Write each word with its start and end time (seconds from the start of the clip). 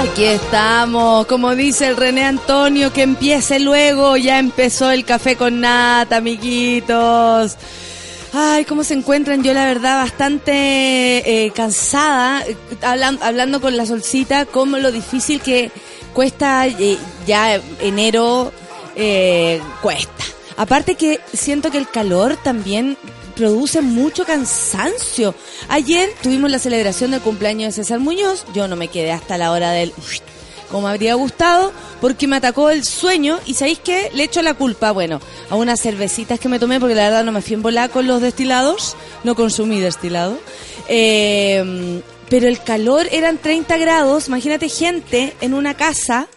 Aquí 0.00 0.24
estamos, 0.24 1.26
como 1.26 1.54
dice 1.54 1.86
el 1.88 1.96
René 1.96 2.24
Antonio, 2.24 2.92
que 2.92 3.02
empiece 3.02 3.60
luego, 3.60 4.16
ya 4.16 4.38
empezó 4.38 4.90
el 4.90 5.04
café 5.04 5.36
con 5.36 5.60
nata, 5.60 6.16
amiguitos. 6.16 7.56
Ay, 8.34 8.64
¿cómo 8.64 8.82
se 8.82 8.94
encuentran? 8.94 9.42
Yo 9.42 9.52
la 9.54 9.64
verdad 9.66 9.98
bastante 10.02 10.52
eh, 11.46 11.50
cansada, 11.54 12.42
eh, 12.46 12.56
hablan- 12.82 13.18
hablando 13.22 13.60
con 13.60 13.76
la 13.76 13.86
solcita, 13.86 14.44
como 14.46 14.78
lo 14.78 14.90
difícil 14.90 15.40
que 15.40 15.70
cuesta 16.12 16.66
eh, 16.66 16.98
ya 17.26 17.60
enero, 17.80 18.52
eh, 18.96 19.60
cuesta. 19.80 20.24
Aparte 20.56 20.94
que 20.94 21.20
siento 21.32 21.70
que 21.70 21.78
el 21.78 21.88
calor 21.88 22.36
también 22.42 22.96
produce 23.34 23.80
mucho 23.80 24.24
cansancio. 24.24 25.34
Ayer 25.68 26.10
tuvimos 26.22 26.50
la 26.50 26.58
celebración 26.58 27.10
del 27.10 27.20
cumpleaños 27.20 27.74
de 27.74 27.82
César 27.82 27.98
Muñoz, 27.98 28.44
yo 28.54 28.68
no 28.68 28.76
me 28.76 28.88
quedé 28.88 29.12
hasta 29.12 29.38
la 29.38 29.50
hora 29.52 29.72
del 29.72 29.92
como 30.70 30.88
habría 30.88 31.14
gustado, 31.14 31.70
porque 32.00 32.26
me 32.26 32.36
atacó 32.36 32.70
el 32.70 32.82
sueño 32.82 33.38
y 33.44 33.52
¿sabéis 33.52 33.78
qué? 33.80 34.10
Le 34.14 34.24
echo 34.24 34.40
la 34.40 34.54
culpa, 34.54 34.90
bueno, 34.90 35.20
a 35.50 35.54
unas 35.54 35.82
cervecitas 35.82 36.40
que 36.40 36.48
me 36.48 36.58
tomé, 36.58 36.80
porque 36.80 36.94
la 36.94 37.04
verdad 37.04 37.24
no 37.24 37.30
me 37.30 37.42
fui 37.42 37.54
en 37.54 37.62
volar 37.62 37.90
con 37.90 38.06
los 38.06 38.22
destilados, 38.22 38.96
no 39.22 39.34
consumí 39.34 39.80
destilado. 39.80 40.38
Eh, 40.88 42.00
pero 42.32 42.48
el 42.48 42.62
calor 42.62 43.06
eran 43.12 43.36
30 43.36 43.76
grados, 43.76 44.28
imagínate 44.28 44.70
gente 44.70 45.34
en 45.42 45.52
una 45.52 45.74
casa 45.74 46.28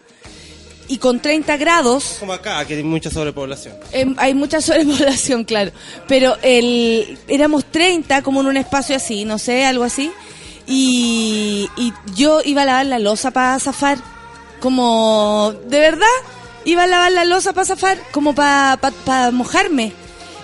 y 0.90 0.98
con 0.98 1.22
30 1.22 1.56
grados 1.56 2.18
Como 2.20 2.34
acá, 2.34 2.66
que 2.66 2.74
hay 2.74 2.84
mucha 2.84 3.10
sobrepoblación. 3.10 3.78
Em, 3.94 4.14
hay 4.18 4.34
mucha 4.34 4.60
sobrepoblación, 4.62 5.46
claro. 5.46 5.72
Pero 6.06 6.36
el, 6.42 7.18
éramos 7.30 7.64
30 7.64 8.24
como 8.24 8.42
en 8.42 8.48
un 8.48 8.58
espacio 8.58 8.98
así, 8.98 9.24
no 9.24 9.38
sé, 9.38 9.66
algo 9.66 9.86
así. 9.86 10.12
Y, 10.68 11.70
y 11.78 11.94
yo 12.14 12.42
iba 12.44 12.64
a 12.64 12.66
lavar 12.66 12.88
la 12.88 13.00
losa 13.00 13.32
para 13.32 13.58
zafar. 13.62 13.98
Como, 14.60 15.54
de 15.68 15.80
verdad, 15.80 16.06
iba 16.66 16.84
a 16.84 16.88
lavar 16.88 17.14
la 17.14 17.24
losa 17.24 17.54
para 17.54 17.68
zafar, 17.68 17.98
como 18.12 18.36
para 18.36 19.32
mojarme. 19.32 19.94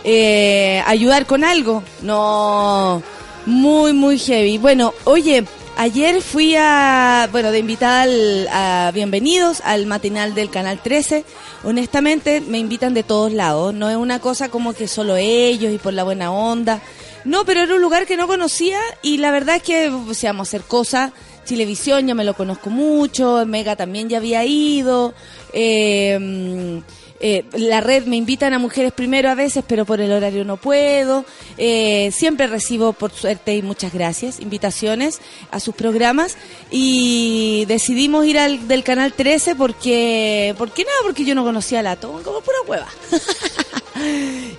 Eh, 0.05 0.81
ayudar 0.87 1.25
con 1.25 1.43
algo. 1.43 1.83
No, 2.03 3.03
muy, 3.45 3.93
muy 3.93 4.17
heavy. 4.19 4.57
Bueno, 4.57 4.93
oye, 5.05 5.45
ayer 5.77 6.21
fui 6.21 6.55
a, 6.55 7.27
bueno, 7.31 7.51
de 7.51 7.59
invitada 7.59 8.03
al, 8.03 8.47
a 8.51 8.91
Bienvenidos 8.93 9.61
al 9.63 9.85
matinal 9.85 10.35
del 10.35 10.49
Canal 10.49 10.81
13. 10.81 11.25
Honestamente, 11.63 12.41
me 12.41 12.59
invitan 12.59 12.93
de 12.93 13.03
todos 13.03 13.31
lados. 13.31 13.73
No 13.73 13.89
es 13.89 13.95
una 13.95 14.19
cosa 14.19 14.49
como 14.49 14.73
que 14.73 14.87
solo 14.87 15.15
ellos 15.15 15.73
y 15.73 15.77
por 15.77 15.93
la 15.93 16.03
buena 16.03 16.31
onda. 16.31 16.81
No, 17.23 17.45
pero 17.45 17.61
era 17.61 17.75
un 17.75 17.81
lugar 17.81 18.05
que 18.05 18.17
no 18.17 18.27
conocía 18.27 18.79
y 19.01 19.17
la 19.17 19.31
verdad 19.31 19.57
es 19.57 19.63
que, 19.63 19.89
o 19.89 20.13
sea, 20.13 20.31
vamos 20.31 20.47
a 20.47 20.49
hacer 20.49 20.61
cosas. 20.61 21.11
Chilevisión 21.45 22.07
ya 22.07 22.15
me 22.15 22.23
lo 22.23 22.35
conozco 22.35 22.69
mucho, 22.69 23.45
Mega 23.47 23.75
también 23.75 24.09
ya 24.09 24.17
había 24.17 24.45
ido. 24.45 25.13
Eh, 25.53 26.81
eh, 27.21 27.45
la 27.53 27.79
red 27.81 28.05
me 28.05 28.15
invitan 28.17 28.53
a 28.53 28.59
mujeres 28.59 28.91
primero 28.91 29.29
a 29.29 29.35
veces, 29.35 29.63
pero 29.67 29.85
por 29.85 30.01
el 30.01 30.11
horario 30.11 30.43
no 30.43 30.57
puedo. 30.57 31.23
Eh, 31.57 32.11
siempre 32.11 32.47
recibo, 32.47 32.93
por 32.93 33.11
suerte 33.11 33.55
y 33.55 33.61
muchas 33.61 33.93
gracias, 33.93 34.39
invitaciones 34.39 35.19
a 35.51 35.59
sus 35.59 35.75
programas. 35.75 36.35
Y 36.71 37.65
decidimos 37.67 38.25
ir 38.25 38.37
al 38.39 38.67
del 38.67 38.83
canal 38.83 39.13
13 39.13 39.55
porque, 39.55 40.55
¿por 40.57 40.71
qué 40.71 40.83
nada? 40.83 40.97
Porque 41.03 41.23
yo 41.25 41.35
no 41.35 41.43
conocía 41.43 41.79
a 41.79 41.83
la 41.83 41.95
Tom, 41.95 42.21
como 42.23 42.41
pura 42.41 42.57
hueva. 42.67 42.87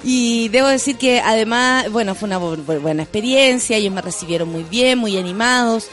Y 0.04 0.48
debo 0.48 0.68
decir 0.68 0.96
que 0.96 1.20
además, 1.20 1.90
bueno, 1.90 2.14
fue 2.14 2.26
una 2.26 2.38
bu- 2.38 2.64
bu- 2.64 2.80
buena 2.80 3.02
experiencia, 3.02 3.76
ellos 3.76 3.92
me 3.92 4.00
recibieron 4.02 4.48
muy 4.50 4.62
bien, 4.64 4.98
muy 4.98 5.16
animados. 5.16 5.86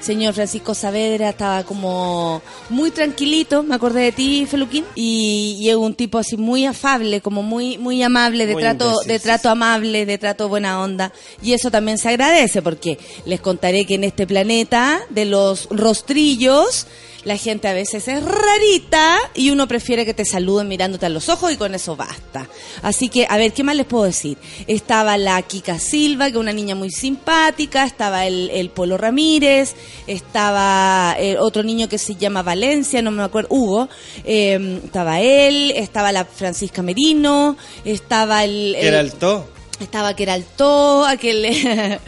Señor 0.00 0.34
Francisco 0.34 0.74
Saavedra 0.74 1.30
estaba 1.30 1.64
como 1.64 2.42
muy 2.68 2.90
tranquilito, 2.90 3.62
me 3.62 3.74
acordé 3.74 4.02
de 4.02 4.12
ti, 4.12 4.46
Feluquín, 4.46 4.84
y, 4.94 5.56
y 5.60 5.70
es 5.70 5.76
un 5.76 5.94
tipo 5.94 6.18
así 6.18 6.36
muy 6.36 6.64
afable, 6.64 7.20
como 7.20 7.42
muy 7.42 7.78
muy 7.78 8.02
amable, 8.02 8.46
de 8.46 8.54
Muy 8.54 8.62
trato 8.62 9.00
de 9.06 9.18
trato 9.18 9.48
amable, 9.48 10.06
de 10.06 10.18
trato 10.18 10.48
buena 10.48 10.80
onda, 10.80 11.12
y 11.42 11.52
eso 11.52 11.70
también 11.70 11.98
se 11.98 12.08
agradece 12.08 12.62
porque 12.62 12.98
les 13.24 13.40
contaré 13.40 13.84
que 13.84 13.94
en 13.94 14.04
este 14.04 14.26
planeta 14.26 15.00
de 15.10 15.24
los 15.24 15.68
rostrillos 15.70 16.86
la 17.26 17.36
gente 17.36 17.66
a 17.66 17.72
veces 17.74 18.06
es 18.06 18.22
rarita 18.24 19.18
y 19.34 19.50
uno 19.50 19.66
prefiere 19.66 20.06
que 20.06 20.14
te 20.14 20.24
saluden 20.24 20.68
mirándote 20.68 21.06
a 21.06 21.08
los 21.08 21.28
ojos 21.28 21.52
y 21.52 21.56
con 21.56 21.74
eso 21.74 21.96
basta. 21.96 22.48
Así 22.82 23.08
que, 23.08 23.26
a 23.28 23.36
ver, 23.36 23.52
¿qué 23.52 23.64
más 23.64 23.74
les 23.74 23.84
puedo 23.84 24.04
decir? 24.04 24.38
Estaba 24.68 25.18
la 25.18 25.42
Kika 25.42 25.80
Silva, 25.80 26.26
que 26.26 26.30
es 26.32 26.36
una 26.36 26.52
niña 26.52 26.76
muy 26.76 26.90
simpática, 26.90 27.84
estaba 27.84 28.26
el, 28.26 28.48
el 28.50 28.70
Polo 28.70 28.96
Ramírez, 28.96 29.74
estaba 30.06 31.16
eh, 31.18 31.36
otro 31.38 31.62
niño 31.62 31.88
que 31.88 31.98
se 31.98 32.14
llama 32.14 32.42
Valencia, 32.42 33.02
no 33.02 33.10
me 33.10 33.22
acuerdo, 33.24 33.48
Hugo, 33.50 33.88
eh, 34.24 34.80
estaba 34.84 35.20
él, 35.20 35.72
estaba 35.74 36.12
la 36.12 36.24
Francisca 36.24 36.80
Merino, 36.82 37.56
estaba 37.84 38.44
el... 38.44 38.76
¿Qué 38.78 38.86
era 38.88 39.00
el- 39.00 39.10
alto? 39.10 39.48
Estaba 39.84 40.14
que 40.16 40.22
era 40.24 40.34
alto, 40.34 41.04
aquel... 41.04 41.44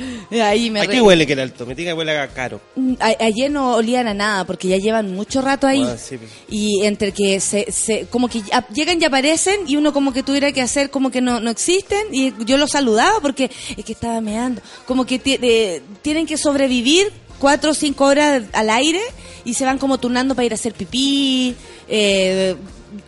ahí 0.42 0.70
me 0.70 0.80
¿A 0.80 0.86
qué 0.86 1.00
huele 1.00 1.26
que 1.26 1.32
era 1.34 1.42
alto? 1.42 1.66
Me 1.66 1.74
tiene 1.74 1.90
que 1.90 1.94
huele 1.94 2.18
a 2.18 2.28
caro. 2.28 2.60
Mm, 2.76 2.94
a- 3.00 3.24
ayer 3.24 3.50
no 3.50 3.74
olían 3.74 4.06
a 4.08 4.14
nada 4.14 4.44
porque 4.44 4.68
ya 4.68 4.76
llevan 4.78 5.14
mucho 5.14 5.40
rato 5.42 5.66
ahí 5.66 5.82
Ah, 5.84 5.96
sí, 5.98 6.16
pues. 6.18 6.30
y 6.48 6.84
entre 6.84 7.12
que 7.12 7.40
se, 7.40 7.70
se 7.70 8.06
como 8.06 8.28
que 8.28 8.42
llegan 8.74 9.00
y 9.00 9.04
aparecen 9.04 9.60
y 9.66 9.76
uno 9.76 9.92
como 9.92 10.12
que 10.12 10.22
tuviera 10.22 10.52
que 10.52 10.60
hacer 10.62 10.90
como 10.90 11.10
que 11.10 11.20
no, 11.20 11.40
no 11.40 11.50
existen 11.50 12.06
y 12.12 12.32
yo 12.44 12.56
los 12.56 12.70
saludaba 12.70 13.20
porque 13.20 13.50
es 13.76 13.84
que 13.84 13.92
estaba 13.92 14.20
meando 14.20 14.60
como 14.86 15.04
que 15.06 15.20
eh, 15.24 15.82
tienen 16.02 16.26
que 16.26 16.36
sobrevivir 16.36 17.12
cuatro 17.38 17.70
o 17.70 17.74
cinco 17.74 18.04
horas 18.04 18.42
al 18.52 18.70
aire 18.70 19.00
y 19.44 19.54
se 19.54 19.64
van 19.64 19.78
como 19.78 19.98
turnando 19.98 20.34
para 20.34 20.46
ir 20.46 20.52
a 20.52 20.56
hacer 20.56 20.74
pipí 20.74 21.54
eh, 21.88 22.56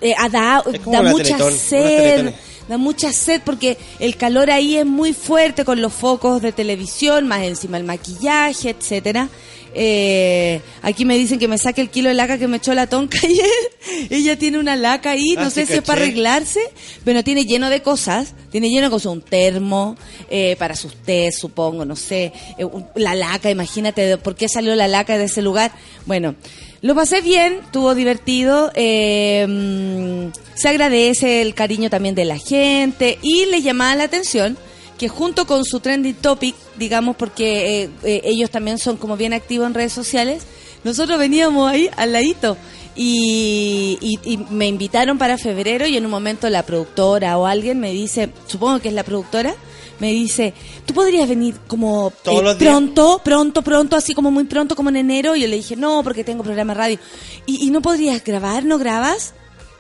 eh, 0.01 0.15
a 0.17 0.29
da, 0.29 0.63
da 0.87 1.03
mucha 1.03 1.25
Teletón, 1.25 1.53
sed. 1.59 2.33
Da 2.71 2.79
mucha 2.79 3.13
sed 3.13 3.43
porque 3.45 3.77
el 3.99 4.17
calor 4.17 4.51
ahí 4.51 4.77
es 4.77 4.87
muy 4.87 5.13
fuerte 5.13 5.65
con 5.65 5.83
los 5.83 5.93
focos 5.93 6.41
de 6.41 6.53
televisión, 6.53 7.27
más 7.29 7.43
encima 7.43 7.77
el 7.77 7.85
maquillaje, 7.85 8.71
etcétera. 8.71 9.29
Eh, 9.73 10.61
aquí 10.83 11.05
me 11.05 11.17
dicen 11.17 11.39
que 11.39 11.47
me 11.47 11.57
saque 11.57 11.81
el 11.81 11.91
kilo 11.91 12.09
de 12.09 12.15
laca 12.17 12.39
que 12.39 12.49
me 12.49 12.57
echó 12.57 12.75
la 12.75 12.87
tonca 12.89 13.19
ayer. 13.25 14.09
Ella 14.11 14.39
tiene 14.39 14.59
una 14.59 14.77
laca 14.77 15.11
ahí, 15.11 15.35
no 15.37 15.43
Ah, 15.43 15.51
sé 15.51 15.67
sí, 15.67 15.73
si 15.73 15.79
es 15.79 15.83
para 15.83 16.01
arreglarse, 16.03 16.61
pero 17.05 17.23
tiene 17.23 17.45
lleno 17.45 17.71
de 17.71 17.83
cosas. 17.83 18.35
Tiene 18.51 18.69
lleno 18.69 18.87
de 18.87 18.91
cosas, 18.91 19.13
un 19.13 19.23
termo 19.23 19.97
eh, 20.29 20.57
para 20.59 20.75
sus 20.75 20.95
té, 20.95 21.31
supongo, 21.33 21.85
no 21.85 21.95
sé. 21.97 22.33
eh, 22.59 22.67
la 22.97 23.15
laca, 23.15 23.51
imagínate 23.51 24.17
por 24.19 24.35
qué 24.35 24.49
salió 24.49 24.75
la 24.75 24.89
laca 24.89 25.19
de 25.19 25.25
ese 25.25 25.43
lugar. 25.43 25.71
Bueno, 26.07 26.35
lo 26.83 26.95
pasé 26.95 27.21
bien, 27.21 27.61
estuvo 27.65 27.95
divertido. 27.95 28.71
eh, 28.75 30.31
se 30.55 30.69
agradece 30.69 31.43
el 31.43 31.55
cariño 31.55 31.91
también 31.91 32.15
de 32.15 32.25
la 32.25 32.39
gente 32.39 33.19
y 33.23 33.47
le 33.47 33.63
llamaba 33.63 33.95
la 33.97 34.05
atención 34.05 34.57
que 34.99 35.09
junto 35.09 35.47
con 35.47 35.65
su 35.65 35.81
trending 35.81 36.15
topic, 36.17 36.55
digamos, 36.77 37.17
porque 37.17 37.85
eh, 37.85 37.91
eh, 38.05 38.21
ellos 38.25 38.51
también 38.51 38.79
son 38.79 38.97
como 38.99 39.17
bien 39.17 39.33
activos 39.33 39.67
en 39.67 39.73
redes 39.75 39.93
sociales, 39.95 40.43
nosotros 40.85 41.19
veníamos 41.19 41.71
ahí 41.71 41.89
al 41.97 42.13
ladito 42.13 42.57
Y, 42.97 43.97
y- 44.03 44.19
y 44.25 44.37
me 44.51 44.67
invitaron 44.67 45.17
para 45.17 45.39
febrero 45.39 45.87
y 45.87 45.97
en 45.97 46.05
un 46.05 46.11
momento 46.11 46.51
la 46.51 46.65
productora 46.65 47.39
o 47.39 47.47
alguien 47.47 47.79
me 47.81 47.93
dice, 47.93 48.29
supongo 48.47 48.81
que 48.81 48.89
es 48.89 48.95
la 48.95 49.05
productora, 49.05 49.55
me 50.01 50.11
dice, 50.11 50.53
¿tú 50.87 50.93
podrías 50.95 51.29
venir 51.29 51.55
como 51.69 52.13
¿Todos 52.25 52.41
eh, 52.41 52.43
los 52.45 52.59
días? 52.59 52.73
pronto, 52.73 53.21
pronto, 53.25 53.63
pronto, 53.63 53.97
así 53.97 54.15
como 54.15 54.31
muy 54.31 54.45
pronto, 54.45 54.75
como 54.75 54.89
en 54.91 54.97
enero? 54.97 55.37
Y 55.37 55.43
yo 55.43 55.47
le 55.49 55.57
dije, 55.57 55.77
no, 55.77 56.03
porque 56.03 56.25
tengo 56.25 56.43
programa 56.43 56.75
de 56.75 56.79
radio. 56.79 56.99
¿Y, 57.47 57.67
y 57.67 57.71
no 57.71 57.81
podrías 57.83 58.23
grabar? 58.25 58.65
¿No 58.65 58.79
grabas? 58.79 59.35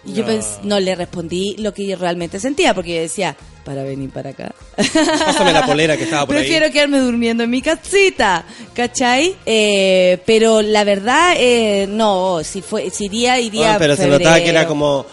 Y 0.05 0.12
yo 0.14 0.25
No. 0.26 0.32
no 0.64 0.81
le 0.81 0.94
respondí 0.94 1.56
lo 1.58 1.75
que 1.75 1.87
yo 1.87 1.96
realmente 1.96 2.40
sentía, 2.40 2.72
porque 2.72 2.94
yo 2.94 3.00
decía, 3.02 3.37
para 3.67 3.82
venir 3.82 4.08
para 4.11 4.31
acá. 4.31 4.55
Pásame 4.76 5.52
la 5.52 5.67
polera 5.67 5.94
que 5.96 6.05
estaba 6.05 6.25
por 6.26 6.37
ahí. 6.37 6.43
Prefiero 6.44 6.73
quedarme 6.73 7.00
durmiendo 7.00 7.43
en 7.44 7.50
mi 7.50 7.61
casita, 7.61 8.44
¿cachai? 8.73 9.37
Eh, 9.44 10.19
pero 10.25 10.62
la 10.62 10.84
verdad, 10.84 11.34
eh, 11.37 11.87
no, 11.87 12.40
si 12.43 12.62
fue, 12.62 12.88
si 12.88 13.05
iría, 13.06 13.38
iría 13.40 13.75
Ah, 13.75 13.78
pero 13.78 13.94
se 13.94 14.02
febrero. 14.05 14.19
notaba 14.20 14.40
que 14.43 14.49
era 14.49 14.66
como. 14.66 15.05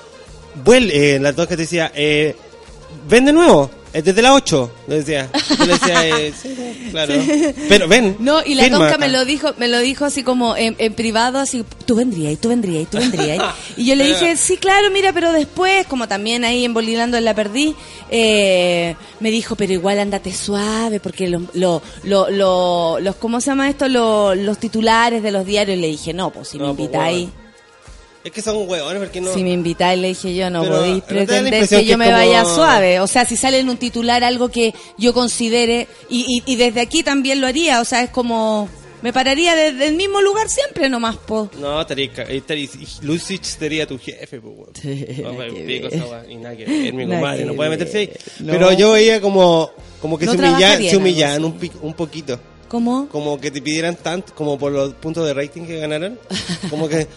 Vuelve, 0.63 1.15
eh, 1.15 1.19
las 1.19 1.35
dos 1.35 1.47
que 1.47 1.55
te 1.57 1.63
decía, 1.63 1.91
eh, 1.93 2.35
ven 3.09 3.25
de 3.25 3.33
nuevo, 3.33 3.69
desde 3.93 4.21
las 4.21 4.31
8. 4.33 4.71
Le 4.87 4.95
decía. 4.97 5.29
Yo 5.57 5.65
le 5.65 5.73
decía, 5.73 6.07
eh, 6.07 6.33
sí, 6.41 6.55
sí, 6.55 6.89
claro. 6.91 7.13
Pero 7.69 7.87
ven. 7.87 8.15
No, 8.19 8.41
y 8.45 8.55
la 8.55 8.69
tonca 8.69 8.97
me 8.97 9.09
lo 9.09 9.25
dijo, 9.25 9.49
me 9.57 9.67
lo 9.67 9.79
dijo 9.79 10.05
así 10.05 10.23
como 10.23 10.55
en, 10.55 10.75
en 10.77 10.93
privado, 10.93 11.39
así, 11.39 11.63
tú 11.85 11.95
vendrías, 11.95 12.33
y 12.33 12.35
tú 12.37 12.49
vendrías, 12.49 12.83
y 12.83 12.85
tú 12.85 12.97
vendrías. 12.97 13.43
Y 13.75 13.85
yo 13.85 13.95
le 13.95 14.05
dije, 14.05 14.35
sí, 14.37 14.57
claro, 14.57 14.89
mira, 14.91 15.13
pero 15.13 15.31
después, 15.31 15.85
como 15.87 16.07
también 16.07 16.43
ahí 16.45 16.65
en 16.65 16.73
Bolinando 16.73 17.19
la 17.19 17.33
perdí, 17.33 17.75
eh, 18.09 18.95
me 19.19 19.31
dijo, 19.31 19.55
pero 19.55 19.73
igual 19.73 19.99
andate 19.99 20.33
suave, 20.33 20.99
porque 20.99 21.27
los, 21.27 21.43
lo, 21.53 21.81
lo, 22.03 22.29
lo- 22.29 22.99
los, 22.99 23.15
¿cómo 23.17 23.41
se 23.41 23.47
llama 23.51 23.69
esto? 23.69 23.87
Lo- 23.87 24.35
los 24.35 24.57
titulares 24.57 25.23
de 25.23 25.31
los 25.31 25.45
diarios. 25.45 25.77
Le 25.77 25.87
dije, 25.87 26.13
no, 26.13 26.29
pues 26.31 26.49
si 26.49 26.57
No, 26.57 26.67
me 26.67 26.73
pues, 26.73 26.79
invitáis. 26.85 27.29
Es 28.27 28.33
que 28.33 28.41
son 28.41 28.67
huevones 28.69 28.99
porque 29.01 29.21
no. 29.21 29.33
Si 29.33 29.43
me 29.43 29.51
invitáis, 29.51 29.99
le 29.99 30.09
dije 30.09 30.35
yo, 30.35 30.49
no 30.49 30.61
Pero, 30.63 30.75
podéis 30.75 30.95
¿no 30.95 31.01
te 31.01 31.13
da 31.13 31.19
la 31.21 31.25
pretender 31.49 31.67
que 31.69 31.85
yo 31.85 31.97
me 31.97 32.05
como- 32.05 32.17
vaya 32.17 32.45
suave. 32.45 32.99
O 32.99 33.07
sea, 33.07 33.25
si 33.25 33.35
sale 33.37 33.59
en 33.59 33.69
un 33.69 33.77
titular 33.77 34.23
algo 34.23 34.49
que 34.49 34.73
yo 34.97 35.13
considere, 35.13 35.87
y, 36.09 36.43
y, 36.45 36.51
y 36.51 36.55
desde 36.57 36.81
aquí 36.81 37.03
también 37.03 37.41
lo 37.41 37.47
haría, 37.47 37.79
o 37.81 37.85
sea, 37.85 38.03
es 38.03 38.09
como, 38.09 38.67
me 39.01 39.13
pararía 39.13 39.55
desde 39.55 39.87
el 39.87 39.95
mismo 39.95 40.21
lugar 40.21 40.49
siempre 40.49 40.89
nomás, 40.89 41.15
po. 41.17 41.49
No, 41.59 41.79
estaría, 41.81 42.11
ca- 42.11 42.23
estaría, 42.23 42.67
Lucich 43.01 43.43
sería 43.43 43.85
tu 43.87 43.97
jefe, 43.97 44.41
pues, 44.41 44.53
weón. 44.57 44.71
Y 46.29 46.35
nada 46.35 46.55
que 46.55 46.65
ver, 46.65 46.93
mi 46.93 47.05
no 47.45 47.53
puede 47.55 47.69
meterse 47.69 47.97
ahí. 47.99 48.09
No. 48.39 48.51
Pero 48.53 48.71
yo 48.73 48.91
veía 48.91 49.21
como, 49.21 49.71
como 50.01 50.17
que 50.17 50.25
No 50.25 50.31
se 50.33 50.37
humillaban, 50.37 50.59
trabajaría 50.59 50.89
se 50.91 50.97
humillaban 50.97 51.45
un, 51.45 51.71
un 51.81 51.93
poquito. 51.93 52.39
¿Cómo? 52.67 53.07
Como 53.07 53.39
que 53.39 53.49
te 53.49 53.61
pidieran 53.61 53.95
tanto, 53.95 54.33
como 54.35 54.57
por 54.59 54.73
los 54.73 54.93
puntos 54.95 55.25
de 55.25 55.33
rating 55.33 55.61
que 55.65 55.79
ganaron. 55.79 56.19
Como 56.69 56.89
que, 56.89 57.07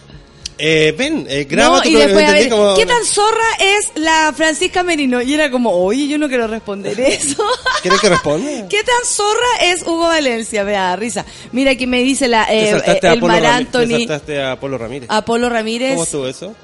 eh, 0.61 0.93
ven, 0.97 1.25
eh, 1.29 1.45
graba 1.49 1.77
No, 1.77 1.81
tu 1.83 1.89
y 1.89 1.91
pro- 1.93 2.01
después, 2.01 2.23
a 2.25 2.27
¿entendí? 2.29 2.49
ver, 2.49 2.57
Como- 2.59 2.75
¿qué 2.75 2.85
tan 2.85 3.05
zorra 3.05 3.43
es 3.59 3.91
la 3.95 4.33
Francisca 4.35 4.83
Merino? 4.83 5.21
Y 5.21 5.33
era 5.33 5.49
como, 5.51 5.71
oye, 5.71 6.07
yo 6.07 6.17
no 6.17 6.27
quiero 6.29 6.47
responder 6.47 6.99
eso. 6.99 7.43
¿Quieres 7.81 7.99
que 7.99 8.09
responda? 8.09 8.49
¿Qué 8.69 8.83
tan 8.83 9.05
zorra 9.05 9.47
es 9.63 9.81
Hugo 9.81 10.01
Valencia? 10.07 10.63
Me 10.63 10.73
da 10.73 10.95
risa. 10.95 11.25
Mira 11.51 11.71
aquí 11.71 11.87
me 11.87 12.01
dice 12.03 12.27
la, 12.27 12.43
eh, 12.53 12.71
eh, 12.85 12.99
a 13.07 13.13
el 13.13 13.21
Mar 13.21 13.45
Anthony, 13.45 14.05
te 14.25 14.41
a 14.41 14.59
Polo 14.59 14.77
Ramírez. 14.77 15.09
Apolo 15.11 15.49
Ramírez. 15.49 15.91
¿Cómo 15.91 16.03
estuvo 16.03 16.27
eso? 16.27 16.55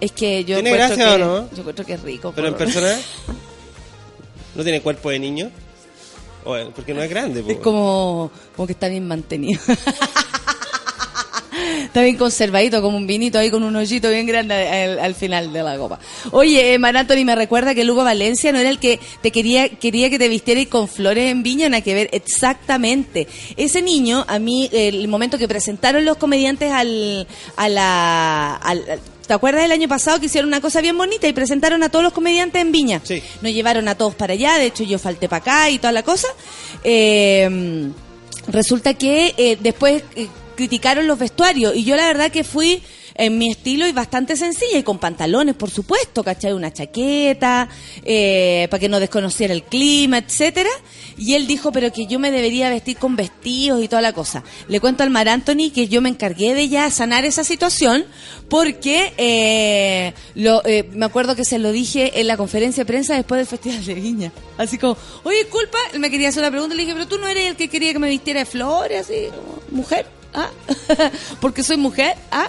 Es 0.00 0.12
que 0.12 0.44
yo 0.44 0.56
¿Tiene 0.56 0.72
gracia 0.72 0.96
que, 0.96 1.12
o 1.14 1.18
no? 1.18 1.50
Yo 1.52 1.58
encuentro 1.60 1.84
que 1.86 1.94
es 1.94 2.02
rico. 2.02 2.32
Pero 2.36 2.48
en 2.48 2.54
persona, 2.54 2.94
¿no 4.54 4.62
tiene 4.62 4.80
cuerpo 4.82 5.10
de 5.10 5.18
niño? 5.18 5.50
Porque 6.76 6.94
no 6.94 7.02
es 7.02 7.10
grande, 7.10 7.42
Es 7.48 7.56
como, 7.56 8.30
como 8.54 8.66
que 8.66 8.72
está 8.74 8.86
bien 8.86 9.08
mantenido. 9.08 9.60
Está 11.86 12.02
bien 12.02 12.16
conservadito, 12.16 12.82
como 12.82 12.96
un 12.98 13.06
vinito 13.06 13.38
ahí 13.38 13.50
con 13.50 13.62
un 13.62 13.74
hoyito 13.74 14.10
bien 14.10 14.26
grande 14.26 14.54
al, 14.54 14.98
al 14.98 15.14
final 15.14 15.52
de 15.52 15.62
la 15.62 15.76
copa. 15.78 15.98
Oye, 16.32 16.74
eh, 16.74 16.78
Mar 16.78 16.96
Anthony 16.96 17.24
me 17.24 17.34
recuerda 17.34 17.74
que 17.74 17.84
Lugo 17.84 18.04
Valencia 18.04 18.52
no 18.52 18.58
era 18.58 18.68
el 18.68 18.78
que 18.78 19.00
te 19.22 19.30
quería 19.30 19.68
quería 19.70 20.10
que 20.10 20.18
te 20.18 20.28
vistieras 20.28 20.66
con 20.66 20.88
flores 20.88 21.30
en 21.30 21.42
Viña, 21.42 21.68
nada 21.68 21.80
que 21.82 21.94
ver 21.94 22.10
exactamente. 22.12 23.26
Ese 23.56 23.80
niño, 23.82 24.24
a 24.28 24.38
mí, 24.38 24.68
el 24.72 25.08
momento 25.08 25.38
que 25.38 25.48
presentaron 25.48 26.04
los 26.04 26.16
comediantes 26.18 26.70
al, 26.72 27.26
a 27.56 27.68
la, 27.68 28.54
al- 28.56 28.90
al- 28.90 29.00
¿Te 29.26 29.32
acuerdas 29.34 29.62
del 29.62 29.72
año 29.72 29.88
pasado 29.88 30.20
que 30.20 30.26
hicieron 30.26 30.46
una 30.46 30.60
cosa 30.60 30.80
bien 30.80 30.96
bonita 30.96 31.26
y 31.26 31.32
presentaron 31.32 31.82
a 31.82 31.88
todos 31.88 32.04
los 32.04 32.12
comediantes 32.12 32.62
en 32.62 32.70
Viña? 32.70 33.00
Sí. 33.02 33.20
Nos 33.42 33.52
llevaron 33.52 33.88
a 33.88 33.96
todos 33.96 34.14
para 34.14 34.34
allá, 34.34 34.56
de 34.58 34.66
hecho 34.66 34.84
yo 34.84 35.00
falté 35.00 35.28
para 35.28 35.40
acá 35.40 35.70
y 35.70 35.78
toda 35.78 35.90
la 35.92 36.04
cosa. 36.04 36.28
Eh, 36.84 37.88
resulta 38.48 38.94
que 38.94 39.34
eh, 39.36 39.58
después 39.60 40.04
eh, 40.14 40.28
criticaron 40.56 41.06
los 41.06 41.18
vestuarios 41.18 41.76
y 41.76 41.84
yo 41.84 41.96
la 41.96 42.06
verdad 42.06 42.30
que 42.30 42.44
fui 42.44 42.82
en 43.18 43.38
mi 43.38 43.50
estilo 43.50 43.86
y 43.86 43.92
bastante 43.92 44.36
sencilla 44.36 44.78
y 44.78 44.82
con 44.82 44.98
pantalones, 44.98 45.54
por 45.54 45.70
supuesto, 45.70 46.22
¿cachai? 46.22 46.52
Una 46.52 46.72
chaqueta, 46.72 47.68
eh, 48.04 48.68
para 48.70 48.80
que 48.80 48.88
no 48.88 49.00
desconociera 49.00 49.54
el 49.54 49.62
clima, 49.62 50.18
etcétera. 50.18 50.70
Y 51.16 51.34
él 51.34 51.46
dijo, 51.46 51.72
pero 51.72 51.92
que 51.92 52.06
yo 52.06 52.18
me 52.18 52.30
debería 52.30 52.68
vestir 52.68 52.98
con 52.98 53.16
vestidos 53.16 53.82
y 53.82 53.88
toda 53.88 54.02
la 54.02 54.12
cosa. 54.12 54.44
Le 54.68 54.80
cuento 54.80 55.02
al 55.02 55.10
Mar 55.10 55.28
Anthony 55.28 55.70
que 55.74 55.88
yo 55.88 56.02
me 56.02 56.10
encargué 56.10 56.54
de 56.54 56.68
ya 56.68 56.90
sanar 56.90 57.24
esa 57.24 57.42
situación 57.42 58.04
porque 58.48 59.14
eh, 59.16 60.12
lo, 60.34 60.62
eh, 60.66 60.88
me 60.92 61.06
acuerdo 61.06 61.34
que 61.34 61.44
se 61.44 61.58
lo 61.58 61.72
dije 61.72 62.20
en 62.20 62.26
la 62.26 62.36
conferencia 62.36 62.82
de 62.82 62.86
prensa 62.86 63.14
después 63.14 63.38
del 63.38 63.46
Festival 63.46 63.84
de 63.84 63.94
Viña. 63.94 64.32
Así 64.58 64.76
como, 64.76 64.96
oye, 65.24 65.38
disculpa, 65.38 65.78
él 65.92 66.00
me 66.00 66.10
quería 66.10 66.28
hacer 66.28 66.42
una 66.42 66.50
pregunta 66.50 66.74
le 66.74 66.82
dije, 66.82 66.94
pero 66.94 67.08
tú 67.08 67.18
no 67.18 67.26
eres 67.26 67.46
el 67.48 67.56
que 67.56 67.68
quería 67.68 67.92
que 67.92 67.98
me 67.98 68.08
vistiera 68.08 68.40
de 68.40 68.46
flores, 68.46 69.02
así, 69.02 69.28
mujer, 69.70 70.06
¿ah? 70.36 70.50
porque 71.40 71.62
soy 71.62 71.76
mujer, 71.76 72.14
¿ah? 72.30 72.48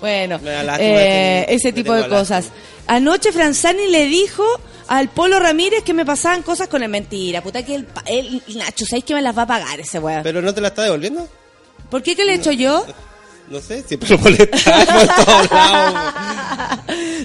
Bueno, 0.00 0.38
eh, 0.44 1.44
que- 1.48 1.54
ese 1.54 1.72
tipo 1.72 1.92
de 1.94 2.06
cosas. 2.08 2.46
Anoche 2.86 3.32
Franzani 3.32 3.86
le 3.88 4.06
dijo 4.06 4.44
al 4.88 5.08
Polo 5.08 5.38
Ramírez 5.38 5.82
que 5.82 5.92
me 5.94 6.04
pasaban 6.06 6.42
cosas 6.42 6.68
con 6.68 6.82
el 6.82 6.88
mentira. 6.88 7.42
Puta 7.42 7.64
que 7.64 7.74
el, 7.74 7.86
el 8.06 8.42
Nacho, 8.56 8.84
¿sabéis 8.86 9.04
que 9.04 9.14
me 9.14 9.22
las 9.22 9.36
va 9.36 9.42
a 9.42 9.46
pagar 9.46 9.80
ese 9.80 9.98
weón? 9.98 10.22
¿Pero 10.22 10.40
no 10.42 10.52
te 10.54 10.60
la 10.60 10.68
está 10.68 10.82
devolviendo? 10.84 11.28
¿Por 11.90 12.02
qué 12.02 12.14
que 12.14 12.24
le 12.24 12.32
he 12.32 12.36
hecho 12.36 12.52
yo? 12.52 12.84
No 13.50 13.60
sé, 13.60 13.82
siempre 13.82 14.08
lo 14.10 14.18
molestamos 14.18 15.08
todos 15.16 15.50
lados. 15.50 16.14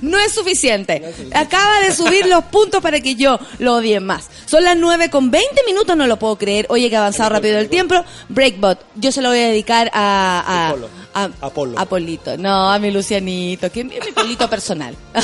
No 0.02 0.20
es 0.20 0.34
suficiente. 0.34 1.14
Acaba 1.34 1.80
de 1.82 1.94
subir 1.94 2.26
los 2.28 2.46
puntos 2.46 2.82
para 2.82 3.00
que 3.02 3.16
yo 3.16 3.40
lo 3.60 3.76
odie 3.76 4.00
más. 4.00 4.30
Son 4.46 4.64
las 4.64 4.78
9 4.78 5.10
con 5.10 5.32
20 5.32 5.64
minutos, 5.66 5.96
no 5.98 6.08
lo 6.08 6.18
puedo 6.18 6.38
creer. 6.38 6.66
Oye, 6.70 6.90
que 6.90 6.96
ha 6.96 7.00
avanzado 7.00 7.30
rápido 7.30 7.60
el 7.60 7.70
tiempo. 7.70 7.96
Breakbot, 8.30 8.86
yo 8.96 9.12
se 9.12 9.22
lo 9.22 9.30
voy 9.30 9.40
a 9.40 9.48
dedicar 9.48 9.90
a... 9.94 10.74
a, 11.14 11.30
Apolo. 11.42 11.78
a 11.80 11.86
Polito. 11.86 12.38
No, 12.38 12.72
a 12.72 12.80
mi 12.80 12.92
Lucianito, 12.92 13.70
que 13.72 13.82
es 13.82 13.86
mi 14.06 14.12
Polito 14.14 14.50
personal. 14.50 14.96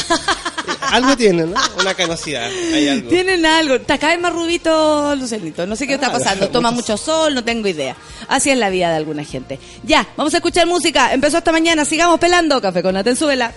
Algo 0.92 1.16
tiene, 1.16 1.46
¿no? 1.46 1.56
Una 1.80 1.94
canosidad. 1.94 2.50
Hay 2.74 2.88
algo. 2.88 3.10
Tienen 3.10 3.46
algo. 3.46 3.76
Está 3.76 3.98
cada 4.00 4.14
vez 4.14 4.22
más 4.22 4.34
rubito, 4.34 5.16
Lucianito. 5.16 5.68
No 5.68 5.76
sé 5.76 5.86
qué 5.86 5.94
está 5.96 6.08
Ah, 6.08 6.12
pasando. 6.14 6.50
Toma 6.50 6.72
mucho 6.72 6.98
sol, 6.98 7.36
no 7.36 7.44
tengo 7.44 7.68
idea. 7.68 7.96
Así 8.28 8.50
es 8.50 8.58
la 8.58 8.70
vida 8.70 8.90
de 8.90 8.96
alguna 8.98 9.24
gente. 9.24 9.60
Ya, 9.84 10.08
vamos 10.18 10.34
a 10.34 10.38
escuchar 10.38 10.66
música. 10.66 11.14
Empezó 11.14 11.38
esta 11.38 11.52
mañana. 11.52 11.86
Sigamos 11.86 12.20
pelando. 12.20 12.60
Café 12.62 12.82
con 12.82 12.98
Atenzuela. 12.98 13.52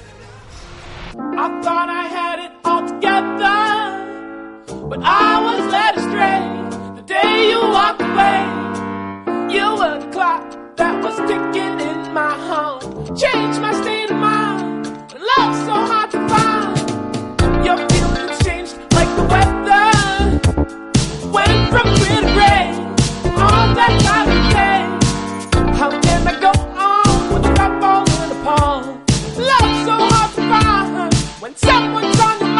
I 1.15 1.49
thought 1.63 1.89
I 1.89 2.07
had 2.09 2.39
it 2.45 2.51
all 2.65 2.85
together, 2.87 3.95
but 4.89 5.01
I 5.03 5.41
was 5.43 5.61
led 5.73 5.97
astray. 5.97 6.41
The 6.97 7.03
day 7.07 7.51
you 7.51 7.61
walked 7.71 8.03
away, 8.03 8.45
you 9.55 9.75
were 9.77 9.99
the 10.01 10.07
clock 10.11 10.43
that 10.77 11.03
was 11.03 11.17
ticking 11.29 11.81
in 11.81 12.13
my 12.13 12.35
heart. 12.49 12.83
Changed 13.17 13.61
my 13.61 13.73
state 13.81 14.11
of 14.11 14.17
mind. 14.17 14.87
Love's 15.13 15.61
so 15.67 15.75
hard 15.91 16.11
to 16.13 16.21
find. 16.29 17.65
Your 17.65 17.77
feelings 17.89 18.39
changed 18.45 18.77
like 18.93 19.11
the 19.17 19.25
weather. 19.33 19.91
Went 21.31 21.71
from 21.71 21.87
clear 21.99 22.21
to 22.21 22.33
gray. 22.37 22.67
All 23.37 23.75
that 23.79 23.93
of 24.29 24.53
day. 24.53 24.81
How 25.79 25.91
can 25.91 26.27
I 26.27 26.41
go 26.41 26.53
on 26.79 27.55
got 27.55 27.73
falling 27.81 28.31
apart? 28.37 28.87
Love's 29.37 29.85
so 29.87 29.95
hard 30.13 30.31
to 30.37 30.43
find 30.53 31.15
when 31.41 31.57
someone's 31.57 32.21
on 32.21 32.39
your 32.41 32.52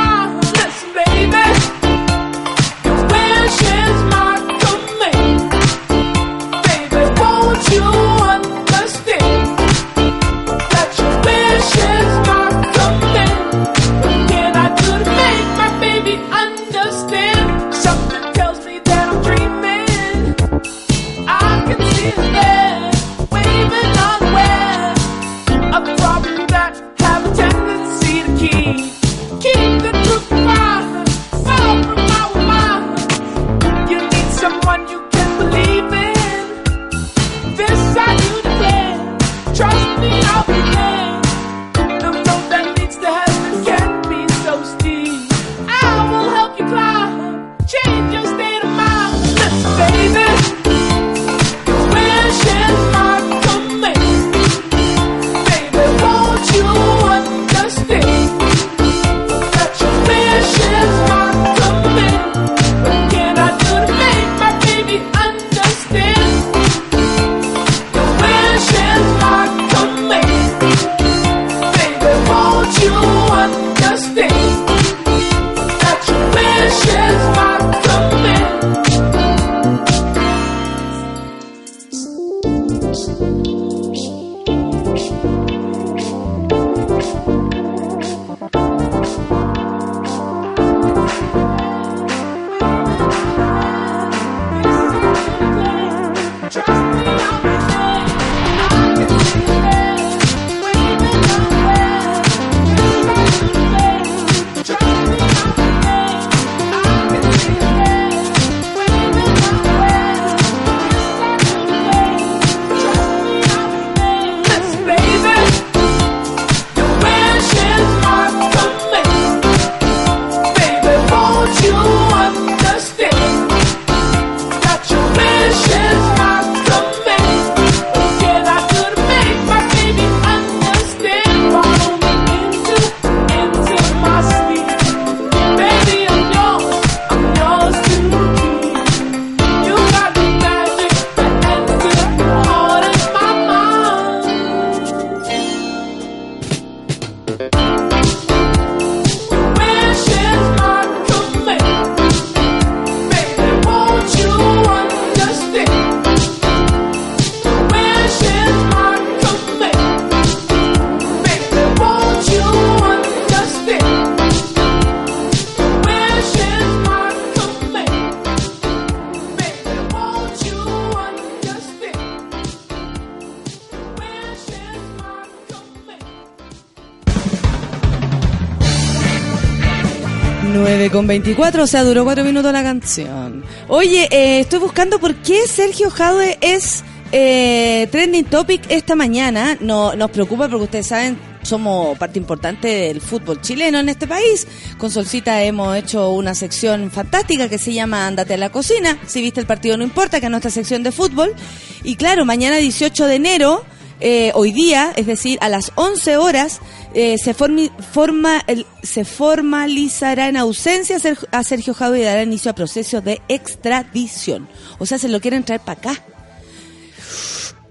con 181.03 181.09
24, 181.09 181.65
o 181.65 181.67
sea, 181.67 181.83
duró 181.83 182.05
4 182.05 182.23
minutos 182.23 182.53
la 182.53 182.63
canción. 182.63 183.43
Oye, 183.67 184.07
eh, 184.13 184.39
estoy 184.39 184.61
buscando 184.61 185.01
por 185.01 185.17
qué 185.17 185.49
Sergio 185.49 185.91
Jadwe 185.91 186.39
es 186.41 186.85
eh, 187.11 187.89
trending 187.91 188.25
topic 188.27 188.63
esta 188.69 188.95
mañana. 188.95 189.57
No, 189.61 189.97
nos 189.97 190.13
preocupa 190.13 190.49
porque 190.49 190.65
ustedes 190.65 190.87
saben, 190.87 191.19
somos 191.43 191.99
parte 191.99 192.21
importante 192.21 192.69
del 192.69 193.01
fútbol 193.01 193.41
chileno 193.41 193.81
en 193.81 193.89
este 193.89 194.07
país. 194.07 194.47
Con 194.79 194.93
Solcita 194.93 195.43
hemos 195.43 195.77
hecho 195.77 196.11
una 196.11 196.37
sección 196.37 196.89
fantástica 196.93 197.49
que 197.49 197.59
se 197.59 197.73
llama 197.73 198.07
Ándate 198.07 198.35
a 198.35 198.37
la 198.39 198.53
cocina. 198.53 198.97
Si 199.09 199.21
viste 199.21 199.41
el 199.41 199.47
partido 199.47 199.77
no 199.77 199.83
importa, 199.83 200.21
que 200.21 200.27
es 200.27 200.31
nuestra 200.31 200.53
sección 200.53 200.85
de 200.85 200.93
fútbol. 200.93 201.35
Y 201.83 201.97
claro, 201.97 202.25
mañana 202.25 202.59
18 202.59 203.07
de 203.07 203.15
enero, 203.17 203.65
eh, 203.99 204.31
hoy 204.35 204.53
día, 204.53 204.93
es 204.95 205.07
decir, 205.07 205.39
a 205.41 205.49
las 205.49 205.73
11 205.75 206.17
horas, 206.17 206.61
eh, 206.95 207.17
se, 207.19 207.35
forma 207.35 208.45
se 208.83 209.05
formalizará 209.05 210.29
en 210.29 210.37
ausencia 210.37 210.97
a 210.97 211.01
Ser- 211.01 211.29
a 211.31 211.43
Sergio 211.45 211.75
Jadwe 211.75 212.01
y 212.01 212.05
dará 212.05 212.23
inicio 212.23 212.51
a 212.51 212.55
procesos 212.55 213.03
de 213.05 213.21
extradición. 213.29 214.49
O 214.79 214.87
sea, 214.87 214.99
se 214.99 215.09
lo 215.09 215.21
quieren 215.21 215.45
traer 215.45 215.61
para 215.61 215.79
acá. 215.81 216.03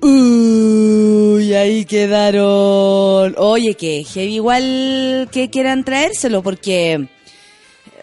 Uy, 0.01 1.53
ahí 1.53 1.85
quedaron. 1.85 3.35
Oye, 3.37 3.75
que 3.75 4.03
heavy 4.03 4.35
igual 4.35 5.29
que 5.31 5.49
quieran 5.51 5.83
traérselo 5.83 6.41
porque, 6.41 7.07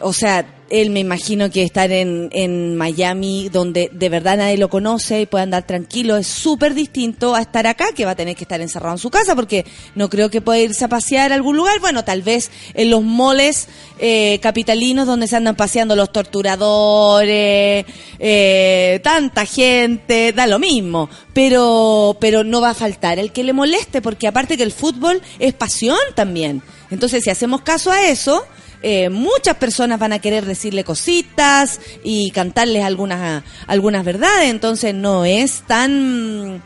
o 0.01 0.13
sea, 0.13 0.47
él 0.71 0.91
me 0.91 1.01
imagino 1.01 1.51
que 1.51 1.63
estar 1.63 1.91
en, 1.91 2.29
en 2.33 2.77
Miami, 2.77 3.49
donde 3.49 3.91
de 3.93 4.09
verdad 4.09 4.37
nadie 4.37 4.59
lo 4.59 4.69
conoce 4.69 5.23
y 5.23 5.27
puede 5.27 5.45
andar 5.45 5.67
tranquilo, 5.67 6.17
es 6.17 6.27
súper 6.27 6.75
distinto 6.75 7.35
a 7.35 7.41
estar 7.41 7.67
acá, 7.67 7.87
que 7.95 8.05
va 8.05 8.13
a 8.13 8.17
tener 8.17 8.37
que 8.37 8.45
estar 8.45 8.61
encerrado 8.61 8.95
en 8.95 8.99
su 8.99 9.11
casa, 9.11 9.35
porque 9.35 9.65
no 9.95 10.11
creo 10.11 10.31
que 10.31 10.41
pueda 10.41 10.61
irse 10.61 10.85
a 10.85 10.89
pasear 10.89 11.33
a 11.33 11.37
algún 11.37 11.57
lugar. 11.57 11.81
Bueno, 11.81 12.05
tal 12.05 12.23
vez 12.23 12.51
en 12.75 12.91
los 12.91 13.03
moles 13.03 13.69
eh, 13.99 14.39
capitalinos 14.43 15.07
donde 15.07 15.27
se 15.27 15.37
andan 15.37 15.57
paseando 15.57 15.97
los 15.97 16.13
torturadores, 16.13 17.87
eh, 18.19 19.01
tanta 19.03 19.47
gente, 19.47 20.33
da 20.33 20.47
lo 20.47 20.59
mismo. 20.59 21.09
Pero, 21.33 22.17
pero 22.21 22.45
no 22.45 22.61
va 22.61 22.71
a 22.71 22.75
faltar 22.75 23.19
el 23.19 23.33
que 23.33 23.45
le 23.45 23.53
moleste, 23.53 24.03
porque 24.03 24.29
aparte 24.29 24.57
que 24.57 24.65
el 24.65 24.73
fútbol 24.73 25.23
es 25.39 25.55
pasión 25.55 25.99
también. 26.15 26.63
Entonces, 26.91 27.25
si 27.25 27.31
hacemos 27.31 27.63
caso 27.63 27.91
a 27.91 28.07
eso, 28.09 28.45
eh, 28.83 29.09
muchas 29.09 29.57
personas 29.57 29.99
van 29.99 30.13
a 30.13 30.19
querer 30.19 30.45
decirle 30.45 30.85
cositas 30.85 31.81
y 32.05 32.31
cantarles 32.31 32.85
algunas 32.85 33.43
algunas 33.67 34.05
verdades 34.05 34.51
entonces 34.51 34.95
no 34.95 35.25
es 35.25 35.63
tan 35.67 36.63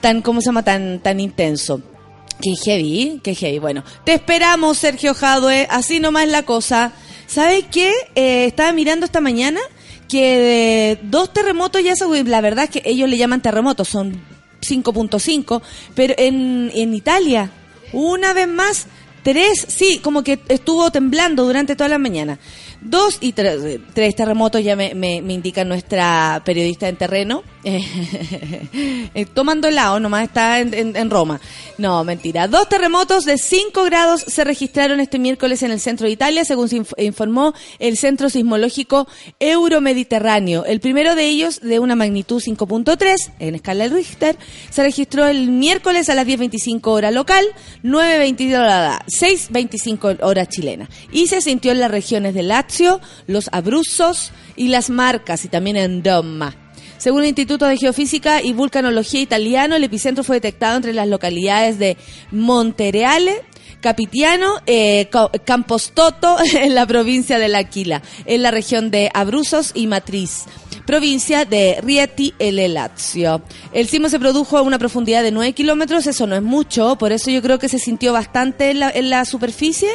tan 0.00 0.22
cómo 0.22 0.40
se 0.40 0.46
llama 0.46 0.62
tan 0.62 1.00
tan 1.00 1.20
intenso 1.20 1.82
Qué 2.40 2.54
heavy, 2.54 3.20
qué 3.22 3.34
heavy. 3.34 3.58
Bueno, 3.58 3.82
te 4.04 4.14
esperamos, 4.14 4.78
Sergio 4.78 5.14
Jadwe. 5.14 5.66
Así 5.70 6.00
nomás 6.00 6.28
la 6.28 6.42
cosa. 6.42 6.92
¿Sabes 7.26 7.64
qué? 7.70 7.92
Eh, 8.14 8.44
estaba 8.44 8.72
mirando 8.72 9.06
esta 9.06 9.20
mañana 9.20 9.60
que 10.08 10.38
de 10.38 10.98
dos 11.02 11.32
terremotos 11.32 11.82
ya 11.82 11.96
se... 11.96 12.06
La 12.24 12.40
verdad 12.40 12.64
es 12.64 12.70
que 12.70 12.82
ellos 12.84 13.08
le 13.08 13.16
llaman 13.16 13.40
terremotos, 13.40 13.88
son 13.88 14.20
5.5, 14.60 15.62
pero 15.94 16.14
en, 16.18 16.70
en 16.74 16.94
Italia, 16.94 17.50
una 17.92 18.32
vez 18.32 18.48
más, 18.48 18.86
tres, 19.26 19.66
sí, 19.66 19.98
como 20.04 20.22
que 20.22 20.38
estuvo 20.46 20.88
temblando 20.92 21.44
durante 21.46 21.74
toda 21.74 21.88
la 21.88 21.98
mañana. 21.98 22.38
Dos 22.88 23.18
y 23.20 23.32
tres, 23.32 23.80
terremotos 24.14 24.62
ya 24.62 24.76
me, 24.76 24.94
me, 24.94 25.20
me 25.20 25.32
indica 25.34 25.64
nuestra 25.64 26.40
periodista 26.44 26.88
en 26.88 26.96
terreno. 26.96 27.42
Eh, 29.14 29.24
tomando 29.32 29.66
helado, 29.68 29.98
nomás 29.98 30.24
está 30.24 30.60
en, 30.60 30.94
en- 30.94 31.10
Roma. 31.10 31.40
No, 31.78 32.04
mentira. 32.04 32.48
Dos 32.48 32.68
terremotos 32.68 33.24
de 33.24 33.38
5 33.38 33.84
grados 33.84 34.20
se 34.26 34.44
registraron 34.44 35.00
este 35.00 35.18
miércoles 35.18 35.62
en 35.62 35.70
el 35.70 35.80
centro 35.80 36.06
de 36.06 36.12
Italia, 36.12 36.44
según 36.44 36.68
se 36.68 36.76
inf- 36.76 37.02
informó 37.02 37.54
el 37.78 37.96
Centro 37.96 38.28
Sismológico 38.28 39.08
Euromediterráneo. 39.40 40.64
El 40.66 40.80
primero 40.80 41.14
de 41.14 41.24
ellos, 41.26 41.60
de 41.60 41.78
una 41.78 41.96
magnitud 41.96 42.42
5.3 42.42 43.32
en 43.38 43.54
escala 43.54 43.88
Richter, 43.88 44.36
se 44.70 44.82
registró 44.82 45.26
el 45.26 45.48
miércoles 45.48 46.08
a 46.10 46.14
las 46.14 46.26
10.25 46.26 46.80
hora 46.88 47.10
local, 47.10 47.44
9.25 47.82 48.58
hora- 48.58 49.04
6.25 49.08 50.18
hora 50.22 50.46
chilena. 50.46 50.88
Y 51.10 51.26
se 51.28 51.40
sintió 51.40 51.72
en 51.72 51.80
las 51.80 51.90
regiones 51.90 52.34
de 52.34 52.42
Lazio, 52.42 52.75
los 53.26 53.48
Abruzos 53.52 54.32
y 54.56 54.68
las 54.68 54.90
Marcas, 54.90 55.44
y 55.44 55.48
también 55.48 55.76
en 55.76 56.02
Doma. 56.02 56.54
Según 56.98 57.22
el 57.22 57.28
Instituto 57.28 57.66
de 57.66 57.76
Geofísica 57.76 58.42
y 58.42 58.52
Vulcanología 58.52 59.20
italiano, 59.20 59.76
el 59.76 59.84
epicentro 59.84 60.24
fue 60.24 60.36
detectado 60.36 60.76
entre 60.76 60.94
las 60.94 61.08
localidades 61.08 61.78
de 61.78 61.96
Montereale, 62.30 63.42
Capitiano, 63.80 64.54
eh, 64.66 65.08
Campostoto, 65.44 66.36
en 66.54 66.74
la 66.74 66.86
provincia 66.86 67.38
de 67.38 67.48
L'Aquila, 67.48 68.02
en 68.24 68.42
la 68.42 68.50
región 68.50 68.90
de 68.90 69.10
Abruzos 69.12 69.72
y 69.74 69.86
Matriz 69.86 70.44
provincia 70.86 71.44
de 71.44 71.80
Rieti 71.82 72.32
el 72.38 72.72
Lazio. 72.72 73.42
El 73.72 73.88
sismo 73.88 74.08
se 74.08 74.20
produjo 74.20 74.56
a 74.56 74.62
una 74.62 74.78
profundidad 74.78 75.24
de 75.24 75.32
9 75.32 75.52
kilómetros, 75.52 76.06
eso 76.06 76.28
no 76.28 76.36
es 76.36 76.42
mucho, 76.42 76.96
por 76.96 77.10
eso 77.10 77.28
yo 77.28 77.42
creo 77.42 77.58
que 77.58 77.68
se 77.68 77.80
sintió 77.80 78.12
bastante 78.12 78.70
en 78.70 79.10
la 79.10 79.24
superficie 79.24 79.90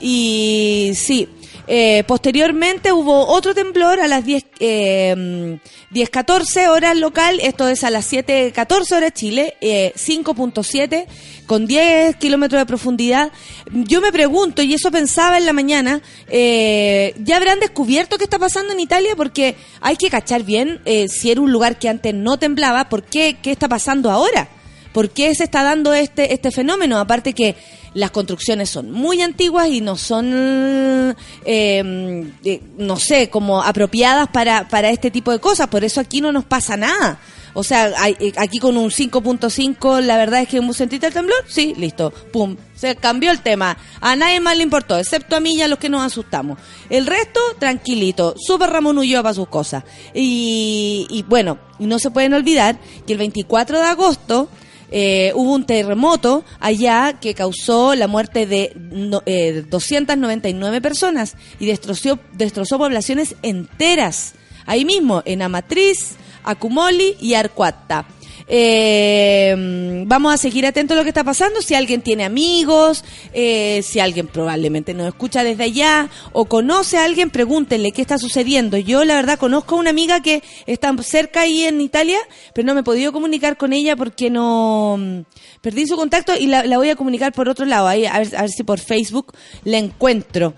y 0.00 0.92
sí. 0.94 1.28
Eh, 1.70 2.02
posteriormente 2.06 2.92
hubo 2.92 3.26
otro 3.26 3.54
temblor 3.54 4.00
a 4.00 4.08
las 4.08 4.24
10, 4.24 4.44
eh, 4.58 5.58
10.14 5.92 6.68
horas 6.68 6.96
local, 6.96 7.40
esto 7.42 7.68
es 7.68 7.84
a 7.84 7.90
las 7.90 8.10
7.14 8.10 8.96
horas 8.96 9.12
Chile, 9.12 9.56
eh, 9.60 9.92
5.7 9.94 11.06
con 11.46 11.66
10 11.66 12.16
kilómetros 12.16 12.60
de 12.60 12.66
profundidad. 12.66 13.32
Yo 13.72 14.00
me 14.00 14.12
pregunto, 14.12 14.62
y 14.62 14.74
eso 14.74 14.90
pensaba 14.90 15.38
en 15.38 15.46
la 15.46 15.52
mañana, 15.52 16.00
eh, 16.28 17.14
¿ya 17.18 17.36
habrán 17.36 17.60
descubierto 17.60 18.18
qué 18.18 18.24
está 18.24 18.38
pasando 18.38 18.72
en 18.72 18.80
Italia? 18.80 19.16
Porque 19.16 19.56
hay 19.80 19.96
que 19.96 20.10
cachar 20.10 20.44
bien 20.44 20.80
eh, 20.84 21.08
si 21.08 21.30
era 21.30 21.40
un 21.40 21.50
lugar 21.52 21.78
que 21.78 21.88
antes 21.88 22.14
no 22.14 22.38
temblaba, 22.38 22.88
¿por 22.88 23.02
qué? 23.02 23.38
¿Qué 23.42 23.50
está 23.50 23.68
pasando 23.68 24.10
ahora? 24.10 24.48
¿Por 24.92 25.10
qué 25.10 25.34
se 25.34 25.44
está 25.44 25.62
dando 25.62 25.92
este, 25.94 26.32
este 26.32 26.50
fenómeno? 26.50 26.98
Aparte 26.98 27.32
que 27.32 27.54
las 27.94 28.10
construcciones 28.10 28.68
son 28.70 28.90
muy 28.90 29.22
antiguas 29.22 29.68
y 29.68 29.80
no 29.80 29.96
son, 29.96 31.16
eh, 31.44 32.24
eh, 32.44 32.62
no 32.76 32.96
sé, 32.98 33.28
como 33.30 33.62
apropiadas 33.62 34.28
para, 34.28 34.68
para 34.68 34.90
este 34.90 35.10
tipo 35.10 35.30
de 35.32 35.38
cosas. 35.40 35.68
Por 35.68 35.84
eso 35.84 36.00
aquí 36.00 36.20
no 36.20 36.32
nos 36.32 36.44
pasa 36.44 36.76
nada. 36.76 37.18
O 37.54 37.64
sea, 37.64 37.92
hay- 37.98 38.16
eh, 38.20 38.32
aquí 38.36 38.58
con 38.58 38.76
un 38.76 38.90
5.5, 38.90 40.00
la 40.00 40.16
verdad 40.16 40.42
es 40.42 40.48
que 40.48 40.60
sentiste 40.72 41.06
el 41.08 41.12
temblor, 41.14 41.44
sí, 41.48 41.74
listo, 41.76 42.12
pum, 42.32 42.56
se 42.76 42.94
cambió 42.94 43.30
el 43.32 43.40
tema. 43.40 43.76
A 44.00 44.14
nadie 44.14 44.38
más 44.38 44.56
le 44.56 44.62
importó, 44.62 44.96
excepto 44.98 45.34
a 45.34 45.40
mí 45.40 45.54
y 45.56 45.62
a 45.62 45.68
los 45.68 45.78
que 45.78 45.88
nos 45.88 46.02
asustamos. 46.02 46.58
El 46.90 47.06
resto, 47.06 47.40
tranquilito, 47.58 48.34
súper 48.38 48.70
Ramón 48.70 48.98
Ulloa 48.98 49.22
para 49.22 49.34
sus 49.34 49.48
cosas. 49.48 49.82
Y, 50.14 51.06
y 51.10 51.22
bueno, 51.24 51.58
no 51.78 51.98
se 51.98 52.10
pueden 52.10 52.34
olvidar 52.34 52.78
que 53.06 53.14
el 53.14 53.18
24 53.18 53.80
de 53.80 53.86
agosto 53.86 54.48
eh, 54.90 55.32
hubo 55.34 55.54
un 55.54 55.66
terremoto 55.66 56.44
allá 56.60 57.18
que 57.20 57.34
causó 57.34 57.94
la 57.94 58.06
muerte 58.08 58.46
de 58.46 58.72
no- 58.76 59.22
eh, 59.26 59.64
299 59.68 60.80
personas 60.80 61.36
y 61.60 61.66
destrozó, 61.66 62.18
destrozó 62.32 62.78
poblaciones 62.78 63.34
enteras. 63.42 64.34
Ahí 64.66 64.84
mismo, 64.84 65.22
en 65.24 65.42
Amatriz, 65.42 66.16
Acumoli 66.44 67.16
y 67.20 67.34
Arcuata. 67.34 68.06
Eh, 68.50 70.04
vamos 70.06 70.32
a 70.32 70.38
seguir 70.38 70.66
atentos 70.66 70.94
a 70.94 70.98
lo 70.98 71.04
que 71.04 71.10
está 71.10 71.24
pasando. 71.24 71.60
Si 71.60 71.74
alguien 71.74 72.00
tiene 72.00 72.24
amigos, 72.24 73.04
eh, 73.32 73.82
si 73.82 74.00
alguien 74.00 74.26
probablemente 74.26 74.94
nos 74.94 75.08
escucha 75.08 75.44
desde 75.44 75.64
allá 75.64 76.08
o 76.32 76.46
conoce 76.46 76.96
a 76.96 77.04
alguien, 77.04 77.30
pregúntenle 77.30 77.92
qué 77.92 78.00
está 78.00 78.18
sucediendo. 78.18 78.78
Yo, 78.78 79.04
la 79.04 79.16
verdad, 79.16 79.38
conozco 79.38 79.76
a 79.76 79.78
una 79.78 79.90
amiga 79.90 80.20
que 80.20 80.42
está 80.66 80.96
cerca 81.02 81.42
ahí 81.42 81.64
en 81.64 81.80
Italia, 81.80 82.18
pero 82.54 82.66
no 82.66 82.74
me 82.74 82.80
he 82.80 82.84
podido 82.84 83.12
comunicar 83.12 83.56
con 83.56 83.72
ella 83.72 83.96
porque 83.96 84.30
no 84.30 84.96
mm, 84.98 85.20
perdí 85.60 85.86
su 85.86 85.96
contacto 85.96 86.34
y 86.34 86.46
la, 86.46 86.64
la 86.64 86.78
voy 86.78 86.90
a 86.90 86.96
comunicar 86.96 87.32
por 87.32 87.48
otro 87.48 87.66
lado. 87.66 87.86
Ahí, 87.86 88.06
a, 88.06 88.18
ver, 88.18 88.36
a 88.36 88.42
ver 88.42 88.50
si 88.50 88.62
por 88.64 88.80
Facebook 88.80 89.34
la 89.64 89.78
encuentro 89.78 90.54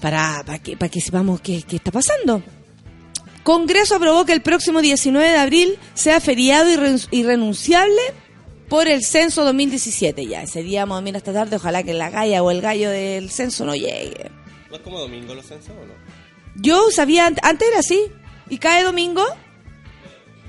para, 0.00 0.42
para, 0.44 0.58
que, 0.58 0.76
para 0.76 0.90
que 0.90 1.00
sepamos 1.00 1.40
qué, 1.40 1.62
qué 1.62 1.76
está 1.76 1.90
pasando. 1.90 2.42
Congreso 3.44 3.94
aprobó 3.96 4.24
que 4.24 4.32
el 4.32 4.42
próximo 4.42 4.80
19 4.80 5.28
de 5.30 5.36
abril 5.38 5.78
sea 5.94 6.20
feriado 6.20 6.68
y 6.70 6.76
ren- 6.76 7.06
irrenunciable 7.12 8.00
por 8.68 8.88
el 8.88 9.04
censo 9.04 9.44
2017. 9.44 10.26
Ya, 10.26 10.42
ese 10.42 10.62
día 10.62 10.80
vamos 10.80 10.98
a 10.98 11.02
mirar 11.02 11.18
esta 11.18 11.32
tarde, 11.32 11.56
ojalá 11.56 11.82
que 11.84 11.94
la 11.94 12.10
galla 12.10 12.42
o 12.42 12.50
el 12.50 12.60
gallo 12.60 12.90
del 12.90 13.30
censo 13.30 13.64
no 13.64 13.74
llegue. 13.76 14.30
¿No 14.70 14.76
es 14.76 14.82
como 14.82 14.98
domingo 14.98 15.34
los 15.34 15.46
censos 15.46 15.70
o 15.70 15.86
no? 15.86 15.92
Yo 16.56 16.90
sabía, 16.90 17.28
ant- 17.28 17.38
antes 17.42 17.68
era 17.68 17.78
así, 17.80 18.00
y 18.48 18.58
cae 18.58 18.82
domingo, 18.82 19.22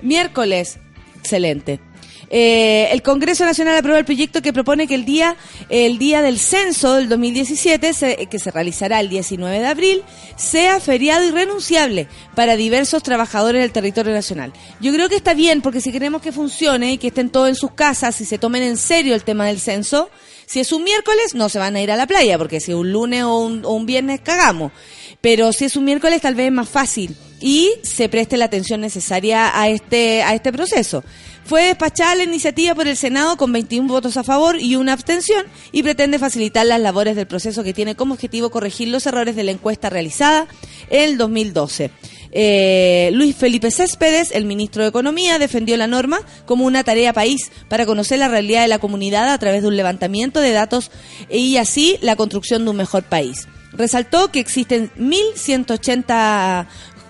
miércoles, 0.02 0.80
excelente. 1.20 1.80
Eh, 2.30 2.90
el 2.92 3.02
Congreso 3.02 3.46
Nacional 3.46 3.76
aprobó 3.78 3.98
el 3.98 4.06
proyecto 4.06 4.42
que 4.42 4.52
propone 4.54 4.88
que 4.88 4.96
el 4.96 5.06
día, 5.06 5.36
el 5.70 5.98
día 5.98 6.22
del 6.22 6.40
censo 6.40 6.96
del 6.96 7.08
2017, 7.10 7.94
se- 7.94 8.28
que 8.28 8.40
se 8.40 8.52
realizará 8.52 9.00
el 9.00 9.10
19 9.10 9.60
de 9.60 9.68
abril, 9.68 10.04
sea 10.36 10.80
feriado 10.80 11.24
irrenunciable 11.24 12.08
para 12.36 12.56
diversos 12.56 13.04
trabajadores 13.04 13.62
del 13.62 13.72
territorio 13.72 14.14
nacional. 14.14 14.54
Yo 14.82 14.92
creo 14.94 15.08
que 15.10 15.16
está 15.16 15.34
bien, 15.34 15.62
porque 15.62 15.82
si 15.82 15.92
queremos 15.92 16.22
que 16.22 16.32
funcione 16.32 16.94
y 16.94 16.98
que 16.98 17.08
estén 17.08 17.30
todos 17.30 17.50
en 17.50 17.56
sus 17.56 17.72
casas 17.72 18.20
y 18.22 18.26
se 18.26 18.38
tomen 18.38 18.64
en 18.64 18.78
serio 18.78 19.16
el 19.16 19.24
tema 19.24 19.46
del 19.48 19.60
censo, 19.60 20.10
Si 20.48 20.60
es 20.60 20.72
un 20.72 20.84
miércoles, 20.84 21.34
no 21.34 21.50
se 21.50 21.58
van 21.58 21.76
a 21.76 21.82
ir 21.82 21.90
a 21.92 21.96
la 21.96 22.06
playa, 22.06 22.38
porque 22.38 22.60
si 22.60 22.72
es 22.72 22.78
un 22.78 22.92
lunes 22.92 23.24
o 23.24 23.40
un, 23.40 23.66
o 23.66 23.72
un 23.72 23.88
viernes, 23.88 24.22
cagamos. 24.22 24.72
Pero 25.20 25.52
si 25.52 25.66
es 25.66 25.76
un 25.76 25.86
miércoles, 25.86 26.22
tal 26.22 26.36
vez 26.36 26.46
es 26.46 26.52
más 26.52 26.70
fácil 26.70 27.16
y 27.42 27.72
se 27.82 28.10
preste 28.10 28.38
la 28.38 28.46
atención 28.46 28.80
necesaria 28.80 29.60
a 29.60 29.70
este, 29.70 30.22
a 30.22 30.36
este 30.36 30.52
proceso. 30.54 31.04
Fue 31.46 31.66
despachada 31.66 32.16
la 32.16 32.24
iniciativa 32.24 32.74
por 32.74 32.88
el 32.88 32.98
Senado 32.98 33.38
con 33.38 33.52
21 33.52 33.88
votos 33.88 34.18
a 34.18 34.24
favor 34.24 34.60
y 34.60 34.78
una 34.78 34.94
abstención 34.94 35.46
y 35.72 35.84
pretende 35.84 36.18
facilitar 36.18 36.66
las 36.66 36.80
labores 36.80 37.16
del 37.16 37.28
proceso 37.28 37.64
que 37.64 37.72
tiene 37.72 37.96
como 37.96 38.16
objetivo 38.16 38.50
corregir 38.50 38.88
los 38.88 39.06
errores 39.06 39.36
de 39.36 39.44
la 39.44 39.52
encuesta 39.52 39.92
realizada 39.92 40.48
en 40.90 41.04
el 41.04 41.18
2012. 41.20 41.92
Eh, 42.32 43.12
Luis 43.14 43.36
Felipe 43.36 43.70
Céspedes, 43.70 44.32
el 44.32 44.46
ministro 44.46 44.82
de 44.82 44.90
Economía, 44.90 45.38
defendió 45.38 45.78
la 45.78 45.86
norma 45.86 46.20
como 46.48 46.66
una 46.66 46.84
tarea 46.84 47.14
país 47.14 47.52
para 47.70 47.86
conocer 47.86 48.18
la 48.18 48.28
realidad 48.28 48.64
de 48.64 48.68
la 48.68 48.80
comunidad 48.80 49.30
a 49.32 49.38
través 49.38 49.62
de 49.62 49.68
un 49.68 49.78
levantamiento 49.78 50.42
de 50.42 50.52
datos 50.52 50.90
y 51.30 51.58
así 51.58 52.00
la 52.02 52.16
construcción 52.16 52.66
de 52.66 52.72
un 52.72 52.78
mejor 52.78 53.04
país. 53.04 53.48
Resaltó 53.72 54.32
que 54.32 54.40
existen 54.40 54.90
1.180 54.98 56.66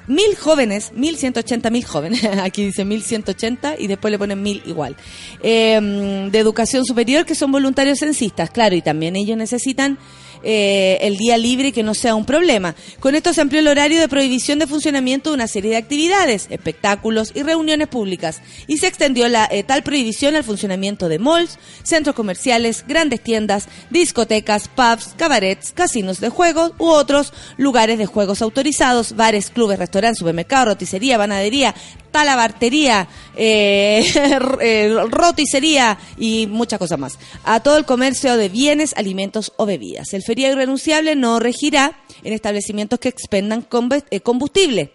mil 0.08 0.36
jóvenes, 0.36 0.94
1.180 0.94 1.72
mil 1.72 1.86
jóvenes, 1.86 2.24
aquí 2.44 2.65
dice 2.65 2.86
1.180 2.86 3.76
y 3.80 3.88
después 3.88 4.12
le 4.12 4.20
ponen 4.20 4.41
mil 4.41 4.62
igual, 4.65 4.96
eh, 5.41 6.30
de 6.32 6.39
educación 6.39 6.86
superior 6.86 7.26
que 7.26 7.36
son 7.36 7.52
voluntarios 7.52 8.00
censistas, 8.00 8.50
claro, 8.50 8.76
y 8.76 8.82
también 8.82 9.15
ellos 9.15 9.38
necesitan 9.38 9.98
eh, 10.43 10.98
el 11.02 11.17
día 11.17 11.38
libre 11.38 11.69
y 11.69 11.71
que 11.71 11.84
no 11.84 11.93
sea 11.93 12.15
un 12.15 12.26
problema. 12.26 12.76
Con 13.00 13.15
esto 13.15 13.34
se 13.34 13.41
amplió 13.41 13.60
el 13.60 13.67
horario 13.67 14.00
de 14.00 14.08
prohibición 14.08 14.60
de 14.60 14.67
funcionamiento 14.67 15.30
de 15.30 15.36
una 15.36 15.48
serie 15.48 15.71
de 15.71 15.78
actividades, 15.78 16.48
espectáculos 16.50 17.32
y 17.36 17.43
reuniones 17.43 17.88
públicas 17.88 18.41
y 18.67 18.78
se 18.78 18.88
extendió 18.88 19.28
la 19.28 19.48
eh, 19.52 19.63
tal 19.63 19.84
prohibición 19.84 20.36
al 20.36 20.43
funcionamiento 20.43 21.10
de 21.10 21.19
malls, 21.19 21.58
centros 21.84 22.15
comerciales, 22.15 22.86
grandes 22.88 23.21
tiendas, 23.21 23.67
discotecas, 23.89 24.67
pubs, 24.67 25.13
cabarets, 25.17 25.71
casinos 25.71 26.19
de 26.19 26.30
juegos 26.30 26.74
u 26.78 26.88
otros 26.88 27.34
lugares 27.58 27.98
de 27.98 28.06
juegos 28.06 28.41
autorizados, 28.41 29.15
bares, 29.15 29.50
clubes, 29.50 29.80
restaurantes, 29.80 30.19
supermercados, 30.19 30.67
roticería, 30.67 31.17
panadería, 31.17 31.76
talabartería, 32.15 33.10
eh, 33.36 34.06
eh, 34.62 34.97
roticería 35.10 35.97
y 36.17 36.47
muchas 36.47 36.80
cosas 36.80 36.97
más. 36.97 37.19
A 37.43 37.60
todo 37.60 37.75
el 37.75 37.84
comercio 37.84 38.38
de 38.38 38.47
bienes, 38.47 38.93
alimentos 38.95 39.51
o 39.58 39.65
bebidas. 39.65 40.13
El 40.13 40.23
feriado 40.23 40.54
irrenunciable 40.54 41.17
no 41.17 41.41
regirá 41.41 41.99
en 42.23 42.32
establecimientos 42.32 42.99
que 42.99 43.10
expendan 43.10 43.67
eh, 44.12 44.21
combustible. 44.21 44.93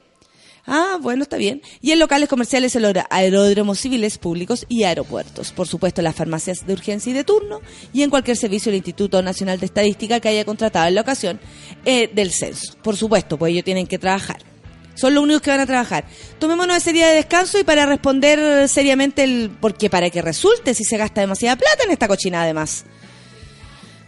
Ah, 0.66 0.96
bueno, 0.98 1.24
está 1.24 1.36
bien. 1.36 1.60
Y 1.82 1.90
en 1.90 1.98
locales 1.98 2.26
comerciales, 2.26 2.74
el 2.74 2.86
aeródromos 3.10 3.78
civiles 3.78 4.16
públicos 4.16 4.64
y 4.70 4.84
aeropuertos. 4.84 5.52
Por 5.52 5.68
supuesto, 5.68 6.00
las 6.00 6.16
farmacias 6.16 6.66
de 6.66 6.72
urgencia 6.72 7.10
y 7.10 7.12
de 7.12 7.24
turno 7.24 7.60
y 7.92 8.02
en 8.02 8.08
cualquier 8.08 8.38
servicio 8.38 8.72
del 8.72 8.78
Instituto 8.78 9.20
Nacional 9.20 9.60
de 9.60 9.66
Estadística 9.66 10.20
que 10.20 10.28
haya 10.28 10.46
contratado 10.46 10.88
en 10.88 10.94
la 10.94 11.02
ocasión 11.02 11.38
eh, 11.84 12.08
del 12.14 12.30
censo. 12.30 12.76
Por 12.82 12.96
supuesto, 12.96 13.38
pues 13.38 13.52
ellos 13.52 13.64
tienen 13.64 13.86
que 13.86 13.98
trabajar. 13.98 14.49
Son 14.94 15.14
los 15.14 15.22
únicos 15.24 15.42
que 15.42 15.50
van 15.50 15.60
a 15.60 15.66
trabajar. 15.66 16.04
Tomémonos 16.38 16.76
ese 16.76 16.92
día 16.92 17.08
de 17.08 17.14
descanso 17.14 17.58
y 17.58 17.64
para 17.64 17.86
responder 17.86 18.68
seriamente 18.68 19.24
el... 19.24 19.50
Porque 19.60 19.88
para 19.88 20.10
que 20.10 20.20
resulte 20.20 20.74
si 20.74 20.84
se 20.84 20.96
gasta 20.96 21.20
demasiada 21.22 21.56
plata 21.56 21.84
en 21.84 21.90
esta 21.90 22.08
cochina 22.08 22.42
además. 22.42 22.84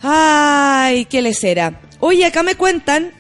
Ay, 0.03 1.07
qué 1.07 1.23
les 1.23 1.43
era. 1.45 1.81
Oye, 2.01 2.27
acá 2.27 2.43
me 2.43 2.57
cuentan... 2.57 3.13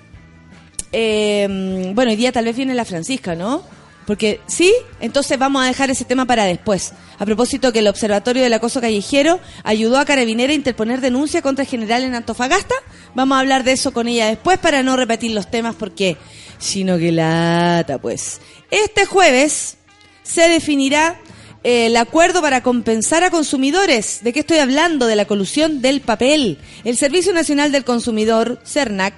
eh, 0.92 1.92
bueno, 1.94 2.10
hoy 2.10 2.16
día 2.16 2.32
tal 2.32 2.44
vez 2.44 2.56
viene 2.56 2.74
la 2.74 2.84
Francisca, 2.84 3.34
¿no? 3.34 3.64
Porque, 4.06 4.40
¿sí? 4.46 4.72
Entonces 5.00 5.38
vamos 5.38 5.62
a 5.62 5.66
dejar 5.66 5.90
ese 5.90 6.04
tema 6.04 6.24
para 6.26 6.44
después. 6.44 6.92
A 7.18 7.24
propósito 7.24 7.72
que 7.72 7.78
el 7.78 7.88
Observatorio 7.88 8.42
del 8.42 8.52
Acoso 8.52 8.80
Callejero 8.80 9.40
ayudó 9.62 9.98
a 9.98 10.04
Carabinera 10.04 10.52
a 10.52 10.56
interponer 10.56 11.00
denuncia 11.00 11.42
contra 11.42 11.62
el 11.64 11.70
general 11.70 12.02
en 12.02 12.14
Antofagasta. 12.14 12.74
Vamos 13.14 13.36
a 13.36 13.40
hablar 13.40 13.64
de 13.64 13.72
eso 13.72 13.92
con 13.92 14.08
ella 14.08 14.26
después 14.26 14.58
para 14.58 14.82
no 14.82 14.96
repetir 14.96 15.30
los 15.32 15.50
temas 15.50 15.76
porque, 15.76 16.16
sino 16.58 16.98
que 16.98 17.12
lata, 17.12 17.98
pues. 17.98 18.40
Este 18.70 19.06
jueves 19.06 19.76
se 20.22 20.48
definirá 20.48 21.20
eh, 21.64 21.86
el 21.86 21.96
acuerdo 21.96 22.42
para 22.42 22.62
compensar 22.62 23.22
a 23.22 23.30
consumidores. 23.30 24.20
¿De 24.22 24.32
qué 24.32 24.40
estoy 24.40 24.58
hablando? 24.58 25.06
De 25.06 25.16
la 25.16 25.26
colusión 25.26 25.80
del 25.80 26.00
papel. 26.00 26.58
El 26.84 26.96
Servicio 26.96 27.32
Nacional 27.32 27.70
del 27.70 27.84
Consumidor, 27.84 28.60
CERNAC, 28.64 29.14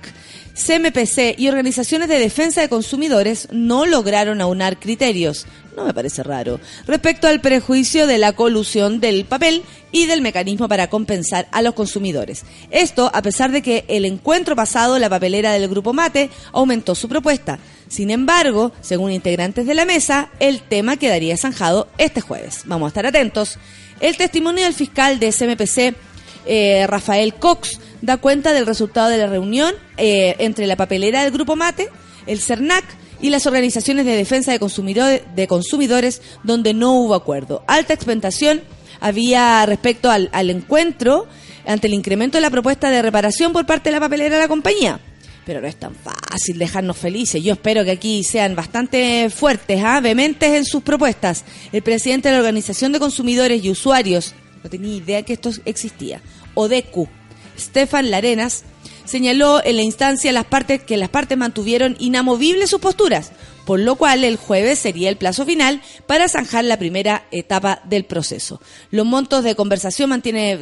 CMPC 0.55 1.37
y 1.37 1.49
organizaciones 1.49 2.09
de 2.09 2.19
defensa 2.19 2.61
de 2.61 2.69
consumidores 2.69 3.49
no 3.51 3.87
lograron 3.87 4.41
aunar 4.41 4.79
criterios, 4.79 5.47
no 5.77 5.85
me 5.85 5.93
parece 5.93 6.23
raro, 6.23 6.61
respecto 6.87 7.27
al 7.27 7.41
prejuicio 7.41 8.07
de 8.07 8.19
la 8.19 8.35
colusión 8.35 9.01
del 9.01 9.25
papel 9.25 9.65
y 9.91 10.07
del 10.07 10.23
mecanismo 10.23 10.69
para 10.69 10.87
compensar 10.87 11.49
a 11.51 11.61
los 11.61 11.75
consumidores. 11.75 12.45
Esto 12.71 13.11
a 13.13 13.23
pesar 13.23 13.51
de 13.51 13.63
que 13.63 13.85
el 13.89 14.05
encuentro 14.05 14.55
pasado 14.55 14.99
la 15.01 15.11
papelera 15.11 15.53
del 15.53 15.69
Grupo 15.69 15.93
Mate 15.93 16.31
aumentó 16.53 16.95
su 16.95 17.09
propuesta. 17.09 17.59
Sin 17.89 18.11
embargo, 18.11 18.73
según 18.81 19.11
integrantes 19.11 19.67
de 19.67 19.75
la 19.75 19.85
mesa, 19.85 20.31
el 20.39 20.61
tema 20.61 20.97
quedaría 20.97 21.37
zanjado 21.37 21.89
este 21.99 22.21
jueves. 22.21 22.63
Vamos 22.67 22.87
a 22.87 22.89
estar 22.89 23.07
atentos. 23.07 23.59
El 24.01 24.17
testimonio 24.17 24.65
del 24.65 24.75
fiscal 24.75 25.19
de 25.19 25.33
CMPC, 25.33 25.97
eh, 26.47 26.87
Rafael 26.87 27.35
Cox, 27.35 27.79
da 28.05 28.19
cuenta 28.19 28.53
del 28.53 28.67
resultado 28.67 29.09
de 29.09 29.19
la 29.19 29.27
reunión 29.27 29.75
eh, 29.97 30.37
entre 30.39 30.67
la 30.67 30.77
papelera 30.77 31.23
del 31.23 31.33
Grupo 31.33 31.57
Mate, 31.57 31.89
el 32.27 32.39
CERNAC 32.39 32.85
y 33.21 33.31
las 33.31 33.47
organizaciones 33.47 34.05
de 34.05 34.17
defensa 34.17 34.53
de 34.53 34.59
consumidores, 34.59 35.23
de 35.35 35.47
consumidores 35.47 36.21
donde 36.43 36.75
no 36.75 36.93
hubo 36.95 37.15
acuerdo. 37.15 37.65
Alta 37.67 37.95
expectación 37.95 38.63
había 39.01 39.65
respecto 39.67 40.11
al, 40.11 40.29
al 40.33 40.51
encuentro 40.51 41.27
ante 41.67 41.87
el 41.87 41.95
incremento 41.95 42.37
de 42.37 42.43
la 42.43 42.51
propuesta 42.51 42.91
de 42.91 43.03
reparación 43.03 43.53
por 43.53 43.65
parte 43.65 43.89
de 43.89 43.95
la 43.95 44.01
papelera 44.01 44.37
de 44.37 44.43
la 44.43 44.49
compañía. 44.49 45.01
Pero 45.47 45.61
no 45.61 45.67
es 45.67 45.77
tan 45.77 45.95
fácil 45.95 46.59
dejarnos 46.59 46.97
felices. 46.97 47.43
Yo 47.43 47.53
espero 47.53 47.85
que 47.85 47.91
aquí 47.91 48.25
sean 48.25 48.55
bastante 48.57 49.29
fuertes, 49.31 49.81
¿ah? 49.85 50.01
vehementes 50.01 50.51
en 50.51 50.65
sus 50.65 50.83
propuestas. 50.83 51.45
El 51.73 51.83
presidente 51.83 52.29
de 52.29 52.35
la 52.35 52.41
Organización 52.41 52.93
de 52.93 52.99
Consumidores 52.99 53.63
y 53.63 53.71
Usuarios, 53.71 54.35
no 54.63 54.71
tenía 54.71 54.97
idea 54.97 55.23
que 55.23 55.35
esto 55.35 55.51
existía, 55.67 56.23
ODECU, 56.55 57.09
Stefan 57.59 58.11
Larenas, 58.11 58.65
señaló 59.05 59.63
en 59.65 59.77
la 59.77 59.83
instancia 59.83 60.33
las 60.33 60.47
partes 60.47 60.83
que 60.83 60.97
las 60.97 61.09
partes 61.11 61.37
mantuvieron 61.39 61.97
inamovibles 61.99 62.71
sus 62.71 62.81
posturas, 62.81 63.33
por 63.67 63.79
lo 63.81 63.97
cual 63.97 64.25
el 64.25 64.37
jueves 64.37 64.79
sería 64.79 65.09
el 65.09 65.17
plazo 65.17 65.45
final 65.47 65.81
para 66.07 66.29
zanjar 66.29 66.65
la 66.65 66.79
primera 66.79 67.27
etapa 67.31 67.81
del 67.85 68.05
proceso. 68.05 68.61
Los 68.91 69.07
montos 69.07 69.45
de 69.45 69.55
conversación 69.55 70.11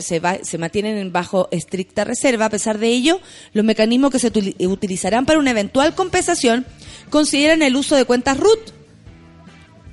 se, 0.01 0.21
va- 0.21 0.39
se 0.43 0.59
mantienen 0.59 1.13
bajo 1.13 1.49
estricta 1.51 2.05
reserva, 2.05 2.47
a 2.47 2.51
pesar 2.51 2.79
de 2.79 2.89
ello, 2.89 3.21
los 3.53 3.65
mecanismos 3.65 4.11
que 4.11 4.19
se 4.19 4.33
util- 4.33 4.55
utilizarán 4.69 5.25
para 5.27 5.39
una 5.39 5.51
eventual 5.51 5.95
compensación 5.95 6.67
consideran 7.11 7.63
el 7.63 7.77
uso 7.77 7.97
de 7.97 8.05
cuentas 8.05 8.37
RUT. 8.39 8.59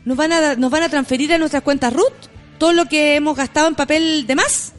¿Nos 0.05 0.17
van 0.17 0.31
a, 0.33 0.55
nos 0.55 0.71
van 0.71 0.83
a 0.83 0.89
transferir 0.89 1.33
a 1.33 1.37
nuestras 1.37 1.63
cuentas 1.63 1.93
RUT 1.93 2.13
todo 2.57 2.73
lo 2.73 2.85
que 2.85 3.15
hemos 3.15 3.37
gastado 3.37 3.67
en 3.67 3.75
papel 3.75 4.25
de 4.27 4.35
más? 4.35 4.73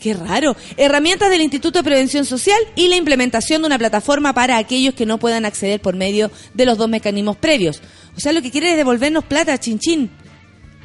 Qué 0.00 0.14
raro. 0.14 0.54
Herramientas 0.76 1.28
del 1.30 1.40
Instituto 1.42 1.80
de 1.80 1.84
Prevención 1.84 2.24
Social 2.24 2.58
y 2.76 2.88
la 2.88 2.96
implementación 2.96 3.62
de 3.62 3.66
una 3.66 3.78
plataforma 3.78 4.32
para 4.32 4.56
aquellos 4.56 4.94
que 4.94 5.06
no 5.06 5.18
puedan 5.18 5.44
acceder 5.44 5.80
por 5.80 5.96
medio 5.96 6.30
de 6.54 6.66
los 6.66 6.78
dos 6.78 6.88
mecanismos 6.88 7.36
previos. 7.36 7.80
O 8.16 8.20
sea, 8.20 8.32
lo 8.32 8.40
que 8.42 8.50
quiere 8.50 8.70
es 8.70 8.76
devolvernos 8.76 9.24
plata, 9.24 9.58
chinchín. 9.58 10.10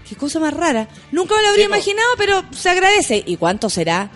Qué 0.09 0.15
cosa 0.15 0.39
más 0.39 0.53
rara. 0.53 0.87
Nunca 1.11 1.35
me 1.35 1.41
lo 1.43 1.49
habría 1.49 1.65
Sí, 1.65 1.71
imaginado, 1.71 2.09
pero 2.17 2.43
se 2.51 2.69
agradece. 2.69 3.23
¿Y 3.25 3.37
cuánto 3.37 3.69
será? 3.69 4.09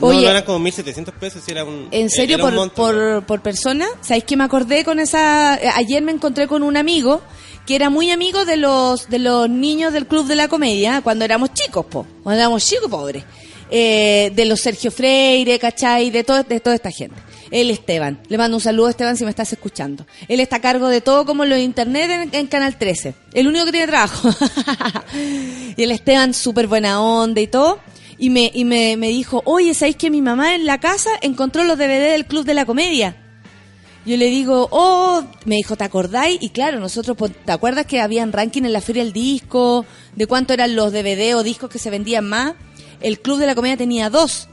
No, 0.00 0.08
Oye, 0.08 0.22
no 0.22 0.30
eran 0.30 0.42
como 0.44 0.66
1.700 0.66 1.12
pesos, 1.12 1.42
si 1.44 1.52
era 1.52 1.64
un... 1.64 1.88
¿En 1.92 2.10
serio 2.10 2.34
era 2.36 2.44
un 2.44 2.50
por, 2.50 2.58
monto, 2.58 2.74
por, 2.74 3.26
por 3.26 3.42
persona? 3.42 3.86
¿Sabéis 4.00 4.24
que 4.24 4.36
me 4.36 4.44
acordé 4.44 4.84
con 4.84 4.98
esa... 4.98 5.54
eh, 5.56 5.70
Ayer 5.74 6.02
me 6.02 6.10
encontré 6.12 6.48
con 6.48 6.62
un 6.64 6.76
amigo 6.76 7.22
que 7.66 7.74
era 7.74 7.90
muy 7.90 8.10
amigo 8.10 8.44
de 8.44 8.56
los 8.56 9.08
de 9.08 9.18
los 9.18 9.48
niños 9.48 9.92
del 9.92 10.06
Club 10.06 10.26
de 10.26 10.36
la 10.36 10.48
Comedia 10.48 11.00
cuando 11.02 11.24
éramos 11.24 11.54
chicos, 11.54 11.86
po. 11.86 12.06
Cuando 12.22 12.40
éramos 12.40 12.66
chicos, 12.66 12.90
pobres. 12.90 13.24
Eh, 13.70 14.30
de 14.34 14.44
los 14.44 14.60
Sergio 14.60 14.90
Freire, 14.90 15.58
¿cachai? 15.58 16.10
De, 16.10 16.22
todo, 16.22 16.42
de 16.42 16.60
toda 16.60 16.76
esta 16.76 16.90
gente. 16.90 17.16
El 17.50 17.70
Esteban. 17.70 18.20
Le 18.28 18.38
mando 18.38 18.56
un 18.56 18.60
saludo, 18.60 18.88
Esteban, 18.88 19.16
si 19.16 19.24
me 19.24 19.30
estás 19.30 19.52
escuchando. 19.52 20.06
Él 20.28 20.40
está 20.40 20.56
a 20.56 20.60
cargo 20.60 20.88
de 20.88 21.00
todo 21.00 21.24
como 21.24 21.44
lo 21.44 21.54
de 21.54 21.62
internet 21.62 22.10
en, 22.10 22.34
en 22.34 22.46
Canal 22.46 22.76
13. 22.78 23.14
El 23.32 23.48
único 23.48 23.64
que 23.64 23.72
tiene 23.72 23.86
trabajo. 23.86 24.28
y 25.76 25.82
el 25.82 25.90
Esteban, 25.90 26.34
súper 26.34 26.66
buena 26.66 27.00
onda 27.00 27.40
y 27.40 27.46
todo. 27.46 27.80
Y 28.18 28.30
me, 28.30 28.50
y 28.54 28.64
me, 28.64 28.96
me 28.96 29.08
dijo, 29.08 29.42
oye, 29.44 29.74
¿sabéis 29.74 29.96
que 29.96 30.10
mi 30.10 30.22
mamá 30.22 30.54
en 30.54 30.66
la 30.66 30.78
casa 30.78 31.10
encontró 31.20 31.64
los 31.64 31.78
DVD 31.78 32.12
del 32.12 32.26
Club 32.26 32.44
de 32.44 32.54
la 32.54 32.66
Comedia? 32.66 33.23
Yo 34.06 34.16
le 34.18 34.26
digo, 34.26 34.68
oh, 34.70 35.24
me 35.46 35.56
dijo, 35.56 35.76
¿te 35.76 35.84
acordáis? 35.84 36.38
Y 36.42 36.50
claro, 36.50 36.78
nosotros, 36.78 37.16
pues, 37.16 37.32
¿te 37.44 37.52
acuerdas 37.52 37.86
que 37.86 38.00
habían 38.00 38.32
ranking 38.32 38.62
en 38.64 38.72
la 38.72 38.82
feria 38.82 39.02
del 39.02 39.14
disco? 39.14 39.86
¿De 40.14 40.26
cuánto 40.26 40.52
eran 40.52 40.76
los 40.76 40.92
DVD 40.92 41.34
o 41.36 41.42
discos 41.42 41.70
que 41.70 41.78
se 41.78 41.88
vendían 41.90 42.28
más? 42.28 42.54
El 43.00 43.20
Club 43.20 43.38
de 43.38 43.46
la 43.46 43.54
Comedia 43.54 43.76
tenía 43.78 44.10
dos. 44.10 44.48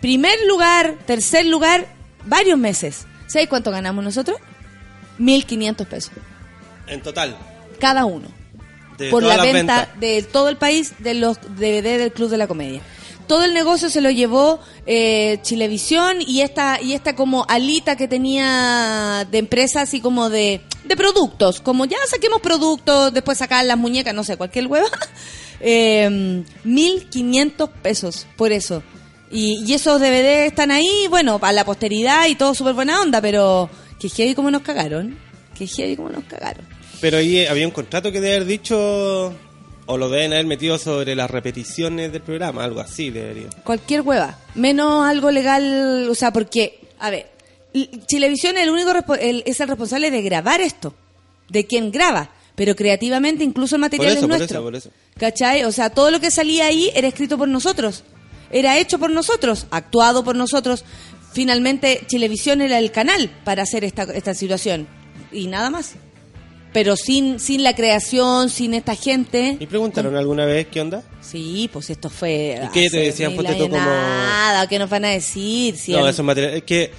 Primer 0.00 0.34
lugar, 0.46 0.96
tercer 1.06 1.44
lugar, 1.46 1.86
varios 2.24 2.58
meses. 2.58 3.06
¿Sabéis 3.26 3.50
cuánto 3.50 3.70
ganamos 3.70 4.02
nosotros? 4.02 4.38
1.500 5.18 5.86
pesos. 5.86 6.12
En 6.86 7.02
total. 7.02 7.36
Cada 7.78 8.04
uno 8.06 8.28
De 8.96 9.10
por 9.10 9.22
la 9.22 9.36
venta 9.42 9.52
ventas. 9.80 10.00
de 10.00 10.22
todo 10.22 10.48
el 10.48 10.56
país 10.56 10.94
de 11.00 11.14
los 11.14 11.38
DVD 11.40 11.98
del 11.98 12.12
Club 12.12 12.30
de 12.30 12.38
la 12.38 12.46
Comedia. 12.46 12.80
Todo 13.28 13.44
el 13.44 13.54
negocio 13.54 13.90
se 13.90 14.00
lo 14.00 14.10
llevó 14.10 14.58
eh, 14.86 15.38
Chilevisión 15.42 16.16
y 16.20 16.40
esta 16.40 16.80
y 16.82 16.94
esta 16.94 17.14
como 17.14 17.44
alita 17.48 17.94
que 17.96 18.08
tenía 18.08 19.26
de 19.30 19.38
empresas 19.38 19.84
así 19.84 20.00
como 20.00 20.30
de, 20.30 20.60
de 20.84 20.96
productos, 20.96 21.60
como 21.60 21.84
ya 21.84 21.98
saquemos 22.08 22.40
productos, 22.40 23.12
después 23.12 23.38
sacar 23.38 23.64
las 23.64 23.78
muñecas, 23.78 24.14
no 24.14 24.24
sé, 24.24 24.36
cualquier 24.36 24.66
hueva. 24.66 24.88
Eh, 25.60 26.08
1.500 26.64 27.68
pesos 27.82 28.28
por 28.36 28.52
eso. 28.52 28.84
Y, 29.28 29.64
y 29.66 29.74
esos 29.74 30.00
DVD 30.00 30.46
están 30.46 30.70
ahí, 30.70 31.08
bueno, 31.10 31.40
para 31.40 31.52
la 31.52 31.64
posteridad 31.64 32.28
y 32.28 32.36
todo 32.36 32.54
súper 32.54 32.74
buena 32.74 33.00
onda, 33.00 33.20
pero 33.20 33.68
que 33.98 34.08
heavy 34.08 34.36
como 34.36 34.52
nos 34.52 34.62
cagaron. 34.62 35.18
Que 35.56 35.66
heavy 35.66 35.96
como 35.96 36.10
nos 36.10 36.22
cagaron. 36.24 36.64
Pero 37.00 37.18
ahí 37.18 37.46
había 37.46 37.66
un 37.66 37.72
contrato 37.72 38.10
que 38.10 38.20
debe 38.20 38.36
haber 38.36 38.46
dicho, 38.46 39.34
o 39.88 39.96
lo 39.98 40.08
deben 40.08 40.32
haber 40.32 40.46
metido 40.46 40.78
sobre 40.78 41.14
las 41.16 41.30
repeticiones 41.30 42.12
del 42.12 42.22
programa, 42.22 42.62
algo 42.62 42.80
así 42.80 43.10
debería. 43.10 43.48
Cualquier 43.64 44.02
hueva. 44.02 44.38
Menos 44.54 45.04
algo 45.06 45.30
legal, 45.30 46.06
o 46.08 46.14
sea, 46.14 46.32
porque, 46.32 46.78
a 47.00 47.10
ver, 47.10 47.30
Chilevisión 48.06 48.56
es 48.56 48.62
el 48.64 48.70
único 48.70 48.92
el- 49.14 49.42
es 49.46 49.60
el 49.60 49.68
responsable 49.68 50.10
de 50.10 50.22
grabar 50.22 50.60
esto, 50.60 50.94
de 51.48 51.66
quien 51.66 51.90
graba, 51.90 52.30
pero 52.54 52.74
creativamente 52.76 53.44
incluso 53.44 53.76
el 53.76 53.80
material 53.80 54.08
Por 54.08 54.16
eso, 54.16 54.18
es 54.18 54.28
por 54.28 54.38
nuestro. 54.38 54.58
eso, 54.58 54.64
por 54.64 54.76
eso. 54.76 54.90
¿Cachai? 55.18 55.64
O 55.64 55.72
sea, 55.72 55.90
todo 55.90 56.10
lo 56.10 56.20
que 56.20 56.30
salía 56.30 56.66
ahí 56.66 56.90
era 56.94 57.08
escrito 57.08 57.36
por 57.38 57.48
nosotros, 57.48 58.04
era 58.50 58.78
hecho 58.78 58.98
por 58.98 59.10
nosotros, 59.10 59.66
actuado 59.70 60.24
por 60.24 60.34
nosotros. 60.36 60.84
Finalmente, 61.32 62.00
Chilevisión 62.06 62.60
era 62.62 62.78
el 62.78 62.90
canal 62.90 63.30
para 63.44 63.62
hacer 63.62 63.84
esta, 63.84 64.04
esta 64.14 64.34
situación 64.34 64.86
y 65.32 65.46
nada 65.46 65.70
más. 65.70 65.94
Pero 66.78 66.94
sin, 66.94 67.40
sin 67.40 67.64
la 67.64 67.74
creación, 67.74 68.50
sin 68.50 68.72
esta 68.72 68.94
gente. 68.94 69.56
¿Y 69.58 69.66
preguntaron 69.66 70.14
alguna 70.14 70.44
vez 70.46 70.68
qué 70.68 70.80
onda? 70.80 71.02
Sí, 71.20 71.68
pues 71.72 71.90
esto 71.90 72.08
fue. 72.08 72.56
¿Y 72.62 72.68
qué 72.68 72.88
te 72.88 72.98
decían, 72.98 73.34
ponte 73.34 73.52
tú, 73.56 73.68
como- 73.68 73.84
Nada, 73.84 74.64
¿qué 74.68 74.78
nos 74.78 74.88
van 74.88 75.04
a 75.04 75.08
decir? 75.08 75.76
Si 75.76 75.90
No, 75.90 76.04
el- 76.04 76.10
esos 76.10 76.24
materiales. 76.24 76.58
Es 76.58 76.62
que. 76.62 76.92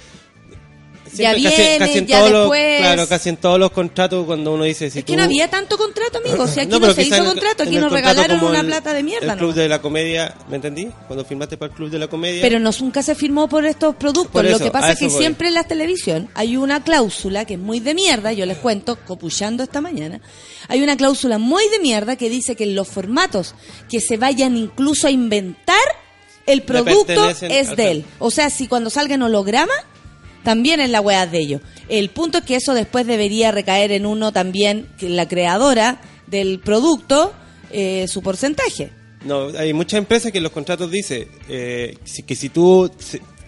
Ya 1.12 1.34
viene, 1.34 1.76
en 1.76 2.06
ya 2.06 2.20
los, 2.28 2.40
después. 2.42 2.78
claro, 2.80 3.08
casi 3.08 3.28
en 3.30 3.36
todos 3.36 3.58
los 3.58 3.70
contratos 3.72 4.26
cuando 4.26 4.54
uno 4.54 4.64
dice 4.64 4.90
si 4.90 5.00
Es 5.00 5.04
que 5.04 5.16
no 5.16 5.22
había 5.24 5.48
tanto 5.48 5.76
contrato, 5.76 6.18
amigo. 6.18 6.46
Si 6.46 6.60
aquí 6.60 6.78
no, 6.78 6.92
se 6.94 7.02
hizo 7.02 7.16
el- 7.16 7.24
contrato, 7.24 7.62
aquí 7.64 7.76
nos 7.76 7.90
regalaron 7.92 8.42
una 8.44 8.60
el- 8.60 8.66
plata 8.66 8.92
de 8.94 9.02
mierda. 9.02 9.32
El 9.32 9.38
club 9.38 9.50
nomás. 9.50 9.56
de 9.56 9.68
la 9.68 9.82
comedia, 9.82 10.34
¿me 10.48 10.56
entendí? 10.56 10.88
Cuando 11.06 11.24
firmaste 11.24 11.56
para 11.56 11.70
el 11.70 11.76
club 11.76 11.90
de 11.90 11.98
la 11.98 12.08
comedia. 12.08 12.42
Pero 12.42 12.58
no, 12.58 12.70
nunca 12.80 13.02
se 13.02 13.14
firmó 13.14 13.48
por 13.48 13.64
estos 13.66 13.94
productos. 13.96 14.32
Por 14.32 14.44
Lo 14.44 14.58
que 14.58 14.70
pasa 14.70 14.92
es 14.92 14.98
que 14.98 15.08
voy. 15.08 15.18
siempre 15.18 15.48
en 15.48 15.54
la 15.54 15.64
televisión 15.64 16.28
hay 16.34 16.56
una 16.56 16.82
cláusula 16.82 17.44
que 17.44 17.54
es 17.54 17.60
muy 17.60 17.80
de 17.80 17.94
mierda, 17.94 18.32
yo 18.32 18.46
les 18.46 18.58
cuento, 18.58 18.96
copuchando 19.06 19.62
esta 19.62 19.80
mañana, 19.80 20.20
hay 20.68 20.82
una 20.82 20.96
cláusula 20.96 21.38
muy 21.38 21.68
de 21.70 21.78
mierda 21.80 22.16
que 22.16 22.28
dice 22.30 22.54
que 22.56 22.64
en 22.64 22.74
los 22.74 22.88
formatos 22.88 23.54
que 23.88 24.00
se 24.00 24.16
vayan 24.16 24.56
incluso 24.56 25.06
a 25.06 25.10
inventar, 25.10 25.76
el 26.46 26.62
producto 26.62 27.28
es 27.28 27.76
de 27.76 27.90
él. 27.90 28.04
O 28.18 28.30
sea, 28.30 28.50
si 28.50 28.66
cuando 28.66 28.90
salga 28.90 29.14
en 29.14 29.22
holograma, 29.22 29.72
también 30.42 30.80
es 30.80 30.90
la 30.90 31.00
weá 31.00 31.26
de 31.26 31.38
ellos. 31.38 31.60
El 31.88 32.10
punto 32.10 32.38
es 32.38 32.44
que 32.44 32.56
eso 32.56 32.74
después 32.74 33.06
debería 33.06 33.50
recaer 33.50 33.92
en 33.92 34.06
uno 34.06 34.32
también, 34.32 34.88
la 35.00 35.28
creadora 35.28 36.00
del 36.26 36.60
producto, 36.60 37.32
eh, 37.70 38.06
su 38.08 38.22
porcentaje. 38.22 38.90
No, 39.24 39.48
hay 39.58 39.72
muchas 39.72 39.98
empresas 39.98 40.32
que 40.32 40.38
en 40.38 40.44
los 40.44 40.52
contratos 40.52 40.90
dice 40.90 41.28
eh, 41.48 41.98
que 42.26 42.34
si 42.34 42.48
tú 42.48 42.90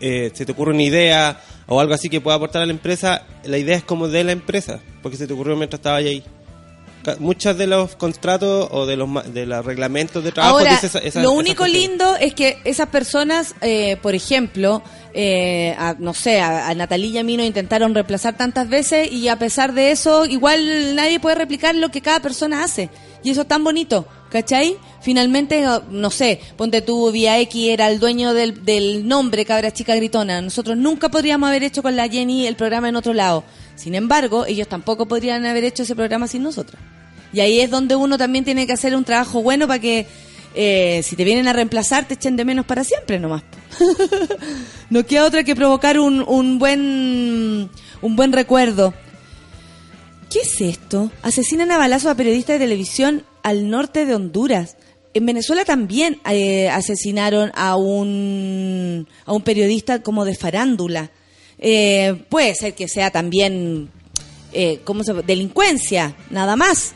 eh, 0.00 0.30
se 0.34 0.44
te 0.44 0.52
ocurre 0.52 0.72
una 0.72 0.82
idea 0.82 1.40
o 1.66 1.80
algo 1.80 1.94
así 1.94 2.10
que 2.10 2.20
pueda 2.20 2.36
aportar 2.36 2.62
a 2.62 2.66
la 2.66 2.72
empresa, 2.72 3.26
la 3.44 3.56
idea 3.56 3.76
es 3.76 3.84
como 3.84 4.08
de 4.08 4.24
la 4.24 4.32
empresa, 4.32 4.80
porque 5.02 5.16
se 5.16 5.26
te 5.26 5.32
ocurrió 5.32 5.56
mientras 5.56 5.78
estaba 5.78 5.96
ahí. 5.96 6.22
Muchos 7.18 7.58
de 7.58 7.66
los 7.66 7.96
contratos 7.96 8.68
o 8.70 8.86
de 8.86 8.96
los 8.96 9.08
de 9.34 9.46
los 9.46 9.64
reglamentos 9.64 10.22
de 10.22 10.32
trabajo 10.32 10.58
Ahora, 10.58 10.72
dice 10.72 10.86
esa- 10.86 10.98
esa- 11.00 11.22
lo 11.22 11.32
único 11.32 11.66
lindo 11.66 12.16
es 12.16 12.34
que 12.34 12.58
esas 12.64 12.88
personas, 12.88 13.54
eh, 13.60 13.96
por 14.02 14.14
ejemplo, 14.14 14.82
eh, 15.14 15.74
a- 15.78 15.94
no 15.98 16.14
sé, 16.14 16.40
a, 16.40 16.68
a 16.68 16.74
Natalie 16.74 17.08
y 17.10 17.18
a 17.18 17.24
mí 17.24 17.36
nos 17.36 17.46
intentaron 17.46 17.94
reemplazar 17.94 18.36
tantas 18.36 18.68
veces 18.68 19.10
y 19.12 19.28
a 19.28 19.36
pesar 19.36 19.72
de 19.74 19.90
eso, 19.90 20.26
igual 20.26 20.94
nadie 20.94 21.20
puede 21.20 21.34
replicar 21.36 21.74
lo 21.74 21.90
que 21.90 22.00
cada 22.00 22.20
persona 22.20 22.62
hace. 22.64 22.88
Y 23.24 23.30
eso 23.30 23.42
es 23.42 23.48
tan 23.48 23.62
bonito, 23.62 24.06
¿cachai? 24.30 24.76
Finalmente, 25.00 25.68
oh, 25.68 25.82
no 25.90 26.10
sé, 26.10 26.40
ponte 26.56 26.82
tú, 26.82 27.10
Vía 27.12 27.38
X 27.40 27.68
era 27.70 27.88
el 27.88 27.98
dueño 28.00 28.34
del, 28.34 28.64
del 28.64 29.06
nombre 29.06 29.44
Cabra 29.44 29.72
Chica 29.72 29.94
Gritona. 29.94 30.40
Nosotros 30.40 30.76
nunca 30.76 31.08
podríamos 31.08 31.48
haber 31.48 31.62
hecho 31.64 31.82
con 31.82 31.94
la 31.96 32.08
Jenny 32.08 32.46
el 32.46 32.56
programa 32.56 32.88
en 32.88 32.96
otro 32.96 33.12
lado. 33.12 33.44
Sin 33.74 33.94
embargo, 33.94 34.46
ellos 34.46 34.68
tampoco 34.68 35.06
podrían 35.06 35.44
haber 35.46 35.64
hecho 35.64 35.82
ese 35.82 35.94
programa 35.94 36.28
sin 36.28 36.42
nosotros. 36.42 36.80
Y 37.32 37.40
ahí 37.40 37.60
es 37.60 37.70
donde 37.70 37.96
uno 37.96 38.18
también 38.18 38.44
tiene 38.44 38.66
que 38.66 38.72
hacer 38.72 38.94
un 38.94 39.04
trabajo 39.04 39.42
bueno 39.42 39.66
para 39.66 39.80
que 39.80 40.06
eh, 40.54 41.00
si 41.02 41.16
te 41.16 41.24
vienen 41.24 41.48
a 41.48 41.54
reemplazar 41.54 42.06
te 42.06 42.14
echen 42.14 42.36
de 42.36 42.44
menos 42.44 42.66
para 42.66 42.84
siempre 42.84 43.18
nomás. 43.18 43.42
no 44.90 45.04
queda 45.06 45.24
otra 45.24 45.44
que 45.44 45.56
provocar 45.56 45.98
un, 45.98 46.22
un 46.26 46.58
buen 46.58 47.70
un 48.02 48.16
buen 48.16 48.32
recuerdo. 48.32 48.92
¿Qué 50.30 50.40
es 50.40 50.60
esto? 50.60 51.10
Asesinan 51.22 51.70
a 51.70 51.78
balazos 51.78 52.10
a 52.10 52.14
periodistas 52.14 52.58
de 52.58 52.64
televisión 52.64 53.24
al 53.42 53.70
norte 53.70 54.06
de 54.06 54.14
Honduras. 54.14 54.76
En 55.14 55.26
Venezuela 55.26 55.64
también 55.64 56.20
eh, 56.30 56.70
asesinaron 56.70 57.52
a 57.54 57.76
un, 57.76 59.06
a 59.26 59.32
un 59.32 59.42
periodista 59.42 60.02
como 60.02 60.24
de 60.24 60.34
farándula. 60.34 61.10
Eh, 61.64 62.24
puede 62.28 62.54
ser 62.56 62.74
que 62.74 62.88
sea 62.88 63.10
también 63.10 63.88
eh, 64.52 64.80
¿cómo 64.84 65.04
se, 65.04 65.14
delincuencia, 65.14 66.14
nada 66.30 66.56
más. 66.56 66.92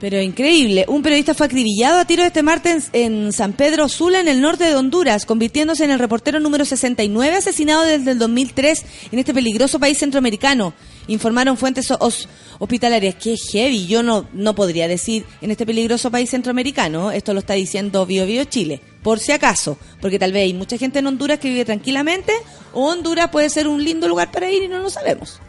Pero 0.00 0.20
increíble. 0.20 0.84
Un 0.88 1.02
periodista 1.02 1.34
fue 1.34 1.46
acribillado 1.46 1.98
a 1.98 2.04
tiros 2.04 2.26
este 2.26 2.42
martes 2.42 2.88
en, 2.92 3.32
San 3.32 3.52
Pedro 3.52 3.88
Sula, 3.88 4.20
en 4.20 4.28
el 4.28 4.40
norte 4.40 4.64
de 4.64 4.76
Honduras, 4.76 5.26
convirtiéndose 5.26 5.84
en 5.84 5.90
el 5.90 5.98
reportero 5.98 6.38
número 6.38 6.64
69 6.64 7.36
asesinado 7.36 7.82
desde 7.82 8.12
el 8.12 8.18
2003 8.18 8.84
en 9.10 9.18
este 9.18 9.34
peligroso 9.34 9.80
país 9.80 9.98
centroamericano. 9.98 10.72
Informaron 11.08 11.56
fuentes 11.56 11.90
os- 11.90 12.28
hospitalarias. 12.58 13.16
Qué 13.16 13.36
heavy. 13.36 13.86
Yo 13.86 14.02
no, 14.02 14.28
no 14.32 14.54
podría 14.54 14.86
decir 14.88 15.24
en 15.40 15.50
este 15.50 15.66
peligroso 15.66 16.10
país 16.10 16.30
centroamericano. 16.30 17.10
Esto 17.10 17.32
lo 17.34 17.40
está 17.40 17.54
diciendo 17.54 18.06
Bio 18.06 18.24
Bio 18.26 18.44
Chile. 18.44 18.80
Por 19.02 19.18
si 19.18 19.32
acaso. 19.32 19.76
Porque 20.00 20.18
tal 20.18 20.32
vez 20.32 20.44
hay 20.44 20.54
mucha 20.54 20.78
gente 20.78 21.00
en 21.00 21.06
Honduras 21.06 21.38
que 21.38 21.48
vive 21.48 21.64
tranquilamente. 21.64 22.32
O 22.72 22.86
Honduras 22.88 23.30
puede 23.30 23.50
ser 23.50 23.66
un 23.68 23.82
lindo 23.82 24.06
lugar 24.06 24.30
para 24.30 24.50
ir 24.50 24.62
y 24.62 24.68
no 24.68 24.78
lo 24.78 24.90
sabemos. 24.90 25.40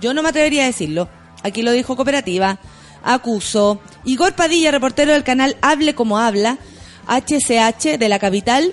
Yo 0.00 0.12
no 0.12 0.22
me 0.22 0.28
atrevería 0.28 0.64
a 0.64 0.66
decirlo. 0.66 1.08
Aquí 1.42 1.62
lo 1.62 1.72
dijo 1.72 1.96
Cooperativa. 1.96 2.58
Acusó. 3.02 3.80
Igor 4.04 4.34
Padilla, 4.34 4.70
reportero 4.70 5.12
del 5.12 5.24
canal 5.24 5.56
Hable 5.62 5.94
como 5.94 6.18
Habla, 6.18 6.58
HCH 7.06 7.98
de 7.98 8.08
la 8.08 8.18
capital, 8.18 8.72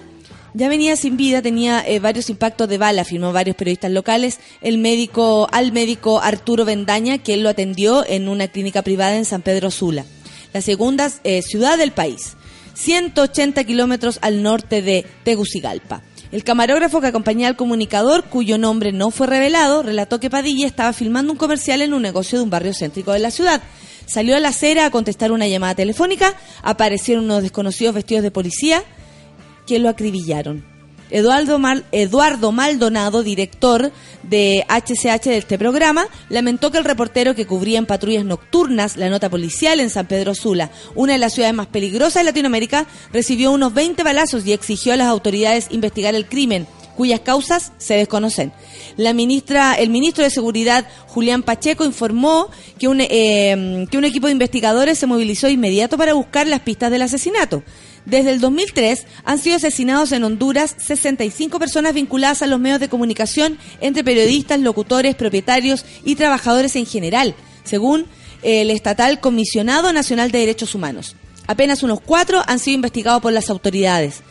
ya 0.54 0.68
venía 0.68 0.96
sin 0.96 1.16
vida, 1.16 1.42
tenía 1.42 1.84
eh, 1.88 2.00
varios 2.00 2.30
impactos 2.30 2.68
de 2.68 2.78
bala, 2.78 3.04
afirmó 3.04 3.32
varios 3.32 3.56
periodistas 3.56 3.92
locales. 3.92 4.40
El 4.62 4.78
médico, 4.78 5.48
al 5.52 5.72
médico 5.72 6.20
Arturo 6.22 6.66
Vendaña, 6.66 7.20
que 7.20 7.34
él 7.34 7.44
lo 7.44 7.50
atendió 7.50 8.06
en 8.06 8.28
una 8.28 8.48
clínica 8.48 8.82
privada 8.82 9.16
en 9.16 9.26
San 9.26 9.42
Pedro 9.42 9.72
Sula, 9.72 10.06
la 10.54 10.62
segunda 10.62 11.10
eh, 11.24 11.42
ciudad 11.42 11.78
del 11.78 11.92
país, 11.92 12.36
180 12.74 13.64
kilómetros 13.64 14.20
al 14.22 14.44
norte 14.44 14.82
de 14.82 15.06
Tegucigalpa. 15.24 16.04
El 16.34 16.44
camarógrafo 16.44 17.02
que 17.02 17.08
acompañaba 17.08 17.50
al 17.50 17.58
comunicador, 17.58 18.24
cuyo 18.26 18.58
nombre 18.58 18.94
no 18.94 19.12
fue 19.12 19.28
revelado, 19.28 19.84
relató 19.84 20.20
que 20.20 20.30
Padilla 20.30 20.66
estaba 20.66 20.94
filmando 20.94 21.34
un 21.34 21.38
comercial 21.38 21.82
en 21.82 21.94
un 21.94 22.02
negocio 22.02 22.38
de 22.38 22.44
un 22.46 22.50
barrio 22.50 22.74
céntrico 22.74 23.12
de 23.12 23.20
la 23.20 23.32
ciudad. 23.32 23.62
Salió 24.06 24.36
a 24.36 24.40
la 24.40 24.50
acera 24.50 24.86
a 24.86 24.92
contestar 24.92 25.32
una 25.32 25.48
llamada 25.48 25.76
telefónica, 25.76 26.36
aparecieron 26.62 27.26
unos 27.26 27.44
desconocidos 27.44 27.96
vestidos 27.96 28.24
de 28.24 28.32
policía 28.32 28.84
que 29.72 29.80
lo 29.80 29.88
acribillaron. 29.88 30.66
Eduardo, 31.12 31.58
Eduardo 31.94 32.52
Maldonado, 32.52 33.24
director 33.24 33.90
de 34.22 34.66
HCH 34.68 35.30
de 35.30 35.38
este 35.38 35.58
programa, 35.58 36.08
lamentó 36.28 36.72
que 36.72 36.78
el 36.78 36.84
reportero 36.84 37.36
que 37.36 37.48
cubría 37.48 37.80
en 37.80 37.86
patrullas 37.86 38.26
nocturnas 38.26 38.98
la 38.98 39.10
nota 39.10 39.30
policial 39.30 39.80
en 39.80 39.90
San 39.90 40.08
Pedro 40.08 40.36
Sula, 40.36 40.72
una 40.94 41.14
de 41.14 41.20
las 41.20 41.34
ciudades 41.34 41.56
más 41.56 41.68
peligrosas 41.68 42.16
de 42.16 42.26
Latinoamérica, 42.26 42.86
recibió 43.14 43.54
unos 43.54 43.74
20 43.74 44.04
balazos 44.04 44.46
y 44.46 44.52
exigió 44.52 44.92
a 44.92 44.98
las 44.98 45.08
autoridades 45.08 45.68
investigar 45.70 46.16
el 46.16 46.26
crimen, 46.26 46.68
cuyas 46.98 47.22
causas 47.22 47.72
se 47.78 47.94
desconocen. 47.94 48.52
La 48.98 49.14
ministra, 49.14 49.76
el 49.76 49.90
ministro 49.90 50.26
de 50.26 50.30
Seguridad, 50.32 50.86
Julián 51.08 51.44
Pacheco, 51.44 51.86
informó 51.86 52.50
que 52.78 52.90
un, 52.90 53.00
eh, 53.00 53.88
que 53.90 53.98
un 53.98 54.04
equipo 54.04 54.28
de 54.28 54.34
investigadores 54.34 55.00
se 55.00 55.08
movilizó 55.08 55.48
de 55.48 55.54
inmediato 55.54 55.98
para 55.98 56.14
buscar 56.14 56.46
las 56.48 56.60
pistas 56.60 56.92
del 56.92 57.04
asesinato. 57.04 57.64
Desde 58.06 58.32
el 58.32 58.40
2003 58.40 59.06
han 59.24 59.38
sido 59.38 59.58
asesinados 59.58 60.12
en 60.12 60.24
Honduras 60.24 60.76
65 60.78 61.60
personas 61.60 61.94
vinculadas 61.94 62.42
a 62.42 62.48
los 62.48 62.60
medios 62.60 62.80
de 62.80 62.90
comunicación, 62.90 63.58
entre 63.80 64.04
periodistas, 64.04 64.60
locutores, 64.60 65.16
propietarios 65.16 65.86
y 66.04 66.16
trabajadores 66.16 66.76
en 66.76 66.86
general, 66.86 67.36
según 67.64 68.06
el 68.42 68.72
estatal 68.72 69.20
Comisionado 69.20 69.94
Nacional 69.94 70.32
de 70.32 70.40
Derechos 70.40 70.74
Humanos. 70.74 71.16
Apenas 71.48 71.84
unos 71.84 72.02
cuatro 72.02 72.42
han 72.48 72.60
sido 72.60 72.76
investigados 72.76 73.22
por 73.22 73.34
las 73.34 73.50
autoridades. 73.50 74.22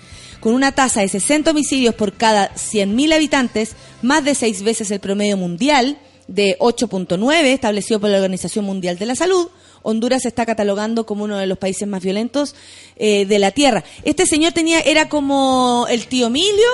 Con 0.40 0.54
una 0.54 0.72
tasa 0.72 1.02
de 1.02 1.09
60 1.09 1.50
homicidios 1.50 1.94
por 1.94 2.14
cada 2.14 2.52
100.000 2.54 3.14
habitantes, 3.14 3.72
más 4.02 4.24
de 4.24 4.35
seis 4.35 4.62
veces 4.62 4.90
el 4.90 5.00
promedio 5.00 5.37
mundial 5.37 5.98
de 6.28 6.56
8.9 6.59 7.44
establecido 7.44 8.00
por 8.00 8.09
la 8.09 8.16
Organización 8.16 8.64
Mundial 8.64 8.98
de 8.98 9.06
la 9.06 9.16
Salud, 9.16 9.48
Honduras 9.83 10.23
se 10.23 10.29
está 10.29 10.47
catalogando 10.47 11.07
como 11.07 11.25
uno 11.25 11.38
de 11.38 11.47
los 11.47 11.59
países 11.59 11.87
más 11.88 12.03
violentos 12.03 12.55
eh, 12.97 13.27
de 13.27 13.38
la 13.38 13.51
tierra. 13.51 13.85
Este 14.05 14.27
señor 14.27 14.53
tenía 14.53 14.81
era 14.81 15.09
como 15.09 15.87
el 15.90 16.07
tío 16.07 16.29
Emilio 16.29 16.69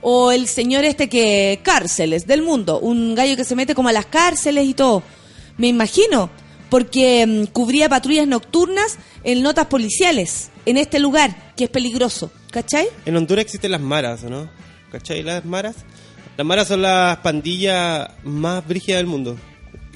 o 0.00 0.32
el 0.32 0.48
señor 0.48 0.84
este 0.84 1.08
que 1.08 1.60
cárceles 1.62 2.26
del 2.26 2.42
mundo, 2.42 2.80
un 2.80 3.14
gallo 3.14 3.36
que 3.36 3.44
se 3.44 3.54
mete 3.54 3.74
como 3.74 3.88
a 3.88 3.92
las 3.92 4.06
cárceles 4.06 4.66
y 4.66 4.74
todo. 4.74 5.02
Me 5.56 5.68
imagino, 5.68 6.30
porque 6.68 7.26
mm, 7.26 7.52
cubría 7.52 7.88
patrullas 7.88 8.26
nocturnas 8.26 8.98
en 9.24 9.42
notas 9.42 9.66
policiales 9.66 10.50
en 10.66 10.76
este 10.76 10.98
lugar 10.98 11.52
que 11.56 11.64
es 11.64 11.70
peligroso, 11.70 12.30
¿cachai? 12.50 12.88
En 13.04 13.16
Honduras 13.16 13.44
existen 13.44 13.70
las 13.70 13.80
maras, 13.80 14.24
¿o 14.24 14.30
¿no? 14.30 14.50
¿Cachai? 14.90 15.22
Las 15.22 15.44
maras. 15.44 15.76
Las 16.36 16.46
maras 16.46 16.68
son 16.68 16.82
las 16.82 17.18
pandillas 17.18 18.08
más 18.24 18.66
brígidas 18.66 18.98
del 18.98 19.06
mundo. 19.06 19.36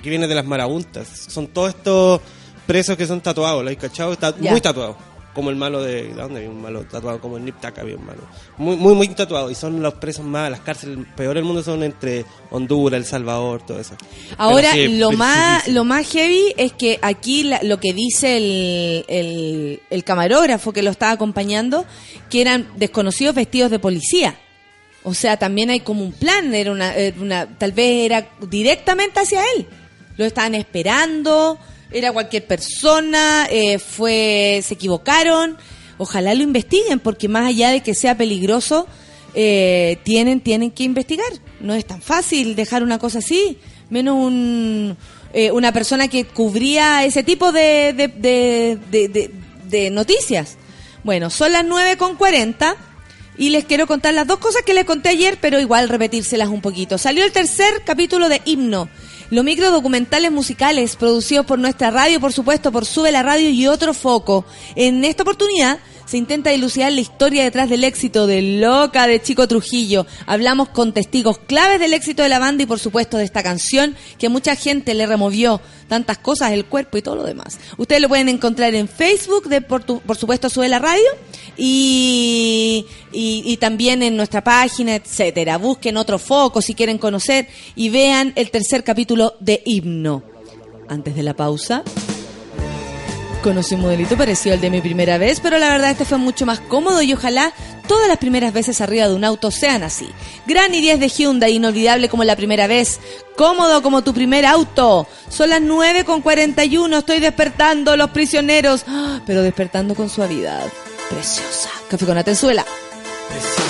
Que 0.07 0.11
vienen 0.11 0.29
de 0.29 0.37
las 0.37 0.45
marabuntas. 0.45 1.09
Son 1.27 1.49
todos 1.49 1.71
estos 1.71 2.21
presos 2.65 2.97
que 2.97 3.09
son 3.09 3.21
tatuados, 3.21 3.65
¿lo 3.65 3.71
hay 3.71 3.75
cachado? 3.75 4.13
Está 4.13 4.33
muy 4.53 4.61
tatuado. 4.61 4.97
Como 5.35 5.51
el 5.51 5.57
malo 5.57 5.83
de. 5.83 6.05
¿De 6.05 6.15
dónde 6.15 6.37
había 6.39 6.49
un 6.49 6.63
malo 6.63 6.85
tatuado? 6.85 7.21
Como 7.21 7.39
el 7.39 7.45
Niptaka 7.45 7.81
había 7.81 7.97
un 7.97 8.07
malo. 8.07 8.21
Muy, 8.57 8.77
muy, 8.77 8.95
muy 8.95 9.09
tatuado. 9.09 9.51
Y 9.51 9.57
son 9.57 9.83
los 9.83 9.95
presos 9.95 10.25
más. 10.25 10.49
Las 10.49 10.61
cárceles 10.61 10.97
peores 11.17 11.35
del 11.35 11.45
mundo 11.45 11.65
son 11.65 11.83
entre 11.83 12.25
Honduras, 12.53 12.99
El 12.99 13.05
Salvador, 13.05 13.67
todo 13.67 13.81
eso. 13.81 13.97
Ahora, 14.39 14.71
lo 14.77 15.11
más 15.11 15.67
lo 15.67 15.83
más 15.83 16.07
heavy 16.09 16.55
es 16.57 16.73
que 16.73 17.01
aquí 17.03 17.43
la- 17.43 17.61
lo 17.65 17.81
que 17.81 17.93
dice 17.93 18.37
el, 18.37 19.05
el, 19.09 19.81
el 19.91 20.05
camarógrafo 20.05 20.73
que 20.73 20.85
lo 20.85 20.93
estaba 20.93 21.11
acompañando, 21.11 21.85
que 22.31 22.43
eran 22.43 22.69
desconocidos 22.77 23.35
vestidos 23.35 23.73
de 23.73 23.81
policía. 23.81 24.39
O 25.03 25.15
sea, 25.15 25.37
también 25.37 25.71
hay 25.71 25.81
como 25.81 26.03
un 26.05 26.13
plan, 26.13 26.55
era 26.55 26.71
una, 26.71 26.95
era 26.95 27.21
una 27.21 27.47
tal 27.59 27.73
vez 27.73 28.07
era 28.07 28.29
directamente 28.49 29.19
hacia 29.19 29.43
él. 29.57 29.67
Lo 30.17 30.25
estaban 30.25 30.55
esperando, 30.55 31.59
era 31.91 32.13
cualquier 32.13 32.47
persona, 32.47 33.47
eh, 33.51 33.79
fue, 33.79 34.61
se 34.65 34.75
equivocaron. 34.75 35.57
Ojalá 35.99 36.35
lo 36.35 36.43
investiguen, 36.43 37.01
porque 37.01 37.29
más 37.29 37.47
allá 37.47 37.71
de 37.71 37.83
que 37.83 37.95
sea 37.95 38.17
peligroso, 38.17 38.87
eh, 39.35 39.99
tienen, 40.05 40.41
tienen 40.41 40.71
que 40.71 40.85
investigar. 40.85 41.27
No 41.61 41.75
es 41.75 41.87
tan 41.87 42.03
fácil 42.03 42.55
dejar 42.57 42.83
una 42.83 42.99
cosa 42.99 43.19
así, 43.19 43.59
menos 43.91 44.17
un, 44.17 44.97
eh, 45.33 45.51
una 45.53 45.73
persona 45.73 46.09
que 46.09 46.25
cubría 46.25 47.05
ese 47.05 47.23
tipo 47.23 47.53
de, 47.53 47.93
de, 47.95 48.09
de, 48.09 49.31
de- 49.69 49.91
noticias. 49.91 50.57
Bueno, 51.05 51.31
son 51.31 51.53
las 51.53 51.65
9 51.65 51.97
con 51.97 52.17
40 52.17 52.77
y 53.39 53.51
les 53.51 53.65
quiero 53.65 53.87
contar 53.87 54.13
las 54.15 54.27
dos 54.27 54.39
cosas 54.39 54.63
que 54.63 54.75
les 54.75 54.85
conté 54.85 55.11
ayer, 55.11 55.39
pero 55.41 55.61
igual 55.61 55.89
repetírselas 55.89 56.49
un 56.49 56.61
poquito. 56.61 56.99
Salió 56.99 57.25
el 57.25 57.33
tercer 57.33 57.83
capítulo 57.85 58.29
de 58.29 58.41
Himno, 58.45 58.89
los 59.31 59.45
micro 59.45 59.71
documentales 59.71 60.31
musicales 60.31 60.97
producidos 60.97 61.47
por 61.47 61.59
nuestra 61.59 61.91
radio, 61.91 62.21
por 62.21 62.33
supuesto, 62.33 62.71
por 62.73 62.87
Sube 62.87 63.11
la 63.13 63.23
Radio 63.23 63.51
y 63.51 63.67
otro 63.67 63.95
foco. 63.95 64.45
En 64.75 65.05
esta 65.05 65.23
oportunidad 65.23 65.79
se 66.07 66.17
intenta 66.17 66.51
dilucidar 66.51 66.93
la 66.93 67.01
historia 67.01 67.43
detrás 67.45 67.69
del 67.69 67.85
éxito 67.85 68.27
de 68.27 68.41
Loca 68.41 69.07
de 69.07 69.21
Chico 69.21 69.47
Trujillo. 69.49 70.07
Hablamos 70.27 70.69
con 70.69 70.95
testigos 70.95 71.39
claves 71.39 71.81
del 71.81 71.93
éxito 71.93 72.23
de 72.23 72.29
la 72.29 72.39
banda 72.39 72.63
y 72.63 72.67
por 72.67 72.79
supuesto 72.79 73.19
de 73.19 73.25
esta 73.25 73.43
canción 73.43 73.97
que 74.19 74.29
mucha 74.29 74.55
gente 74.55 74.95
le 74.95 75.07
removió 75.07 75.61
tantas 75.89 76.19
cosas, 76.19 76.53
el 76.53 76.65
cuerpo 76.65 76.97
y 76.97 77.03
todo 77.03 77.17
lo 77.17 77.25
demás. 77.25 77.59
Ustedes 77.77 78.01
lo 78.01 78.09
pueden 78.09 78.29
encontrar 78.29 78.75
en 78.75 78.89
Facebook, 78.89 79.49
de 79.49 79.61
por, 79.61 79.85
por 79.85 80.17
supuesto 80.17 80.49
Sube 80.49 80.69
la 80.69 80.79
Radio 80.79 81.05
y 81.57 82.87
también 83.61 84.03
en 84.03 84.17
nuestra 84.17 84.45
página, 84.45 84.95
etcétera. 84.95 85.59
Busquen 85.59 85.97
otro 85.97 86.19
foco 86.19 86.63
si 86.63 86.75
quieren 86.75 86.99
conocer 86.99 87.49
y 87.75 87.89
vean 87.89 88.33
el 88.37 88.51
tercer 88.51 88.85
capítulo 88.85 89.35
de 89.41 89.61
Himno. 89.65 90.23
Antes 90.89 91.17
de 91.17 91.25
la 91.25 91.35
pausa. 91.35 91.83
Conocí 93.43 93.77
un 93.77 93.83
modelito 93.83 94.17
parecido 94.17 94.55
al 94.55 94.61
de 94.61 94.71
mi 94.71 94.81
primera 94.81 95.19
vez, 95.19 95.39
pero 95.41 95.59
la 95.59 95.69
verdad 95.69 95.93
este 95.93 96.05
fue 96.05 96.19
mucho 96.19 96.47
más 96.47 96.59
cómodo 96.59 97.01
y 97.03 97.13
ojalá 97.13 97.53
todas 97.87 98.09
las 98.09 98.19
primeras 98.19 98.53
veces 98.53 98.81
arriba 98.81 99.07
de 99.07 99.15
un 99.15 99.25
auto 99.25 99.53
sean 99.53 99.85
así. 99.85 100.09
Gran 100.47 100.73
i10 100.73 100.99
de 100.99 101.09
Hyundai, 101.09 101.55
inolvidable 101.55 102.09
como 102.09 102.25
la 102.25 102.35
primera 102.35 102.67
vez, 102.67 102.99
cómodo 103.37 103.83
como 103.83 104.03
tu 104.03 104.13
primer 104.13 104.45
auto. 104.47 105.07
Son 105.29 105.51
las 105.51 105.61
9 105.61 106.05
con 106.05 106.23
41, 106.23 106.99
estoy 106.99 107.21
despertando 107.21 107.97
los 107.97 108.11
prisioneros, 108.11 108.85
¡Ah! 108.89 109.21
pero 109.25 109.43
despertando 109.43 109.95
con 109.95 110.11
suavidad. 110.11 110.65
Preciosa. 111.09 111.71
Café 111.89 112.05
con 112.05 112.19
Atenzuela. 112.19 112.65
Llego 113.31 113.66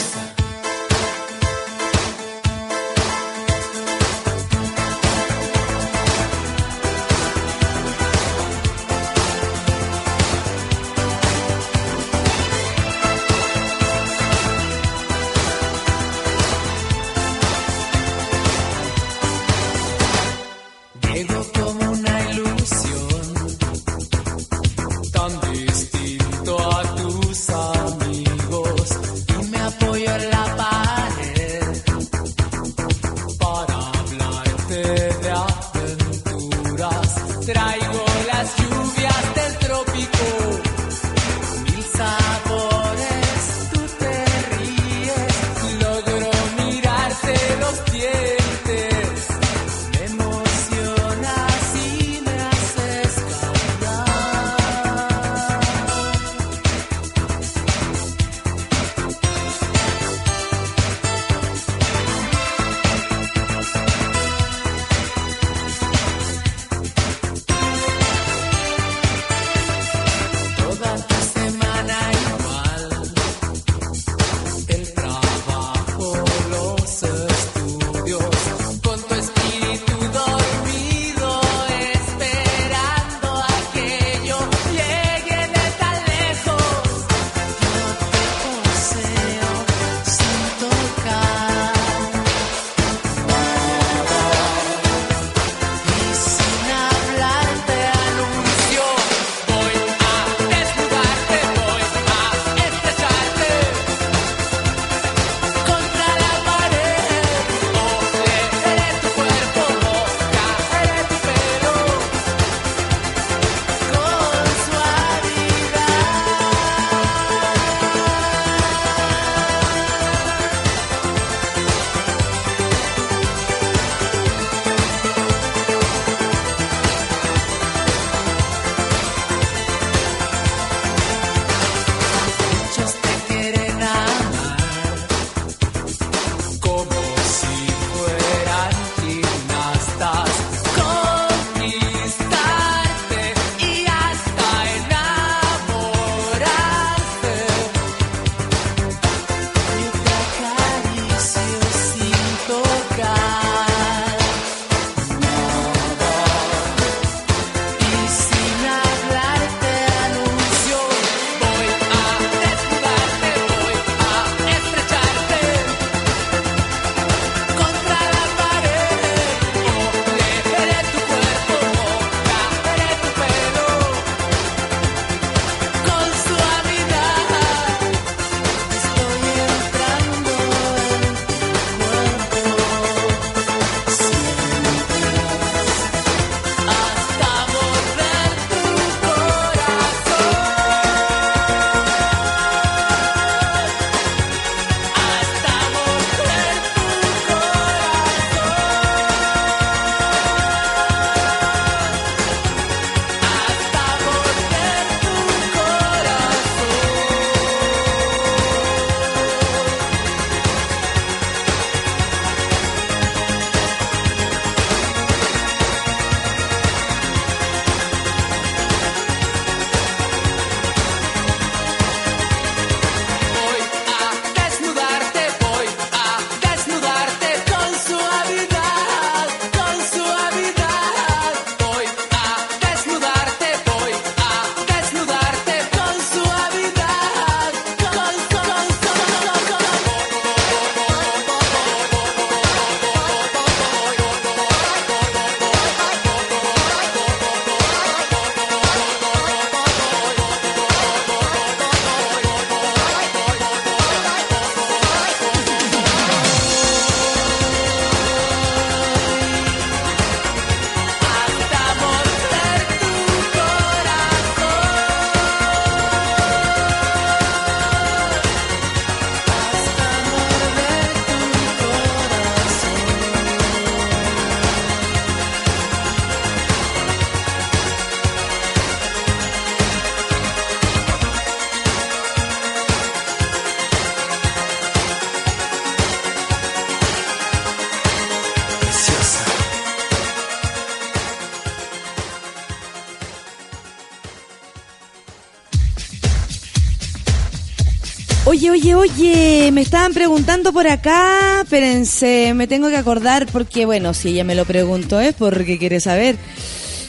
Oye, 298.75 299.51
me 299.53 299.61
estaban 299.61 299.93
preguntando 299.93 300.53
por 300.53 300.67
acá. 300.67 301.43
Espérense, 301.43 302.35
me 302.35 302.47
tengo 302.47 302.69
que 302.69 302.77
acordar 302.77 303.27
porque, 303.27 303.65
bueno, 303.65 303.95
si 303.95 304.09
ella 304.09 304.25
me 304.25 304.35
lo 304.35 304.45
preguntó 304.45 305.01
es 305.01 305.15
porque 305.15 305.59
quiere 305.59 305.81
saber. 305.81 306.17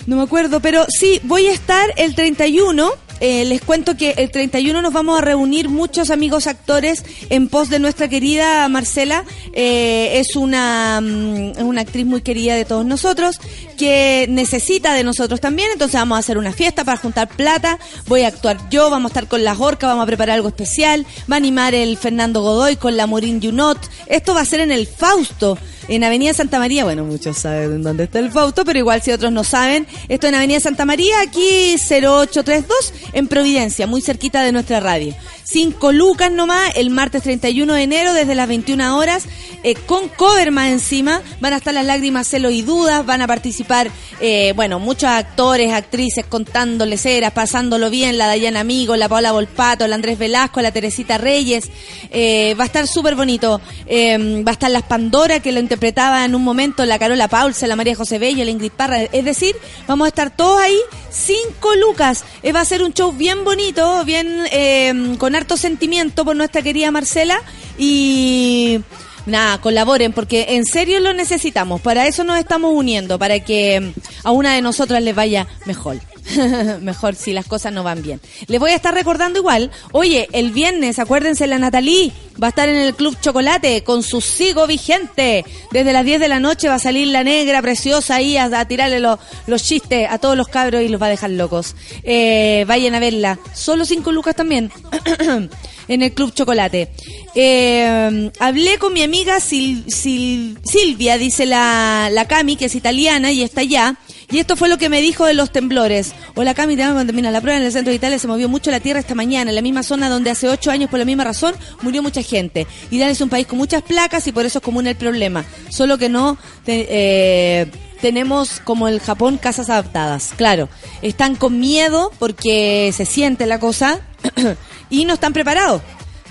No 0.07 0.15
me 0.15 0.23
acuerdo, 0.23 0.59
pero 0.61 0.85
sí, 0.87 1.19
voy 1.23 1.47
a 1.47 1.51
estar 1.51 1.93
el 1.97 2.15
31. 2.15 2.91
Eh, 3.19 3.45
les 3.45 3.61
cuento 3.61 3.97
que 3.97 4.11
el 4.11 4.29
31 4.29 4.81
nos 4.81 4.93
vamos 4.93 5.17
a 5.17 5.21
reunir 5.21 5.69
muchos 5.69 6.11
amigos 6.11 6.45
actores 6.45 7.03
en 7.29 7.47
pos 7.47 7.69
de 7.69 7.79
nuestra 7.79 8.07
querida 8.07 8.67
Marcela. 8.69 9.25
Eh, 9.53 10.19
es 10.19 10.35
una, 10.35 11.01
mm, 11.01 11.65
una 11.65 11.81
actriz 11.81 12.05
muy 12.05 12.21
querida 12.21 12.55
de 12.55 12.63
todos 12.63 12.85
nosotros 12.85 13.39
que 13.77 14.27
necesita 14.29 14.93
de 14.93 15.03
nosotros 15.03 15.41
también. 15.41 15.69
Entonces 15.73 15.99
vamos 15.99 16.15
a 16.15 16.19
hacer 16.19 16.37
una 16.37 16.51
fiesta 16.51 16.83
para 16.83 16.97
juntar 16.97 17.27
plata. 17.27 17.79
Voy 18.07 18.21
a 18.21 18.27
actuar 18.27 18.57
yo, 18.69 18.89
vamos 18.89 19.09
a 19.09 19.13
estar 19.13 19.27
con 19.27 19.43
las 19.43 19.59
orcas, 19.59 19.89
vamos 19.89 20.03
a 20.03 20.07
preparar 20.07 20.35
algo 20.35 20.47
especial. 20.47 21.05
Va 21.29 21.35
a 21.35 21.37
animar 21.37 21.75
el 21.75 21.97
Fernando 21.97 22.41
Godoy 22.41 22.77
con 22.77 22.95
la 22.95 23.05
Morín 23.05 23.41
Junot. 23.41 23.77
Esto 24.07 24.33
va 24.33 24.41
a 24.41 24.45
ser 24.45 24.61
en 24.61 24.71
el 24.71 24.87
Fausto 24.87 25.57
en 25.87 26.03
Avenida 26.03 26.33
Santa 26.33 26.59
María. 26.59 26.83
Bueno, 26.83 27.03
muchos 27.03 27.37
saben 27.37 27.83
dónde 27.83 28.05
está 28.05 28.19
el 28.19 28.31
Fausto, 28.31 28.65
pero 28.65 28.79
igual 28.79 29.01
si 29.01 29.11
otros 29.11 29.31
no 29.31 29.43
saben, 29.43 29.87
esto 30.07 30.27
en 30.27 30.35
Avenida 30.35 30.59
Santa 30.59 30.85
María, 30.85 31.21
aquí 31.21 31.75
0832, 31.77 32.93
en 33.13 33.27
Providencia, 33.27 33.87
muy 33.87 34.01
cerquita 34.01 34.43
de 34.43 34.51
nuestra 34.51 34.79
radio. 34.79 35.15
Cinco 35.43 35.93
lucas 35.93 36.31
nomás, 36.31 36.73
el 36.75 36.89
martes 36.89 37.23
31 37.23 37.73
de 37.73 37.83
enero, 37.83 38.13
desde 38.13 38.35
las 38.35 38.49
21 38.49 38.97
horas, 38.97 39.25
eh, 39.63 39.75
con 39.75 40.09
cover 40.09 40.51
más 40.51 40.69
encima. 40.69 41.21
Van 41.39 41.53
a 41.53 41.57
estar 41.57 41.73
las 41.73 41.85
lágrimas, 41.85 42.27
celo 42.27 42.49
y 42.49 42.63
dudas, 42.63 43.05
van 43.05 43.21
a 43.21 43.27
participar, 43.27 43.89
eh, 44.19 44.53
bueno, 44.55 44.79
muchos 44.79 45.09
actores, 45.09 45.71
actrices 45.71 46.25
contándoles 46.25 47.05
eras, 47.05 47.33
pasándolo 47.33 47.89
bien, 47.89 48.17
la 48.17 48.27
Dayana 48.27 48.61
Amigo, 48.61 48.95
la 48.95 49.07
Paola 49.07 49.31
Volpato, 49.31 49.87
la 49.87 49.95
Andrés 49.95 50.17
Velasco, 50.17 50.61
la 50.61 50.71
Teresita 50.71 51.17
Reyes. 51.17 51.69
Eh, 52.11 52.55
va 52.59 52.63
a 52.63 52.67
estar 52.67 52.87
súper 52.87 53.15
bonito. 53.15 53.61
Eh, 53.85 54.43
va 54.45 54.51
a 54.51 54.53
estar 54.53 54.71
las 54.71 54.83
Pandora, 54.83 55.39
que 55.39 55.51
lo 55.51 55.59
interpretaba 55.59 56.25
en 56.25 56.33
un 56.33 56.43
momento 56.43 56.85
la 56.85 56.97
Carola 56.97 57.27
Paulse, 57.27 57.67
la 57.67 57.75
María 57.75 57.95
José 57.95 58.19
Bello, 58.19 58.43
la 58.43 58.51
Ingrid 58.51 58.71
Parra. 58.71 59.03
Es 59.03 59.25
decir, 59.25 59.55
vamos 59.87 60.05
a 60.05 60.09
estar 60.09 60.35
todos 60.35 60.61
ahí, 60.61 60.79
cinco 61.11 61.75
lucas. 61.75 62.23
Eh, 62.41 62.51
va 62.51 62.61
a 62.61 62.65
ser 62.65 62.83
un 62.83 62.93
show 62.93 63.11
bien 63.11 63.43
bonito, 63.43 64.03
bien 64.05 64.45
eh, 64.51 65.15
con 65.17 65.35
harto 65.35 65.57
sentimiento 65.57 66.25
por 66.25 66.35
nuestra 66.35 66.61
querida 66.61 66.91
Marcela. 66.91 67.41
Y 67.77 68.79
nada, 69.27 69.59
colaboren, 69.59 70.13
porque 70.13 70.47
en 70.49 70.65
serio 70.65 70.99
lo 70.99 71.13
necesitamos. 71.13 71.81
Para 71.81 72.07
eso 72.07 72.23
nos 72.23 72.37
estamos 72.37 72.73
uniendo, 72.73 73.19
para 73.19 73.39
que 73.39 73.93
a 74.23 74.31
una 74.31 74.55
de 74.55 74.61
nosotras 74.61 75.01
les 75.03 75.15
vaya 75.15 75.47
mejor. 75.65 75.97
mejor 76.81 77.15
si 77.15 77.33
las 77.33 77.45
cosas 77.45 77.71
no 77.73 77.83
van 77.83 78.01
bien. 78.01 78.19
Les 78.47 78.59
voy 78.59 78.71
a 78.71 78.75
estar 78.75 78.93
recordando 78.93 79.39
igual, 79.39 79.71
oye, 79.91 80.27
el 80.33 80.51
viernes, 80.51 80.99
acuérdense, 80.99 81.47
la 81.47 81.57
Natalí 81.59 82.11
va 82.41 82.47
a 82.47 82.49
estar 82.49 82.69
en 82.69 82.75
el 82.77 82.93
Club 82.95 83.17
Chocolate 83.21 83.83
con 83.83 84.03
su 84.03 84.21
sigo 84.21 84.67
vigente. 84.67 85.43
Desde 85.71 85.93
las 85.93 86.05
10 86.05 86.19
de 86.19 86.27
la 86.27 86.39
noche 86.39 86.67
va 86.67 86.75
a 86.75 86.79
salir 86.79 87.07
la 87.07 87.23
negra 87.23 87.61
preciosa 87.61 88.15
ahí 88.15 88.37
a, 88.37 88.65
tirarle 88.65 88.99
lo- 88.99 89.19
los 89.47 89.63
chistes 89.63 90.07
a 90.09 90.17
todos 90.19 90.37
los 90.37 90.47
cabros 90.47 90.81
y 90.83 90.87
los 90.89 91.01
va 91.01 91.07
a 91.07 91.09
dejar 91.09 91.31
locos. 91.31 91.75
Eh, 92.03 92.65
vayan 92.67 92.93
a 92.95 92.99
verla. 92.99 93.39
Solo 93.53 93.85
5 93.85 94.11
lucas 94.11 94.35
también. 94.35 94.71
en 95.87 96.01
el 96.01 96.13
Club 96.13 96.33
Chocolate. 96.33 96.91
Eh, 97.33 98.31
hablé 98.39 98.77
con 98.77 98.91
mi 98.93 99.01
amiga 99.03 99.37
Sil- 99.39 99.85
Sil- 99.87 100.57
Silvia, 100.65 101.17
dice 101.17 101.45
la, 101.45 102.09
la 102.11 102.27
Cami, 102.27 102.55
que 102.57 102.65
es 102.65 102.75
italiana 102.75 103.31
y 103.31 103.41
está 103.41 103.61
allá. 103.61 103.95
Y 104.29 104.39
esto 104.39 104.57
fue 104.57 104.67
lo 104.67 104.77
que 104.77 104.89
me 104.89 105.01
dijo 105.01 105.25
de 105.25 105.33
los 105.33 105.51
temblores. 105.51 106.13
Hola 106.35 106.53
Cami, 106.53 106.75
cuando 106.75 107.05
termina 107.05 107.31
la 107.31 107.39
prueba. 107.39 107.59
En 107.59 107.65
el 107.65 107.71
centro 107.71 107.91
de 107.91 107.95
Italia 107.95 108.19
se 108.19 108.27
movió 108.27 108.49
mucho 108.49 108.71
la 108.71 108.81
tierra 108.81 108.99
esta 108.99 109.15
mañana, 109.15 109.51
en 109.51 109.55
la 109.55 109.61
misma 109.61 109.83
zona 109.83 110.09
donde 110.09 110.29
hace 110.29 110.49
ocho 110.49 110.69
años 110.69 110.89
por 110.89 110.99
la 110.99 111.05
misma 111.05 111.23
razón 111.23 111.55
murió 111.81 112.03
mucha 112.03 112.21
gente. 112.21 112.67
Italia 112.91 113.11
es 113.11 113.21
un 113.21 113.29
país 113.29 113.47
con 113.47 113.57
muchas 113.57 113.83
placas 113.83 114.27
y 114.27 114.33
por 114.33 114.45
eso 114.45 114.59
es 114.59 114.63
común 114.63 114.85
el 114.85 114.97
problema. 114.97 115.45
Solo 115.69 115.97
que 115.97 116.09
no 116.09 116.37
eh, 116.65 117.71
tenemos 118.01 118.59
como 118.65 118.89
el 118.89 118.99
Japón 118.99 119.37
casas 119.37 119.69
adaptadas. 119.69 120.33
Claro, 120.35 120.67
están 121.01 121.35
con 121.35 121.57
miedo 121.57 122.11
porque 122.19 122.91
se 122.93 123.05
siente 123.05 123.45
la 123.45 123.61
cosa 123.61 124.01
y 124.89 125.05
no 125.05 125.13
están 125.13 125.31
preparados. 125.31 125.81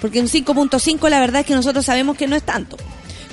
Porque 0.03 0.21
un 0.21 0.29
5.5 0.29 1.09
la 1.09 1.19
verdad 1.19 1.41
es 1.41 1.47
que 1.47 1.55
nosotros 1.55 1.87
sabemos 1.87 2.19
que 2.19 2.27
no 2.27 2.37
es 2.37 2.43
tanto. 2.43 2.77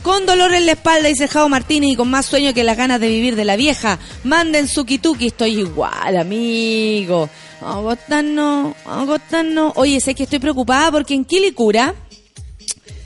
Con 0.04 0.26
dolor 0.26 0.54
en 0.54 0.66
la 0.66 0.74
espalda, 0.74 1.08
dice 1.08 1.30
Jao 1.30 1.48
Martínez, 1.48 1.92
y 1.92 1.96
con 1.96 2.10
más 2.10 2.26
sueño 2.26 2.54
que 2.54 2.66
las 2.66 2.76
ganas 2.76 3.00
de 3.00 3.08
vivir 3.08 3.38
de 3.38 3.46
la 3.46 3.56
vieja. 3.56 4.00
Manden 4.26 4.68
su 4.68 4.84
kituki, 4.84 5.28
estoy 5.28 5.60
igual, 5.60 6.18
amigo. 6.18 7.30
Vamos 7.62 7.76
a 7.76 7.80
acostarnos, 7.80 8.76
vamos 8.86 9.10
a 9.10 9.14
acostarnos. 9.14 9.74
Oye, 9.78 10.02
sé 10.02 10.14
que 10.14 10.24
estoy 10.24 10.40
preocupada 10.40 10.92
porque 10.92 11.14
en 11.14 11.24
Quilicura, 11.24 11.96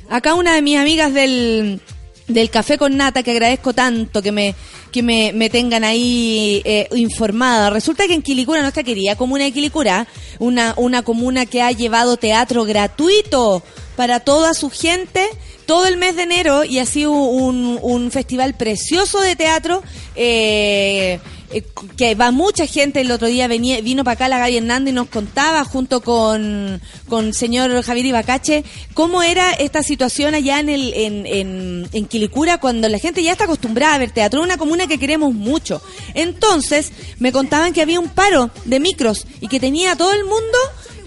acá 0.09 0.33
una 0.33 0.55
de 0.55 0.63
mis 0.63 0.79
amigas 0.79 1.13
del, 1.13 1.79
del 2.27 2.49
café 2.49 2.79
con 2.79 2.97
nata, 2.97 3.21
que 3.21 3.29
agradezco 3.29 3.73
tanto 3.73 4.23
que 4.23 4.31
me, 4.31 4.55
que 4.91 5.03
me, 5.03 5.33
me 5.33 5.51
tengan 5.51 5.83
ahí 5.83 6.63
eh, 6.65 6.87
informada. 6.95 7.69
Resulta 7.69 8.07
que 8.07 8.15
en 8.15 8.23
Quilicura, 8.23 8.61
nuestra 8.61 8.81
querida 8.81 9.15
comuna 9.15 9.43
de 9.43 9.51
Quilicura, 9.51 10.07
una, 10.39 10.73
una 10.77 11.03
comuna 11.03 11.45
que 11.45 11.61
ha 11.61 11.71
llevado 11.71 12.17
teatro 12.17 12.65
gratuito 12.65 13.61
para 13.95 14.19
toda 14.19 14.55
su 14.55 14.71
gente 14.71 15.29
todo 15.67 15.85
el 15.85 15.97
mes 15.97 16.15
de 16.15 16.23
enero 16.23 16.63
y 16.63 16.79
ha 16.79 16.87
sido 16.87 17.11
un, 17.11 18.09
festival 18.11 18.55
precioso 18.55 19.21
de 19.21 19.35
teatro. 19.35 19.83
eh, 20.15 21.19
eh, 21.49 21.63
que 21.95 22.13
va 22.13 22.31
mucha 22.31 22.67
gente, 22.67 22.99
el 22.99 23.09
otro 23.09 23.27
día 23.27 23.47
venía, 23.47 23.79
vino 23.79 24.03
para 24.03 24.15
acá 24.15 24.27
la 24.27 24.37
Gaby 24.37 24.57
Hernández 24.57 24.91
y 24.91 24.95
nos 24.95 25.07
contaba 25.07 25.63
junto 25.63 26.01
con, 26.01 26.81
con 27.07 27.33
señor 27.33 27.81
Javier 27.83 28.07
Ibacache 28.07 28.65
cómo 28.93 29.23
era 29.23 29.51
esta 29.51 29.81
situación 29.81 30.35
allá 30.35 30.59
en, 30.59 30.67
el, 30.67 30.93
en, 30.93 31.25
en, 31.25 31.89
en 31.93 32.05
Quilicura 32.05 32.57
cuando 32.57 32.89
la 32.89 32.99
gente 32.99 33.23
ya 33.23 33.31
está 33.31 33.45
acostumbrada 33.45 33.95
a 33.95 33.97
ver 33.97 34.11
teatro, 34.11 34.43
una 34.43 34.57
comuna 34.57 34.87
que 34.87 34.99
queremos 34.99 35.33
mucho. 35.33 35.81
Entonces 36.15 36.91
me 37.17 37.31
contaban 37.31 37.71
que 37.71 37.81
había 37.81 38.01
un 38.01 38.09
paro 38.09 38.51
de 38.65 38.81
micros 38.81 39.25
y 39.39 39.47
que 39.47 39.61
tenía 39.61 39.95
todo 39.95 40.11
el 40.11 40.25
mundo 40.25 40.57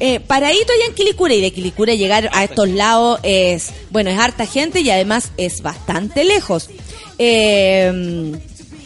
eh, 0.01 0.18
paradito 0.20 0.72
allá 0.72 0.86
en 0.88 0.94
Quilicura 0.94 1.34
y 1.34 1.40
de 1.40 1.53
Quilicura 1.53 1.94
llegar 1.94 2.28
a 2.32 2.42
estos 2.44 2.68
lados 2.68 3.20
es, 3.22 3.70
bueno, 3.90 4.11
es 4.11 4.18
harta 4.18 4.46
gente 4.46 4.80
y 4.80 4.90
además 4.90 5.30
es 5.36 5.62
bastante 5.62 6.24
lejos. 6.24 6.68
Eh, 7.18 8.32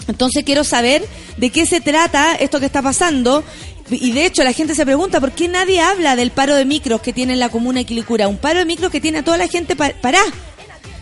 entonces 0.08 0.44
quiero 0.44 0.64
saber 0.64 1.02
de 1.36 1.50
qué 1.50 1.64
se 1.66 1.80
trata 1.80 2.34
esto 2.34 2.60
que 2.60 2.66
está 2.66 2.82
pasando. 2.82 3.42
Y 3.90 4.12
de 4.12 4.26
hecho 4.26 4.42
la 4.44 4.52
gente 4.52 4.74
se 4.74 4.84
pregunta 4.84 5.20
por 5.20 5.32
qué 5.32 5.46
nadie 5.46 5.80
habla 5.80 6.16
del 6.16 6.30
paro 6.30 6.54
de 6.56 6.64
micros 6.64 7.00
que 7.02 7.12
tiene 7.12 7.34
en 7.34 7.38
la 7.38 7.48
comuna 7.50 7.80
de 7.80 7.84
Quilicura. 7.86 8.28
Un 8.28 8.38
paro 8.38 8.58
de 8.58 8.64
micros 8.64 8.90
que 8.90 9.00
tiene 9.00 9.18
a 9.18 9.24
toda 9.24 9.36
la 9.36 9.46
gente 9.48 9.76
pa- 9.76 9.92
pará. 10.00 10.20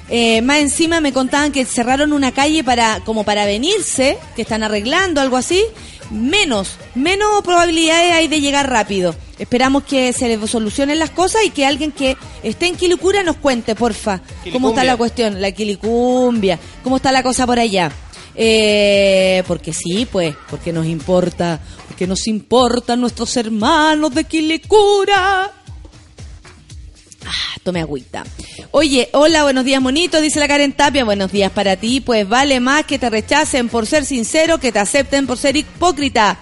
Eh, 0.08 0.42
más 0.42 0.58
encima 0.58 1.00
me 1.00 1.12
contaban 1.12 1.52
que 1.52 1.64
cerraron 1.64 2.12
una 2.12 2.32
calle 2.32 2.62
para 2.64 3.00
como 3.04 3.24
para 3.24 3.46
venirse, 3.46 4.18
que 4.36 4.42
están 4.42 4.62
arreglando 4.62 5.20
algo 5.20 5.36
así. 5.36 5.62
Menos, 6.12 6.76
menos 6.94 7.42
probabilidades 7.42 8.12
hay 8.12 8.28
de 8.28 8.40
llegar 8.40 8.68
rápido. 8.68 9.14
Esperamos 9.38 9.84
que 9.84 10.12
se 10.12 10.28
le 10.28 10.46
solucionen 10.46 10.98
las 10.98 11.10
cosas 11.10 11.42
y 11.44 11.50
que 11.50 11.66
alguien 11.66 11.90
que 11.90 12.16
esté 12.42 12.66
en 12.66 12.76
Quilicura 12.76 13.22
nos 13.22 13.36
cuente, 13.36 13.74
porfa, 13.74 14.20
cómo 14.52 14.68
está 14.68 14.84
la 14.84 14.96
cuestión, 14.96 15.40
la 15.40 15.52
Quilicumbia, 15.52 16.58
cómo 16.84 16.96
está 16.96 17.10
la 17.12 17.22
cosa 17.22 17.46
por 17.46 17.58
allá. 17.58 17.90
Eh, 18.34 19.42
porque 19.46 19.72
sí, 19.72 20.06
pues, 20.10 20.34
porque 20.48 20.72
nos 20.72 20.86
importa, 20.86 21.60
porque 21.88 22.06
nos 22.06 22.26
importan 22.26 23.00
nuestros 23.00 23.36
hermanos 23.36 24.14
de 24.14 24.24
Quilicura. 24.24 25.61
Ah, 27.26 27.56
tome 27.62 27.80
agüita. 27.80 28.24
Oye, 28.70 29.08
hola, 29.12 29.42
buenos 29.42 29.64
días, 29.64 29.80
monito, 29.80 30.20
dice 30.20 30.40
la 30.40 30.48
Karen 30.48 30.72
Tapia. 30.72 31.04
Buenos 31.04 31.30
días 31.32 31.52
para 31.52 31.76
ti. 31.76 32.00
Pues 32.00 32.28
vale 32.28 32.60
más 32.60 32.84
que 32.86 32.98
te 32.98 33.10
rechacen 33.10 33.68
por 33.68 33.86
ser 33.86 34.04
sincero 34.04 34.58
que 34.58 34.72
te 34.72 34.78
acepten 34.78 35.26
por 35.26 35.38
ser 35.38 35.56
hipócrita. 35.56 36.40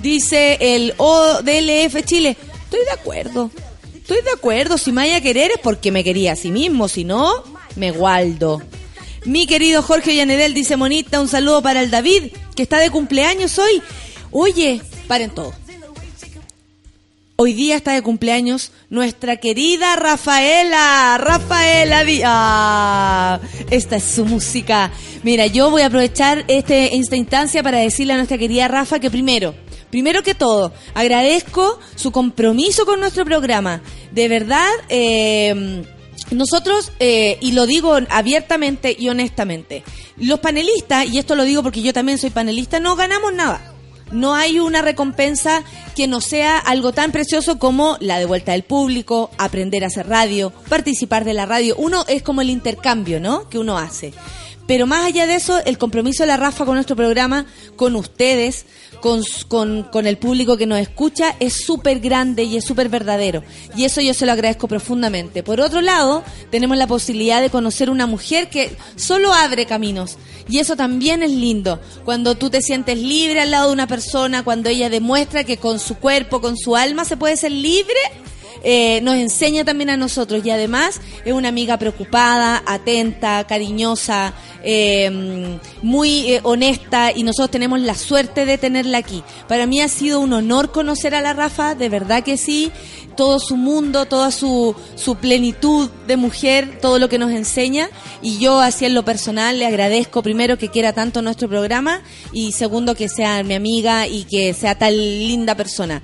Dice 0.00 0.58
el 0.60 0.94
ODLF 0.96 2.04
Chile. 2.04 2.36
Estoy 2.64 2.84
de 2.84 2.92
acuerdo. 2.92 3.50
Estoy 3.94 4.22
de 4.22 4.30
acuerdo. 4.30 4.78
Si 4.78 4.92
me 4.92 5.02
vaya 5.02 5.16
a 5.16 5.20
querer 5.20 5.52
es 5.52 5.58
porque 5.62 5.90
me 5.90 6.04
quería 6.04 6.32
a 6.32 6.36
sí 6.36 6.50
mismo. 6.50 6.88
Si 6.88 7.04
no, 7.04 7.44
me 7.76 7.90
gualdo. 7.90 8.62
Mi 9.24 9.46
querido 9.46 9.82
Jorge 9.82 10.14
Llanedel 10.14 10.52
dice, 10.52 10.76
monita, 10.76 11.20
un 11.20 11.28
saludo 11.28 11.62
para 11.62 11.80
el 11.80 11.90
David, 11.90 12.32
que 12.54 12.62
está 12.62 12.78
de 12.78 12.90
cumpleaños 12.90 13.58
hoy. 13.58 13.82
Oye, 14.30 14.82
paren 15.08 15.30
todo. 15.30 15.54
Hoy 17.36 17.52
día 17.52 17.74
está 17.74 17.94
de 17.94 18.02
cumpleaños 18.02 18.70
nuestra 18.90 19.38
querida 19.38 19.96
Rafaela. 19.96 21.18
Rafaela 21.18 22.04
Díaz. 22.04 23.40
Esta 23.70 23.96
es 23.96 24.04
su 24.04 24.24
música. 24.24 24.92
Mira, 25.24 25.46
yo 25.46 25.68
voy 25.68 25.82
a 25.82 25.86
aprovechar 25.86 26.44
este, 26.46 26.94
esta 26.96 27.16
instancia 27.16 27.60
para 27.64 27.78
decirle 27.78 28.12
a 28.12 28.16
nuestra 28.18 28.38
querida 28.38 28.68
Rafa 28.68 29.00
que 29.00 29.10
primero, 29.10 29.52
primero 29.90 30.22
que 30.22 30.36
todo, 30.36 30.72
agradezco 30.94 31.80
su 31.96 32.12
compromiso 32.12 32.86
con 32.86 33.00
nuestro 33.00 33.24
programa. 33.24 33.82
De 34.12 34.28
verdad, 34.28 34.70
eh, 34.88 35.82
nosotros, 36.30 36.92
eh, 37.00 37.38
y 37.40 37.50
lo 37.50 37.66
digo 37.66 37.98
abiertamente 38.10 38.94
y 38.96 39.08
honestamente, 39.08 39.82
los 40.18 40.38
panelistas, 40.38 41.12
y 41.12 41.18
esto 41.18 41.34
lo 41.34 41.42
digo 41.42 41.64
porque 41.64 41.82
yo 41.82 41.92
también 41.92 42.16
soy 42.16 42.30
panelista, 42.30 42.78
no 42.78 42.94
ganamos 42.94 43.34
nada. 43.34 43.73
No 44.12 44.34
hay 44.34 44.58
una 44.58 44.82
recompensa 44.82 45.62
que 45.96 46.06
no 46.06 46.20
sea 46.20 46.58
algo 46.58 46.92
tan 46.92 47.12
precioso 47.12 47.58
como 47.58 47.96
la 48.00 48.18
de 48.18 48.26
vuelta 48.26 48.52
del 48.52 48.62
público, 48.62 49.30
aprender 49.38 49.84
a 49.84 49.88
hacer 49.88 50.08
radio, 50.08 50.52
participar 50.68 51.24
de 51.24 51.34
la 51.34 51.46
radio. 51.46 51.74
Uno 51.76 52.04
es 52.08 52.22
como 52.22 52.40
el 52.40 52.50
intercambio, 52.50 53.20
¿no? 53.20 53.48
Que 53.48 53.58
uno 53.58 53.78
hace. 53.78 54.12
Pero 54.66 54.86
más 54.86 55.04
allá 55.04 55.26
de 55.26 55.34
eso, 55.34 55.58
el 55.64 55.76
compromiso 55.76 56.22
de 56.22 56.28
la 56.28 56.36
Rafa 56.36 56.64
con 56.64 56.74
nuestro 56.74 56.96
programa, 56.96 57.46
con 57.76 57.96
ustedes, 57.96 58.64
con, 59.00 59.22
con, 59.48 59.82
con 59.84 60.06
el 60.06 60.16
público 60.16 60.56
que 60.56 60.66
nos 60.66 60.78
escucha, 60.78 61.36
es 61.38 61.64
súper 61.64 62.00
grande 62.00 62.44
y 62.44 62.56
es 62.56 62.64
súper 62.64 62.88
verdadero. 62.88 63.42
Y 63.76 63.84
eso 63.84 64.00
yo 64.00 64.14
se 64.14 64.24
lo 64.24 64.32
agradezco 64.32 64.66
profundamente. 64.66 65.42
Por 65.42 65.60
otro 65.60 65.82
lado, 65.82 66.24
tenemos 66.50 66.78
la 66.78 66.86
posibilidad 66.86 67.42
de 67.42 67.50
conocer 67.50 67.90
una 67.90 68.06
mujer 68.06 68.48
que 68.48 68.74
solo 68.96 69.34
abre 69.34 69.66
caminos. 69.66 70.16
Y 70.48 70.58
eso 70.58 70.76
también 70.76 71.22
es 71.22 71.30
lindo. 71.30 71.80
Cuando 72.04 72.34
tú 72.34 72.48
te 72.48 72.62
sientes 72.62 72.98
libre 72.98 73.40
al 73.40 73.50
lado 73.50 73.68
de 73.68 73.74
una 73.74 73.86
persona, 73.86 74.44
cuando 74.44 74.70
ella 74.70 74.88
demuestra 74.88 75.44
que 75.44 75.58
con 75.58 75.78
su 75.78 75.96
cuerpo, 75.96 76.40
con 76.40 76.56
su 76.56 76.74
alma, 76.76 77.04
se 77.04 77.16
puede 77.16 77.36
ser 77.36 77.52
libre 77.52 77.98
eh, 78.66 79.00
nos 79.02 79.16
enseña 79.16 79.62
también 79.62 79.90
a 79.90 79.98
nosotros 79.98 80.44
y 80.44 80.48
además 80.48 80.98
es 81.26 81.34
una 81.34 81.48
amiga 81.50 81.78
preocupada, 81.78 82.62
atenta, 82.64 83.44
cariñosa, 83.46 84.32
eh, 84.62 85.58
muy 85.82 86.32
eh, 86.32 86.40
honesta 86.44 87.12
y 87.14 87.24
nosotros 87.24 87.50
tenemos 87.50 87.78
la 87.80 87.94
suerte 87.94 88.46
de 88.46 88.56
tenerla 88.56 88.96
aquí. 88.96 89.22
Para 89.48 89.66
mí 89.66 89.82
ha 89.82 89.88
sido 89.88 90.18
un 90.18 90.32
honor 90.32 90.72
conocer 90.72 91.14
a 91.14 91.20
la 91.20 91.34
Rafa, 91.34 91.74
de 91.74 91.90
verdad 91.90 92.24
que 92.24 92.38
sí, 92.38 92.72
todo 93.18 93.38
su 93.38 93.56
mundo, 93.56 94.06
toda 94.06 94.30
su, 94.30 94.74
su 94.94 95.16
plenitud 95.16 95.90
de 96.06 96.16
mujer, 96.16 96.78
todo 96.80 96.98
lo 96.98 97.10
que 97.10 97.18
nos 97.18 97.32
enseña 97.32 97.90
y 98.22 98.38
yo 98.38 98.60
así 98.60 98.86
en 98.86 98.94
lo 98.94 99.04
personal 99.04 99.58
le 99.58 99.66
agradezco 99.66 100.22
primero 100.22 100.56
que 100.56 100.70
quiera 100.70 100.94
tanto 100.94 101.20
nuestro 101.20 101.50
programa 101.50 102.00
y 102.32 102.52
segundo 102.52 102.94
que 102.94 103.10
sea 103.10 103.42
mi 103.42 103.54
amiga 103.54 104.08
y 104.08 104.24
que 104.24 104.54
sea 104.54 104.74
tal 104.74 104.96
linda 104.96 105.54
persona. 105.54 106.02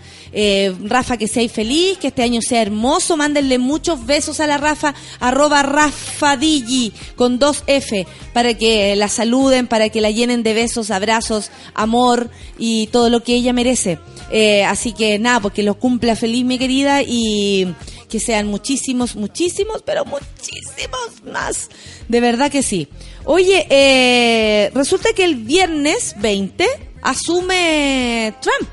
Rafa, 0.84 1.16
que 1.16 1.26
seáis 1.26 1.50
feliz, 1.50 1.98
que 1.98 2.08
este 2.08 2.22
año 2.22 2.40
hermoso, 2.52 3.16
mándenle 3.16 3.58
muchos 3.58 4.06
besos 4.06 4.40
a 4.40 4.46
la 4.46 4.58
Rafa, 4.58 4.94
arroba 5.20 5.62
Rafadigi 5.62 6.92
con 7.16 7.38
dos 7.38 7.64
F, 7.66 8.06
para 8.32 8.54
que 8.54 8.96
la 8.96 9.08
saluden, 9.08 9.66
para 9.66 9.88
que 9.88 10.00
la 10.00 10.10
llenen 10.10 10.42
de 10.42 10.54
besos, 10.54 10.90
abrazos, 10.90 11.50
amor 11.74 12.30
y 12.58 12.88
todo 12.88 13.10
lo 13.10 13.22
que 13.22 13.34
ella 13.34 13.52
merece. 13.52 13.98
Eh, 14.30 14.64
así 14.64 14.92
que 14.92 15.18
nada, 15.18 15.40
porque 15.40 15.62
lo 15.62 15.74
cumpla 15.74 16.16
feliz 16.16 16.44
mi 16.44 16.58
querida 16.58 17.02
y 17.02 17.74
que 18.08 18.20
sean 18.20 18.48
muchísimos, 18.48 19.16
muchísimos, 19.16 19.82
pero 19.82 20.04
muchísimos 20.04 21.24
más. 21.32 21.70
De 22.08 22.20
verdad 22.20 22.50
que 22.50 22.62
sí. 22.62 22.88
Oye, 23.24 23.66
eh, 23.70 24.70
resulta 24.74 25.12
que 25.14 25.24
el 25.24 25.36
viernes 25.36 26.14
20 26.18 26.66
asume 27.02 28.34
Trump, 28.40 28.70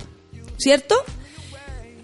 ¿cierto? 0.57 0.95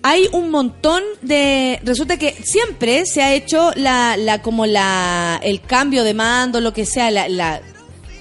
Hay 0.03 0.27
un 0.33 0.51
montón 0.51 1.01
de 1.21 1.79
resulta 1.83 2.17
que 2.17 2.33
siempre 2.43 3.05
se 3.05 3.23
ha 3.23 3.33
hecho 3.33 3.71
la, 3.75 4.17
la 4.17 4.41
como 4.41 4.65
la 4.65 5.39
el 5.41 5.61
cambio 5.61 6.03
de 6.03 6.13
mando 6.13 6.59
lo 6.61 6.73
que 6.73 6.85
sea 6.85 7.09
la, 7.09 7.61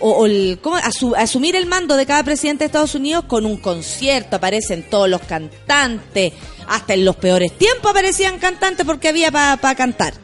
o, 0.00 0.26
el, 0.26 0.58
¿cómo? 0.62 0.76
Asu- 0.76 1.14
asumir 1.16 1.54
el 1.56 1.66
mando 1.66 1.96
de 1.96 2.06
cada 2.06 2.22
presidente 2.24 2.60
de 2.64 2.66
Estados 2.66 2.94
Unidos 2.94 3.24
con 3.26 3.44
un 3.46 3.56
concierto 3.56 4.36
aparecen 4.36 4.84
todos 4.88 5.08
los 5.08 5.20
cantantes 5.22 6.32
hasta 6.68 6.94
en 6.94 7.04
los 7.04 7.16
peores 7.16 7.52
tiempos 7.58 7.90
aparecían 7.90 8.38
cantantes 8.38 8.86
porque 8.86 9.08
había 9.08 9.30
para 9.30 9.74
cantar 9.74 10.14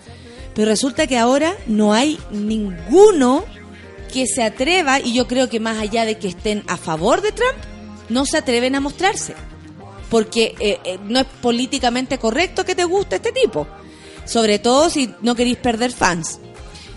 pero 0.54 0.68
resulta 0.70 1.06
que 1.06 1.18
ahora 1.18 1.54
no 1.66 1.92
hay 1.92 2.18
ninguno 2.32 3.44
que 4.12 4.26
se 4.26 4.42
atreva 4.42 4.98
y 5.00 5.12
yo 5.12 5.26
creo 5.28 5.48
que 5.48 5.60
más 5.60 5.78
allá 5.78 6.04
de 6.04 6.18
que 6.18 6.28
estén 6.28 6.62
a 6.66 6.76
favor 6.76 7.20
de 7.20 7.32
Trump 7.32 7.56
no 8.08 8.26
se 8.26 8.38
atreven 8.38 8.74
a 8.74 8.80
mostrarse 8.80 9.34
porque 10.10 10.54
eh, 10.60 10.80
eh, 10.84 10.98
no 11.04 11.20
es 11.20 11.26
políticamente 11.40 12.18
correcto 12.18 12.64
que 12.64 12.74
te 12.74 12.84
guste 12.84 13.16
este 13.16 13.32
tipo. 13.32 13.66
Sobre 14.24 14.58
todo 14.58 14.90
si 14.90 15.14
no 15.22 15.34
queréis 15.34 15.58
perder 15.58 15.92
fans. 15.92 16.40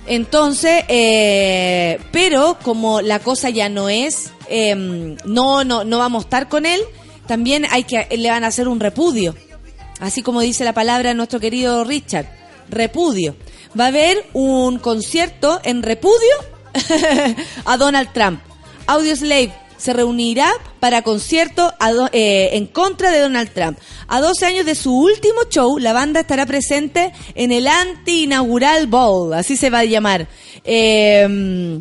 Entonces, 0.08 0.84
eh, 0.88 2.00
pero 2.12 2.58
como 2.64 3.02
la 3.02 3.20
cosa 3.20 3.50
ya 3.50 3.70
no 3.70 3.88
es, 3.88 4.32
eh, 4.50 4.76
no, 4.76 5.64
no, 5.64 5.84
no 5.84 5.98
vamos 6.00 6.24
a 6.24 6.26
estar 6.26 6.50
con 6.50 6.66
él, 6.66 6.82
también 7.28 7.66
hay 7.70 7.84
que, 7.84 8.08
le 8.18 8.30
van 8.30 8.44
a 8.44 8.48
hacer 8.48 8.68
un 8.68 8.80
repudio. 8.80 9.36
Así 10.00 10.24
como 10.24 10.42
dice 10.42 10.64
la 10.64 10.74
palabra 10.74 11.14
nuestro 11.14 11.40
querido 11.40 11.84
Richard, 11.84 12.26
repudio. 12.70 13.36
Va 13.80 13.86
a 13.86 13.88
haber 13.88 14.26
un 14.34 14.80
concierto 14.80 15.62
en 15.64 15.84
repudio 15.84 16.36
a 17.66 17.78
Donald 17.78 18.12
Trump. 18.12 18.42
Audioslave 18.88 19.54
se 19.82 19.94
reunirá 19.94 20.52
para 20.80 21.02
concierto 21.02 21.74
a 21.80 21.92
do- 21.92 22.10
eh, 22.14 22.50
en 22.54 22.68
contra 22.68 23.12
de 23.12 23.20
Donald 23.20 23.52
Trump. 23.54 23.78
A 24.08 24.22
12 24.22 24.46
años 24.46 24.66
de 24.66 24.76
su 24.76 24.96
último 24.96 25.42
show, 25.50 25.78
la 25.80 25.92
banda 25.94 26.20
estará 26.20 26.46
presente 26.46 27.12
en 27.36 27.52
el 27.52 27.68
anti-inaugural 27.68 28.88
Bowl, 28.88 29.34
así 29.34 29.58
se 29.58 29.70
va 29.70 29.80
a 29.80 29.86
llamar. 29.86 30.28
Eh, 30.64 31.80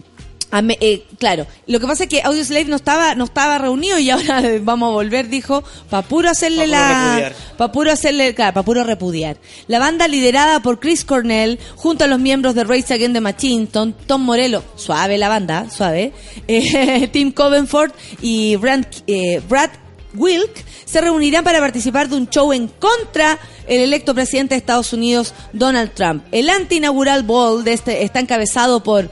a 0.52 0.62
me- 0.62 0.78
eh, 0.80 1.04
claro, 1.18 1.46
lo 1.66 1.78
que 1.80 1.86
pasa 1.86 2.04
es 2.04 2.08
que 2.08 2.22
Audioslave 2.22 2.64
no 2.64 2.76
estaba, 2.76 3.14
no 3.14 3.24
estaba 3.24 3.58
reunido 3.58 3.98
y 3.98 4.10
ahora 4.10 4.42
vamos 4.62 4.88
a 4.88 4.92
volver, 4.92 5.28
dijo, 5.28 5.62
para 5.88 6.06
puro 6.06 6.28
hacerle 6.30 6.66
Pa' 6.66 6.70
puro 6.70 6.72
la... 6.72 7.32
Para 7.56 7.72
puro 7.72 7.92
hacerle, 7.92 8.34
claro, 8.34 8.54
para 8.54 8.64
puro 8.64 8.84
repudiar. 8.84 9.36
La 9.68 9.78
banda 9.78 10.08
liderada 10.08 10.60
por 10.60 10.80
Chris 10.80 11.04
Cornell, 11.04 11.58
junto 11.76 12.04
a 12.04 12.06
los 12.08 12.18
miembros 12.18 12.54
de 12.54 12.64
Race 12.64 12.92
Against 12.92 13.14
the 13.14 13.20
Machine, 13.20 13.66
Tom, 13.66 13.92
Tom 14.06 14.22
Morello, 14.22 14.64
suave 14.76 15.18
la 15.18 15.28
banda, 15.28 15.68
suave, 15.70 16.12
eh, 16.48 17.08
Tim 17.12 17.32
Covenford 17.32 17.92
y 18.20 18.56
Brad, 18.56 18.84
eh, 19.06 19.40
Brad 19.48 19.70
Wilk, 20.14 20.64
se 20.84 21.00
reunirán 21.00 21.44
para 21.44 21.60
participar 21.60 22.08
de 22.08 22.16
un 22.16 22.28
show 22.28 22.52
en 22.52 22.66
contra 22.66 23.38
el 23.68 23.80
electo 23.82 24.12
presidente 24.12 24.54
de 24.54 24.58
Estados 24.58 24.92
Unidos, 24.92 25.32
Donald 25.52 25.92
Trump. 25.94 26.24
El 26.32 26.50
anti-inaugural 26.50 27.22
ball 27.22 27.62
de 27.62 27.74
este 27.74 28.02
está 28.02 28.18
encabezado 28.18 28.82
por 28.82 29.08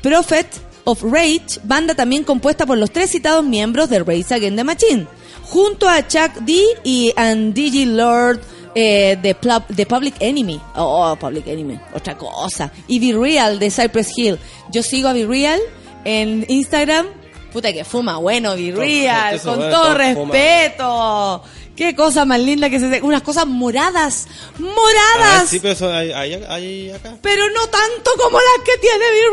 Prophet 0.00 0.46
of 0.88 1.02
Rage, 1.02 1.60
banda 1.64 1.94
también 1.94 2.24
compuesta 2.24 2.64
por 2.66 2.78
los 2.78 2.90
tres 2.90 3.10
citados 3.10 3.44
miembros 3.44 3.90
de 3.90 3.98
Race 4.00 4.34
Against 4.34 4.56
the 4.56 4.64
Machine, 4.64 5.06
junto 5.44 5.88
a 5.88 6.06
Chuck 6.06 6.32
D 6.40 6.60
y 6.84 7.12
and 7.16 7.52
DJ 7.54 7.86
Lord 7.86 8.40
eh, 8.74 9.18
de, 9.20 9.34
Pla- 9.34 9.64
de 9.68 9.84
Public 9.86 10.14
Enemy. 10.20 10.60
Oh, 10.76 11.16
Public 11.20 11.46
Enemy, 11.46 11.78
otra 11.94 12.16
cosa. 12.16 12.72
Y 12.86 12.98
Be 13.00 13.18
Real 13.18 13.58
de 13.58 13.70
Cypress 13.70 14.10
Hill. 14.16 14.38
Yo 14.70 14.82
sigo 14.82 15.08
a 15.08 15.12
Be 15.12 15.26
Real 15.26 15.60
en 16.04 16.44
Instagram. 16.48 17.06
Puta 17.52 17.72
que 17.72 17.84
fuma, 17.84 18.18
bueno, 18.18 18.54
Be 18.56 18.72
Real, 18.72 19.34
eso, 19.34 19.50
con 19.50 19.58
todo 19.70 19.94
fuma. 20.14 20.32
Qué 21.78 21.94
cosa 21.94 22.24
más 22.24 22.40
linda 22.40 22.68
que 22.68 22.80
se... 22.80 23.00
Unas 23.02 23.22
cosas 23.22 23.46
moradas, 23.46 24.26
Ah, 24.28 24.60
moradas. 24.60 25.48
sí, 25.48 25.60
pero 25.60 25.72
eso 25.74 25.90
hay, 25.92 26.10
hay, 26.12 26.34
hay 26.48 26.90
acá. 26.90 27.14
Pero 27.22 27.44
no 27.50 27.66
tanto 27.68 28.10
como 28.22 28.36
las 28.38 28.64
que 28.64 28.76
tiene 28.78 29.04
Be 29.12 29.30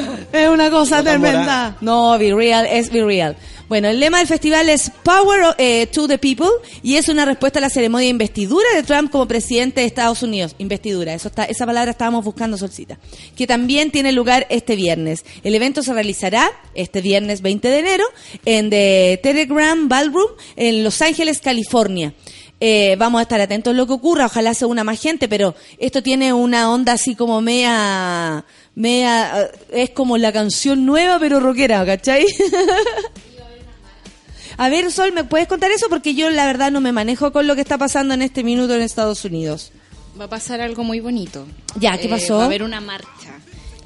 Real. 0.00 0.26
Es 0.32 0.48
una 0.48 0.70
cosa 0.70 0.98
No 0.98 1.02
tremenda. 1.04 1.76
No, 1.80 2.16
Be 2.18 2.32
Real 2.34 2.66
es 2.70 2.90
Be 2.90 3.04
Real. 3.04 3.36
Bueno, 3.68 3.88
el 3.88 3.98
lema 3.98 4.18
del 4.18 4.28
festival 4.28 4.68
es 4.68 4.92
Power 5.02 5.56
eh, 5.58 5.88
to 5.88 6.06
the 6.06 6.18
People 6.18 6.46
y 6.84 6.96
es 6.96 7.08
una 7.08 7.24
respuesta 7.24 7.58
a 7.58 7.62
la 7.62 7.68
ceremonia 7.68 8.04
de 8.04 8.10
investidura 8.10 8.66
de 8.76 8.84
Trump 8.84 9.10
como 9.10 9.26
presidente 9.26 9.80
de 9.80 9.88
Estados 9.88 10.22
Unidos. 10.22 10.54
Investidura, 10.58 11.14
eso 11.14 11.26
está, 11.26 11.46
esa 11.46 11.66
palabra 11.66 11.90
estábamos 11.90 12.24
buscando, 12.24 12.56
Solcita. 12.56 12.96
Que 13.34 13.48
también 13.48 13.90
tiene 13.90 14.12
lugar 14.12 14.46
este 14.50 14.76
viernes. 14.76 15.24
El 15.42 15.56
evento 15.56 15.82
se 15.82 15.92
realizará 15.92 16.48
este 16.74 17.00
viernes 17.00 17.42
20 17.42 17.66
de 17.66 17.78
enero 17.80 18.04
en 18.44 18.70
The 18.70 19.18
Telegram 19.20 19.88
Ballroom 19.88 20.30
en 20.54 20.84
Los 20.84 21.02
Ángeles, 21.02 21.40
California. 21.40 22.14
Eh, 22.60 22.94
vamos 23.00 23.18
a 23.18 23.22
estar 23.22 23.40
atentos 23.40 23.74
a 23.74 23.76
lo 23.76 23.86
que 23.88 23.94
ocurra, 23.94 24.26
ojalá 24.26 24.54
sea 24.54 24.68
una 24.68 24.84
más 24.84 25.00
gente, 25.00 25.28
pero 25.28 25.56
esto 25.78 26.04
tiene 26.04 26.32
una 26.32 26.70
onda 26.72 26.92
así 26.92 27.16
como 27.16 27.40
media, 27.42 28.46
media, 28.76 29.42
eh, 29.42 29.50
es 29.72 29.90
como 29.90 30.16
la 30.16 30.32
canción 30.32 30.86
nueva 30.86 31.18
pero 31.18 31.40
rockera, 31.40 31.84
¿cachai? 31.84 32.24
A 34.58 34.68
ver, 34.68 34.90
Sol, 34.90 35.12
¿me 35.12 35.24
puedes 35.24 35.48
contar 35.48 35.70
eso? 35.70 35.88
Porque 35.88 36.14
yo 36.14 36.30
la 36.30 36.46
verdad 36.46 36.70
no 36.70 36.80
me 36.80 36.92
manejo 36.92 37.32
con 37.32 37.46
lo 37.46 37.54
que 37.54 37.60
está 37.60 37.76
pasando 37.78 38.14
en 38.14 38.22
este 38.22 38.42
minuto 38.42 38.74
en 38.74 38.82
Estados 38.82 39.24
Unidos. 39.24 39.70
Va 40.18 40.24
a 40.24 40.28
pasar 40.28 40.60
algo 40.62 40.82
muy 40.82 41.00
bonito. 41.00 41.46
Ya, 41.78 41.98
¿qué 41.98 42.06
Eh, 42.06 42.10
pasó? 42.10 42.36
va 42.36 42.44
a 42.44 42.46
haber 42.46 42.62
una 42.62 42.80
marcha. 42.80 43.10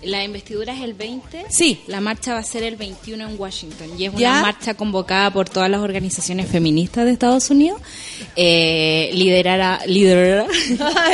La 0.03 0.25
investidura 0.25 0.73
es 0.75 0.81
el 0.81 0.95
20. 0.95 1.45
Sí. 1.51 1.81
La 1.87 2.01
marcha 2.01 2.33
va 2.33 2.39
a 2.39 2.43
ser 2.43 2.63
el 2.63 2.77
21 2.77 3.29
en 3.29 3.39
Washington. 3.39 3.89
Y 3.99 4.05
es 4.07 4.11
una 4.13 4.19
Ya. 4.21 4.41
marcha 4.41 4.73
convocada 4.75 5.31
por 5.31 5.51
todas 5.51 5.69
las 5.69 5.81
organizaciones 5.81 6.49
feministas 6.49 7.05
de 7.05 7.11
Estados 7.13 7.51
Unidos. 7.51 7.83
Eh, 8.35 9.11
liderada, 9.13 9.81
liderada, 9.87 10.47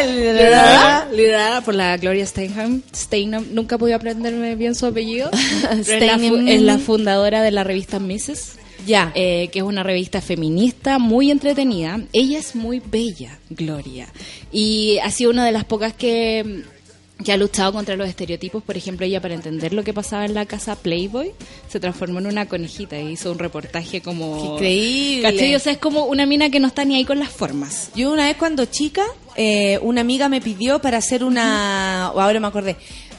liderada, 0.07 1.09
liderada 1.13 1.61
por 1.63 1.75
la 1.75 1.97
Gloria 1.97 2.27
Steinem. 2.27 2.83
Steinem. 2.95 3.47
Nunca 3.53 3.79
pude 3.79 3.95
aprenderme 3.95 4.55
bien 4.55 4.75
su 4.75 4.87
apellido. 4.87 5.31
es, 5.73 5.89
la 5.89 6.15
es 6.53 6.61
la 6.63 6.79
fundadora 6.79 7.43
de 7.43 7.51
la 7.51 7.65
revista 7.65 7.99
Mrs. 7.99 8.53
Ya. 8.87 9.12
eh, 9.14 9.49
que 9.53 9.59
es 9.59 9.64
una 9.64 9.82
revista 9.82 10.20
feminista 10.20 10.99
muy 10.99 11.30
entretenida. 11.30 12.01
Ella 12.12 12.39
es 12.39 12.55
muy 12.55 12.80
bella, 12.80 13.39
Gloria, 13.51 14.09
y 14.53 14.99
ha 15.03 15.11
sido 15.11 15.30
una 15.30 15.45
de 15.45 15.53
las 15.53 15.64
pocas 15.64 15.93
que 15.93 16.64
que 17.24 17.32
ha 17.32 17.37
luchado 17.37 17.72
contra 17.72 17.97
los 17.97 18.09
estereotipos. 18.09 18.62
Por 18.62 18.76
ejemplo, 18.76 19.07
ella 19.07 19.20
para 19.20 19.34
entender 19.34 19.72
lo 19.72 19.82
que 19.82 19.95
pasaba 19.95 20.24
en 20.24 20.34
la 20.34 20.47
casa 20.47 20.76
Playboy 20.76 21.32
se 21.68 21.80
transformó 21.80 22.18
en 22.18 22.26
una 22.26 22.47
conejita 22.47 22.99
y 22.99 23.12
hizo 23.12 23.32
un 23.32 23.39
reportaje 23.39 24.01
como... 24.01 24.37
Qué 24.37 24.47
increíble. 24.55 25.22
¿Cachai? 25.22 25.55
O 25.55 25.59
sea, 25.59 25.72
es 25.72 25.78
como 25.78 26.05
una 26.05 26.26
mina 26.26 26.51
que 26.51 26.61
no 26.61 26.66
está 26.68 26.84
ni 26.84 26.95
ahí 26.97 27.05
con 27.05 27.18
las 27.18 27.30
formas. 27.30 27.91
Yo 27.95 28.12
una 28.12 28.26
vez 28.26 28.37
cuando 28.37 28.66
chica, 28.66 29.03
eh, 29.34 29.78
una 29.82 30.03
amiga 30.03 30.28
me 30.28 30.41
pidió 30.41 30.80
para 30.80 30.99
hacer 30.99 31.24
una... 31.24 32.07
ahora 32.07 32.39
me 32.39 32.47
acordé. 32.49 32.76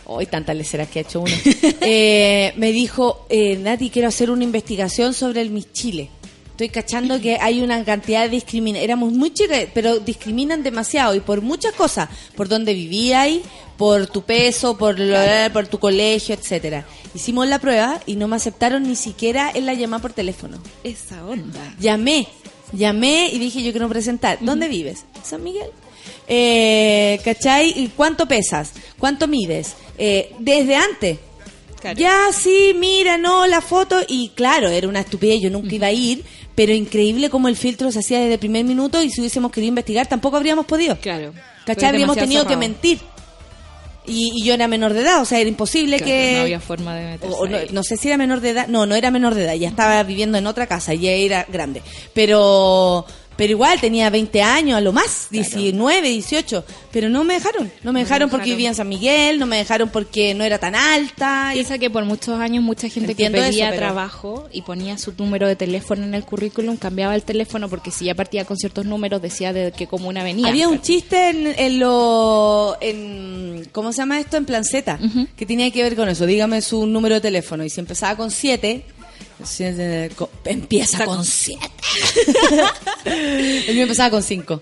Hoy 0.09 0.25
tantas 0.25 0.55
leceras 0.55 0.87
que 0.89 0.99
ha 0.99 1.01
hecho 1.03 1.21
uno. 1.21 1.33
Eh, 1.81 2.53
me 2.57 2.71
dijo, 2.71 3.25
eh, 3.29 3.55
Nati, 3.57 3.89
quiero 3.89 4.07
hacer 4.07 4.29
una 4.31 4.43
investigación 4.43 5.13
sobre 5.13 5.41
el 5.41 5.49
Miss 5.51 5.71
Chile. 5.73 6.09
Estoy 6.51 6.69
cachando 6.69 7.21
que 7.21 7.37
hay 7.39 7.61
una 7.61 7.83
cantidad 7.85 8.23
de 8.23 8.29
discriminación. 8.29 8.83
Éramos 8.83 9.13
muy 9.13 9.31
chicas, 9.31 9.65
pero 9.73 9.99
discriminan 9.99 10.63
demasiado 10.63 11.13
y 11.13 11.19
por 11.19 11.41
muchas 11.41 11.73
cosas. 11.73 12.09
Por 12.35 12.47
dónde 12.49 12.73
vivíais, 12.73 13.41
por 13.77 14.07
tu 14.07 14.23
peso, 14.23 14.75
por, 14.77 14.99
lo- 14.99 15.17
por 15.53 15.67
tu 15.67 15.77
colegio, 15.79 16.33
etcétera. 16.35 16.85
Hicimos 17.13 17.47
la 17.47 17.59
prueba 17.59 18.01
y 18.07 18.15
no 18.15 18.27
me 18.27 18.35
aceptaron 18.37 18.83
ni 18.83 18.95
siquiera 18.95 19.51
en 19.53 19.65
la 19.67 19.75
llamada 19.75 20.01
por 20.01 20.13
teléfono. 20.13 20.57
Esa 20.83 21.23
onda. 21.27 21.75
Llamé, 21.79 22.27
llamé 22.73 23.29
y 23.31 23.37
dije 23.39 23.61
yo 23.61 23.71
quiero 23.71 23.87
presentar. 23.87 24.39
¿Dónde 24.41 24.67
vives? 24.67 25.05
San 25.23 25.43
Miguel. 25.43 25.69
Eh, 26.27 27.19
¿Cachai? 27.23 27.73
¿Y 27.75 27.87
cuánto 27.89 28.27
pesas? 28.27 28.71
¿Cuánto 28.97 29.27
mides? 29.27 29.75
Eh, 29.97 30.31
desde 30.39 30.75
antes. 30.75 31.17
Claro. 31.79 31.97
Ya, 31.99 32.17
sí, 32.33 32.73
mira, 32.75 33.17
no, 33.17 33.45
la 33.47 33.61
foto. 33.61 33.97
Y 34.07 34.29
claro, 34.29 34.69
era 34.69 34.87
una 34.87 35.01
estupidez, 35.01 35.41
yo 35.41 35.49
nunca 35.49 35.73
iba 35.75 35.87
a 35.87 35.91
ir, 35.91 36.23
pero 36.55 36.73
increíble 36.73 37.29
como 37.29 37.47
el 37.47 37.55
filtro 37.55 37.91
se 37.91 37.99
hacía 37.99 38.19
desde 38.19 38.33
el 38.33 38.39
primer 38.39 38.65
minuto 38.65 39.01
y 39.03 39.09
si 39.11 39.21
hubiésemos 39.21 39.51
querido 39.51 39.69
investigar 39.69 40.07
tampoco 40.07 40.37
habríamos 40.37 40.65
podido. 40.65 40.97
Claro. 40.99 41.33
¿Cachai? 41.65 41.89
Habríamos 41.89 42.17
tenido 42.17 42.47
que 42.47 42.55
mentir. 42.57 42.99
Y, 44.09 44.31
y 44.41 44.45
yo 44.45 44.53
era 44.53 44.69
menor 44.69 44.93
de 44.93 45.01
edad, 45.01 45.21
o 45.21 45.25
sea, 45.25 45.37
era 45.39 45.49
imposible 45.49 45.97
Claro, 45.97 46.11
que... 46.13 46.33
No 46.37 46.41
había 46.43 46.59
forma 46.61 46.95
de 46.95 47.05
meterse 47.11 47.35
O- 47.35 47.39
o 47.39 47.47
no, 47.47 47.57
ahí. 47.57 47.67
no 47.73 47.83
sé 47.83 47.97
si 47.97 48.07
era 48.07 48.15
menor 48.17 48.39
de 48.39 48.51
edad. 48.51 48.67
No, 48.69 48.85
no 48.85 48.95
era 48.95 49.11
menor 49.11 49.35
de 49.35 49.43
edad. 49.43 49.53
Ya 49.55 49.67
estaba 49.67 50.01
viviendo 50.03 50.37
en 50.37 50.47
otra 50.47 50.65
casa. 50.65 50.93
Ya 50.93 51.11
era 51.11 51.45
grande. 51.51 51.81
Pero, 52.13 53.05
pero 53.37 53.51
igual 53.51 53.79
tenía 53.79 54.09
20 54.09 54.41
años 54.41 54.77
a 54.77 54.81
lo 54.81 54.91
más. 54.91 55.27
19, 55.31 56.09
18. 56.09 56.65
Pero 56.91 57.09
no 57.09 57.23
me 57.23 57.35
dejaron. 57.35 57.71
No 57.83 57.93
me 57.93 57.99
dejaron 58.01 58.29
porque 58.29 58.49
vivía 58.49 58.69
en 58.69 58.75
San 58.75 58.89
Miguel. 58.89 59.37
No 59.39 59.45
me 59.45 59.57
dejaron 59.57 59.89
porque 59.89 60.33
no 60.33 60.43
era 60.43 60.57
tan 60.59 60.75
alta. 60.75 61.51
y- 61.53 61.57
Piensa 61.57 61.77
que 61.77 61.89
por 61.89 62.03
muchos 62.05 62.39
años 62.39 62.63
mucha 62.63 62.89
gente 62.89 63.11
Entiendo 63.11 63.37
que 63.37 63.45
pedía 63.45 63.65
eso, 63.65 63.75
pero- 63.75 63.85
trabajo 63.85 64.49
y 64.51 64.63
ponía 64.63 64.97
su 64.97 65.13
número 65.17 65.47
de 65.47 65.55
teléfono 65.55 66.03
en 66.03 66.13
el 66.15 66.23
currículum, 66.25 66.75
cambiaba 66.77 67.13
el 67.15 67.23
teléfono 67.23 67.69
porque 67.69 67.91
si 67.91 68.05
ya 68.05 68.15
partía 68.15 68.45
con 68.45 68.57
ciertos 68.57 68.85
números 68.85 69.21
decía 69.21 69.53
de 69.53 69.71
qué 69.71 69.85
comuna 69.87 70.23
venía. 70.23 70.47
Había 70.47 70.67
un 70.67 70.81
chiste 70.81 71.29
en, 71.29 71.47
en 71.47 71.79
lo. 71.79 72.77
En, 72.81 73.67
¿Cómo 73.71 73.91
se 73.91 73.97
llama 73.99 74.19
esto? 74.19 74.37
En 74.37 74.45
Planceta. 74.45 74.99
Que 75.35 75.45
tenía 75.45 75.69
que 75.71 75.83
ver 75.83 75.95
con 75.95 76.09
eso. 76.09 76.25
Dígame 76.25 76.61
su 76.61 76.85
número 76.87 77.15
de 77.15 77.21
teléfono. 77.21 77.63
Y 77.63 77.69
si 77.69 77.79
empezaba 77.79 78.15
con 78.15 78.31
7. 78.31 78.83
Empieza 80.45 81.05
con 81.05 81.23
7. 81.23 81.59
El 83.05 83.73
mío 83.73 83.83
empezaba 83.83 84.09
con 84.09 84.23
5. 84.23 84.61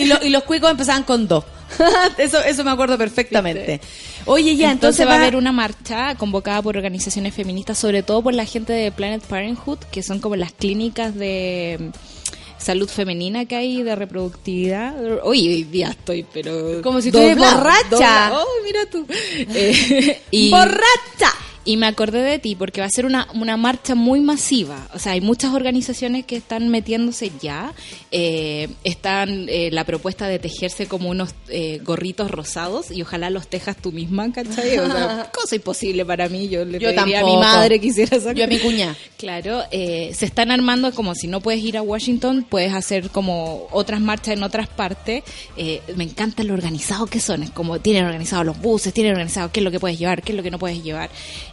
y, 0.00 0.04
lo- 0.06 0.22
y 0.24 0.28
los 0.30 0.42
cuicos 0.44 0.70
empezaban 0.70 1.02
con 1.04 1.28
2. 1.28 1.44
eso, 2.18 2.40
eso 2.42 2.64
me 2.64 2.70
acuerdo 2.70 2.96
perfectamente. 2.96 3.80
Oye, 4.24 4.56
ya, 4.56 4.70
entonces, 4.70 5.00
Entonces 5.00 5.06
va 5.06 5.12
a 5.12 5.16
haber 5.16 5.36
una 5.36 5.52
marcha 5.52 6.14
convocada 6.16 6.62
por 6.62 6.76
organizaciones 6.76 7.34
feministas, 7.34 7.78
sobre 7.78 8.02
todo 8.02 8.22
por 8.22 8.34
la 8.34 8.44
gente 8.44 8.72
de 8.72 8.90
Planet 8.92 9.22
Parenthood, 9.22 9.78
que 9.90 10.02
son 10.02 10.20
como 10.20 10.36
las 10.36 10.52
clínicas 10.52 11.14
de 11.14 11.76
mm, 11.78 12.62
salud 12.62 12.88
femenina 12.88 13.44
que 13.44 13.56
hay 13.56 13.82
de 13.82 13.94
reproductividad. 13.94 14.94
Oye, 15.24 15.48
hoy 15.50 15.64
día 15.64 15.90
estoy, 15.90 16.26
pero 16.32 16.80
Como 16.82 17.00
si 17.00 17.10
eres 17.10 17.36
borracha. 17.36 18.32
Oh, 18.34 18.46
mira 18.64 18.80
tú. 18.90 19.06
Eh, 19.10 20.22
y, 20.30 20.50
¡Borracha! 20.50 21.34
Y 21.68 21.76
me 21.76 21.86
acordé 21.86 22.22
de 22.22 22.38
ti 22.38 22.56
porque 22.56 22.80
va 22.80 22.86
a 22.86 22.90
ser 22.90 23.04
una, 23.04 23.28
una 23.34 23.58
marcha 23.58 23.94
muy 23.94 24.20
masiva. 24.20 24.88
O 24.94 24.98
sea, 24.98 25.12
hay 25.12 25.20
muchas 25.20 25.52
organizaciones 25.52 26.24
que 26.24 26.36
están 26.36 26.70
metiéndose 26.70 27.30
ya. 27.42 27.74
Eh, 28.10 28.70
están 28.84 29.50
eh, 29.50 29.68
la 29.70 29.84
propuesta 29.84 30.28
de 30.28 30.38
tejerse 30.38 30.86
como 30.86 31.10
unos 31.10 31.34
eh, 31.48 31.82
gorritos 31.84 32.30
rosados 32.30 32.90
y 32.90 33.02
ojalá 33.02 33.28
los 33.28 33.48
tejas 33.48 33.76
tú 33.76 33.92
misma, 33.92 34.32
¿cachai? 34.32 34.78
O 34.78 34.86
sea, 34.86 35.30
cosa 35.34 35.56
imposible 35.56 36.06
para 36.06 36.30
mí. 36.30 36.48
Yo 36.48 36.64
le 36.64 36.78
Yo 36.78 36.88
pediría 36.88 37.20
a 37.20 37.22
mi 37.22 37.32
tampoco. 37.32 37.40
madre 37.40 37.78
que 37.78 37.88
hiciera 37.88 38.16
esa 38.16 38.32
Yo 38.32 38.44
a 38.44 38.46
mi 38.46 38.58
cuña. 38.60 38.96
Claro, 39.18 39.64
eh, 39.72 40.12
se 40.14 40.26
están 40.26 40.52
armando 40.52 40.92
como 40.94 41.16
si 41.16 41.26
no 41.26 41.40
puedes 41.40 41.60
ir 41.60 41.76
a 41.76 41.82
Washington, 41.82 42.46
puedes 42.48 42.72
hacer 42.72 43.10
como 43.10 43.66
otras 43.72 44.00
marchas 44.00 44.34
en 44.34 44.44
otras 44.44 44.68
partes. 44.68 45.24
Eh, 45.56 45.82
me 45.96 46.04
encanta 46.04 46.44
lo 46.44 46.54
organizado 46.54 47.06
que 47.06 47.18
son, 47.18 47.42
es 47.42 47.50
como 47.50 47.80
tienen 47.80 48.04
organizados 48.04 48.46
los 48.46 48.60
buses, 48.60 48.94
tienen 48.94 49.12
organizado 49.12 49.50
qué 49.50 49.58
es 49.58 49.64
lo 49.64 49.72
que 49.72 49.80
puedes 49.80 49.98
llevar, 49.98 50.22
qué 50.22 50.30
es 50.30 50.36
lo 50.36 50.44
que 50.44 50.52
no 50.52 50.58
puedes 50.60 50.84
llevar. 50.84 51.10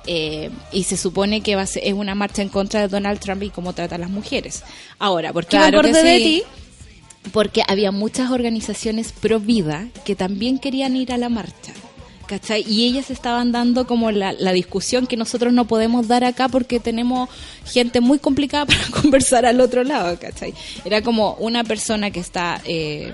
Eh, 0.07 0.49
y 0.71 0.83
se 0.83 0.97
supone 0.97 1.41
que 1.41 1.55
va 1.55 1.63
a 1.63 1.67
ser, 1.67 1.83
es 1.85 1.93
una 1.93 2.15
marcha 2.15 2.41
en 2.41 2.49
contra 2.49 2.81
de 2.81 2.87
Donald 2.87 3.19
Trump 3.19 3.43
y 3.43 3.49
cómo 3.49 3.73
trata 3.73 3.95
a 3.95 3.97
las 3.97 4.09
mujeres. 4.09 4.63
Ahora, 4.99 5.33
¿por 5.33 5.45
qué 5.45 5.57
Claro 5.57 5.81
me 5.81 5.91
de 5.91 6.17
ti? 6.17 6.43
Porque 7.31 7.63
había 7.67 7.91
muchas 7.91 8.29
organizaciones 8.29 9.11
pro 9.11 9.39
vida 9.39 9.87
que 10.05 10.15
también 10.15 10.59
querían 10.59 10.95
ir 10.95 11.11
a 11.11 11.17
la 11.17 11.29
marcha. 11.29 11.73
¿Cachai? 12.27 12.65
Y 12.67 12.85
ellas 12.87 13.11
estaban 13.11 13.51
dando 13.51 13.85
como 13.85 14.09
la, 14.09 14.33
la 14.33 14.51
discusión 14.51 15.05
que 15.05 15.15
nosotros 15.15 15.53
no 15.53 15.65
podemos 15.65 16.07
dar 16.07 16.23
acá 16.23 16.49
porque 16.49 16.79
tenemos 16.79 17.29
gente 17.65 18.01
muy 18.01 18.17
complicada 18.17 18.65
para 18.65 18.87
conversar 19.01 19.45
al 19.45 19.61
otro 19.61 19.83
lado, 19.83 20.17
¿cachai? 20.19 20.53
Era 20.85 21.03
como 21.03 21.35
una 21.35 21.63
persona 21.63 22.09
que 22.09 22.19
está 22.19 22.61
eh, 22.65 23.13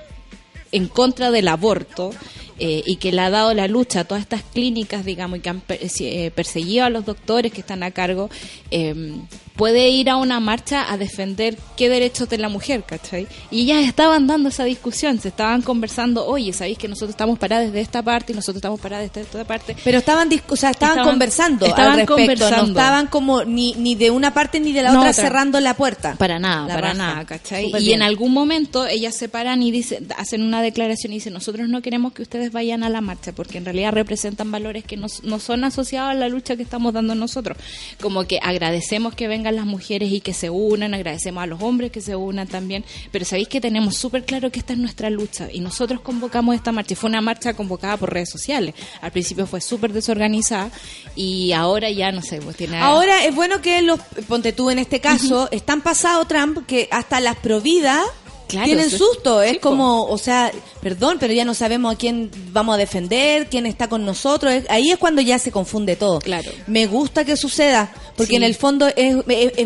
en 0.71 0.87
contra 0.87 1.31
del 1.31 1.49
aborto 1.49 2.11
eh, 2.59 2.83
y 2.85 2.97
que 2.97 3.11
le 3.11 3.21
ha 3.21 3.29
dado 3.29 3.53
la 3.53 3.67
lucha 3.67 4.01
a 4.01 4.03
todas 4.03 4.21
estas 4.21 4.43
clínicas, 4.43 5.05
digamos, 5.05 5.39
y 5.39 5.41
que 5.41 5.49
han 5.49 5.63
eh, 5.69 6.31
perseguido 6.33 6.85
a 6.85 6.89
los 6.89 7.05
doctores 7.05 7.51
que 7.51 7.61
están 7.61 7.83
a 7.83 7.91
cargo, 7.91 8.29
eh, 8.69 9.15
puede 9.61 9.89
ir 9.89 10.09
a 10.09 10.15
una 10.17 10.39
marcha 10.39 10.91
a 10.91 10.97
defender 10.97 11.55
qué 11.77 11.87
derechos 11.87 12.27
de 12.29 12.39
la 12.39 12.49
mujer, 12.49 12.83
¿cachai? 12.83 13.27
Y 13.51 13.61
ellas 13.61 13.85
estaban 13.87 14.25
dando 14.25 14.49
esa 14.49 14.63
discusión, 14.63 15.19
se 15.19 15.27
estaban 15.27 15.61
conversando, 15.61 16.25
oye, 16.25 16.51
¿sabéis 16.51 16.79
que 16.79 16.87
nosotros 16.87 17.11
estamos 17.11 17.37
paradas 17.37 17.67
desde 17.67 17.81
esta 17.81 18.01
parte 18.01 18.33
y 18.33 18.35
nosotros 18.35 18.55
estamos 18.57 18.79
paradas 18.79 19.07
desde 19.13 19.21
esta 19.21 19.43
parte? 19.45 19.75
Pero 19.83 19.99
estaban, 19.99 20.29
o 20.49 20.55
sea, 20.55 20.71
estaban, 20.71 20.97
Estaban- 20.97 21.11
conversando 21.11 21.65
estaban 21.67 21.91
al 21.91 21.97
respecto. 21.99 22.15
conversando. 22.15 22.61
No 22.63 22.67
estaban 22.69 23.05
como 23.05 23.43
ni, 23.43 23.75
ni 23.75 23.93
de 23.93 24.09
una 24.09 24.33
parte 24.33 24.59
ni 24.59 24.71
de 24.73 24.81
la 24.81 24.93
No, 24.93 25.01
otra 25.01 25.11
otra. 25.11 25.23
cerrando 25.25 25.59
la 25.59 25.75
puerta. 25.75 26.15
Para 26.17 26.39
nada, 26.39 26.61
La 26.67 26.73
para 26.73 26.81
raja. 26.93 26.93
nada, 26.97 27.25
¿cachai? 27.25 27.67
Y 27.67 27.71
bien. 27.83 27.97
en 27.97 28.01
algún 28.01 28.33
momento 28.33 28.87
ellas 28.87 29.15
se 29.15 29.29
paran 29.29 29.61
y 29.61 29.69
dicen, 29.69 30.07
hacen 30.17 30.41
una 30.41 30.63
declaración 30.63 31.13
y 31.13 31.17
dicen, 31.17 31.33
nosotros 31.33 31.69
no 31.69 31.83
queremos 31.83 32.13
que 32.13 32.23
ustedes 32.23 32.51
vayan 32.51 32.81
a 32.83 32.89
la 32.89 33.01
marcha 33.01 33.31
porque 33.31 33.59
en 33.59 33.65
realidad 33.65 33.91
representan 33.91 34.49
valores 34.49 34.83
que 34.85 34.97
no, 34.97 35.05
no 35.21 35.37
son 35.37 35.63
asociados 35.65 36.09
a 36.09 36.13
la 36.15 36.29
lucha 36.29 36.55
que 36.55 36.63
estamos 36.63 36.93
dando 36.95 37.13
nosotros. 37.13 37.59
Como 38.01 38.23
que 38.25 38.39
agradecemos 38.41 39.13
que 39.13 39.27
vengan 39.27 39.50
las 39.51 39.65
mujeres 39.65 40.11
y 40.11 40.21
que 40.21 40.33
se 40.33 40.49
unan, 40.49 40.93
agradecemos 40.93 41.43
a 41.43 41.47
los 41.47 41.61
hombres 41.61 41.91
que 41.91 42.01
se 42.01 42.15
unan 42.15 42.47
también, 42.47 42.83
pero 43.11 43.25
sabéis 43.25 43.47
que 43.47 43.61
tenemos 43.61 43.95
súper 43.95 44.25
claro 44.25 44.51
que 44.51 44.59
esta 44.59 44.73
es 44.73 44.79
nuestra 44.79 45.09
lucha 45.09 45.47
y 45.51 45.59
nosotros 45.59 46.01
convocamos 46.01 46.55
esta 46.55 46.71
marcha. 46.71 46.93
Y 46.93 46.95
fue 46.95 47.09
una 47.09 47.21
marcha 47.21 47.53
convocada 47.53 47.97
por 47.97 48.13
redes 48.13 48.29
sociales. 48.29 48.75
Al 49.01 49.11
principio 49.11 49.45
fue 49.45 49.61
súper 49.61 49.93
desorganizada 49.93 50.71
y 51.15 51.51
ahora 51.53 51.89
ya, 51.89 52.11
no 52.11 52.21
sé, 52.21 52.41
pues 52.41 52.55
tiene... 52.55 52.77
Ahora 52.77 53.25
es 53.25 53.35
bueno 53.35 53.61
que 53.61 53.81
los, 53.81 53.99
ponte 54.27 54.53
tú 54.53 54.69
en 54.69 54.79
este 54.79 54.99
caso, 54.99 55.49
están 55.51 55.81
pasado 55.81 56.25
Trump 56.25 56.65
que 56.65 56.87
hasta 56.91 57.19
las 57.19 57.37
providas 57.37 58.03
Claro, 58.47 58.65
tienen 58.65 58.89
susto. 58.89 59.41
Es 59.41 59.59
como, 59.59 60.03
o 60.05 60.17
sea, 60.17 60.51
perdón, 60.81 61.17
pero 61.19 61.33
ya 61.33 61.45
no 61.45 61.53
sabemos 61.53 61.93
a 61.95 61.97
quién 61.97 62.29
vamos 62.51 62.75
a 62.75 62.77
defender, 62.77 63.47
quién 63.49 63.65
está 63.65 63.87
con 63.87 64.05
nosotros. 64.05 64.51
Es- 64.53 64.69
ahí 64.69 64.91
es 64.91 64.97
cuando 64.97 65.21
ya 65.21 65.39
se 65.39 65.51
confunde 65.51 65.95
todo. 65.95 66.19
Claro. 66.19 66.51
Me 66.67 66.85
gusta 66.87 67.23
que 67.23 67.37
suceda, 67.37 67.93
porque 68.17 68.31
Sí. 68.31 68.35
en 68.35 68.43
el 68.43 68.55
fondo 68.55 68.87
es, 68.95 69.15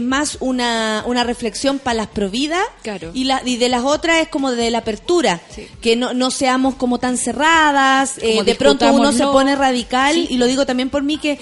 más 0.01 0.37
una, 0.39 1.03
una 1.07 1.23
reflexión 1.23 1.79
para 1.79 1.95
las 1.95 2.07
providas 2.07 2.63
Claro. 2.83 3.09
y, 3.13 3.23
la, 3.23 3.41
y 3.43 3.57
de 3.57 3.69
las 3.69 3.83
otras 3.83 4.21
es 4.21 4.27
como 4.27 4.51
de 4.51 4.69
la 4.69 4.79
apertura. 4.79 5.41
Sí. 5.53 5.67
Que 5.81 5.95
no, 5.95 6.13
no 6.13 6.29
seamos 6.29 6.75
como 6.75 6.99
tan 6.99 7.17
cerradas, 7.17 8.19
eh, 8.21 8.43
de 8.43 8.55
pronto 8.55 8.91
uno 8.93 9.11
se 9.11 9.23
pone 9.23 9.55
radical 9.55 10.13
Sí. 10.13 10.27
y 10.29 10.37
lo 10.37 10.45
digo 10.45 10.65
también 10.65 10.89
por 10.91 11.01
mí 11.01 11.17
que 11.17 11.39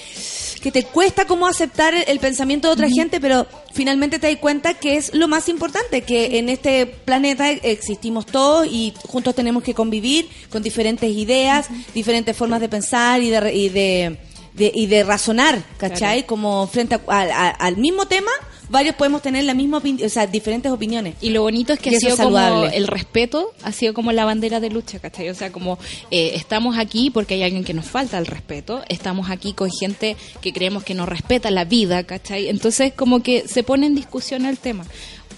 que 0.63 0.71
te 0.71 0.83
cuesta 0.85 1.25
como 1.27 1.45
aceptar 1.45 1.93
el, 1.93 2.05
el 2.07 2.19
pensamiento 2.19 2.69
de 2.69 2.73
otra 2.73 2.87
gente, 2.89 3.19
pero 3.19 3.45
finalmente 3.73 4.17
te 4.17 4.27
das 4.31 4.37
cuenta 4.39 4.73
que 4.75 4.95
es 4.95 5.13
lo 5.13 5.27
más 5.27 5.49
importante, 5.49 6.03
que 6.03 6.39
en 6.39 6.47
este 6.47 6.85
planeta 6.85 7.51
existimos 7.51 8.25
todos 8.25 8.65
y 8.65 8.93
juntos 9.07 9.35
tenemos 9.35 9.61
que 9.61 9.73
convivir 9.73 10.29
con 10.49 10.63
diferentes 10.63 11.11
ideas, 11.11 11.67
diferentes 11.93 12.35
formas 12.37 12.61
de 12.61 12.69
pensar 12.69 13.21
y 13.21 13.29
de, 13.29 13.53
y 13.53 13.67
de, 13.69 14.17
de- 14.53 14.71
y 14.73 14.85
de 14.87 15.03
razonar, 15.03 15.61
¿cachai? 15.77 16.21
Claro. 16.21 16.27
Como 16.27 16.65
frente 16.67 16.95
a- 16.95 17.01
a- 17.07 17.21
a- 17.23 17.49
al 17.49 17.75
mismo 17.75 18.05
tema, 18.07 18.31
varios 18.73 18.95
podemos 18.95 19.21
tener 19.21 19.45
la 19.45 19.53
misma 19.53 19.79
opin- 19.81 20.03
o 20.03 20.09
sea, 20.09 20.27
diferentes 20.27 20.69
opiniones. 20.71 21.15
Y 21.21 21.29
lo 21.29 21.43
bonito 21.43 21.71
es 21.71 21.79
que 21.79 21.91
Y 21.91 21.95
ha 21.95 21.99
sido 21.99 22.13
es 22.15 22.19
como 22.19 22.35
saludable. 22.37 22.75
el 22.75 22.87
respeto, 22.87 23.53
ha 23.63 23.71
sido 23.71 23.93
como 23.93 24.11
la 24.11 24.25
bandera 24.25 24.59
de 24.59 24.69
lucha, 24.69 24.99
¿cachai? 24.99 25.29
O 25.29 25.35
sea, 25.35 25.51
como 25.51 25.79
eh, 26.11 26.31
estamos 26.35 26.77
aquí 26.77 27.09
porque 27.09 27.35
hay 27.35 27.43
alguien 27.43 27.63
que 27.63 27.73
nos 27.73 27.85
falta 27.85 28.17
el 28.17 28.25
respeto, 28.25 28.81
estamos 28.89 29.29
aquí 29.29 29.53
con 29.53 29.71
gente 29.71 30.17
que 30.41 30.51
creemos 30.51 30.83
que 30.83 30.93
nos 30.95 31.07
respeta 31.07 31.51
la 31.51 31.63
vida, 31.63 32.03
¿cachai? 32.03 32.49
Entonces 32.49 32.91
como 32.93 33.21
que 33.23 33.47
se 33.47 33.63
pone 33.63 33.85
en 33.85 33.95
discusión 33.95 34.45
el 34.45 34.57
tema. 34.57 34.83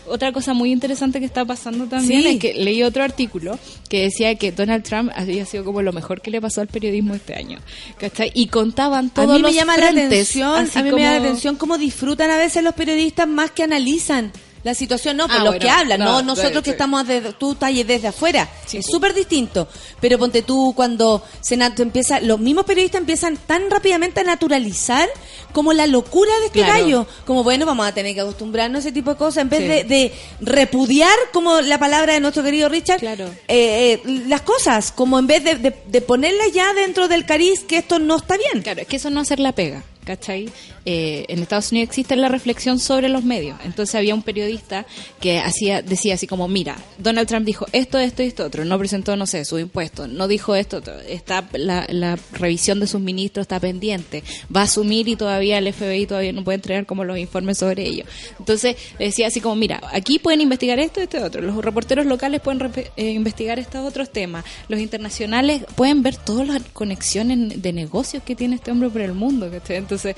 Otra 0.07 0.31
cosa 0.31 0.53
muy 0.53 0.71
interesante 0.71 1.19
que 1.19 1.25
está 1.25 1.45
pasando 1.45 1.85
también 1.85 2.21
Sí. 2.21 2.27
es 2.27 2.39
que 2.39 2.53
leí 2.53 2.83
otro 2.83 3.03
artículo 3.03 3.57
que 3.89 4.03
decía 4.03 4.35
que 4.35 4.51
Donald 4.51 4.83
Trump 4.83 5.11
había 5.15 5.45
sido 5.45 5.63
como 5.65 5.81
lo 5.81 5.93
mejor 5.93 6.21
que 6.21 6.31
le 6.31 6.41
pasó 6.41 6.61
al 6.61 6.67
periodismo 6.67 7.15
este 7.15 7.35
año. 7.35 7.59
¿Cachai? 7.97 8.31
Y 8.33 8.47
contaban 8.47 9.07
A 9.07 9.13
todos 9.13 9.27
mí 9.29 9.33
me 9.35 9.39
los 9.49 9.55
llama 9.55 9.77
la 9.77 9.89
atención, 9.89 10.69
a 10.73 10.83
mí 10.83 10.91
me 10.91 11.01
llama 11.01 11.19
la 11.19 11.23
atención 11.25 11.55
cómo 11.55 11.77
disfrutan 11.77 12.29
a 12.31 12.37
veces 12.37 12.63
los 12.63 12.73
periodistas 12.73 13.27
más 13.27 13.51
que 13.51 13.63
analizan 13.63 14.31
la 14.65 14.73
situación, 14.73 15.15
no, 15.15 15.27
por 15.27 15.35
Ah, 15.35 15.39
los 15.39 15.47
bueno, 15.49 15.59
que 15.61 15.69
hablan, 15.69 15.99
no, 15.99 16.05
no, 16.05 16.21
nosotros 16.35 16.63
que 16.63 16.71
sí. 16.71 16.75
estamos 16.75 17.05
desde, 17.07 17.33
tú 17.33 17.53
talles 17.53 17.85
desde 17.85 18.07
afuera, 18.07 18.49
Sí, 18.65 18.77
es 18.79 18.85
súper 18.87 19.13
distinto, 19.13 19.67
pero 20.01 20.17
ponte 20.17 20.41
tú 20.41 20.73
cuando 20.75 21.23
se 21.39 21.53
empieza, 21.53 22.19
los 22.19 22.39
mismos 22.39 22.65
periodistas 22.65 22.99
empiezan 22.99 23.37
tan 23.37 23.69
rápidamente 23.69 24.21
a 24.21 24.23
naturalizar 24.23 25.07
como 25.53 25.71
la 25.71 25.85
locura 25.85 26.31
de 26.39 26.47
este 26.47 26.59
Claro. 26.63 26.73
gallo, 26.73 27.07
como 27.25 27.43
bueno, 27.43 27.67
vamos 27.67 27.87
a 27.87 27.93
tener 27.93 28.15
que 28.15 28.21
acostumbrarnos 28.21 28.77
a 28.77 28.87
ese 28.87 28.91
tipo 28.91 29.11
de 29.11 29.17
cosas, 29.17 29.43
en 29.43 29.49
vez 29.49 29.59
Sí. 29.61 29.67
de, 29.67 29.83
de 29.83 30.13
repudiar, 30.41 31.15
como 31.31 31.61
la 31.61 31.77
palabra 31.77 32.13
de 32.13 32.19
nuestro 32.19 32.41
querido 32.43 32.67
Richard, 32.67 32.99
Claro. 32.99 33.25
eh, 33.47 34.01
eh, 34.03 34.23
las 34.27 34.41
cosas, 34.41 34.91
como 34.91 35.19
en 35.19 35.27
vez 35.27 35.43
de, 35.43 35.55
de, 35.55 35.75
de 35.85 36.01
ponerlas 36.01 36.51
ya 36.51 36.73
dentro 36.73 37.07
del 37.07 37.25
cariz 37.27 37.63
que 37.65 37.77
esto 37.77 37.99
no 37.99 38.17
está 38.17 38.35
bien. 38.37 38.63
Claro, 38.63 38.81
es 38.81 38.87
que 38.87 38.95
eso 38.95 39.11
no 39.11 39.19
hacer 39.21 39.39
la 39.39 39.51
pega, 39.51 39.83
¿cachai? 40.05 40.49
Eh, 40.85 41.25
en 41.29 41.39
Estados 41.39 41.71
Unidos 41.71 41.89
existe 41.89 42.15
la 42.15 42.27
reflexión 42.29 42.79
sobre 42.79 43.09
los 43.09 43.23
medios. 43.23 43.57
Entonces 43.65 43.95
había 43.95 44.13
un 44.13 44.21
periodista 44.21 44.85
que 45.19 45.39
hacía 45.39 45.81
decía 45.81 46.13
así 46.13 46.27
como, 46.27 46.47
mira, 46.47 46.77
Donald 46.99 47.27
Trump 47.27 47.45
dijo 47.45 47.65
esto, 47.71 47.97
esto 47.97 48.21
y 48.21 48.27
esto 48.27 48.45
otro, 48.45 48.65
no 48.65 48.77
presentó, 48.77 49.15
no 49.15 49.25
sé, 49.25 49.45
su 49.45 49.57
impuesto, 49.57 50.07
no 50.07 50.27
dijo 50.27 50.55
esto, 50.55 50.81
está 51.07 51.47
la, 51.53 51.87
revisión 52.33 52.79
de 52.79 52.87
sus 52.87 53.01
ministros 53.01 53.43
está 53.45 53.59
pendiente, 53.59 54.23
va 54.55 54.61
a 54.61 54.63
asumir 54.65 55.07
y 55.07 55.15
todavía 55.15 55.57
el 55.57 55.73
FBI 55.73 56.05
todavía 56.05 56.33
no 56.33 56.43
puede 56.43 56.57
entregar 56.57 56.85
como 56.85 57.03
los 57.03 57.17
informes 57.17 57.57
sobre 57.57 57.83
ello. 57.87 58.05
Entonces 58.37 58.75
decía 58.99 59.27
así 59.27 59.41
como, 59.41 59.55
mira, 59.55 59.81
aquí 59.91 60.19
pueden 60.19 60.41
investigar 60.41 60.79
esto, 60.79 61.01
esto 61.01 61.17
y 61.17 61.21
otro, 61.21 61.41
los 61.41 61.55
reporteros 61.65 62.05
locales 62.05 62.41
pueden 62.41 62.59
repe- 62.59 62.91
eh, 62.95 63.11
investigar 63.11 63.57
estos 63.57 63.87
otros 63.87 64.11
temas, 64.11 64.45
los 64.69 64.79
internacionales 64.79 65.63
pueden 65.75 66.03
ver 66.03 66.15
todas 66.15 66.47
las 66.47 66.61
conexiones 66.73 67.61
de 67.61 67.73
negocios 67.73 68.21
que 68.23 68.35
tiene 68.35 68.55
este 68.55 68.69
hombre 68.71 68.89
por 68.89 69.01
el 69.01 69.13
mundo, 69.13 69.49
¿cachai? 69.49 69.77
Entonces 69.77 70.15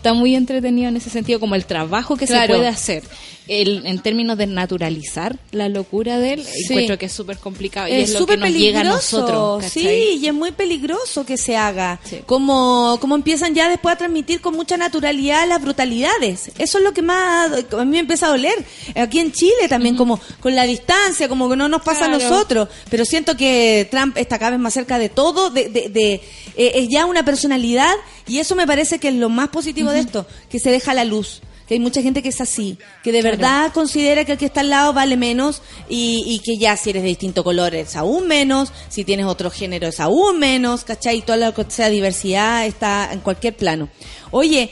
está 0.00 0.14
muy 0.14 0.34
entretenido 0.34 0.88
en 0.88 0.96
ese 0.96 1.10
sentido, 1.10 1.38
como 1.40 1.54
el 1.54 1.66
trabajo 1.66 2.16
que 2.16 2.26
Claro. 2.26 2.54
se 2.54 2.58
puede 2.58 2.68
hacer 2.68 3.02
el, 3.50 3.84
en 3.84 3.98
términos 3.98 4.38
de 4.38 4.46
naturalizar 4.46 5.36
la 5.50 5.68
locura 5.68 6.18
de 6.18 6.34
él, 6.34 6.44
Sí. 6.44 6.64
encuentro 6.70 6.98
que 6.98 7.06
es 7.06 7.12
súper 7.12 7.38
complicado 7.38 7.88
y 7.88 7.92
es 7.92 8.12
lo 8.12 8.24
que 8.24 8.36
nos 8.36 8.50
llega 8.50 8.80
a 8.82 8.84
nosotros. 8.84 9.64
¿cachai? 9.64 9.82
sí, 9.82 10.18
y 10.22 10.26
es 10.26 10.32
muy 10.34 10.52
peligroso 10.52 11.26
que 11.26 11.36
se 11.36 11.56
haga. 11.56 11.98
Sí. 12.04 12.20
Como, 12.26 12.96
como 13.00 13.16
empiezan 13.16 13.54
ya 13.54 13.68
después 13.68 13.94
a 13.94 13.98
transmitir 13.98 14.40
con 14.40 14.54
mucha 14.54 14.76
naturalidad 14.76 15.48
las 15.48 15.60
brutalidades. 15.60 16.52
Eso 16.58 16.78
es 16.78 16.84
lo 16.84 16.92
que 16.92 17.02
más 17.02 17.50
a 17.72 17.84
mí 17.84 17.90
me 17.90 17.98
empieza 17.98 18.26
a 18.26 18.30
doler. 18.30 18.54
Aquí 18.94 19.18
en 19.18 19.32
Chile 19.32 19.68
también, 19.68 19.96
como 19.96 20.20
con 20.40 20.54
la 20.54 20.64
distancia, 20.64 21.28
como 21.28 21.48
que 21.50 21.56
no 21.56 21.68
nos 21.68 21.82
pasa 21.82 22.04
a 22.04 22.08
nosotros. 22.08 22.68
Pero 22.88 23.04
siento 23.04 23.36
que 23.36 23.88
Trump 23.90 24.16
está 24.16 24.38
cada 24.38 24.52
vez 24.52 24.60
más 24.60 24.72
cerca 24.74 24.98
de 24.98 25.08
todo, 25.08 25.50
de, 25.50 25.68
de, 25.68 25.88
de- 25.88 26.20
eh, 26.56 26.72
es 26.76 26.88
ya 26.88 27.06
una 27.06 27.24
personalidad, 27.24 27.92
y 28.28 28.38
eso 28.38 28.54
me 28.54 28.66
parece 28.66 28.98
que 28.98 29.08
es 29.08 29.14
lo 29.14 29.28
más 29.28 29.48
positivo 29.48 29.90
de 29.90 30.00
esto, 30.00 30.26
que 30.48 30.58
se 30.60 30.70
deja 30.70 30.94
la 30.94 31.04
luz. 31.04 31.42
Que 31.70 31.74
hay 31.74 31.80
mucha 31.80 32.02
gente 32.02 32.20
que 32.20 32.30
es 32.30 32.40
así, 32.40 32.78
que 33.04 33.12
de 33.12 33.20
Claro. 33.20 33.36
verdad 33.36 33.72
considera 33.72 34.24
que 34.24 34.32
el 34.32 34.38
que 34.38 34.46
está 34.46 34.58
al 34.62 34.70
lado 34.70 34.92
vale 34.92 35.16
menos 35.16 35.62
y, 35.88 36.24
y 36.26 36.40
que 36.40 36.58
ya 36.58 36.76
si 36.76 36.90
eres 36.90 37.02
de 37.04 37.08
distinto 37.10 37.44
color 37.44 37.76
es 37.76 37.94
aún 37.94 38.26
menos, 38.26 38.72
si 38.88 39.04
tienes 39.04 39.26
otro 39.26 39.52
género 39.52 39.86
es 39.86 40.00
aún 40.00 40.40
menos, 40.40 40.82
¿cachai? 40.82 41.18
Y 41.18 41.22
toda 41.22 41.38
la 41.38 41.54
sea 41.68 41.88
diversidad 41.88 42.66
está 42.66 43.10
en 43.12 43.20
cualquier 43.20 43.54
plano. 43.54 43.88
Oye, 44.32 44.68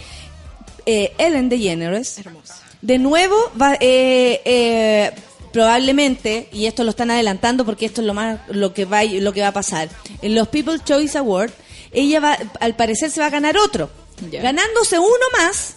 eh, 0.86 1.12
Ellen 1.18 1.48
DeGeneres, 1.48 2.18
Hermosa. 2.18 2.56
de 2.82 2.98
nuevo 2.98 3.36
va, 3.62 3.74
eh, 3.74 4.40
eh, 4.44 5.12
probablemente, 5.52 6.48
y 6.52 6.66
esto 6.66 6.82
lo 6.82 6.90
están 6.90 7.12
adelantando 7.12 7.64
porque 7.64 7.86
esto 7.86 8.00
es 8.00 8.08
lo 8.08 8.14
más 8.14 8.40
lo 8.48 8.74
que 8.74 8.86
va 8.86 9.04
lo 9.04 9.32
que 9.32 9.42
va 9.42 9.48
a 9.48 9.52
pasar, 9.52 9.88
en 10.20 10.34
los 10.34 10.48
People's 10.48 10.82
Choice 10.84 11.16
Awards, 11.16 11.54
ella 11.92 12.18
va, 12.18 12.36
al 12.58 12.74
parecer 12.74 13.10
se 13.12 13.20
va 13.20 13.26
a 13.26 13.30
ganar 13.30 13.56
otro. 13.56 13.88
Ganándose 14.32 14.98
uno 14.98 15.26
más, 15.38 15.76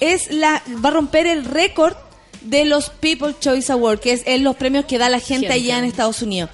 es 0.00 0.30
la 0.30 0.62
va 0.84 0.88
a 0.88 0.92
romper 0.92 1.26
el 1.26 1.44
récord 1.44 1.94
de 2.42 2.64
los 2.64 2.90
People's 2.90 3.40
Choice 3.40 3.72
Awards, 3.72 4.00
que 4.00 4.12
es, 4.12 4.22
es 4.26 4.40
los 4.40 4.56
premios 4.56 4.84
que 4.84 4.98
da 4.98 5.08
la 5.08 5.20
gente, 5.20 5.48
Gente. 5.48 5.52
allá 5.54 5.78
en 5.78 5.84
Estados 5.84 6.22
Unidos. 6.22 6.50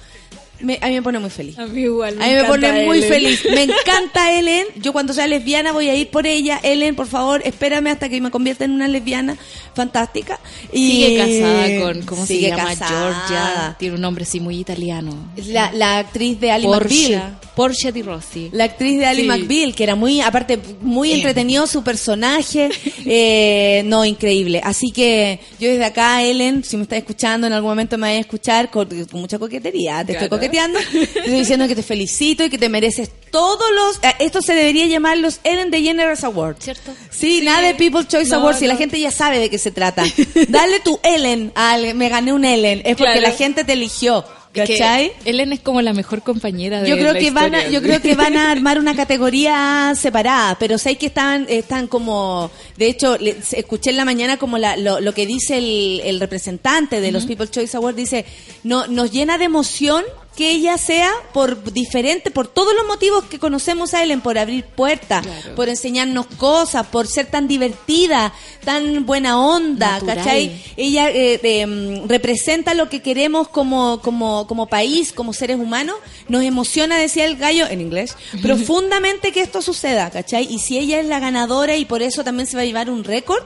Me- 0.63 0.79
a 0.81 0.87
mí 0.87 0.93
me 0.95 1.01
pone 1.01 1.19
muy 1.19 1.29
feliz. 1.29 1.57
A 1.59 1.65
mí 1.65 1.81
igual. 1.81 2.21
A 2.21 2.27
mí 2.27 2.33
me 2.33 2.43
pone 2.45 2.67
encanta 2.67 2.85
muy 2.85 2.97
Ellen. 2.99 3.09
feliz. 3.09 3.41
Me 3.51 3.63
encanta 3.63 4.37
Ellen. 4.37 4.65
Yo 4.77 4.93
cuando 4.93 5.13
sea 5.13 5.27
lesbiana 5.27 5.71
voy 5.71 5.89
a 5.89 5.95
ir 5.95 6.09
por 6.09 6.25
ella. 6.27 6.59
Ellen, 6.63 6.95
por 6.95 7.07
favor, 7.07 7.41
espérame 7.45 7.87
hasta 7.87 8.09
que 8.09 8.19
me 8.21 8.31
convierta 8.31 8.65
en 8.65 8.71
una 8.71 8.87
lesbiana 8.87 9.37
fantástica. 9.73 10.39
Y 10.71 10.91
Sigue 10.91 11.17
casada 11.17 11.79
con, 11.81 12.01
¿cómo 12.05 12.25
Sigue 12.25 12.49
se 12.49 12.55
llama? 12.55 12.69
casada. 12.69 13.25
Georgia. 13.27 13.75
Tiene 13.79 13.95
un 13.95 14.01
nombre 14.01 14.23
así 14.23 14.39
muy 14.39 14.59
italiano. 14.59 15.31
La, 15.47 15.71
la 15.73 15.99
actriz 15.99 16.39
de 16.39 16.51
Ali 16.51 16.67
McBeal. 16.67 16.81
Porsche. 16.81 17.21
Porsche 17.55 17.91
Di 17.91 18.01
Rossi. 18.01 18.49
La 18.53 18.63
actriz 18.63 18.97
de 18.97 19.05
Ali 19.05 19.21
Sí. 19.23 19.27
McBeal, 19.27 19.75
que 19.75 19.83
era 19.83 19.95
muy, 19.95 20.21
aparte, 20.21 20.57
muy 20.81 21.11
entretenido 21.11 21.67
su 21.67 21.83
personaje. 21.83 22.69
Eh, 23.03 23.81
no, 23.85 24.05
increíble. 24.05 24.61
Así 24.63 24.91
que 24.91 25.39
yo 25.59 25.69
desde 25.69 25.83
acá, 25.85 26.23
Ellen, 26.23 26.63
si 26.63 26.77
me 26.77 26.83
estás 26.83 26.99
escuchando, 26.99 27.47
en 27.47 27.53
algún 27.53 27.71
momento 27.71 27.97
me 27.97 28.07
vayas 28.07 28.17
a 28.19 28.21
escuchar 28.21 28.69
con, 28.69 28.87
con 29.05 29.19
mucha 29.21 29.37
coquetería. 29.39 30.03
Te 30.05 30.13
estoy 30.13 30.29
coqueteando. 30.29 30.50
Estoy 30.51 31.33
diciendo 31.33 31.67
que 31.67 31.75
te 31.75 31.83
felicito 31.83 32.43
y 32.43 32.49
que 32.49 32.57
te 32.57 32.69
mereces 32.69 33.09
todos 33.31 33.65
los. 33.75 33.97
eh, 34.03 34.15
Esto 34.19 34.41
se 34.41 34.53
debería 34.53 34.85
llamar 34.87 35.17
los 35.17 35.39
Ellen 35.43 35.71
DeGeneres 35.71 36.23
Awards. 36.23 36.63
¿Cierto? 36.63 36.93
Sí, 37.09 37.39
Sí. 37.39 37.45
nada 37.45 37.61
de 37.61 37.73
People's 37.75 38.07
Choice 38.07 38.29
No, 38.31 38.37
Awards 38.37 38.61
y 38.61 38.67
la 38.67 38.75
gente 38.75 38.99
ya 38.99 39.11
sabe 39.11 39.39
de 39.39 39.49
qué 39.49 39.57
se 39.57 39.71
trata. 39.71 40.03
Dale 40.49 40.79
tu 40.81 40.99
Ellen. 41.03 41.51
al- 41.55 41.93
me 41.95 42.09
gané 42.09 42.33
un 42.33 42.45
Ellen. 42.45 42.79
Es 42.79 42.95
porque 42.97 43.13
Claro. 43.13 43.21
la 43.21 43.31
gente 43.31 43.63
te 43.63 43.73
eligió. 43.73 44.25
Que 44.51 44.65
¿Cachai? 44.67 45.13
Ellen 45.23 45.53
es 45.53 45.61
como 45.61 45.81
la 45.81 45.93
mejor 45.93 46.23
compañera 46.23 46.81
de 46.81 46.89
Yo 46.89 46.97
creo 46.97 47.13
la 47.13 47.19
que 47.19 47.31
van 47.31 47.55
a, 47.55 47.69
yo 47.69 47.81
creo 47.81 48.01
que 48.01 48.15
van 48.15 48.35
a 48.35 48.51
armar 48.51 48.79
una 48.79 48.93
categoría 48.97 49.93
separada, 49.95 50.57
pero 50.59 50.77
sé 50.77 50.97
que 50.97 51.05
están, 51.05 51.45
están 51.47 51.87
como, 51.87 52.51
de 52.75 52.87
hecho, 52.87 53.15
escuché 53.53 53.91
en 53.91 53.95
la 53.95 54.03
mañana 54.03 54.35
como 54.35 54.57
la- 54.57 54.75
lo, 54.75 54.99
lo 54.99 55.13
que 55.13 55.25
dice 55.25 55.57
el, 55.57 56.01
el 56.03 56.19
representante 56.19 56.99
de 56.99 57.13
los 57.13 57.25
People's 57.25 57.51
Choice 57.51 57.77
Awards, 57.77 57.95
dice, 57.95 58.25
no, 58.65 58.87
nos 58.87 59.11
llena 59.13 59.37
de 59.37 59.45
emoción 59.45 60.03
que 60.35 60.49
ella 60.51 60.77
sea 60.77 61.11
por 61.33 61.73
diferente, 61.73 62.31
por 62.31 62.47
todos 62.47 62.73
los 62.73 62.87
motivos 62.87 63.25
que 63.25 63.37
conocemos 63.37 63.93
a 63.93 64.01
Ellen, 64.01 64.21
por 64.21 64.37
abrir 64.37 64.63
puertas, 64.63 65.25
Claro. 65.25 65.55
por 65.55 65.67
enseñarnos 65.67 66.25
cosas, 66.37 66.87
por 66.87 67.05
ser 67.07 67.25
tan 67.25 67.47
divertida, 67.49 68.33
tan 68.63 69.05
buena 69.05 69.39
onda, 69.39 69.93
Natural. 69.99 70.15
¿cachai? 70.17 70.63
ella 70.77 71.09
eh, 71.09 71.37
de, 71.41 71.67
mm, 71.67 72.07
representa 72.07 72.73
lo 72.73 72.87
que 72.89 73.01
queremos 73.01 73.49
como, 73.49 74.01
como, 74.01 74.47
como 74.47 74.67
país, 74.67 75.11
como 75.11 75.33
seres 75.33 75.57
humanos. 75.57 75.97
Nos 76.29 76.43
emociona, 76.43 76.97
decía 76.97 77.25
el 77.25 77.35
gallo 77.35 77.67
en 77.67 77.81
inglés, 77.81 78.15
profundamente 78.41 79.31
que 79.33 79.41
esto 79.41 79.61
suceda, 79.61 80.09
¿cachai? 80.11 80.47
Y 80.49 80.59
si 80.59 80.77
ella 80.77 80.99
es 80.99 81.07
la 81.07 81.19
ganadora 81.19 81.75
y 81.75 81.83
por 81.85 82.01
eso 82.01 82.23
también 82.23 82.47
se 82.47 82.55
va 82.55 82.61
a 82.61 82.65
llevar 82.65 82.89
un 82.89 83.03
récord, 83.03 83.43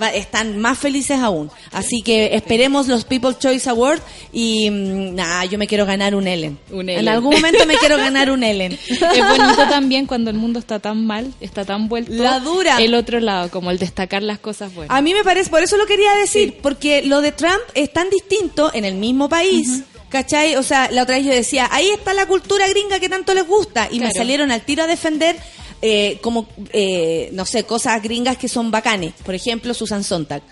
va- 0.00 0.12
están 0.14 0.58
más 0.58 0.78
felices 0.78 1.18
aún. 1.20 1.50
Así 1.72 2.02
que 2.02 2.34
esperemos 2.34 2.86
los 2.88 3.04
People's 3.04 3.38
Choice 3.38 3.68
Awards 3.68 4.02
y 4.32 4.70
mm, 4.70 5.14
nada, 5.14 5.44
yo 5.46 5.58
me 5.58 5.66
quiero 5.66 5.86
ganar 5.86 6.14
un 6.14 6.26
Ellen. 6.26 6.58
Un 6.70 6.88
En 6.88 6.98
Ellen. 7.00 7.08
algún 7.08 7.34
momento 7.34 7.64
me 7.66 7.76
quiero 7.76 7.96
ganar 7.96 8.30
un 8.30 8.42
Ellen. 8.42 8.72
Es 8.88 9.28
bonito 9.28 9.68
también 9.68 10.06
cuando 10.06 10.30
el 10.30 10.36
mundo 10.36 10.58
está 10.58 10.78
tan 10.78 11.06
mal, 11.06 11.32
está 11.40 11.64
tan 11.64 11.88
vuelto. 11.88 12.12
La 12.12 12.40
dura. 12.40 12.78
El 12.80 12.94
otro 12.94 13.20
lado, 13.20 13.50
como 13.50 13.70
el 13.70 13.78
destacar 13.78 14.22
las 14.22 14.38
cosas 14.38 14.74
buenas. 14.74 14.96
A 14.96 15.02
mí 15.02 15.14
me 15.14 15.24
parece, 15.24 15.50
por 15.50 15.62
eso 15.62 15.76
lo 15.76 15.86
quería 15.86 16.12
decir, 16.14 16.58
porque 16.62 17.02
lo 17.02 17.20
de 17.20 17.32
Trump 17.32 17.60
es 17.74 17.92
tan 17.92 18.08
distinto 18.10 18.70
en 18.74 18.84
el 18.84 18.94
mismo 18.94 19.28
país. 19.28 19.82
¿Cachai? 20.08 20.56
O 20.56 20.62
sea, 20.62 20.90
la 20.90 21.02
otra 21.02 21.16
vez 21.16 21.26
yo 21.26 21.32
decía, 21.32 21.68
ahí 21.70 21.88
está 21.90 22.14
la 22.14 22.24
cultura 22.24 22.66
gringa 22.66 22.98
que 22.98 23.10
tanto 23.10 23.34
les 23.34 23.46
gusta. 23.46 23.88
Y 23.90 23.96
me 24.00 24.06
Claro. 24.06 24.14
salieron 24.16 24.50
al 24.50 24.62
tiro 24.62 24.84
a 24.84 24.86
defender 24.86 25.36
eh, 25.82 26.18
como, 26.20 26.48
eh, 26.72 27.30
no 27.32 27.46
sé, 27.46 27.64
cosas 27.64 28.02
gringas 28.02 28.36
que 28.36 28.48
son 28.48 28.70
bacanes. 28.70 29.14
Por 29.24 29.34
ejemplo, 29.34 29.74
Susan 29.74 30.04
Sontag. 30.04 30.42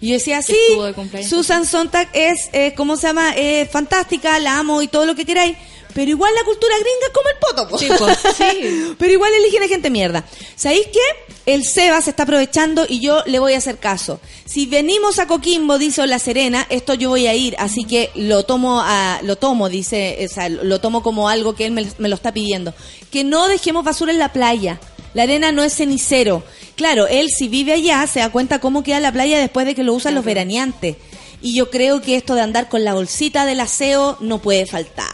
Y 0.00 0.08
yo 0.08 0.14
decía, 0.14 0.42
sí, 0.42 0.56
de. 0.76 1.22
Susan 1.22 1.64
Sontag 1.64 2.08
es, 2.12 2.48
eh, 2.52 2.74
¿cómo 2.76 2.96
se 2.96 3.06
llama? 3.06 3.34
Eh, 3.36 3.68
fantástica, 3.70 4.38
la 4.40 4.58
amo 4.58 4.82
y 4.82 4.88
todo 4.88 5.06
lo 5.06 5.14
que 5.14 5.24
queráis. 5.24 5.56
Pero 5.94 6.10
igual 6.10 6.32
la 6.34 6.44
cultura 6.44 6.74
gringa 6.76 7.06
es 7.06 7.12
como 7.12 7.28
el 7.28 7.36
poto, 7.38 7.68
po. 7.68 8.32
Sí. 8.34 8.94
Pero 8.98 9.12
igual 9.12 9.32
eligen 9.34 9.62
a 9.62 9.68
gente 9.68 9.90
mierda. 9.90 10.24
¿Sabéis 10.56 10.86
qué? 10.92 11.00
El 11.44 11.64
Seba 11.64 12.00
se 12.00 12.10
está 12.10 12.22
aprovechando 12.22 12.86
y 12.88 13.00
yo 13.00 13.22
le 13.26 13.38
voy 13.38 13.54
a 13.54 13.58
hacer 13.58 13.78
caso. 13.78 14.20
Si 14.44 14.66
venimos 14.66 15.18
a 15.18 15.26
Coquimbo, 15.26 15.78
dice 15.78 16.06
La 16.06 16.18
Serena, 16.18 16.66
esto 16.70 16.94
yo 16.94 17.08
voy 17.08 17.26
a 17.26 17.34
ir, 17.34 17.56
así 17.58 17.84
que 17.84 18.10
lo 18.14 18.44
tomo, 18.44 18.80
a, 18.80 19.20
lo 19.22 19.36
tomo, 19.36 19.68
dice, 19.68 20.24
o 20.24 20.32
sea, 20.32 20.48
lo 20.48 20.80
tomo 20.80 21.02
como 21.02 21.28
algo 21.28 21.54
que 21.54 21.66
él 21.66 21.72
me, 21.72 21.86
me 21.98 22.08
lo 22.08 22.14
está 22.14 22.32
pidiendo. 22.32 22.74
Que 23.10 23.24
no 23.24 23.48
dejemos 23.48 23.84
basura 23.84 24.12
en 24.12 24.18
la 24.18 24.32
playa. 24.32 24.80
La 25.14 25.24
arena 25.24 25.52
no 25.52 25.62
es 25.62 25.74
cenicero. 25.74 26.42
Claro, 26.76 27.06
él 27.06 27.28
si 27.30 27.48
vive 27.48 27.74
allá 27.74 28.06
se 28.06 28.20
da 28.20 28.30
cuenta 28.30 28.60
cómo 28.60 28.82
queda 28.82 29.00
la 29.00 29.12
playa 29.12 29.38
después 29.38 29.66
de 29.66 29.74
que 29.74 29.82
lo 29.82 29.94
usan 29.94 30.14
los 30.14 30.24
veraneantes. 30.24 30.96
Y 31.42 31.54
yo 31.54 31.70
creo 31.70 32.00
que 32.00 32.16
esto 32.16 32.34
de 32.34 32.40
andar 32.40 32.68
con 32.68 32.84
la 32.84 32.94
bolsita 32.94 33.44
del 33.44 33.60
aseo 33.60 34.16
no 34.20 34.40
puede 34.40 34.64
faltar. 34.64 35.11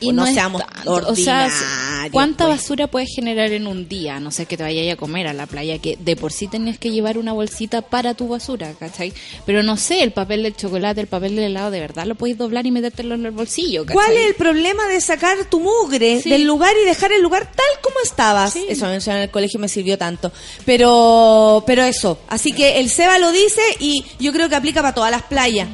Pues, 0.00 0.14
no, 0.14 0.26
es 0.26 0.34
seamos. 0.34 0.62
O 0.86 1.14
sea. 1.14 1.50
¿cuánta 2.12 2.46
pues. 2.46 2.58
basura 2.58 2.86
puedes 2.86 3.08
generar 3.14 3.52
en 3.52 3.66
un 3.66 3.88
día? 3.88 4.20
No 4.20 4.30
sé, 4.30 4.46
que 4.46 4.56
te 4.56 4.62
vayas 4.62 4.92
a 4.92 4.96
comer 4.96 5.26
a 5.26 5.32
la 5.32 5.46
playa, 5.46 5.78
que 5.78 5.96
de 5.96 6.16
por 6.16 6.32
sí 6.32 6.48
tenías 6.48 6.78
que 6.78 6.90
llevar 6.90 7.18
una 7.18 7.32
bolsita 7.32 7.82
para 7.82 8.14
tu 8.14 8.28
basura, 8.28 8.72
¿cachai? 8.78 9.12
Pero 9.44 9.62
no 9.62 9.76
sé, 9.76 10.02
el 10.02 10.12
papel 10.12 10.42
del 10.42 10.56
chocolate, 10.56 11.00
el 11.00 11.06
papel 11.06 11.36
del 11.36 11.44
helado, 11.46 11.70
de 11.70 11.80
verdad 11.80 12.06
lo 12.06 12.14
podéis 12.14 12.38
doblar 12.38 12.66
y 12.66 12.70
metértelo 12.70 13.14
en 13.14 13.26
el 13.26 13.32
bolsillo, 13.32 13.84
¿cachai? 13.84 13.94
¿Cuál 13.94 14.16
es 14.16 14.26
el 14.26 14.34
problema 14.34 14.86
de 14.86 15.00
sacar 15.00 15.44
tu 15.50 15.60
mugre 15.60 16.20
Sí. 16.20 16.30
del 16.30 16.44
lugar 16.44 16.74
y 16.80 16.86
dejar 16.86 17.12
el 17.12 17.22
lugar 17.22 17.50
tal 17.52 17.80
como 17.82 17.96
estabas? 18.02 18.52
Sí. 18.52 18.66
Eso 18.68 18.86
mencionó 18.86 19.18
en 19.18 19.24
el 19.24 19.30
colegio 19.30 19.58
me 19.60 19.68
sirvió 19.68 19.98
tanto. 19.98 20.32
Pero, 20.64 21.64
pero 21.66 21.82
eso. 21.82 22.18
Así 22.28 22.52
que 22.52 22.78
el 22.78 22.90
Seba 22.90 23.18
lo 23.18 23.32
dice 23.32 23.62
y 23.80 24.04
yo 24.18 24.32
creo 24.32 24.48
que 24.48 24.56
aplica 24.56 24.82
para 24.82 24.94
todas 24.94 25.10
las 25.10 25.22
playas. 25.22 25.68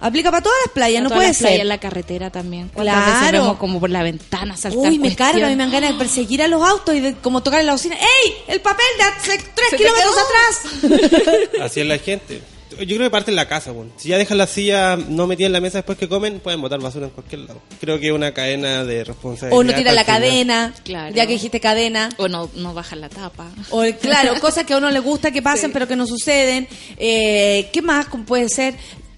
Aplica 0.00 0.30
para 0.30 0.42
todas 0.42 0.58
las 0.66 0.72
playas, 0.74 1.00
A 1.00 1.02
no 1.02 1.08
todas 1.08 1.18
puede 1.18 1.28
las 1.28 1.38
playas, 1.38 1.52
ser. 1.54 1.60
en 1.62 1.68
la 1.68 1.78
carretera 1.78 2.30
también. 2.30 2.70
¿Cuántas 2.72 2.94
Claro. 2.94 3.12
veces 3.20 3.32
vemos 3.32 3.56
como 3.58 3.80
por 3.80 3.90
la 3.90 4.02
ventana 4.02 4.56
saltar 4.56 4.78
Uy, 4.80 4.98
me 4.98 5.06
cuestión? 5.08 5.14
carga, 5.32 5.46
a 5.46 5.50
mí 5.50 5.56
me 5.56 5.62
dan 5.62 5.72
ganas 5.72 5.92
de 5.92 5.98
perseguir 5.98 6.42
a 6.42 6.48
los 6.48 6.62
autos 6.62 6.94
y 6.94 7.00
de 7.00 7.14
como 7.14 7.42
tocar 7.42 7.60
en 7.60 7.66
la 7.66 7.72
bocina. 7.72 7.96
¡Ey! 7.96 8.32
¡El 8.48 8.60
papel 8.60 8.84
de 8.98 9.02
hace 9.04 9.38
tres 9.54 9.70
Se 9.70 9.76
kilómetros 9.76 10.14
atrás! 10.18 11.50
Así 11.62 11.80
es 11.80 11.86
la 11.86 11.98
gente. 11.98 12.40
Yo 12.78 12.84
creo 12.96 13.04
que 13.06 13.10
parte 13.10 13.30
en 13.30 13.36
la 13.36 13.48
casa, 13.48 13.70
bueno. 13.70 13.90
Si 13.96 14.10
ya 14.10 14.18
dejan 14.18 14.36
la 14.36 14.46
silla 14.46 14.96
no 14.96 15.26
metida 15.26 15.46
en 15.46 15.52
la 15.54 15.62
mesa 15.62 15.78
después 15.78 15.96
que 15.96 16.08
comen, 16.10 16.40
pueden 16.40 16.60
botar 16.60 16.78
basura 16.78 17.06
en 17.06 17.10
cualquier 17.12 17.42
lado. 17.42 17.62
Creo 17.80 17.98
que 17.98 18.08
es 18.08 18.12
una 18.12 18.32
cadena 18.34 18.84
de 18.84 19.02
responsabilidad. 19.02 19.58
o 19.58 19.64
no 19.64 19.72
tira 19.74 19.92
la 19.92 20.04
cadena, 20.04 20.74
Claro. 20.84 21.14
ya 21.14 21.26
que 21.26 21.32
dijiste 21.32 21.58
cadena. 21.58 22.10
O 22.18 22.28
no, 22.28 22.50
no 22.54 22.74
bajan 22.74 23.00
la 23.00 23.08
tapa. 23.08 23.46
O 23.70 23.82
claro, 23.98 24.34
cosas 24.42 24.64
que 24.66 24.74
a 24.74 24.76
uno 24.76 24.90
le 24.90 24.98
gusta 24.98 25.30
que 25.30 25.40
pasen, 25.40 25.72
pero 25.72 25.88
que 25.88 25.96
no 25.96 26.06
suceden. 26.06 26.68
Eh, 26.98 27.70
¿Qué 27.72 27.80
más 27.80 28.06
¿Cómo 28.06 28.26
puede 28.26 28.50
ser? 28.50 28.74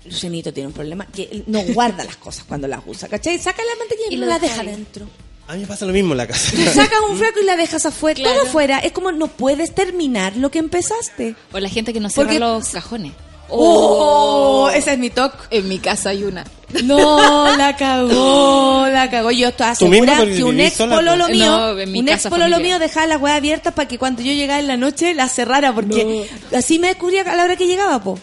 Lucianito 0.09 0.53
tiene 0.53 0.67
un 0.69 0.73
problema 0.73 1.07
que 1.07 1.29
él 1.31 1.45
no 1.47 1.61
guarda 1.63 2.05
las 2.05 2.17
cosas 2.17 2.45
cuando 2.45 2.67
las 2.69 2.81
usa, 2.87 3.09
¿cachai? 3.09 3.39
Saca 3.39 3.63
la 3.65 3.79
mantequilla 3.79 4.09
y, 4.11 4.15
Y 4.15 4.17
no 4.19 4.27
lo 4.27 4.33
la 4.33 4.39
deja 4.39 4.61
ahí. 4.63 4.67
dentro. 4.69 5.07
A 5.47 5.55
mí 5.55 5.61
me 5.61 5.67
pasa 5.67 5.87
lo 5.87 5.93
mismo 5.95 6.13
en 6.13 6.19
la 6.19 6.27
casa. 6.27 6.51
Tú 6.55 6.63
sacas 6.65 6.99
un 7.09 7.17
fraco 7.17 7.41
y 7.41 7.45
la 7.45 7.57
dejas 7.57 7.87
afuera, 7.87 8.17
Claro. 8.21 8.39
todo 8.41 8.49
afuera. 8.49 8.79
Es 8.81 8.93
como 8.93 9.13
no 9.13 9.29
puedes 9.29 9.75
terminar 9.75 10.37
lo 10.37 10.51
que 10.51 10.59
empezaste. 10.59 11.35
O 11.53 11.59
la 11.59 11.69
gente 11.71 11.93
que 11.95 12.01
no 12.01 12.11
cierra 12.11 12.29
Porque- 12.29 12.39
los 12.41 12.69
cajones. 12.69 13.13
Oh, 13.51 14.71
ese 14.75 14.93
es 14.93 14.99
mi 14.99 15.11
toque. 15.11 15.37
En 15.51 15.69
mi 15.69 15.79
casa 15.79 16.11
hay 16.11 16.25
una. 16.25 16.45
No, 16.85 17.57
la 17.57 17.77
cagó, 17.77 18.87
la 18.89 19.09
cagó. 19.11 19.31
Yo 19.31 19.49
estaba 19.49 19.75
segura 19.75 20.19
que 20.25 20.45
un 20.45 20.61
ex 20.61 20.77
pololo 20.77 21.25
pues. 21.25 21.37
mío, 21.39 21.47
No, 21.47 21.79
en 21.79 21.93
mi 21.93 22.01
un 22.01 22.09
ex 22.09 22.27
pololo 22.27 22.61
mío 22.61 22.79
dejaba 22.79 23.07
las 23.07 23.21
weas 23.21 23.39
abiertas 23.39 23.73
para 23.73 23.89
que 23.89 23.99
cuando 23.99 24.23
yo 24.23 24.33
llegaba 24.33 24.61
en 24.61 24.67
la 24.67 24.77
noche 24.77 25.15
las 25.15 25.33
cerrara, 25.33 25.75
porque 25.75 26.29
así 26.55 26.79
me 26.79 26.89
descubría 26.89 27.23
a 27.23 27.37
la 27.37 27.45
hora 27.45 27.57
que 27.57 27.67
llegaba, 27.67 28.03
po. 28.03 28.19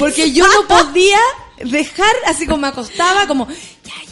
Porque 0.00 0.32
yo 0.32 0.46
no 0.48 0.66
podía 0.66 1.18
dejar, 1.64 2.14
así 2.26 2.46
como 2.46 2.58
me 2.58 2.68
acostaba, 2.68 3.26
como, 3.26 3.46
ya. 3.46 4.05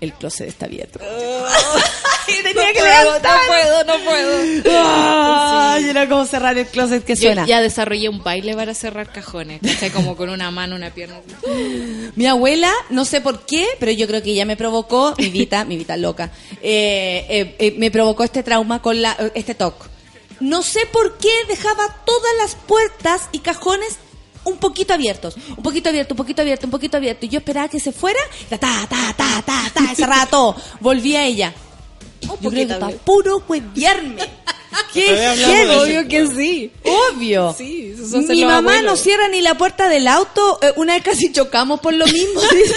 El 0.00 0.12
closet 0.14 0.48
está 0.48 0.66
abierto. 0.66 0.98
tenía 2.42 2.72
que 2.72 2.82
levantar. 2.82 3.38
No 3.38 3.46
puedo, 3.46 3.84
no 3.84 4.04
puedo. 4.04 4.62
Ay, 4.84 5.88
era 5.88 6.08
como 6.08 6.24
cerrar 6.26 6.56
el 6.58 6.66
closet 6.66 7.04
que 7.04 7.14
Yo 7.14 7.22
suena. 7.22 7.46
ya 7.46 7.60
desarrollé 7.60 8.08
un 8.08 8.22
baile 8.22 8.54
para 8.54 8.74
cerrar 8.74 9.12
cajones. 9.12 9.60
¿cachai? 9.62 9.90
Como 9.90 10.16
con 10.16 10.30
una 10.30 10.50
mano, 10.50 10.76
una 10.76 10.90
pierna. 10.90 11.20
Mi 12.16 12.26
abuela, 12.26 12.72
no 12.90 13.04
sé 13.04 13.20
por 13.20 13.44
qué, 13.46 13.66
pero 13.78 13.92
yo 13.92 14.06
creo 14.06 14.22
que 14.22 14.30
ella 14.30 14.44
me 14.44 14.56
provocó, 14.56 15.14
mi 15.18 15.28
Vita, 15.28 15.64
mi 15.64 15.76
Vita 15.76 15.96
loca, 15.96 16.30
eh, 16.62 17.26
eh, 17.28 17.56
eh, 17.58 17.74
me 17.78 17.90
provocó 17.90 18.24
este 18.24 18.42
trauma 18.42 18.82
con 18.82 19.00
la, 19.00 19.16
este 19.34 19.54
toque. 19.54 19.88
No 20.40 20.62
sé 20.62 20.86
por 20.86 21.18
qué 21.18 21.30
dejaba 21.48 22.02
todas 22.04 22.32
las 22.38 22.54
puertas 22.54 23.28
y 23.32 23.40
cajones 23.40 23.98
un 24.44 24.56
poquito 24.58 24.94
abiertos, 24.94 25.36
un 25.56 25.62
poquito 25.62 25.88
abierto, 25.88 26.14
un 26.14 26.18
poquito 26.18 26.42
abierto, 26.42 26.66
un 26.66 26.70
poquito 26.70 26.96
abierto. 26.96 27.26
Y 27.26 27.28
yo 27.28 27.38
esperaba 27.38 27.68
que 27.68 27.80
se 27.80 27.92
fuera, 27.92 28.20
ta, 28.48 28.58
ta, 28.58 28.86
ta, 28.88 29.14
ta, 29.16 29.42
ta, 29.42 29.70
ta, 29.72 29.94
cerraba 29.94 30.26
todo. 30.26 30.56
Volvía 30.80 31.24
ella. 31.24 31.52
Yo 32.40 32.50
creo 32.50 32.68
que 32.68 32.74
para 32.74 32.96
puro 32.96 33.42
huevearme. 33.48 34.22
¡Qué 34.92 35.02
heavy! 35.02 35.74
Obvio 35.74 36.08
que 36.08 36.26
sí. 36.28 36.72
Obvio. 36.84 37.54
Sí, 37.56 37.94
Mi 38.28 38.44
mamá 38.44 38.58
abuelos. 38.58 38.84
no 38.84 38.96
cierra 38.96 39.28
ni 39.28 39.40
la 39.40 39.56
puerta 39.56 39.88
del 39.88 40.06
auto. 40.06 40.58
Eh, 40.62 40.72
una 40.76 40.94
vez 40.94 41.02
casi 41.02 41.32
chocamos 41.32 41.80
por 41.80 41.92
lo 41.92 42.06
mismo. 42.06 42.40
dice. 42.52 42.74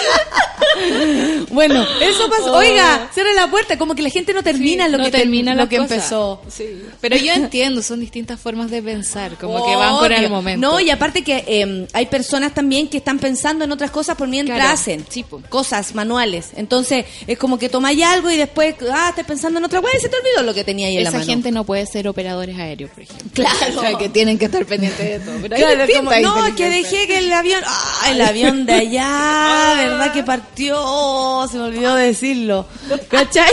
bueno, 1.50 1.86
eso 2.00 2.28
pasó. 2.30 2.54
Oiga, 2.54 3.08
cierra 3.12 3.32
la 3.34 3.50
puerta. 3.50 3.76
Como 3.78 3.94
que 3.94 4.02
la 4.02 4.10
gente 4.10 4.32
no 4.32 4.42
termina 4.42 4.86
Sí, 4.86 4.92
lo 4.92 4.98
no 4.98 5.04
que, 5.04 5.10
te- 5.10 5.18
termina 5.18 5.54
lo 5.54 5.68
que 5.68 5.76
empezó. 5.76 6.42
Sí. 6.48 6.82
Pero 7.00 7.16
yo 7.16 7.32
entiendo, 7.32 7.82
son 7.82 8.00
distintas 8.00 8.40
formas 8.40 8.70
de 8.70 8.82
pensar, 8.82 9.36
como 9.36 9.64
que 9.66 9.74
van 9.76 9.98
por 9.98 10.12
el 10.12 10.28
momento. 10.30 10.60
No, 10.70 10.80
y 10.80 10.90
aparte 10.90 11.22
que 11.22 11.44
eh, 11.46 11.86
hay 11.92 12.06
personas 12.06 12.54
también 12.54 12.88
que 12.88 12.98
están 12.98 13.18
pensando 13.18 13.64
en 13.64 13.72
otras 13.72 13.90
cosas 13.90 14.16
por 14.16 14.28
mientras 14.28 14.58
Claro, 14.58 14.72
hacen 14.74 15.04
sí, 15.08 15.22
po. 15.22 15.40
cosas 15.48 15.94
manuales. 15.94 16.50
Entonces, 16.56 17.04
es 17.26 17.38
como 17.38 17.58
que 17.58 17.68
tomáis 17.68 18.02
algo 18.04 18.30
y 18.30 18.36
después, 18.36 18.74
ah, 18.92 19.08
estás 19.10 19.26
pensando 19.26 19.58
en 19.58 19.64
otra 19.64 19.80
cosa 19.80 19.96
y 19.96 20.00
se 20.00 20.08
te 20.08 20.16
olvidó 20.16 20.42
lo 20.42 20.54
que 20.54 20.64
tenía 20.64 20.88
ahí 20.88 20.96
en 20.96 21.04
la 21.04 21.10
Esa 21.10 21.18
mano. 21.18 21.30
gente 21.30 21.50
no 21.50 21.64
puede 21.64 21.86
ser 21.86 22.08
operadores 22.08 22.56
aéreos, 22.58 22.90
por 22.90 23.02
ejemplo. 23.02 23.30
Claro. 23.34 23.78
O 23.78 23.80
sea, 23.80 23.98
que 23.98 24.08
tienen 24.08 24.38
que 24.38 24.46
estar 24.46 24.64
pendientes 24.66 25.04
de 25.04 25.20
todo. 25.20 25.34
Pero 25.42 25.56
hay 25.56 25.62
Claro, 25.62 25.86
como, 25.96 26.10
no, 26.46 26.56
que 26.56 26.70
dejé 26.70 27.06
que 27.06 27.18
el 27.18 27.32
avión, 27.32 27.62
ah, 27.66 28.10
el 28.10 28.20
avión 28.20 28.66
de 28.66 28.72
allá, 28.74 29.84
¿verdad? 29.90 30.12
Que 30.12 30.22
partió, 30.22 31.48
se 31.50 31.58
me 31.58 31.64
olvidó 31.64 31.94
decirlo, 31.94 32.66
¿cachai? 33.08 33.50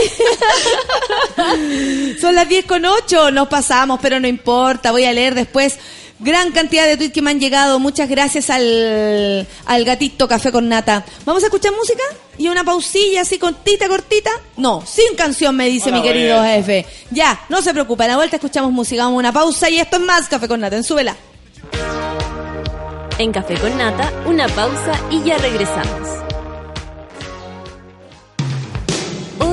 Son 2.20 2.34
las 2.34 2.48
10 2.48 2.64
con 2.66 2.84
8, 2.84 3.30
nos 3.30 3.48
pasamos, 3.48 4.00
pero 4.02 4.20
no 4.20 4.28
importa, 4.28 4.90
voy 4.92 5.04
a 5.04 5.12
leer 5.12 5.34
después. 5.34 5.78
Gran 6.20 6.50
cantidad 6.50 6.84
de 6.84 6.96
tweets 6.96 7.14
que 7.14 7.22
me 7.22 7.30
han 7.30 7.38
llegado, 7.38 7.78
muchas 7.78 8.08
gracias 8.08 8.50
al, 8.50 9.46
al 9.66 9.84
gatito 9.84 10.26
Café 10.26 10.50
con 10.50 10.68
Nata. 10.68 11.04
¿Vamos 11.24 11.44
a 11.44 11.46
escuchar 11.46 11.72
música? 11.72 12.02
¿Y 12.38 12.48
una 12.48 12.64
pausilla 12.64 13.20
así 13.20 13.38
cortita, 13.38 13.86
cortita? 13.86 14.30
No, 14.56 14.82
sin 14.84 15.14
canción 15.16 15.54
me 15.54 15.66
dice 15.68 15.90
Hola, 15.90 15.98
mi 15.98 16.02
querido 16.02 16.42
jefe. 16.42 16.86
Ya, 17.12 17.40
no 17.48 17.62
se 17.62 17.72
preocupe, 17.72 18.02
a 18.02 18.08
la 18.08 18.16
vuelta 18.16 18.34
escuchamos 18.34 18.72
música, 18.72 19.04
vamos 19.04 19.18
a 19.18 19.20
una 19.20 19.32
pausa 19.32 19.70
y 19.70 19.78
esto 19.78 19.96
es 19.96 20.02
más 20.02 20.28
Café 20.28 20.48
con 20.48 20.60
Nata, 20.60 20.74
en 20.74 20.82
súbela. 20.82 21.14
En 23.18 23.32
Café 23.32 23.54
con 23.54 23.78
Nata, 23.78 24.12
una 24.26 24.48
pausa 24.48 24.92
y 25.10 25.22
ya 25.22 25.38
regresamos. 25.38 26.27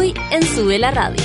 Hoy 0.05 0.13
en 0.29 0.45
Sube 0.45 0.77
la 0.77 0.91
Radio. 0.91 1.23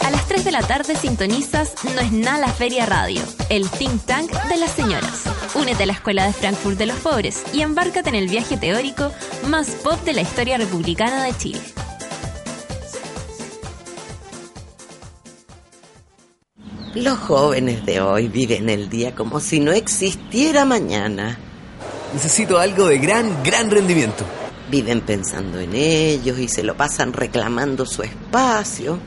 A 0.00 0.10
las 0.10 0.26
3 0.26 0.44
de 0.44 0.50
la 0.50 0.62
tarde 0.62 0.96
sintonizas 0.96 1.74
No 1.94 2.00
es 2.00 2.10
nada 2.10 2.38
la 2.38 2.48
Feria 2.48 2.84
Radio, 2.84 3.22
el 3.50 3.70
think 3.70 4.04
tank 4.04 4.32
de 4.48 4.56
las 4.56 4.72
señoras. 4.72 5.26
Únete 5.54 5.84
a 5.84 5.86
la 5.86 5.92
Escuela 5.92 6.26
de 6.26 6.32
Frankfurt 6.32 6.76
de 6.76 6.86
los 6.86 6.96
Pobres 6.96 7.44
y 7.52 7.60
embárcate 7.60 8.08
en 8.08 8.16
el 8.16 8.26
viaje 8.26 8.56
teórico 8.56 9.12
más 9.48 9.70
pop 9.70 10.02
de 10.04 10.12
la 10.12 10.22
historia 10.22 10.58
republicana 10.58 11.22
de 11.22 11.36
Chile. 11.36 11.60
Los 16.96 17.18
jóvenes 17.18 17.86
de 17.86 18.00
hoy 18.00 18.26
viven 18.26 18.68
el 18.68 18.88
día 18.88 19.14
como 19.14 19.38
si 19.38 19.60
no 19.60 19.70
existiera 19.70 20.64
mañana. 20.64 21.38
Necesito 22.12 22.58
algo 22.58 22.86
de 22.86 22.98
gran, 22.98 23.40
gran 23.44 23.70
rendimiento. 23.70 24.24
Viven 24.70 25.00
pensando 25.02 25.60
en 25.60 25.74
ellos 25.74 26.38
y 26.38 26.48
se 26.48 26.62
lo 26.62 26.76
pasan 26.76 27.12
reclamando 27.12 27.84
su 27.86 28.02
espacio. 28.02 28.98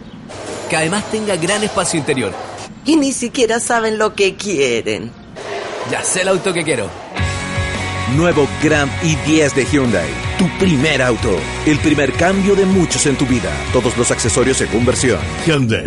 Que 0.69 0.77
además 0.77 1.09
tenga 1.09 1.35
gran 1.35 1.63
espacio 1.63 1.99
interior. 1.99 2.33
Y 2.85 2.95
ni 2.95 3.11
siquiera 3.11 3.59
saben 3.59 3.97
lo 3.97 4.13
que 4.15 4.35
quieren. 4.35 5.11
Ya 5.91 6.03
sé 6.03 6.21
el 6.21 6.27
auto 6.29 6.53
que 6.53 6.63
quiero. 6.63 6.89
Nuevo 8.15 8.47
Grand 8.63 8.91
i10 9.01 9.53
de 9.53 9.65
Hyundai. 9.65 10.09
Tu 10.37 10.47
primer 10.59 11.01
auto. 11.01 11.37
El 11.65 11.77
primer 11.79 12.13
cambio 12.13 12.55
de 12.55 12.65
muchos 12.65 13.05
en 13.05 13.17
tu 13.17 13.25
vida. 13.25 13.51
Todos 13.73 13.97
los 13.97 14.11
accesorios 14.11 14.57
según 14.57 14.85
versión. 14.85 15.19
Hyundai. 15.45 15.83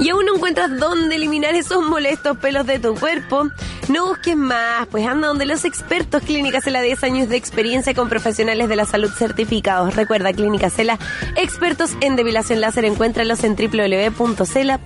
¿Y 0.00 0.08
aún 0.10 0.24
no 0.24 0.36
encuentras 0.36 0.78
dónde 0.78 1.16
eliminar 1.16 1.54
esos 1.54 1.84
molestos 1.84 2.38
pelos 2.38 2.66
de 2.66 2.78
tu 2.78 2.94
cuerpo? 2.94 3.48
No 3.88 4.06
busques 4.06 4.36
más, 4.36 4.86
pues 4.88 5.06
anda 5.06 5.28
donde 5.28 5.46
los 5.46 5.64
expertos 5.64 6.22
Clínica 6.22 6.60
Cela 6.60 6.82
10 6.82 7.04
años 7.04 7.28
de 7.30 7.36
experiencia 7.36 7.94
con 7.94 8.10
profesionales 8.10 8.68
de 8.68 8.76
la 8.76 8.84
salud 8.84 9.10
certificados. 9.10 9.96
Recuerda, 9.96 10.34
Clínica 10.34 10.68
Cela, 10.68 10.98
expertos 11.36 11.92
en 12.02 12.14
depilación 12.14 12.60
láser, 12.60 12.84
encuéntralos 12.84 13.42
en 13.44 13.56
www.cela.cl. 13.56 14.78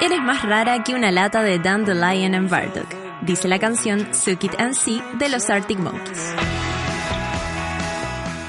Eres 0.03 0.21
más 0.21 0.43
rara 0.43 0.85
que 0.85 0.95
una 0.95 1.11
lata 1.11 1.43
de 1.43 1.59
Dandelion 1.59 2.35
and 2.35 2.51
Bardock 2.51 3.02
dice 3.23 3.49
la 3.49 3.59
canción 3.59 4.09
Suck 4.13 4.45
It 4.45 4.55
and 4.59 4.75
See 4.75 5.03
de 5.19 5.29
los 5.29 5.49
Arctic 5.51 5.79
Monkeys. 5.79 6.35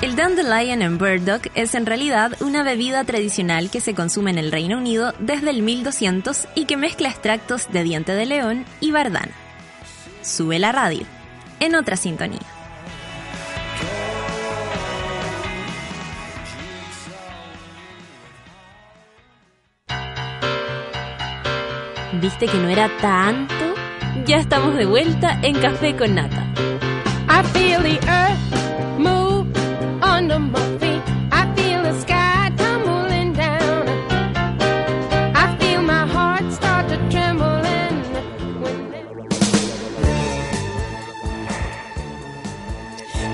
El 0.02 0.18
Dandelion 0.18 0.82
and 0.82 1.00
Burdock 1.00 1.48
es 1.56 1.76
en 1.76 1.86
realidad 1.86 2.36
una 2.42 2.64
bebida 2.64 3.06
tradicional 3.06 3.70
que 3.70 3.80
se 3.80 3.96
consume 3.96 4.32
en 4.32 4.38
el 4.38 4.52
Reino 4.52 4.78
Unido 4.78 5.14
desde 5.20 5.50
el 5.50 5.62
1200 5.64 6.50
y 6.56 6.66
que 6.66 6.76
mezcla 6.76 7.08
extractos 7.08 7.72
de 7.72 7.84
diente 7.84 8.12
de 8.12 8.26
león 8.26 8.66
y 8.82 8.92
bardana. 8.92 9.32
Sube 10.22 10.60
la 10.60 10.74
radio, 10.74 11.06
en 11.62 11.76
otra 11.76 11.96
sintonía. 11.96 12.42
¿Viste 22.22 22.48
que 22.48 22.58
no 22.58 22.68
era 22.70 22.90
tanto? 22.98 23.73
Ya 24.26 24.38
estamos 24.38 24.76
de 24.76 24.86
vuelta 24.86 25.38
en 25.42 25.56
Café 25.56 25.98
con 25.98 26.16
Nata. 26.16 26.46
I 27.28 27.44
feel 27.52 27.82
the 27.82 28.00
earth 28.08 28.98
move 28.98 29.46
under 30.02 30.40
my 30.40 30.73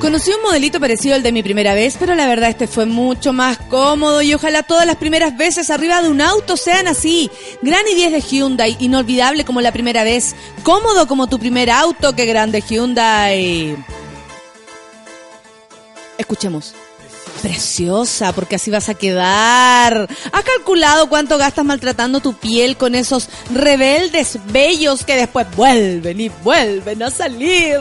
Conocí 0.10 0.32
un 0.32 0.41
modelito 0.41 0.80
parecido 0.80 1.14
al 1.14 1.22
de 1.22 1.32
mi 1.32 1.43
primera 1.43 1.76
vez, 1.76 1.95
pero 1.99 2.16
la 2.16 2.26
verdad 2.26 2.49
este 2.49 2.66
fue 2.66 2.88
mucho 2.88 3.32
más 3.32 3.60
cómodo 3.70 4.24
y 4.24 4.34
ojalá 4.34 4.64
todas 4.64 4.88
las 4.88 4.95
primeras 4.95 5.38
veces 5.38 5.70
arriba 5.70 6.01
de 6.01 6.10
un 6.10 6.20
auto 6.20 6.57
sean 6.57 6.88
así. 6.88 7.30
Gran 7.62 7.88
y 7.88 7.93
10 7.93 8.14
de 8.14 8.22
Hyundai, 8.22 8.76
inolvidable 8.80 9.45
como 9.45 9.62
la 9.62 9.72
primera 9.72 10.03
vez, 10.03 10.36
cómodo 10.64 11.07
como 11.07 11.28
tu 11.28 11.38
primer 11.38 11.70
auto, 11.70 12.16
qué 12.16 12.26
grande 12.26 12.62
Hyundai. 12.68 13.78
Escuchemos. 16.18 16.74
Preciosa, 17.41 18.33
porque 18.33 18.55
así 18.55 18.69
vas 18.69 18.89
a 18.89 18.95
quedar. 18.95 20.09
¿Has 20.31 20.43
calculado 20.43 21.09
cuánto 21.09 21.37
gastas 21.37 21.65
maltratando 21.65 22.19
tu 22.19 22.33
piel 22.33 22.77
con 22.77 22.95
esos 22.95 23.29
rebeldes 23.53 24.39
bellos 24.51 25.05
que 25.05 25.15
después 25.15 25.47
vuelven 25.55 26.19
y 26.19 26.29
vuelven 26.29 27.03
a 27.03 27.11
salir? 27.11 27.79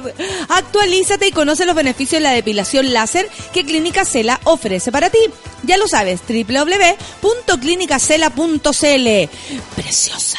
Actualízate 0.49 1.29
y 1.29 1.33
conoce 1.33 1.65
los 1.67 1.75
beneficios 1.75 2.21
de 2.21 2.29
la 2.29 2.33
depilación 2.33 2.93
láser 2.93 3.29
que 3.53 3.65
Clínica 3.65 4.05
Cela 4.05 4.41
ofrece 4.45 4.93
para 4.93 5.11
ti. 5.11 5.19
Ya 5.65 5.77
lo 5.77 5.89
sabes, 5.89 6.21
www.clinicacela.cl. 6.29 9.29
Preciosa. 9.75 10.39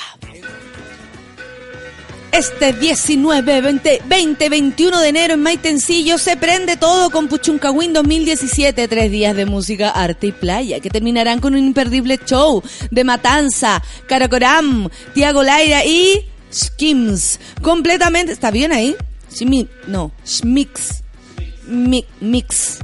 Este 2.31 2.73
19, 2.73 3.61
20, 3.61 4.01
20, 4.07 4.49
21 4.49 4.99
de 5.01 5.07
enero 5.09 5.33
en 5.33 5.41
Maitencillo 5.41 6.17
se 6.19 6.37
prende 6.37 6.77
todo 6.77 7.09
con 7.09 7.27
Puchuncawin 7.27 7.91
2017. 7.91 8.87
Tres 8.87 9.11
días 9.11 9.35
de 9.35 9.45
música, 9.45 9.89
arte 9.89 10.27
y 10.27 10.31
playa 10.31 10.79
que 10.79 10.89
terminarán 10.89 11.39
con 11.39 11.53
un 11.53 11.59
imperdible 11.65 12.19
show 12.25 12.61
de 12.91 13.03
Matanza, 13.03 13.81
Caracoram, 14.07 14.89
Tiago 15.13 15.41
Laira 15.43 15.83
y 15.85 16.25
Skims. 16.53 17.39
Completamente. 17.61 18.31
¿Está 18.31 18.51
bien 18.51 18.71
ahí? 18.71 18.95
Schmi- 19.33 19.67
no, 19.87 20.11
Schmix. 20.25 21.01
Mi- 21.67 22.05
mix. 22.21 22.77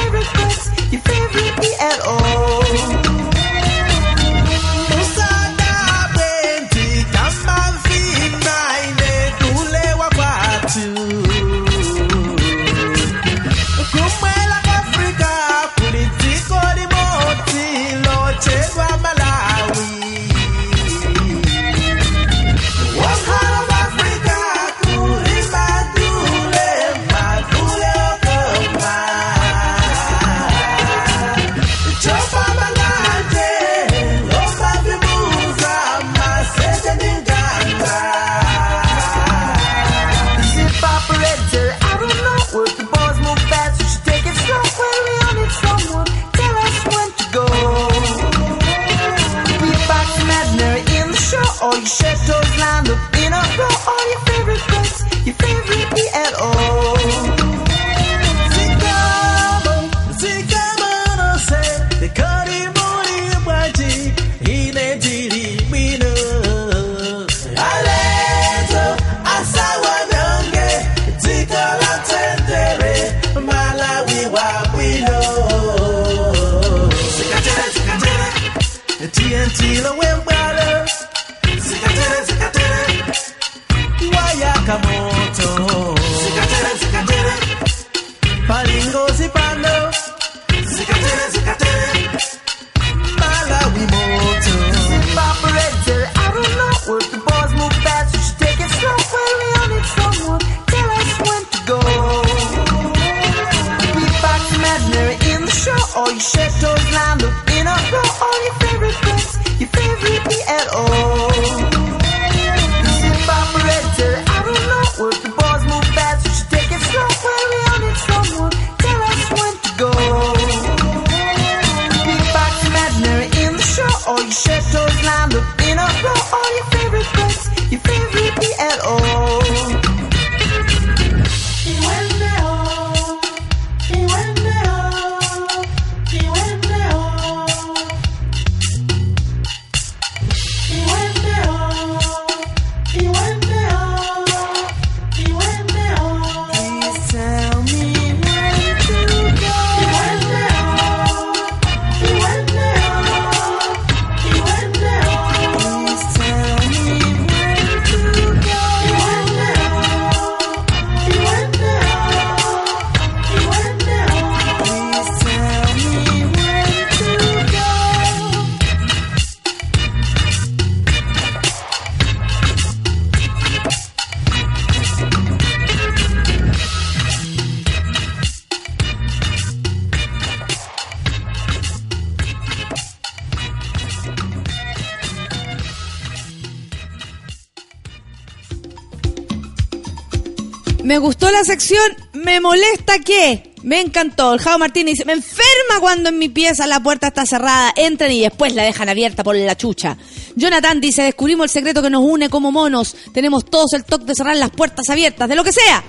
sección, 191.49 191.81
me 192.13 192.39
molesta 192.39 192.99
que. 192.99 193.49
Me 193.63 193.81
encantó. 193.81 194.35
El 194.35 194.39
Jao 194.39 194.59
Martínez 194.59 194.93
dice, 194.93 195.05
me 195.05 195.13
enferma 195.13 195.79
cuando 195.81 196.09
en 196.09 196.19
mi 196.19 196.29
pieza 196.29 196.67
la 196.67 196.79
puerta 196.79 197.07
está 197.07 197.25
cerrada. 197.25 197.73
Entran 197.75 198.11
y 198.11 198.21
después 198.21 198.53
la 198.53 198.63
dejan 198.63 198.87
abierta 198.87 199.23
por 199.23 199.35
la 199.35 199.57
chucha. 199.57 199.97
Jonathan 200.35 200.79
dice, 200.79 201.01
descubrimos 201.01 201.45
el 201.45 201.49
secreto 201.49 201.81
que 201.81 201.89
nos 201.89 202.03
une 202.03 202.29
como 202.29 202.51
monos. 202.51 202.95
Tenemos 203.13 203.45
todos 203.45 203.73
el 203.73 203.83
toque 203.83 204.05
de 204.05 204.13
cerrar 204.15 204.37
las 204.37 204.51
puertas 204.51 204.87
abiertas, 204.89 205.27
de 205.27 205.35
lo 205.35 205.43
que 205.43 205.51
sea. 205.51 205.83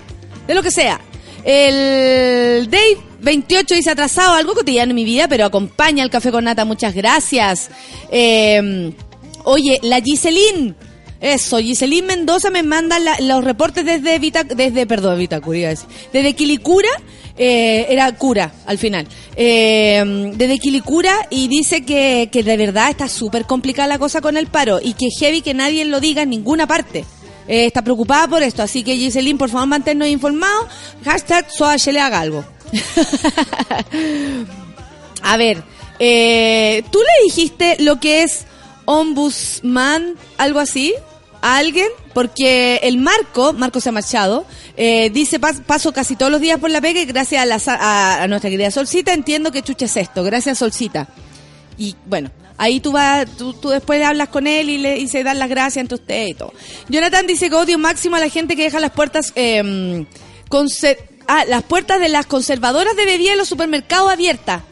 De 0.47 0.55
lo 0.55 0.63
que 0.63 0.71
sea. 0.71 0.99
El 1.45 2.69
Dave 2.71 2.97
28 3.21 3.75
dice 3.75 3.91
atrasado, 3.91 4.35
algo 4.35 4.55
cotidiano 4.55 4.91
en 4.91 4.97
mi 4.97 5.05
vida, 5.05 5.29
pero 5.29 5.45
acompaña 5.45 6.03
el 6.03 6.11
café 6.11 6.33
con 6.33 6.45
nata. 6.45 6.65
Muchas 6.65 6.95
gracias. 6.95 7.71
Eh, 8.11 8.93
oye, 9.45 9.79
la 9.83 10.01
Giselín. 10.01 10.75
Eso, 11.21 11.59
Giselín 11.59 12.07
Mendoza 12.07 12.51
me 12.51 12.63
manda 12.63 12.97
los 13.21 13.45
reportes 13.45 13.85
desde 13.85 14.19
Vita, 14.19 14.45
desde, 14.45 14.87
perdón, 14.87 15.19
Vitacura, 15.19 15.59
iba 15.59 15.67
a 15.69 15.71
decir, 15.71 15.89
desde 16.13 16.35
Quilicura, 16.35 16.89
eh, 17.37 17.87
era 17.91 18.11
cura 18.17 18.55
al 18.67 18.79
final, 18.79 19.07
eh, 19.37 20.33
desde 20.35 20.59
Quilicura 20.59 21.15
y 21.29 21.49
dice 21.49 21.85
que, 21.85 22.31
que 22.33 22.43
de 22.43 22.57
verdad 22.57 22.89
está 22.89 23.07
súper 23.07 23.45
complicada 23.45 23.89
la 23.89 23.99
cosa 23.99 24.23
con 24.23 24.39
el 24.39 24.47
paro 24.47 24.81
y 24.83 24.95
que 24.95 25.11
heavy 25.11 25.43
que 25.43 25.53
nadie 25.53 25.85
lo 25.85 26.01
diga 26.01 26.23
en 26.23 26.31
ninguna 26.31 26.67
parte. 26.67 27.05
Eh, 27.49 27.67
está 27.67 27.83
preocupada 27.83 28.29
por 28.29 28.43
esto, 28.43 28.63
así 28.63 28.83
que 28.85 28.97
Giselín, 28.97 29.37
por 29.37 29.51
favor, 29.51 29.67
manténnos 29.67 30.09
informados. 30.09 30.69
Hashtag 31.05 31.51
Soa 31.51 31.77
le 31.77 32.01
haga 32.01 32.21
algo. 32.21 32.45
A 35.23 35.37
ver, 35.37 35.63
eh, 35.99 36.85
¿tú 36.93 37.01
le 37.01 37.25
dijiste 37.25 37.77
lo 37.81 37.99
que 37.99 38.23
es 38.23 38.45
ombudsman, 38.85 40.15
algo 40.39 40.61
así, 40.61 40.95
a 41.43 41.57
alguien? 41.57 41.89
Porque 42.15 42.81
el 42.83 42.99
Marco, 42.99 43.53
Marco 43.53 43.81
se 43.81 43.93
Machado, 43.93 44.45
eh, 44.77 45.11
dice, 45.11 45.41
"Pas- 45.41 45.63
paso 45.63 45.93
casi 45.93 46.17
todos 46.17 46.31
los 46.33 46.41
días 46.41 46.59
por 46.59 46.71
la 46.71 46.81
pega 46.81 47.01
y 47.01 47.05
gracias 47.07 47.43
a, 47.69 48.17
la 48.21 48.27
nuestra 48.29 48.51
querida 48.51 48.71
Solcita 48.71 49.13
entiendo 49.13 49.51
que 49.53 49.63
chucha 49.63 49.87
es 49.87 49.97
esto. 49.97 50.23
Gracias, 50.25 50.59
Solcita. 50.59 51.09
Y 51.79 51.97
bueno, 52.07 52.31
ahí 52.59 52.81
tú 52.81 52.93
vas, 52.93 53.27
tú, 53.39 53.55
tú 53.55 53.71
después 53.71 54.03
hablas 54.05 54.29
con 54.29 54.47
él 54.47 54.69
y 54.69 54.79
le 54.79 54.99
y 54.99 55.09
se 55.09 55.23
dan 55.25 55.39
las 55.39 55.49
gracias 55.49 55.81
entre 55.81 55.95
ustedes 55.95 56.31
y 56.31 56.35
todo. 56.35 56.53
Jonathan 56.89 57.27
dice 57.27 57.49
que 57.49 57.57
odio 57.57 57.79
máximo 57.79 58.17
a 58.17 58.21
la 58.21 58.29
gente 58.29 58.55
que 58.57 58.65
deja 58.65 58.81
las 58.81 58.91
puertas, 58.91 59.33
conser- 60.49 60.99
ah, 61.27 61.45
las 61.47 61.63
puertas 61.63 62.01
de 62.01 62.09
las 62.09 62.27
conservadoras 62.27 62.97
de 62.97 63.07
bebida 63.07 63.33
en 63.33 63.39
los 63.39 63.49
supermercados 63.49 64.13
abiertas. 64.13 64.63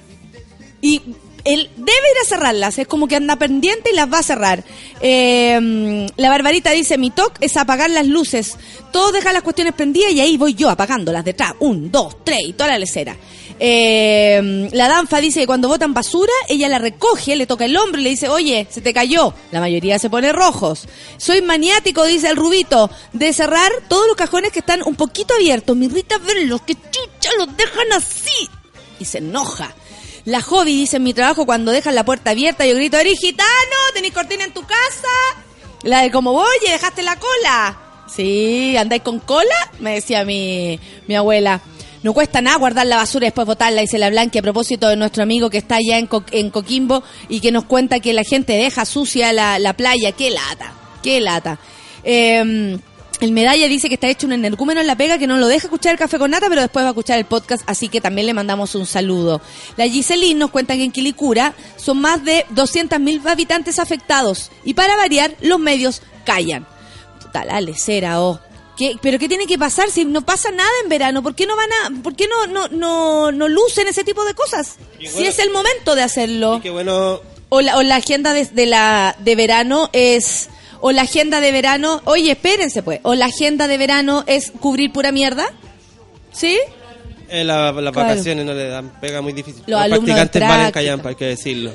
Y 0.81 1.03
él 1.49 1.71
debe 1.77 1.91
ir 1.91 2.19
a 2.23 2.29
cerrarlas, 2.29 2.79
es 2.79 2.87
como 2.87 3.09
que 3.09 3.17
anda 3.17 3.37
pendiente 3.37 3.91
y 3.91 3.97
las 3.97 4.13
va 4.13 4.19
a 4.19 4.23
cerrar. 4.23 4.65
Eh, 5.01 6.07
la 6.17 6.29
Barbarita 6.29 6.73
dice, 6.73 6.99
mi 6.99 7.11
toque 7.11 7.47
es 7.47 7.57
apagar 7.57 7.89
las 7.89 8.07
luces. 8.07 8.59
Todos 8.93 9.15
dejan 9.15 9.33
las 9.33 9.43
cuestiones 9.43 9.73
prendidas 9.73 10.13
y 10.13 10.21
ahí 10.21 10.37
voy 10.37 10.53
yo 10.53 10.69
apagándolas 10.69 11.25
detrás. 11.25 11.55
Un, 11.61 11.91
dos, 11.91 12.19
tres 12.23 12.41
y 12.45 12.53
toda 12.53 12.69
la 12.69 12.79
lecera. 12.79 13.17
Eh, 13.59 14.69
la 14.73 14.89
Danfa 14.89 15.23
dice 15.23 15.41
que 15.41 15.47
cuando 15.47 15.69
botan 15.69 15.95
basura, 15.95 16.33
ella 16.51 16.69
la 16.69 16.79
recoge, 16.79 17.35
le 17.35 17.47
toca 17.47 17.65
el 17.65 17.79
hombro 17.79 17.99
y 17.99 18.05
le 18.05 18.11
dice, 18.11 18.29
oye, 18.29 18.67
se 18.69 18.83
te 18.83 18.93
cayó. 18.93 19.33
La 19.51 19.61
mayoría 19.61 19.99
se 19.99 20.11
pone 20.11 20.33
rojos. 20.33 20.87
Soy 21.17 21.41
maniático, 21.41 22.05
dice 22.05 22.29
el 22.29 22.37
Rubito, 22.37 22.91
de 23.15 23.33
cerrar 23.33 23.73
todos 23.89 24.07
los 24.07 24.17
cajones 24.17 24.53
que 24.53 24.59
están 24.59 24.83
un 24.85 24.97
poquito 24.97 25.33
abiertos. 25.33 25.75
Me 25.75 25.87
irrita 25.87 26.19
verlos, 26.19 26.61
que 26.61 26.75
chucha 26.75 27.31
los 27.39 27.57
dejan 27.57 27.93
así. 27.95 28.49
Y 29.01 29.07
se 29.07 29.19
enoja. 29.19 29.75
La 30.29 30.43
hobby 30.43 30.77
dice 30.77 30.99
en 30.99 31.05
mi 31.05 31.15
trabajo 31.15 31.47
cuando 31.47 31.73
dejan 31.73 31.95
la 31.95 32.05
puerta 32.05 32.33
abierta, 32.33 32.67
yo 32.67 32.75
grito, 32.75 32.99
eres 32.99 33.19
gitano, 33.19 33.49
tenés 33.95 34.13
cortina 34.13 34.45
en 34.45 34.53
tu 34.53 34.61
casa. 34.61 35.09
La 35.85 36.03
de 36.03 36.11
como, 36.11 36.33
oye, 36.33 36.71
dejaste 36.71 37.03
la 37.03 37.17
cola. 37.17 37.79
Sí, 38.15 38.77
andáis 38.77 39.01
con 39.01 39.21
cola, 39.21 39.55
me 39.79 39.95
decía 39.95 40.27
mi, 40.27 40.79
mi 41.07 41.15
abuela. 41.15 41.63
No 42.03 42.13
cuesta 42.13 42.43
nada 42.43 42.59
guardar 42.59 42.87
la 42.87 42.97
basura 42.97 43.25
y 43.25 43.29
después 43.29 43.47
botarla, 43.47 43.81
dice 43.81 43.97
la 43.97 44.11
Blanca, 44.11 44.39
a 44.41 44.43
propósito 44.43 44.89
de 44.89 44.97
nuestro 44.97 45.23
amigo 45.23 45.49
que 45.49 45.57
está 45.57 45.77
allá 45.77 45.97
en, 45.97 46.11
en 46.33 46.51
Coquimbo 46.51 47.03
y 47.31 47.41
que 47.41 47.51
nos 47.51 47.65
cuenta 47.65 48.01
que 48.01 48.13
la 48.13 48.23
gente 48.23 48.53
deja 48.53 48.85
sucia 48.85 49.33
la, 49.33 49.59
la 49.59 49.73
playa. 49.73 50.13
¡Qué 50.13 50.29
lata! 50.29 50.75
¡Qué 51.03 51.23
lata! 51.23 51.59
Eh, 52.05 52.79
el 53.21 53.33
medalla 53.33 53.67
dice 53.69 53.89
que 53.89 53.95
está 53.95 54.09
hecho 54.09 54.27
un 54.27 54.33
energúmeno 54.33 54.81
en 54.81 54.87
la 54.87 54.97
pega 54.97 55.19
que 55.19 55.27
no 55.27 55.37
lo 55.39 55.47
deja 55.49 55.67
escuchar 55.67 55.93
el 55.93 55.99
café 55.99 56.19
con 56.19 56.31
nata, 56.31 56.49
pero 56.49 56.61
después 56.61 56.85
va 56.85 56.89
a 56.89 56.91
escuchar 56.93 57.19
el 57.19 57.25
podcast, 57.25 57.63
así 57.67 57.89
que 57.89 58.01
también 58.01 58.27
le 58.27 58.35
mandamos 58.35 58.75
un 58.75 58.87
saludo. 58.87 59.41
La 59.77 59.87
Giselín 59.89 60.39
nos 60.39 60.51
cuenta 60.51 60.75
que 60.77 60.85
en 60.85 60.93
Quilicura 60.93 61.55
son 61.77 62.01
más 62.01 62.25
de 62.25 62.45
200.000 62.55 63.27
habitantes 63.29 63.79
afectados 63.79 64.51
y 64.65 64.75
para 64.75 64.97
variar, 64.97 65.35
los 65.41 65.59
medios 65.59 66.03
callan. 66.25 66.67
Puta 67.23 67.45
la 67.45 67.61
lecera, 67.61 68.21
oh. 68.23 68.41
¿Qué- 68.77 68.95
¿Pero 69.03 69.19
qué 69.19 69.29
tiene 69.29 69.47
que 69.47 69.59
pasar 69.59 69.91
si 69.91 70.05
no 70.05 70.23
pasa 70.23 70.53
nada 70.53 70.71
en 70.85 70.89
verano? 70.89 71.21
¿Por 71.21 71.35
qué 71.35 71.47
no 71.47 71.57
van 71.57 71.69
a, 71.99 72.03
por 72.03 72.15
qué 72.15 72.29
no, 72.29 72.47
no, 72.47 72.69
no, 72.69 73.33
no 73.33 73.49
lucen 73.49 73.89
ese 73.89 74.05
tipo 74.05 74.25
de 74.25 74.35
cosas? 74.35 74.77
Si 75.01 75.25
es 75.27 75.41
el 75.41 75.51
momento 75.51 75.97
de 75.97 76.03
hacerlo. 76.03 76.61
Qué 76.63 76.71
bueno. 76.71 77.21
O 77.49 77.61
la, 77.61 77.77
o 77.77 77.83
la 77.83 77.97
agenda 77.97 78.33
de, 78.35 78.45
de 78.45 78.67
la 78.67 79.17
de 79.19 79.35
verano 79.35 79.91
es 79.93 80.49
o 80.81 80.93
la 80.93 81.03
agenda 81.03 81.41
de 81.41 81.53
verano, 81.53 82.01
oye, 82.05 82.31
espérense 82.33 82.83
pues, 82.83 83.01
o 83.03 83.15
la 83.15 83.27
agenda 83.27 83.69
de 83.69 83.79
verano 83.79 84.25
es 84.27 84.51
cubrir 84.51 84.93
pura 84.93 85.13
mierda. 85.13 85.47
¿Sí? 86.33 86.59
eh, 87.31 87.45
la- 87.45 87.73
las 87.73 87.93
Claro. 87.93 88.09
vacaciones 88.09 88.47
no 88.47 88.55
le 88.55 88.69
dan 88.69 88.99
pega 89.01 89.21
muy 89.21 89.33
difícil. 89.35 89.63
Los 89.67 89.87
practicantes 89.89 90.41
valen 90.43 90.71
callampa, 90.71 91.09
hay 91.11 91.15
que 91.15 91.27
decirlo. 91.27 91.73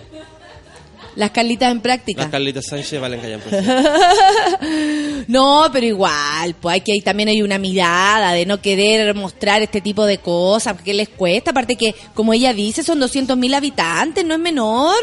Las 1.15 1.29
Carlitas 1.29 1.71
en 1.71 1.79
práctica. 1.79 2.21
Las 2.23 2.31
Carlitas 2.31 2.65
Sánchez 2.65 2.99
valen 2.99 3.19
callampa. 3.21 3.49
no, 5.27 5.67
pero 5.71 5.85
igual, 5.85 6.55
pues 6.59 6.73
hay 6.73 6.81
que 6.81 6.99
también 7.01 7.29
hay 7.29 7.41
una 7.41 7.57
mirada 7.59 8.33
de 8.33 8.45
no 8.45 8.61
querer 8.61 9.13
mostrar 9.15 9.61
este 9.61 9.81
tipo 9.81 10.05
de 10.05 10.17
cosas, 10.17 10.73
porque 10.73 10.93
les 10.93 11.09
cuesta, 11.09 11.51
aparte 11.51 11.75
que, 11.75 11.93
como 12.13 12.33
ella 12.33 12.53
dice, 12.53 12.83
son 12.83 12.99
200.000 12.99 13.53
habitantes, 13.55 14.25
no 14.25 14.33
es 14.33 14.39
menor. 14.39 14.95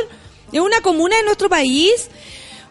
Es 0.53 0.61
una 0.61 0.81
comuna 0.81 1.17
de 1.17 1.23
nuestro 1.23 1.49
país. 1.49 2.09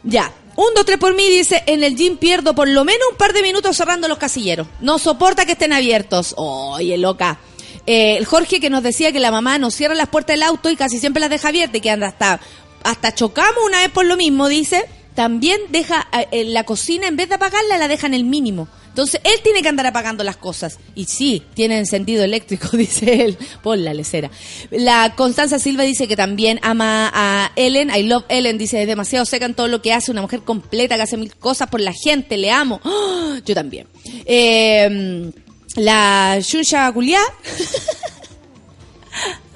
Ya, 0.03 0.31
un, 0.55 0.73
dos, 0.75 0.85
tres 0.85 0.97
por 0.97 1.15
mí 1.15 1.29
dice, 1.29 1.63
en 1.67 1.83
el 1.83 1.95
gym 1.95 2.17
pierdo 2.17 2.53
por 2.53 2.67
lo 2.67 2.83
menos 2.83 3.07
un 3.11 3.17
par 3.17 3.31
de 3.31 3.41
minutos 3.41 3.77
cerrando 3.77 4.07
los 4.07 4.17
casilleros. 4.17 4.67
No 4.81 4.99
soporta 4.99 5.45
que 5.45 5.53
estén 5.53 5.71
abiertos. 5.71 6.33
Oye, 6.37 6.97
loca. 6.97 7.39
Eh, 7.85 8.17
el 8.17 8.25
Jorge 8.25 8.59
que 8.59 8.69
nos 8.69 8.83
decía 8.83 9.11
que 9.11 9.19
la 9.19 9.31
mamá 9.31 9.57
nos 9.57 9.73
cierra 9.73 9.95
las 9.95 10.09
puertas 10.09 10.33
del 10.33 10.43
auto 10.43 10.69
y 10.69 10.75
casi 10.75 10.99
siempre 10.99 11.21
las 11.21 11.29
deja 11.29 11.47
abiertas 11.47 11.77
y 11.77 11.81
que 11.81 11.89
anda 11.89 12.07
hasta, 12.07 12.39
hasta 12.83 13.15
chocamos 13.15 13.63
una 13.65 13.79
vez 13.79 13.89
por 13.89 14.05
lo 14.05 14.17
mismo, 14.17 14.47
dice. 14.47 14.85
También 15.15 15.59
deja 15.69 16.07
eh, 16.31 16.45
la 16.45 16.65
cocina, 16.65 17.07
en 17.07 17.15
vez 17.15 17.29
de 17.29 17.35
apagarla, 17.35 17.77
la 17.77 17.87
deja 17.87 18.07
en 18.07 18.13
el 18.13 18.25
mínimo. 18.25 18.67
Entonces, 18.89 19.21
él 19.23 19.39
tiene 19.43 19.61
que 19.61 19.69
andar 19.69 19.87
apagando 19.87 20.23
las 20.23 20.37
cosas. 20.37 20.79
Y 20.95 21.05
sí, 21.05 21.43
tienen 21.53 21.85
sentido 21.85 22.23
eléctrico, 22.23 22.69
dice 22.77 23.23
él. 23.23 23.37
Por 23.63 23.77
la 23.77 23.93
lecera. 23.93 24.29
La 24.71 25.13
Constanza 25.15 25.59
Silva 25.59 25.83
dice 25.83 26.07
que 26.07 26.15
también 26.15 26.59
ama 26.61 27.11
a 27.13 27.51
Ellen. 27.55 27.91
I 27.95 28.03
love 28.03 28.25
Ellen. 28.29 28.57
Dice, 28.57 28.81
es 28.81 28.87
demasiado 28.87 29.25
seca 29.25 29.45
en 29.45 29.53
todo 29.53 29.67
lo 29.67 29.81
que 29.81 29.93
hace. 29.93 30.11
Una 30.11 30.21
mujer 30.21 30.41
completa 30.41 30.95
que 30.95 31.03
hace 31.03 31.17
mil 31.17 31.35
cosas 31.35 31.69
por 31.69 31.81
la 31.81 31.93
gente. 31.93 32.37
Le 32.37 32.51
amo. 32.51 32.81
Yo 33.45 33.55
también. 33.55 33.87
Eh, 34.25 35.31
la 35.75 36.39
Xuxa 36.41 36.91
Juliá. 36.91 37.21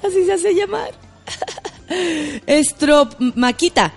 Así 0.02 0.24
se 0.24 0.32
hace 0.32 0.54
llamar. 0.54 0.92
Estromaquita. 2.46 3.92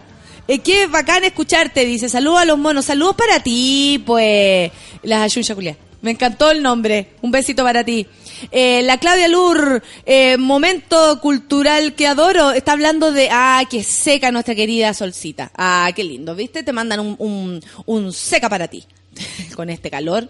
Eh, 0.48 0.60
qué 0.60 0.88
bacán 0.88 1.24
escucharte, 1.24 1.86
dice. 1.86 2.10
Saludos 2.10 2.40
a 2.40 2.46
los 2.46 2.58
monos. 2.58 2.86
Saludos 2.86 3.16
para 3.16 3.42
ti, 3.42 4.02
pues. 4.06 4.72
Las 5.04 5.22
Ayuncha 5.22 5.54
Julia. 5.54 5.78
Me 6.02 6.12
encantó 6.12 6.52
el 6.52 6.62
nombre. 6.62 7.16
Un 7.22 7.32
besito 7.32 7.64
para 7.64 7.84
ti. 7.84 8.08
Eh, 8.52 8.82
la 8.84 8.98
Claudia 8.98 9.28
Lur, 9.28 9.84
eh, 10.06 10.38
momento 10.38 11.20
cultural 11.20 11.96
que 11.96 12.08
adoro, 12.08 12.52
está 12.52 12.74
hablando 12.74 13.12
de, 13.12 13.30
ah, 13.32 13.64
que 13.70 13.84
seca 13.84 14.32
nuestra 14.32 14.56
querida 14.56 14.94
Solcita. 14.94 15.52
Ah, 15.56 15.90
qué 15.96 16.04
lindo, 16.04 16.36
¿viste? 16.36 16.64
Te 16.64 16.72
mandan 16.72 17.00
un, 17.00 17.62
un 17.86 18.14
seca 18.14 18.48
para 18.48 18.68
ti, 18.68 18.86
con 19.56 19.70
este 19.70 19.90
calor. 19.90 20.30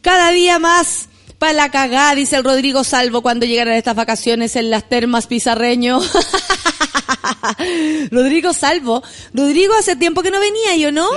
Cada 0.00 0.30
día 0.30 0.58
más 0.58 1.08
para 1.38 1.52
la 1.52 1.70
cagá, 1.70 2.14
dice 2.14 2.36
el 2.36 2.44
Rodrigo 2.44 2.84
Salvo 2.84 3.22
cuando 3.22 3.46
llegaran 3.46 3.74
estas 3.74 3.94
vacaciones 3.94 4.56
en 4.56 4.70
las 4.70 4.88
termas 4.88 5.26
pizarreño. 5.26 6.00
Rodrigo 8.10 8.52
Salvo. 8.52 9.02
Rodrigo, 9.32 9.74
hace 9.74 9.96
tiempo 9.96 10.22
que 10.22 10.30
no 10.30 10.40
venía, 10.40 10.76
¿yo 10.76 10.92
no? 10.92 11.08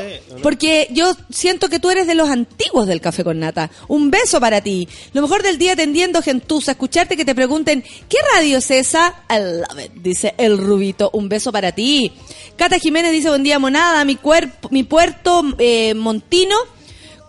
Porque 0.41 0.88
yo 0.91 1.15
siento 1.30 1.69
que 1.69 1.80
tú 1.80 1.89
eres 1.89 2.07
de 2.07 2.15
los 2.15 2.30
antiguos 2.30 2.88
del 2.88 3.02
Café 3.02 3.23
con 3.23 3.39
Nata. 3.39 3.69
Un 3.88 4.11
beso 4.11 4.39
para 4.39 4.61
ti. 4.61 4.88
Lo 5.14 5.22
mejor 5.22 5.43
del 5.43 5.57
día 5.57 5.73
atendiendo 5.73 6.22
gentuza, 6.22 6.72
escucharte 6.72 7.18
que 7.18 7.26
te 7.26 7.35
pregunten, 7.35 7.84
¿qué 8.07 8.18
radio 8.35 8.60
es 8.60 8.72
esa? 8.72 9.23
I 9.30 9.39
love 9.39 9.85
it, 9.85 9.91
dice 9.95 10.34
el 10.38 10.57
Rubito. 10.57 11.10
Un 11.14 11.30
beso 11.30 11.52
para 11.52 11.72
ti. 11.72 12.11
Cata 12.56 12.80
Jiménez 12.80 13.11
dice, 13.11 13.30
buen 13.30 13.43
día, 13.43 13.60
monada. 13.60 14.03
Mi 14.06 14.15
cuerpo, 14.15 14.69
mi 14.72 14.84
puerto 14.84 15.43
eh, 15.57 15.93
Montino, 15.93 16.56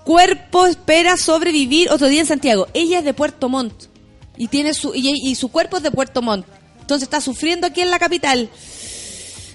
cuerpo 0.04 0.66
espera 0.66 1.16
sobrevivir 1.16 1.90
otro 1.90 2.08
día 2.08 2.20
en 2.20 2.26
Santiago. 2.26 2.68
Ella 2.74 2.98
es 2.98 3.04
de 3.04 3.14
Puerto 3.14 3.48
Montt. 3.48 3.72
Y 4.36 4.48
tiene 4.48 4.74
su, 4.74 4.92
y, 4.94 5.34
su 5.34 5.50
cuerpo 5.50 5.76
es 5.76 5.82
de 5.82 5.90
Puerto 5.90 6.22
Montt. 6.22 6.46
Entonces 6.80 7.04
está 7.04 7.20
sufriendo 7.20 7.66
aquí 7.66 7.80
en 7.80 7.90
la 7.90 7.98
capital. 7.98 8.48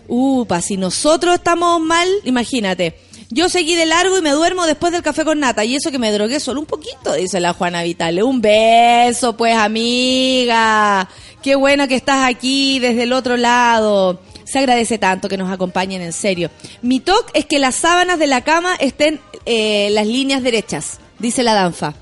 Upa, 0.07 0.61
si 0.61 0.77
nosotros 0.77 1.35
estamos 1.35 1.81
mal, 1.81 2.07
imagínate. 2.23 2.97
Yo 3.29 3.49
seguí 3.49 3.75
de 3.75 3.85
largo 3.85 4.17
y 4.17 4.21
me 4.21 4.31
duermo 4.31 4.65
después 4.65 4.93
del 4.93 5.03
café 5.03 5.25
con 5.25 5.39
nata. 5.39 5.65
Y 5.65 5.75
eso 5.75 5.91
que 5.91 5.99
me 5.99 6.11
drogué 6.11 6.39
solo 6.39 6.61
un 6.61 6.65
poquito, 6.65 7.13
dice 7.13 7.41
la 7.41 7.53
Juana 7.53 7.83
Vitale. 7.83 8.23
Un 8.23 8.39
beso, 8.39 9.35
pues, 9.35 9.55
amiga. 9.55 11.09
Qué 11.41 11.55
bueno 11.55 11.87
que 11.87 11.95
estás 11.95 12.29
aquí 12.29 12.79
desde 12.79 13.03
el 13.03 13.13
otro 13.13 13.35
lado. 13.35 14.21
Se 14.49 14.59
agradece 14.59 14.97
tanto 14.97 15.27
que 15.27 15.35
nos 15.37 15.51
acompañen 15.51 16.01
en 16.01 16.13
serio. 16.13 16.49
Mi 16.81 16.99
toque 17.01 17.37
es 17.39 17.45
que 17.45 17.59
las 17.59 17.75
sábanas 17.75 18.17
de 18.17 18.27
la 18.27 18.41
cama 18.41 18.75
estén 18.79 19.19
eh, 19.45 19.89
las 19.91 20.07
líneas 20.07 20.41
derechas, 20.41 20.99
dice 21.19 21.43
la 21.43 21.53
danfa. 21.53 21.93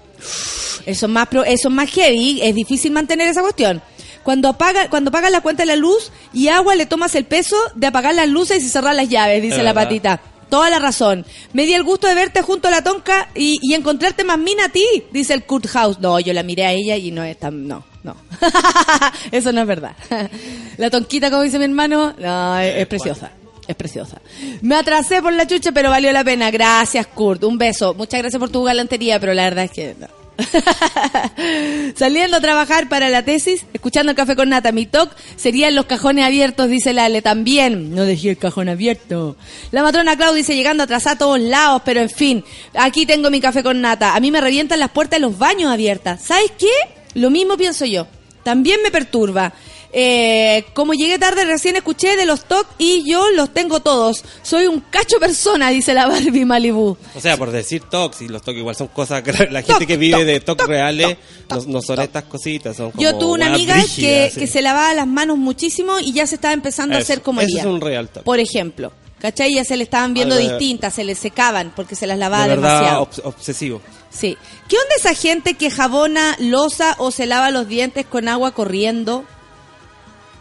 Eso 0.85 1.05
es 1.07 1.11
más, 1.11 1.27
pro- 1.27 1.43
eso 1.43 1.69
es 1.69 1.73
más 1.73 1.89
heavy, 1.89 2.41
es 2.43 2.53
difícil 2.53 2.91
mantener 2.91 3.27
esa 3.27 3.41
cuestión. 3.41 3.81
Cuando 4.23 4.49
apaga, 4.49 4.89
cuando 4.89 5.11
pagas 5.11 5.31
la 5.31 5.41
cuenta 5.41 5.63
de 5.63 5.67
la 5.67 5.75
luz 5.75 6.11
y 6.33 6.47
agua, 6.47 6.75
le 6.75 6.85
tomas 6.85 7.15
el 7.15 7.25
peso 7.25 7.55
de 7.75 7.87
apagar 7.87 8.13
las 8.15 8.27
luces 8.27 8.63
y 8.63 8.69
cerrar 8.69 8.95
las 8.95 9.09
llaves, 9.09 9.41
dice 9.41 9.63
la 9.63 9.73
patita. 9.73 10.21
Toda 10.49 10.69
la 10.69 10.77
razón. 10.79 11.25
Me 11.53 11.65
di 11.65 11.73
el 11.73 11.83
gusto 11.83 12.07
de 12.07 12.13
verte 12.13 12.43
junto 12.43 12.67
a 12.67 12.71
la 12.71 12.83
tonca 12.83 13.29
y, 13.33 13.57
y 13.61 13.73
encontrarte 13.73 14.23
más 14.23 14.37
mina 14.37 14.65
a 14.65 14.69
ti, 14.69 14.85
dice 15.11 15.33
el 15.33 15.43
Kurt 15.43 15.67
House. 15.67 15.99
No, 15.99 16.19
yo 16.19 16.33
la 16.33 16.43
miré 16.43 16.65
a 16.65 16.71
ella 16.71 16.95
y 16.97 17.09
no 17.11 17.23
es 17.23 17.37
tan... 17.39 17.67
No, 17.67 17.83
no. 18.05 18.15
Eso 19.31 19.51
no 19.51 19.61
es 19.61 19.67
verdad. 19.67 19.95
La 20.77 20.89
tonquita, 20.89 21.29
como 21.29 21.41
dice 21.41 21.57
mi 21.57 21.65
hermano, 21.65 22.13
no, 22.17 22.59
es, 22.59 22.77
es 22.77 22.87
preciosa. 22.87 23.31
Es 23.67 23.75
preciosa. 23.75 24.21
Me 24.61 24.75
atrasé 24.75 25.23
por 25.23 25.33
la 25.33 25.47
chucha, 25.47 25.71
pero 25.71 25.89
valió 25.89 26.11
la 26.11 26.23
pena. 26.23 26.51
Gracias, 26.51 27.07
Kurt. 27.07 27.43
Un 27.43 27.57
beso. 27.57 27.95
Muchas 27.95 28.21
gracias 28.21 28.39
por 28.39 28.49
tu 28.51 28.63
galantería, 28.63 29.19
pero 29.19 29.33
la 29.33 29.43
verdad 29.45 29.65
es 29.65 29.71
que 29.71 29.95
no. 29.99 30.07
Saliendo 31.95 32.37
a 32.37 32.41
trabajar 32.41 32.89
para 32.89 33.09
la 33.09 33.23
tesis, 33.23 33.65
escuchando 33.73 34.11
el 34.11 34.15
café 34.15 34.35
con 34.35 34.49
nata. 34.49 34.71
Mi 34.71 34.85
toc 34.85 35.11
serían 35.35 35.75
los 35.75 35.85
cajones 35.85 36.25
abiertos, 36.25 36.69
dice 36.69 36.93
Lale. 36.93 37.21
También, 37.21 37.95
no 37.95 38.03
dejé 38.03 38.31
el 38.31 38.37
cajón 38.37 38.69
abierto. 38.69 39.35
La 39.71 39.83
matrona 39.83 40.17
Clau 40.17 40.33
dice, 40.33 40.55
llegando 40.55 40.83
atrasada 40.83 41.15
a 41.15 41.19
todos 41.19 41.39
lados, 41.39 41.81
pero 41.85 42.01
en 42.01 42.09
fin, 42.09 42.43
aquí 42.73 43.05
tengo 43.05 43.29
mi 43.29 43.41
café 43.41 43.63
con 43.63 43.81
nata. 43.81 44.15
A 44.15 44.19
mí 44.19 44.31
me 44.31 44.41
revientan 44.41 44.79
las 44.79 44.91
puertas 44.91 45.19
de 45.19 45.25
los 45.25 45.37
baños 45.37 45.71
abiertas. 45.71 46.21
¿Sabes 46.21 46.51
qué? 46.57 46.67
Lo 47.15 47.29
mismo 47.31 47.57
pienso 47.57 47.85
yo. 47.85 48.05
También 48.43 48.79
me 48.83 48.91
perturba. 48.91 49.51
Eh, 49.97 50.65
como 50.73 50.93
llegué 50.93 51.17
tarde, 51.17 51.45
recién 51.45 51.77
escuché 51.77 52.17
de 52.17 52.25
los 52.25 52.43
TOC 52.43 52.67
y 52.77 53.09
yo 53.09 53.31
los 53.31 53.53
tengo 53.53 53.79
todos. 53.79 54.25
Soy 54.43 54.67
un 54.67 54.81
cacho 54.81 55.17
persona, 55.19 55.69
dice 55.69 55.93
la 55.93 56.05
Barbie 56.07 56.43
Malibu. 56.45 56.97
O 57.15 57.19
sea, 57.21 57.37
por 57.37 57.49
decir 57.51 57.81
TOC, 57.89 58.21
y 58.23 58.27
los 58.27 58.41
TOC 58.41 58.57
igual 58.57 58.75
son 58.75 58.87
cosas 58.89 59.23
que 59.23 59.31
la 59.49 59.61
gente 59.61 59.87
que 59.87 59.95
vive 59.95 60.25
de 60.25 60.41
TOC 60.41 60.67
reales 60.67 61.17
no, 61.49 61.61
no 61.67 61.81
son 61.81 62.01
estas 62.01 62.25
cositas, 62.25 62.75
son 62.75 62.91
como 62.91 63.01
Yo 63.01 63.15
tuve 63.17 63.31
una 63.35 63.53
amiga 63.53 63.75
que, 63.75 63.81
brígidas, 63.83 64.33
sí. 64.33 64.39
que 64.41 64.47
se 64.47 64.61
lavaba 64.61 64.93
las 64.93 65.07
manos 65.07 65.37
muchísimo 65.37 65.97
y 66.01 66.11
ya 66.11 66.27
se 66.27 66.35
estaba 66.35 66.53
empezando 66.53 66.95
a 66.97 66.99
hacer 66.99 67.21
como 67.21 67.39
eso 67.39 67.49
ella. 67.51 67.61
es 67.61 67.65
un 67.65 67.79
real 67.79 68.09
TOC. 68.09 68.23
Por 68.23 68.39
ejemplo, 68.41 68.91
¿cachai? 69.19 69.55
Ya 69.55 69.63
se 69.63 69.77
le 69.77 69.83
estaban 69.85 70.13
viendo 70.13 70.35
Algo 70.35 70.45
de- 70.45 70.57
distintas, 70.59 70.93
se 70.93 71.05
le 71.05 71.15
secaban 71.15 71.71
porque 71.73 71.95
se 71.95 72.05
las 72.05 72.17
lavaba 72.19 72.43
de 72.43 72.49
verdad 72.57 72.79
demasiado. 72.81 73.05
obs- 73.09 73.21
obsesivo. 73.23 73.81
Sí. 74.15 74.37
¿Qué 74.69 74.77
onda 74.77 74.95
esa 74.95 75.13
gente 75.13 75.55
que 75.55 75.69
jabona 75.69 76.35
losa 76.39 76.95
o 76.99 77.11
se 77.11 77.25
lava 77.25 77.51
los 77.51 77.67
dientes 77.67 78.05
con 78.05 78.29
agua 78.29 78.51
corriendo? 78.51 79.25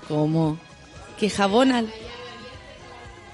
¿Cómo? 0.07 0.59
Que 1.19 1.29
jabona. 1.29 1.85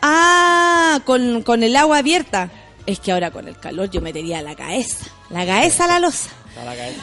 Ah, 0.00 1.00
con, 1.04 1.42
con 1.42 1.62
el 1.62 1.76
agua 1.76 1.98
abierta. 1.98 2.50
Es 2.86 3.00
que 3.00 3.12
ahora 3.12 3.30
con 3.30 3.48
el 3.48 3.58
calor 3.58 3.90
yo 3.90 4.00
metería 4.00 4.40
la 4.40 4.56
cabeza. 4.56 5.06
La 5.28 5.44
cabeza 5.44 5.84
a 5.84 5.88
la 5.88 5.98
losa. 6.00 6.30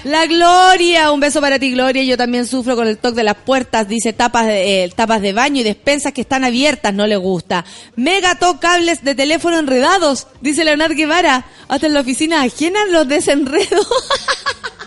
La 0.03 0.25
Gloria, 0.25 1.11
un 1.11 1.19
beso 1.19 1.41
para 1.41 1.57
ti 1.57 1.71
Gloria, 1.71 2.03
yo 2.03 2.17
también 2.17 2.45
sufro 2.45 2.75
con 2.75 2.87
el 2.87 2.97
toque 2.97 3.17
de 3.17 3.23
las 3.23 3.37
puertas, 3.37 3.87
dice 3.87 4.13
tapas 4.13 4.45
de, 4.45 4.83
eh, 4.83 4.89
tapas 4.95 5.21
de 5.21 5.33
baño 5.33 5.61
y 5.61 5.63
despensas 5.63 6.13
que 6.13 6.21
están 6.21 6.43
abiertas, 6.43 6.93
no 6.93 7.07
le 7.07 7.15
gusta. 7.15 7.65
Mega 7.95 8.37
cables 8.59 9.03
de 9.03 9.15
teléfono 9.15 9.57
enredados, 9.57 10.27
dice 10.41 10.63
Leonardo 10.63 10.95
Guevara, 10.95 11.45
hasta 11.67 11.87
en 11.87 11.93
la 11.93 12.01
oficina 12.01 12.43
ajena 12.43 12.85
los 12.91 13.07
desenredo. 13.07 13.81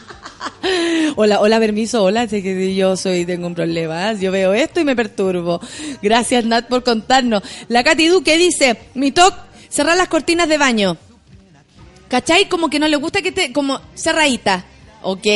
hola, 1.16 1.40
hola, 1.40 1.58
permiso, 1.58 2.04
hola, 2.04 2.28
sé 2.28 2.42
que 2.42 2.74
yo 2.74 2.96
soy, 2.96 3.24
tengo 3.24 3.46
un 3.46 3.54
problema, 3.54 4.12
¿eh? 4.12 4.18
yo 4.20 4.30
veo 4.30 4.52
esto 4.52 4.80
y 4.80 4.84
me 4.84 4.94
perturbo. 4.94 5.60
Gracias 6.02 6.44
Nat 6.44 6.68
por 6.68 6.84
contarnos. 6.84 7.42
La 7.68 7.82
Katy 7.82 8.08
Duque 8.08 8.36
dice, 8.36 8.78
mi 8.94 9.10
toc, 9.10 9.34
cerrar 9.68 9.96
las 9.96 10.08
cortinas 10.08 10.48
de 10.48 10.58
baño. 10.58 10.96
¿Cachai? 12.10 12.48
Como 12.48 12.68
que 12.68 12.80
no 12.80 12.88
le 12.88 12.96
gusta 12.96 13.22
que 13.22 13.32
te... 13.32 13.52
como 13.52 13.80
cerradita. 13.94 14.64
Ok, 15.02 15.26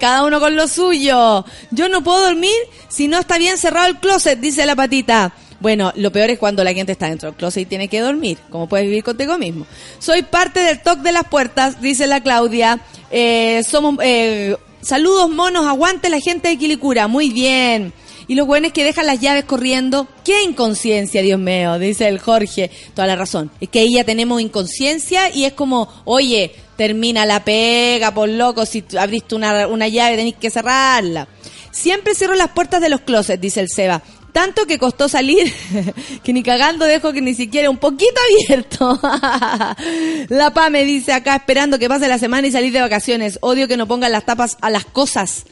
cada 0.00 0.24
uno 0.24 0.40
con 0.40 0.56
lo 0.56 0.66
suyo. 0.66 1.44
Yo 1.70 1.88
no 1.88 2.02
puedo 2.02 2.22
dormir 2.22 2.50
si 2.88 3.06
no 3.06 3.20
está 3.20 3.38
bien 3.38 3.58
cerrado 3.58 3.86
el 3.86 3.98
closet, 3.98 4.40
dice 4.40 4.66
la 4.66 4.74
patita. 4.74 5.34
Bueno, 5.60 5.92
lo 5.96 6.10
peor 6.10 6.30
es 6.30 6.38
cuando 6.38 6.64
la 6.64 6.74
gente 6.74 6.92
está 6.92 7.08
dentro 7.08 7.30
del 7.30 7.36
closet 7.36 7.62
y 7.62 7.66
tiene 7.66 7.88
que 7.88 8.00
dormir. 8.00 8.38
Como 8.50 8.68
puedes 8.68 8.86
vivir 8.86 9.04
contigo 9.04 9.38
mismo. 9.38 9.66
Soy 9.98 10.22
parte 10.22 10.60
del 10.60 10.82
toque 10.82 11.02
de 11.02 11.12
las 11.12 11.28
puertas, 11.28 11.80
dice 11.80 12.06
la 12.06 12.22
Claudia. 12.22 12.80
Eh, 13.10 13.62
somos... 13.62 13.96
eh, 14.02 14.56
saludos 14.80 15.30
monos, 15.30 15.66
aguante 15.66 16.08
la 16.08 16.20
gente 16.20 16.48
de 16.48 16.56
Quilicura. 16.56 17.06
Muy 17.06 17.30
bien. 17.30 17.92
Y 18.26 18.34
los 18.34 18.46
buenos 18.46 18.72
que 18.72 18.84
dejan 18.84 19.06
las 19.06 19.20
llaves 19.20 19.44
corriendo. 19.44 20.08
¡Qué 20.24 20.42
inconsciencia, 20.42 21.22
Dios 21.22 21.38
mío! 21.38 21.78
Dice 21.78 22.08
el 22.08 22.18
Jorge. 22.18 22.70
Toda 22.94 23.06
la 23.06 23.16
razón. 23.16 23.50
Es 23.60 23.68
que 23.68 23.80
ahí 23.80 23.94
ya 23.94 24.04
tenemos 24.04 24.40
inconsciencia 24.40 25.34
y 25.34 25.44
es 25.44 25.52
como, 25.52 25.88
oye, 26.04 26.54
termina 26.76 27.26
la 27.26 27.44
pega, 27.44 28.12
por 28.12 28.28
loco, 28.28 28.66
si 28.66 28.84
abriste 28.98 29.34
una, 29.34 29.66
una 29.66 29.88
llave 29.88 30.16
tenéis 30.16 30.36
que 30.40 30.50
cerrarla. 30.50 31.28
Siempre 31.70 32.14
cierro 32.14 32.34
las 32.34 32.50
puertas 32.50 32.80
de 32.80 32.88
los 32.88 33.00
closets, 33.00 33.40
dice 33.40 33.60
el 33.60 33.68
Seba. 33.68 34.02
Tanto 34.32 34.66
que 34.66 34.80
costó 34.80 35.08
salir, 35.08 35.52
que 36.24 36.32
ni 36.32 36.42
cagando 36.42 36.86
dejo 36.86 37.12
que 37.12 37.20
ni 37.20 37.34
siquiera 37.34 37.70
un 37.70 37.76
poquito 37.76 38.20
abierto. 38.48 39.00
la 40.28 40.52
PA 40.52 40.70
me 40.70 40.84
dice 40.84 41.12
acá 41.12 41.36
esperando 41.36 41.78
que 41.78 41.88
pase 41.88 42.08
la 42.08 42.18
semana 42.18 42.48
y 42.48 42.50
salir 42.50 42.72
de 42.72 42.80
vacaciones. 42.80 43.38
Odio 43.42 43.68
que 43.68 43.76
no 43.76 43.86
pongan 43.86 44.10
las 44.10 44.26
tapas 44.26 44.56
a 44.60 44.70
las 44.70 44.84
cosas. 44.86 45.44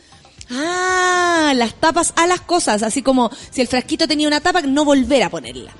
Ah, 0.52 1.52
las 1.56 1.74
tapas 1.74 2.12
a 2.16 2.26
las 2.26 2.40
cosas, 2.40 2.82
así 2.82 3.02
como 3.02 3.30
si 3.50 3.60
el 3.60 3.68
frasquito 3.68 4.06
tenía 4.06 4.28
una 4.28 4.40
tapa, 4.40 4.62
no 4.62 4.84
volver 4.84 5.22
a 5.22 5.30
ponerla. 5.30 5.72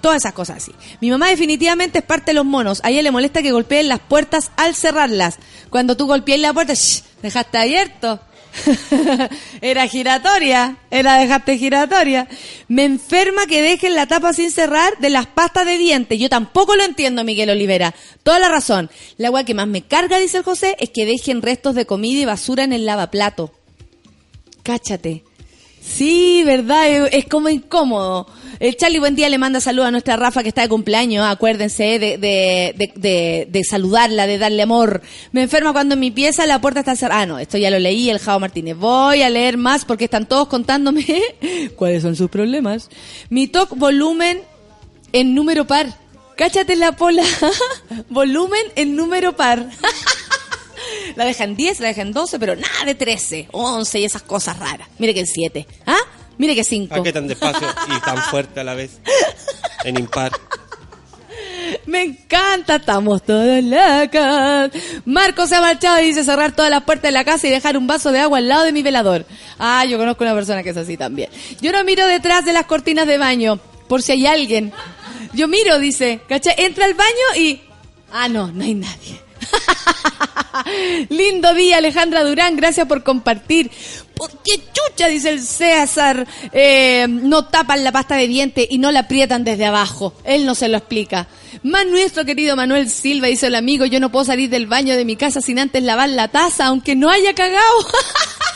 Todas 0.00 0.18
esas 0.18 0.32
cosas 0.32 0.58
así. 0.58 0.72
Mi 1.00 1.10
mamá 1.10 1.28
definitivamente 1.28 1.98
es 1.98 2.04
parte 2.04 2.30
de 2.30 2.34
los 2.34 2.44
monos. 2.44 2.80
A 2.84 2.90
ella 2.90 3.02
le 3.02 3.10
molesta 3.10 3.42
que 3.42 3.52
golpeen 3.52 3.88
las 3.88 4.00
puertas 4.00 4.50
al 4.56 4.74
cerrarlas. 4.74 5.38
Cuando 5.68 5.96
tú 5.96 6.06
golpeas 6.06 6.38
la 6.38 6.52
puerta, 6.52 6.74
shh, 6.74 7.02
dejaste 7.22 7.58
abierto. 7.58 8.20
era 9.60 9.86
giratoria, 9.86 10.78
era 10.90 11.18
dejaste 11.18 11.58
giratoria. 11.58 12.28
Me 12.68 12.84
enferma 12.84 13.46
que 13.46 13.62
dejen 13.62 13.94
la 13.94 14.06
tapa 14.06 14.32
sin 14.32 14.50
cerrar 14.50 14.96
de 14.98 15.10
las 15.10 15.26
pastas 15.26 15.66
de 15.66 15.76
dientes. 15.76 16.18
Yo 16.18 16.28
tampoco 16.28 16.76
lo 16.76 16.84
entiendo, 16.84 17.24
Miguel 17.24 17.50
Olivera. 17.50 17.94
Toda 18.22 18.38
la 18.38 18.48
razón. 18.48 18.90
La 19.16 19.28
agua 19.28 19.44
que 19.44 19.54
más 19.54 19.66
me 19.66 19.82
carga, 19.82 20.18
dice 20.18 20.38
el 20.38 20.44
José, 20.44 20.76
es 20.78 20.90
que 20.90 21.04
dejen 21.04 21.42
restos 21.42 21.74
de 21.74 21.86
comida 21.86 22.22
y 22.22 22.24
basura 22.24 22.64
en 22.64 22.72
el 22.72 22.86
lavaplato. 22.86 23.52
Cáchate. 24.66 25.22
Sí, 25.80 26.42
verdad, 26.44 26.88
es, 27.12 27.26
como 27.26 27.48
incómodo. 27.48 28.26
El 28.58 28.76
Charlie 28.76 28.98
Buen 28.98 29.14
Día 29.14 29.28
le 29.28 29.38
manda 29.38 29.60
saludos 29.60 29.86
a 29.86 29.90
nuestra 29.92 30.16
Rafa 30.16 30.42
que 30.42 30.48
está 30.48 30.62
de 30.62 30.68
cumpleaños. 30.68 31.24
Acuérdense 31.24 32.00
de, 32.00 32.18
de, 32.18 32.74
de, 32.76 32.92
de- 32.96 33.46
de 33.48 33.64
saludarla, 33.64 34.26
de 34.26 34.38
darle 34.38 34.62
amor. 34.62 35.02
Me 35.30 35.42
enferma 35.42 35.72
cuando 35.72 35.94
en 35.94 36.00
mi 36.00 36.10
pieza 36.10 36.44
la 36.46 36.60
puerta 36.60 36.80
está 36.80 36.96
cerrada. 36.96 37.20
Ah, 37.22 37.26
no, 37.26 37.38
esto 37.38 37.56
ya 37.58 37.70
lo 37.70 37.78
leí, 37.78 38.10
el 38.10 38.18
Jao 38.18 38.40
Martínez. 38.40 38.76
Voy 38.76 39.22
a 39.22 39.30
leer 39.30 39.56
más 39.58 39.84
porque 39.84 40.06
están 40.06 40.26
todos 40.26 40.48
contándome 40.48 41.06
cuáles 41.76 42.02
son 42.02 42.16
sus 42.16 42.28
problemas. 42.30 42.90
Mi 43.30 43.46
TOC 43.46 43.76
volumen 43.76 44.40
en 45.12 45.36
número 45.36 45.68
par. 45.68 45.86
Cáchate 46.36 46.74
la 46.76 46.92
pola. 46.92 47.22
Volumen 48.10 48.60
en 48.74 48.94
número 48.96 49.36
par. 49.36 49.70
la 51.14 51.24
dejan 51.24 51.56
10, 51.56 51.80
la 51.80 51.88
dejan 51.88 52.12
12, 52.12 52.38
pero 52.38 52.56
nada 52.56 52.84
de 52.84 52.94
13, 52.94 53.48
11 53.52 54.00
y 54.00 54.04
esas 54.04 54.22
cosas 54.22 54.58
raras. 54.58 54.88
Mire 54.98 55.14
que 55.14 55.20
el 55.20 55.26
7. 55.26 55.66
¿Ah? 55.86 55.98
Mire 56.38 56.54
que 56.54 56.64
5. 56.64 56.88
¿Para 56.88 57.02
qué 57.02 57.12
tan 57.12 57.28
despacio 57.28 57.66
y 57.88 58.00
tan 58.00 58.18
fuerte 58.22 58.60
a 58.60 58.64
la 58.64 58.74
vez? 58.74 58.98
En 59.84 59.98
impar. 59.98 60.32
Me 61.86 62.02
encanta, 62.02 62.76
estamos 62.76 63.22
todos 63.22 63.62
locos. 63.62 64.82
Marco 65.04 65.46
se 65.46 65.56
ha 65.56 65.60
marchado 65.60 66.00
y 66.00 66.06
dice 66.06 66.24
cerrar 66.24 66.54
todas 66.54 66.70
las 66.70 66.84
puertas 66.84 67.08
de 67.08 67.12
la 67.12 67.24
casa 67.24 67.46
y 67.46 67.50
dejar 67.50 67.76
un 67.76 67.86
vaso 67.86 68.12
de 68.12 68.20
agua 68.20 68.38
al 68.38 68.48
lado 68.48 68.64
de 68.64 68.72
mi 68.72 68.82
velador. 68.82 69.26
Ah, 69.58 69.84
yo 69.84 69.98
conozco 69.98 70.24
una 70.24 70.34
persona 70.34 70.62
que 70.62 70.70
es 70.70 70.76
así 70.76 70.96
también. 70.96 71.30
Yo 71.60 71.72
no 71.72 71.82
miro 71.84 72.06
detrás 72.06 72.44
de 72.44 72.52
las 72.52 72.66
cortinas 72.66 73.06
de 73.06 73.18
baño, 73.18 73.58
por 73.88 74.02
si 74.02 74.12
hay 74.12 74.26
alguien. 74.26 74.72
Yo 75.32 75.48
miro, 75.48 75.78
dice, 75.78 76.20
¿cachai? 76.28 76.54
Entra 76.58 76.84
al 76.84 76.94
baño 76.94 77.36
y... 77.36 77.60
Ah, 78.12 78.28
no, 78.28 78.50
no 78.52 78.64
hay 78.64 78.74
nadie. 78.74 79.25
Lindo 81.08 81.54
día, 81.54 81.78
Alejandra 81.78 82.24
Durán, 82.24 82.56
gracias 82.56 82.86
por 82.86 83.02
compartir. 83.02 83.70
¿Por 84.14 84.30
qué 84.42 84.60
chucha, 84.72 85.08
dice 85.08 85.30
el 85.30 85.42
César, 85.42 86.26
eh, 86.52 87.06
no 87.08 87.46
tapan 87.46 87.84
la 87.84 87.92
pasta 87.92 88.16
de 88.16 88.26
dientes 88.26 88.66
y 88.70 88.78
no 88.78 88.90
la 88.90 89.00
aprietan 89.00 89.44
desde 89.44 89.66
abajo? 89.66 90.14
Él 90.24 90.46
no 90.46 90.54
se 90.54 90.68
lo 90.68 90.78
explica. 90.78 91.26
Más 91.62 91.86
nuestro 91.86 92.24
querido 92.24 92.56
Manuel 92.56 92.88
Silva, 92.88 93.28
dice 93.28 93.48
el 93.48 93.54
amigo, 93.54 93.84
yo 93.84 94.00
no 94.00 94.10
puedo 94.10 94.24
salir 94.24 94.48
del 94.48 94.66
baño 94.66 94.96
de 94.96 95.04
mi 95.04 95.16
casa 95.16 95.40
sin 95.40 95.58
antes 95.58 95.82
lavar 95.82 96.08
la 96.08 96.28
taza, 96.28 96.66
aunque 96.66 96.94
no 96.94 97.10
haya 97.10 97.34
cagado. 97.34 97.62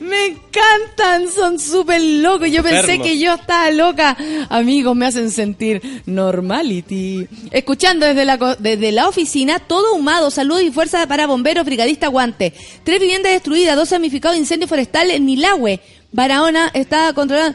Me 0.00 0.26
encantan, 0.26 1.30
son 1.32 1.58
súper 1.58 2.00
locos. 2.00 2.50
Yo 2.50 2.62
pensé 2.62 2.98
que 3.02 3.18
yo 3.18 3.34
estaba 3.34 3.70
loca. 3.70 4.16
Amigos, 4.48 4.94
me 4.96 5.06
hacen 5.06 5.30
sentir 5.30 6.02
normality. 6.06 7.26
Escuchando 7.50 8.06
desde 8.06 8.24
la, 8.24 8.38
co- 8.38 8.56
desde 8.56 8.92
la 8.92 9.08
oficina, 9.08 9.58
todo 9.58 9.94
humado. 9.94 10.30
Saludos 10.30 10.62
y 10.62 10.70
fuerza 10.70 11.06
para 11.06 11.26
bomberos, 11.26 11.64
brigadista 11.64 12.08
guante. 12.08 12.52
Tres 12.84 13.00
viviendas 13.00 13.32
destruidas, 13.32 13.76
dos 13.76 13.90
damnificados 13.90 14.36
de 14.36 14.40
incendio 14.40 14.68
forestal 14.68 15.10
en 15.10 15.26
Nilahue. 15.26 15.80
Barahona 16.12 16.70
está 16.74 17.12
controlada. 17.12 17.54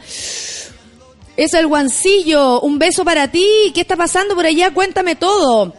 Es 1.38 1.53
el 1.53 1.68
guancillo. 1.68 2.60
Un 2.61 2.77
beso 2.80 3.06
para 3.06 3.30
ti. 3.31 3.45
¿Qué 3.73 3.81
está 3.81 3.95
pasando 3.95 4.35
por 4.35 4.45
allá? 4.45 4.72
Cuéntame 4.73 5.15
todo. 5.15 5.73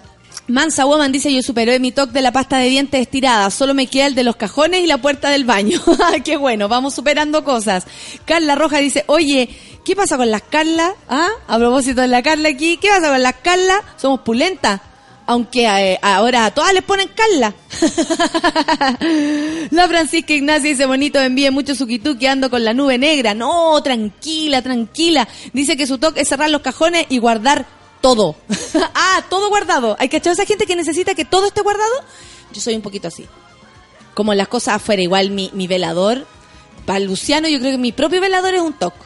Mansa 0.49 0.85
Woman 0.85 1.13
dice, 1.13 1.33
yo 1.33 1.43
superé 1.43 1.79
mi 1.79 1.93
toque 1.93 2.13
de 2.13 2.23
la 2.23 2.33
pasta 2.33 2.59
de 2.59 2.69
dientes 2.69 3.01
estirada, 3.01 3.51
solo 3.51 3.73
me 3.73 3.87
queda 3.87 4.07
el 4.07 4.15
de 4.15 4.25
los 4.25 4.37
cajones 4.37 4.81
y 4.81 4.87
la 4.87 4.99
puerta 4.99 5.31
del 5.31 5.45
baño. 5.45 5.81
Qué 6.25 6.37
bueno, 6.37 6.69
vamos 6.69 6.95
superando 6.95 7.45
cosas. 7.45 7.85
Carla 8.25 8.57
Roja 8.57 8.79
dice, 8.79 9.05
oye, 9.07 9.49
¿qué 9.85 9.95
pasa 9.95 10.17
con 10.17 10.31
las 10.31 10.43
Carla? 10.43 10.95
¿Ah? 11.09 11.29
A 11.47 11.59
propósito 11.59 12.01
de 12.01 12.09
la 12.09 12.23
Carla 12.23 12.49
aquí, 12.49 12.79
¿qué 12.79 12.89
pasa 12.89 13.11
con 13.11 13.23
las 13.23 13.35
Carla? 13.43 13.83
Somos 13.97 14.21
pulentas. 14.21 14.81
Aunque 15.27 15.65
eh, 15.65 15.99
ahora 16.03 16.47
a 16.47 16.51
todas 16.51 16.75
les 16.75 16.83
ponen 16.83 17.09
Carla. 17.15 17.55
La 19.71 19.87
Francisca 19.87 20.33
Ignacia 20.33 20.71
dice, 20.71 20.87
bonito, 20.87 21.21
envíe 21.21 21.53
mucho 21.53 21.77
suquituki, 21.77 22.27
ando 22.27 22.51
con 22.51 22.65
la 22.65 22.75
nube 22.75 22.99
negra. 22.99 23.33
No, 23.33 23.81
tranquila, 23.81 24.61
tranquila. 24.61 25.29
Dice 25.53 25.77
que 25.77 25.87
su 25.87 25.99
toque 25.99 26.23
es 26.23 26.29
cerrar 26.29 26.51
los 26.51 26.63
cajones 26.63 27.07
y 27.11 27.19
guardar 27.19 27.65
todo. 28.01 28.37
ah, 28.95 29.25
todo 29.29 29.49
guardado. 29.49 29.97
¿Hay 29.99 30.09
cachado 30.09 30.33
esa 30.33 30.47
gente 30.47 30.67
que 30.67 30.77
necesita 30.77 31.15
que 31.15 31.25
todo 31.25 31.47
esté 31.47 31.61
guardado? 31.63 32.05
Yo 32.53 32.61
soy 32.61 32.75
un 32.75 32.83
poquito 32.83 33.09
así. 33.09 33.27
Como 34.15 34.35
las 34.35 34.49
cosas 34.49 34.77
afuera, 34.77 35.03
igual 35.03 35.31
mi, 35.31 35.67
velador. 35.67 36.27
Para 36.87 37.01
Luciano 37.01 37.49
yo 37.49 37.59
creo 37.61 37.73
que 37.73 37.79
mi 37.79 37.93
propio 37.93 38.21
velador 38.21 38.55
es 38.55 38.61
un 38.61 38.73
toque. 38.73 38.99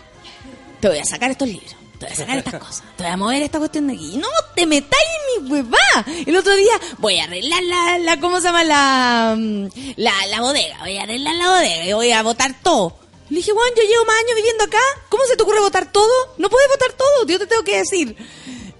Te 0.80 0.88
voy 0.88 0.98
a 0.98 1.04
sacar 1.04 1.30
estos 1.30 1.48
libros. 1.48 1.76
Te 1.98 2.06
voy 2.06 2.12
a 2.12 2.16
sacar 2.16 2.38
estas 2.38 2.54
cosas. 2.54 2.82
Te 2.96 3.02
voy 3.02 3.12
a 3.12 3.16
mover 3.16 3.42
esta 3.42 3.58
cuestión 3.58 3.86
de 3.86 3.94
aquí. 3.94 4.16
No 4.16 4.28
te 4.54 4.66
metáis 4.66 5.08
en 5.28 5.44
mi 5.44 5.50
huevá. 5.50 5.78
El 6.26 6.36
otro 6.36 6.54
día 6.56 6.72
voy 6.98 7.18
a 7.18 7.24
arreglar 7.24 7.62
la, 7.62 7.98
la 7.98 8.20
¿cómo 8.20 8.40
se 8.40 8.46
llama? 8.46 8.64
La, 8.64 9.34
mm, 9.38 9.66
la, 9.96 10.26
la 10.28 10.40
bodega. 10.40 10.78
Voy 10.80 10.96
a 10.96 11.02
arreglar 11.02 11.34
la 11.34 11.48
bodega 11.48 11.84
y 11.84 11.92
voy 11.92 12.12
a 12.12 12.22
botar 12.22 12.54
todo. 12.62 12.96
Le 13.30 13.36
dije, 13.36 13.52
Juan, 13.52 13.68
yo 13.76 13.82
llevo 13.82 14.04
más 14.04 14.16
años 14.16 14.36
viviendo 14.36 14.64
acá. 14.64 14.80
¿Cómo 15.08 15.24
se 15.24 15.36
te 15.36 15.42
ocurre 15.42 15.60
votar 15.60 15.90
todo? 15.90 16.12
No 16.38 16.50
puedes 16.50 16.68
votar 16.68 16.92
todo. 16.92 17.26
Yo 17.26 17.38
te 17.38 17.46
tengo 17.46 17.64
que 17.64 17.78
decir. 17.78 18.16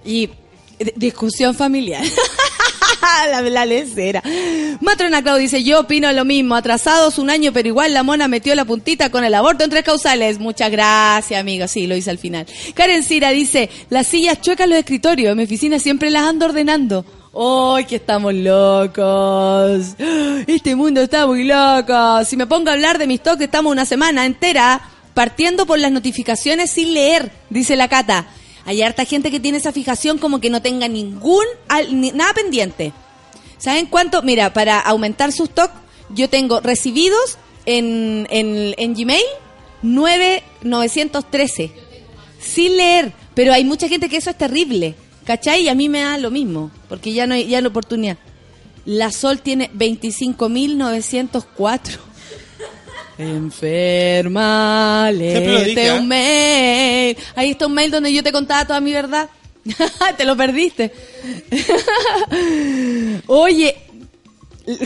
Y 0.05 0.29
discusión 0.95 1.55
familiar. 1.55 2.03
la, 3.31 3.41
la 3.41 3.65
lecera. 3.65 4.21
Matrona 4.81 5.21
Clau 5.21 5.37
dice, 5.37 5.63
yo 5.63 5.81
opino 5.81 6.11
lo 6.11 6.25
mismo, 6.25 6.55
atrasados 6.55 7.17
un 7.17 7.29
año, 7.29 7.51
pero 7.53 7.67
igual 7.67 7.93
la 7.93 8.03
mona 8.03 8.27
metió 8.27 8.53
la 8.55 8.65
puntita 8.65 9.09
con 9.09 9.23
el 9.23 9.33
aborto 9.33 9.63
en 9.63 9.69
tres 9.69 9.83
causales. 9.83 10.39
Muchas 10.39 10.71
gracias, 10.71 11.39
amiga. 11.39 11.67
Sí, 11.67 11.87
lo 11.87 11.95
hice 11.95 12.09
al 12.09 12.17
final. 12.17 12.45
Karen 12.73 13.03
Cira 13.03 13.31
dice, 13.31 13.69
las 13.89 14.07
sillas 14.07 14.41
chuecas 14.41 14.65
en 14.65 14.71
los 14.71 14.79
escritorios, 14.79 15.31
en 15.31 15.37
mi 15.37 15.43
oficina 15.43 15.79
siempre 15.79 16.09
las 16.09 16.23
ando 16.23 16.45
ordenando. 16.45 17.05
¡Ay, 17.37 17.83
que 17.85 17.97
estamos 17.97 18.33
locos! 18.33 19.95
Este 20.47 20.75
mundo 20.75 21.01
está 21.01 21.27
muy 21.27 21.43
loco. 21.43 22.23
Si 22.23 22.37
me 22.37 22.47
pongo 22.47 22.69
a 22.69 22.73
hablar 22.73 22.97
de 22.97 23.07
mis 23.07 23.21
toques, 23.21 23.45
estamos 23.45 23.71
una 23.71 23.85
semana 23.85 24.25
entera 24.25 24.81
partiendo 25.13 25.65
por 25.65 25.79
las 25.79 25.91
notificaciones 25.91 26.71
sin 26.71 26.93
leer, 26.93 27.31
dice 27.49 27.75
la 27.75 27.89
Cata. 27.89 28.27
Hay 28.65 28.81
harta 28.81 29.05
gente 29.05 29.31
que 29.31 29.39
tiene 29.39 29.59
esa 29.59 29.71
fijación 29.71 30.17
como 30.17 30.41
que 30.41 30.49
no 30.49 30.61
tenga 30.61 30.87
ningún, 30.87 31.45
nada 32.13 32.33
pendiente. 32.33 32.93
¿Saben 33.57 33.85
cuánto? 33.85 34.21
Mira, 34.23 34.53
para 34.53 34.79
aumentar 34.79 35.31
sus 35.31 35.49
stock, 35.49 35.71
yo 36.09 36.29
tengo 36.29 36.59
recibidos 36.59 37.37
en, 37.65 38.27
en, 38.29 38.75
en 38.77 38.93
Gmail 38.93 39.23
9913. 39.81 41.71
Sin 42.39 42.77
leer. 42.77 43.13
Pero 43.33 43.53
hay 43.53 43.63
mucha 43.63 43.87
gente 43.87 44.09
que 44.09 44.17
eso 44.17 44.29
es 44.29 44.37
terrible. 44.37 44.95
¿Cachai? 45.25 45.63
Y 45.63 45.69
a 45.69 45.75
mí 45.75 45.89
me 45.89 46.01
da 46.01 46.17
lo 46.17 46.31
mismo. 46.31 46.71
Porque 46.89 47.13
ya 47.13 47.27
no 47.27 47.35
hay, 47.35 47.47
ya 47.47 47.61
no 47.61 47.69
oportunidad. 47.69 48.17
La 48.85 49.11
Sol 49.11 49.41
tiene 49.41 49.71
25.904. 49.71 51.97
Enferma, 53.17 55.09
léete 55.11 55.89
¿ah? 55.89 55.95
un 55.95 56.07
mail. 56.07 57.17
Ahí 57.35 57.51
está 57.51 57.67
un 57.67 57.73
mail 57.73 57.91
donde 57.91 58.11
yo 58.13 58.21
te 58.23 58.31
contaba 58.31 58.65
toda 58.65 58.81
mi 58.81 58.91
verdad. 58.91 59.29
te 60.17 60.25
lo 60.25 60.35
perdiste. 60.35 60.91
Oye, 63.27 63.75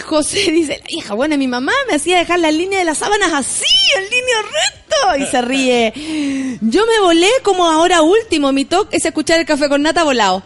José 0.06 0.52
dice, 0.52 0.82
la 0.84 0.92
hija, 0.92 1.14
bueno, 1.14 1.38
mi 1.38 1.48
mamá 1.48 1.72
me 1.88 1.96
hacía 1.96 2.20
dejar 2.20 2.40
las 2.40 2.54
líneas 2.54 2.82
de 2.82 2.86
las 2.86 2.98
sábanas 2.98 3.32
así, 3.34 3.66
en 3.98 4.04
línea 4.04 4.36
recto, 4.42 5.24
y 5.24 5.32
se 5.32 5.42
ríe. 5.42 5.94
Yo 6.62 6.86
me 6.86 7.00
volé 7.02 7.30
como 7.44 7.66
ahora 7.66 8.02
último, 8.02 8.52
mi 8.52 8.66
toque 8.66 8.98
es 8.98 9.06
escuchar 9.06 9.40
el 9.40 9.46
café 9.46 9.70
con 9.70 9.82
nata 9.82 10.04
volado. 10.04 10.44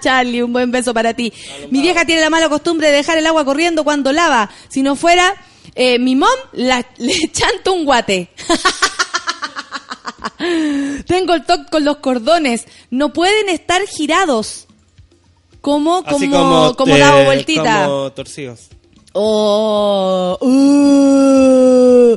Charlie, 0.00 0.42
un 0.42 0.52
buen 0.52 0.70
beso 0.70 0.92
para 0.92 1.14
ti. 1.14 1.32
Mi 1.70 1.80
vieja 1.80 2.04
tiene 2.04 2.20
la 2.20 2.30
mala 2.30 2.48
costumbre 2.48 2.88
de 2.88 2.94
dejar 2.94 3.18
el 3.18 3.26
agua 3.26 3.44
corriendo 3.44 3.84
cuando 3.84 4.12
lava. 4.12 4.50
Si 4.68 4.82
no 4.82 4.96
fuera, 4.96 5.34
eh, 5.74 5.98
mi 5.98 6.16
mom 6.16 6.28
la- 6.52 6.86
le 6.98 7.30
chanto 7.32 7.72
un 7.72 7.84
guate. 7.84 8.30
Tengo 11.06 11.34
el 11.34 11.44
toque 11.44 11.66
con 11.70 11.84
los 11.84 11.98
cordones. 11.98 12.66
No 12.90 13.12
pueden 13.12 13.48
estar 13.48 13.82
girados. 13.86 14.66
Como, 15.60 16.02
Así 16.04 16.28
como, 16.28 16.74
como, 16.74 16.96
eh, 16.96 16.98
dado 16.98 17.24
vueltita. 17.24 17.86
Como 17.86 18.10
torcidos. 18.12 18.68
Oh, 19.14 20.38
uh, 20.40 22.16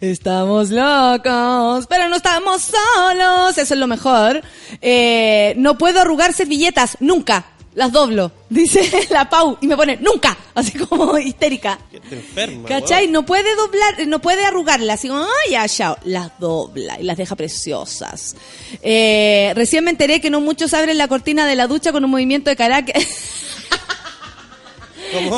estamos 0.00 0.70
locos, 0.70 1.86
pero 1.86 2.08
no 2.08 2.16
estamos 2.16 2.62
solos, 2.62 3.58
eso 3.58 3.74
es 3.74 3.78
lo 3.78 3.86
mejor. 3.86 4.40
Eh, 4.80 5.52
no 5.58 5.76
puedo 5.76 6.00
arrugar 6.00 6.32
servilletas, 6.32 6.96
nunca, 7.00 7.44
las 7.74 7.92
doblo, 7.92 8.32
dice 8.48 9.06
la 9.10 9.28
Pau, 9.28 9.58
y 9.60 9.66
me 9.66 9.76
pone, 9.76 9.96
nunca, 9.96 10.36
así 10.54 10.78
como 10.78 11.18
histérica. 11.18 11.78
Te 11.90 12.16
enferma. 12.16 12.68
¿Cachai? 12.68 13.08
No 13.08 13.24
puede 13.24 13.54
doblar, 13.54 14.06
no 14.06 14.20
puede 14.20 14.44
arrugarlas, 14.44 15.00
así 15.00 15.08
como, 15.08 15.22
ay, 15.22 15.52
ya, 15.52 15.68
chao. 15.68 15.96
Las 16.04 16.38
dobla 16.38 17.00
y 17.00 17.04
las 17.04 17.16
deja 17.16 17.36
preciosas. 17.36 18.36
Eh, 18.82 19.52
recién 19.54 19.84
me 19.84 19.90
enteré 19.90 20.20
que 20.20 20.30
no 20.30 20.40
muchos 20.40 20.74
abren 20.74 20.98
la 20.98 21.08
cortina 21.08 21.46
de 21.46 21.56
la 21.56 21.66
ducha 21.66 21.92
con 21.92 22.04
un 22.04 22.10
movimiento 22.10 22.50
de 22.50 22.56
karate. 22.56 22.92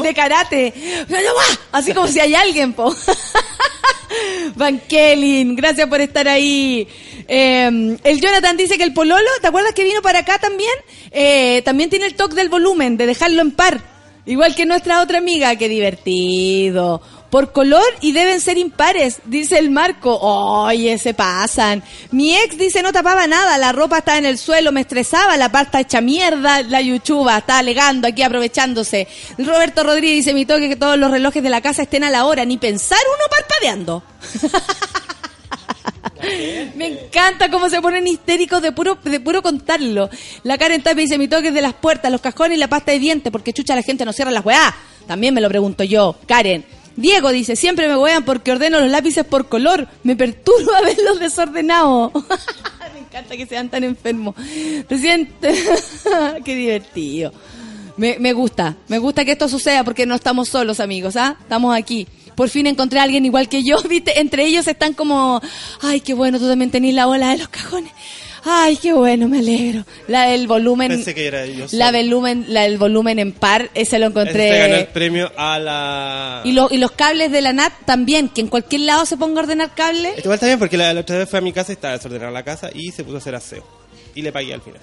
De 0.02 0.14
karate. 0.14 0.72
Así 1.72 1.92
como 1.92 2.06
si 2.08 2.20
hay 2.20 2.34
alguien, 2.34 2.72
po. 2.72 2.94
Van 4.56 4.78
Kelly, 4.80 5.54
gracias 5.54 5.88
por 5.88 6.00
estar 6.00 6.28
ahí. 6.28 6.86
Eh, 7.28 7.96
el 8.02 8.20
Jonathan 8.20 8.56
dice 8.56 8.76
que 8.76 8.84
el 8.84 8.92
pololo, 8.92 9.28
¿te 9.40 9.46
acuerdas 9.46 9.72
que 9.72 9.84
vino 9.84 10.02
para 10.02 10.20
acá 10.20 10.38
también? 10.38 10.72
Eh, 11.10 11.62
también 11.64 11.88
tiene 11.90 12.06
el 12.06 12.14
toque 12.14 12.34
del 12.34 12.48
volumen, 12.48 12.96
de 12.96 13.06
dejarlo 13.06 13.42
en 13.42 13.52
par. 13.52 13.80
Igual 14.26 14.54
que 14.54 14.66
nuestra 14.66 15.00
otra 15.00 15.18
amiga, 15.18 15.56
qué 15.56 15.68
divertido. 15.68 17.02
Por 17.32 17.50
color 17.50 17.86
y 18.02 18.12
deben 18.12 18.42
ser 18.42 18.58
impares, 18.58 19.20
dice 19.24 19.56
el 19.58 19.70
Marco. 19.70 20.18
Oye, 20.20 20.98
se 20.98 21.14
pasan. 21.14 21.82
Mi 22.10 22.36
ex 22.36 22.58
dice 22.58 22.82
no 22.82 22.92
tapaba 22.92 23.26
nada, 23.26 23.56
la 23.56 23.72
ropa 23.72 23.96
estaba 23.96 24.18
en 24.18 24.26
el 24.26 24.36
suelo, 24.36 24.70
me 24.70 24.82
estresaba, 24.82 25.38
la 25.38 25.50
pasta 25.50 25.80
hecha 25.80 26.02
mierda, 26.02 26.60
la 26.60 26.82
yuchuba, 26.82 27.38
está 27.38 27.56
alegando 27.56 28.06
aquí 28.06 28.22
aprovechándose. 28.22 29.08
Roberto 29.38 29.82
Rodríguez 29.82 30.16
dice 30.16 30.34
mi 30.34 30.44
toque 30.44 30.68
que 30.68 30.76
todos 30.76 30.98
los 30.98 31.10
relojes 31.10 31.42
de 31.42 31.48
la 31.48 31.62
casa 31.62 31.80
estén 31.80 32.04
a 32.04 32.10
la 32.10 32.26
hora, 32.26 32.44
ni 32.44 32.58
pensar 32.58 32.98
uno 33.16 33.24
parpadeando. 33.30 34.02
Me 36.76 36.86
encanta 36.86 37.50
cómo 37.50 37.70
se 37.70 37.80
ponen 37.80 38.06
histéricos 38.06 38.60
de 38.60 38.72
puro, 38.72 38.98
de 39.02 39.20
puro 39.20 39.40
contarlo. 39.40 40.10
La 40.42 40.58
Karen 40.58 40.82
Tapia 40.82 41.00
dice, 41.00 41.16
mi 41.16 41.28
toque 41.28 41.48
es 41.48 41.54
de 41.54 41.62
las 41.62 41.72
puertas, 41.72 42.12
los 42.12 42.20
cajones 42.20 42.58
y 42.58 42.60
la 42.60 42.68
pasta 42.68 42.92
de 42.92 42.98
dientes, 42.98 43.32
porque 43.32 43.54
chucha 43.54 43.74
la 43.74 43.80
gente 43.80 44.04
no 44.04 44.12
cierra 44.12 44.30
las 44.30 44.44
weá. 44.44 44.76
También 45.06 45.32
me 45.32 45.40
lo 45.40 45.48
pregunto 45.48 45.82
yo. 45.82 46.16
Karen. 46.26 46.81
Diego 46.96 47.30
dice, 47.30 47.56
siempre 47.56 47.88
me 47.88 47.96
wean 47.96 48.24
porque 48.24 48.52
ordeno 48.52 48.80
los 48.80 48.90
lápices 48.90 49.24
por 49.24 49.48
color. 49.48 49.88
Me 50.02 50.16
perturba 50.16 50.80
verlos 50.84 51.20
desordenados. 51.20 52.12
me 52.94 53.00
encanta 53.00 53.36
que 53.36 53.46
sean 53.46 53.68
tan 53.68 53.84
enfermos. 53.84 54.34
Recién, 54.88 55.32
qué 56.44 56.54
divertido. 56.54 57.32
Me, 57.96 58.18
me 58.18 58.32
gusta, 58.32 58.76
me 58.88 58.98
gusta 58.98 59.24
que 59.24 59.32
esto 59.32 59.48
suceda 59.48 59.84
porque 59.84 60.06
no 60.06 60.14
estamos 60.14 60.48
solos, 60.48 60.80
amigos, 60.80 61.16
¿ah? 61.16 61.36
Estamos 61.40 61.76
aquí. 61.76 62.06
Por 62.34 62.48
fin 62.48 62.66
encontré 62.66 62.98
a 62.98 63.02
alguien 63.02 63.26
igual 63.26 63.48
que 63.48 63.62
yo, 63.62 63.76
¿viste? 63.88 64.18
Entre 64.20 64.44
ellos 64.46 64.66
están 64.66 64.94
como, 64.94 65.40
ay, 65.82 66.00
qué 66.00 66.14
bueno, 66.14 66.38
tú 66.38 66.48
también 66.48 66.70
tenés 66.70 66.94
la 66.94 67.06
ola 67.06 67.30
de 67.30 67.38
los 67.38 67.48
cajones. 67.48 67.92
Ay, 68.44 68.76
qué 68.76 68.92
bueno, 68.92 69.28
me 69.28 69.38
alegro. 69.38 69.84
La 70.08 70.26
del 70.26 70.46
volumen, 70.46 70.88
Pensé 70.88 71.14
que 71.14 71.26
era 71.26 71.46
yo. 71.46 71.66
la 71.72 71.92
volumen, 71.92 72.44
la 72.48 72.62
del 72.62 72.76
volumen 72.78 73.18
en 73.18 73.32
par, 73.32 73.70
ese 73.74 73.98
lo 73.98 74.06
Ese 74.08 74.32
se 74.32 74.48
ganó 74.48 74.64
el 74.64 74.70
encontré. 74.80 74.84
premio 74.92 75.30
a 75.36 75.58
la... 75.58 76.40
Y, 76.44 76.52
lo- 76.52 76.68
y 76.70 76.78
los 76.78 76.92
cables 76.92 77.30
de 77.30 77.40
la 77.40 77.52
NAT 77.52 77.72
también, 77.84 78.28
que 78.28 78.40
en 78.40 78.48
cualquier 78.48 78.82
lado 78.82 79.06
se 79.06 79.16
ponga 79.16 79.40
a 79.40 79.44
ordenar 79.44 79.74
cables. 79.74 80.18
Igual 80.18 80.34
está 80.34 80.46
bien 80.46 80.58
porque 80.58 80.76
la, 80.76 80.92
la 80.92 81.00
otra 81.02 81.18
vez 81.18 81.28
fue 81.28 81.38
a 81.38 81.42
mi 81.42 81.52
casa 81.52 81.72
y 81.72 81.74
estaba 81.74 81.94
desordenada 81.96 82.30
la 82.32 82.42
casa 82.42 82.70
y 82.74 82.90
se 82.90 83.04
puso 83.04 83.16
a 83.16 83.18
hacer 83.18 83.34
aseo. 83.34 83.81
Y 84.14 84.22
le 84.22 84.32
pagué 84.32 84.52
al 84.52 84.62
final. 84.62 84.80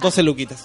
12 0.00 0.22
luquitas. 0.22 0.64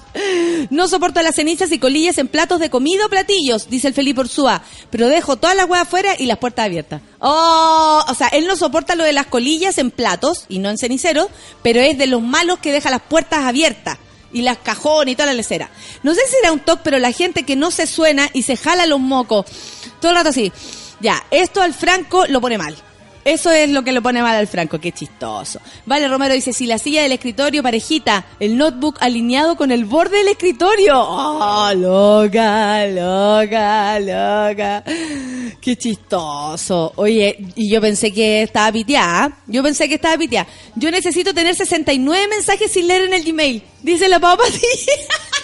No 0.69 0.88
soporto 0.88 1.22
las 1.22 1.36
cenizas 1.36 1.72
y 1.72 1.80
colillas 1.80 2.18
en 2.18 2.27
platos 2.27 2.60
de 2.60 2.69
comida 2.69 3.06
o 3.06 3.10
platillos, 3.10 3.69
dice 3.69 3.88
el 3.88 3.94
Felipe 3.94 4.22
Ursúa. 4.22 4.61
Pero 4.90 5.07
dejo 5.07 5.38
todas 5.38 5.56
las 5.56 5.65
huevas 5.65 5.88
afuera 5.88 6.14
y 6.18 6.26
las 6.26 6.38
puertas 6.38 6.65
abiertas. 6.65 7.02
Oh, 7.19 8.03
o 8.07 8.14
sea, 8.14 8.27
él 8.30 8.48
no 8.48 8.56
soporta 8.56 8.95
lo 8.95 9.03
de 9.03 9.14
las 9.14 9.27
colillas 9.27 9.77
en 9.77 9.91
platos 9.91 10.45
y 10.48 10.60
no 10.60 10.69
en 10.69 10.77
ceniceros, 10.77 11.27
pero 11.61 11.81
es 11.81 11.98
de 11.98 12.07
los 12.07 12.22
malos 12.22 12.60
que 12.60 12.72
deja 12.72 12.90
las 12.90 13.02
puertas 13.02 13.45
abiertas. 13.45 13.98
Y 14.31 14.44
las 14.44 14.60
cajones 14.60 15.14
y 15.14 15.15
toda 15.15 15.27
la 15.27 15.34
lecera. 15.34 15.72
No 16.03 16.14
sé 16.14 16.22
si 16.27 16.36
era 16.41 16.52
un 16.52 16.60
toque, 16.60 16.81
pero 16.84 16.99
la 16.99 17.11
gente 17.11 17.44
que 17.44 17.56
no 17.56 17.72
se 17.72 17.88
suena 17.88 18.30
y 18.34 18.44
se 18.44 18.57
jala 18.57 18.86
los 18.86 18.99
mocos. 18.99 19.45
Todo 19.99 20.11
el 20.11 20.18
rato 20.18 20.30
así. 20.30 20.52
Ya, 21.02 21.26
esto 21.31 21.61
al 21.61 21.73
Franco 21.73 22.27
lo 22.27 22.40
pone 22.40 22.57
mal. 22.57 22.76
Eso 23.30 23.51
es 23.51 23.69
lo 23.69 23.84
que 23.84 23.91
lo 23.91 24.01
pone 24.01 24.23
mal 24.23 24.35
al 24.35 24.47
Franco, 24.47 24.80
qué 24.80 24.91
chistoso. 24.91 25.61
Vale, 25.85 26.07
Romero 26.07 26.34
dice, 26.34 26.51
si 26.51 26.65
la 26.65 26.80
silla 26.80 27.03
del 27.03 27.11
escritorio 27.11 27.61
parejita, 27.61 28.26
el 28.39 28.57
notebook 28.57 28.97
alineado 29.01 29.56
con 29.56 29.69
el 29.69 29.85
borde 29.85 30.18
del 30.18 30.30
escritorio. 30.30 30.99
¡Oh, 30.99 31.72
loca, 31.76 32.88
loca, 32.88 33.99
loca! 33.99 34.84
Qué 35.61 35.77
chistoso. 35.77 36.91
Oye, 36.95 37.38
y 37.56 37.69
yo 37.69 37.80
pensé 37.80 38.11
que 38.11 38.41
estaba 38.41 38.72
piteada. 38.72 39.38
Yo 39.45 39.61
pensé 39.61 39.88
que 39.88 39.95
estaba 39.95 40.18
piteada. 40.18 40.47
Yo 40.76 40.89
necesito 40.89 41.31
tener 41.31 41.53
69 41.53 42.27
mensajes 42.30 42.72
sin 42.72 42.88
leer 42.88 43.03
en 43.03 43.14
el 43.14 43.23
Gmail. 43.23 43.61
Dice 43.84 44.10
la 44.10 44.19
papa 44.19 44.43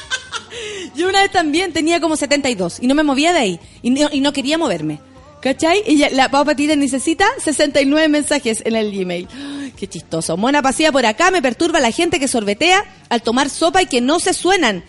Yo 0.96 1.08
una 1.08 1.22
vez 1.22 1.32
también 1.32 1.72
tenía 1.72 2.02
como 2.02 2.18
72 2.18 2.80
y 2.82 2.88
no 2.88 2.96
me 2.96 3.04
movía 3.04 3.32
de 3.32 3.38
ahí. 3.38 3.60
Y 3.84 3.92
no, 3.92 4.10
y 4.12 4.22
no 4.22 4.34
quería 4.34 4.58
moverme. 4.58 5.02
¿Cachai? 5.46 5.84
Y 5.86 5.98
ya- 5.98 6.10
la 6.10 6.32
Pau 6.32 6.44
Patita 6.44 6.76
necesita 6.76 7.24
69 7.44 8.08
mensajes 8.08 8.64
en 8.66 8.76
el 8.76 8.92
Gmail. 8.92 9.28
Ay, 9.32 9.74
Qué 9.78 9.88
chistoso. 9.88 10.36
Mona 10.38 10.64
pasía 10.64 10.92
por 10.92 11.06
acá, 11.06 11.30
me 11.30 11.40
perturba 11.44 11.80
la 11.80 11.92
gente 11.92 12.20
que 12.20 12.28
sorbetea 12.28 12.84
al 13.10 13.22
tomar 13.22 13.52
sopa 13.52 13.84
y 13.84 13.86
que 13.86 14.02
no 14.02 14.20
se 14.20 14.34
suenan. 14.34 14.84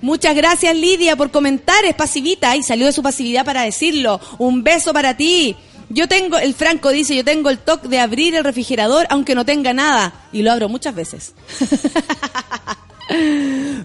Muchas 0.00 0.34
gracias 0.34 0.74
Lidia 0.74 1.14
por 1.14 1.30
comentar, 1.30 1.84
es 1.84 1.94
pasivita 1.94 2.56
y 2.56 2.62
salió 2.62 2.86
de 2.86 2.92
su 2.92 3.02
pasividad 3.02 3.44
para 3.44 3.64
decirlo. 3.64 4.18
Un 4.38 4.64
beso 4.64 4.94
para 4.94 5.14
ti. 5.14 5.54
Yo 5.90 6.08
tengo, 6.08 6.38
el 6.38 6.54
Franco 6.54 6.88
dice, 6.88 7.14
yo 7.14 7.22
tengo 7.22 7.50
el 7.50 7.58
toque 7.58 7.88
de 7.88 8.00
abrir 8.00 8.34
el 8.34 8.44
refrigerador 8.44 9.06
aunque 9.10 9.34
no 9.34 9.44
tenga 9.44 9.74
nada. 9.74 10.14
Y 10.32 10.40
lo 10.40 10.52
abro 10.52 10.70
muchas 10.70 10.94
veces. 10.94 11.34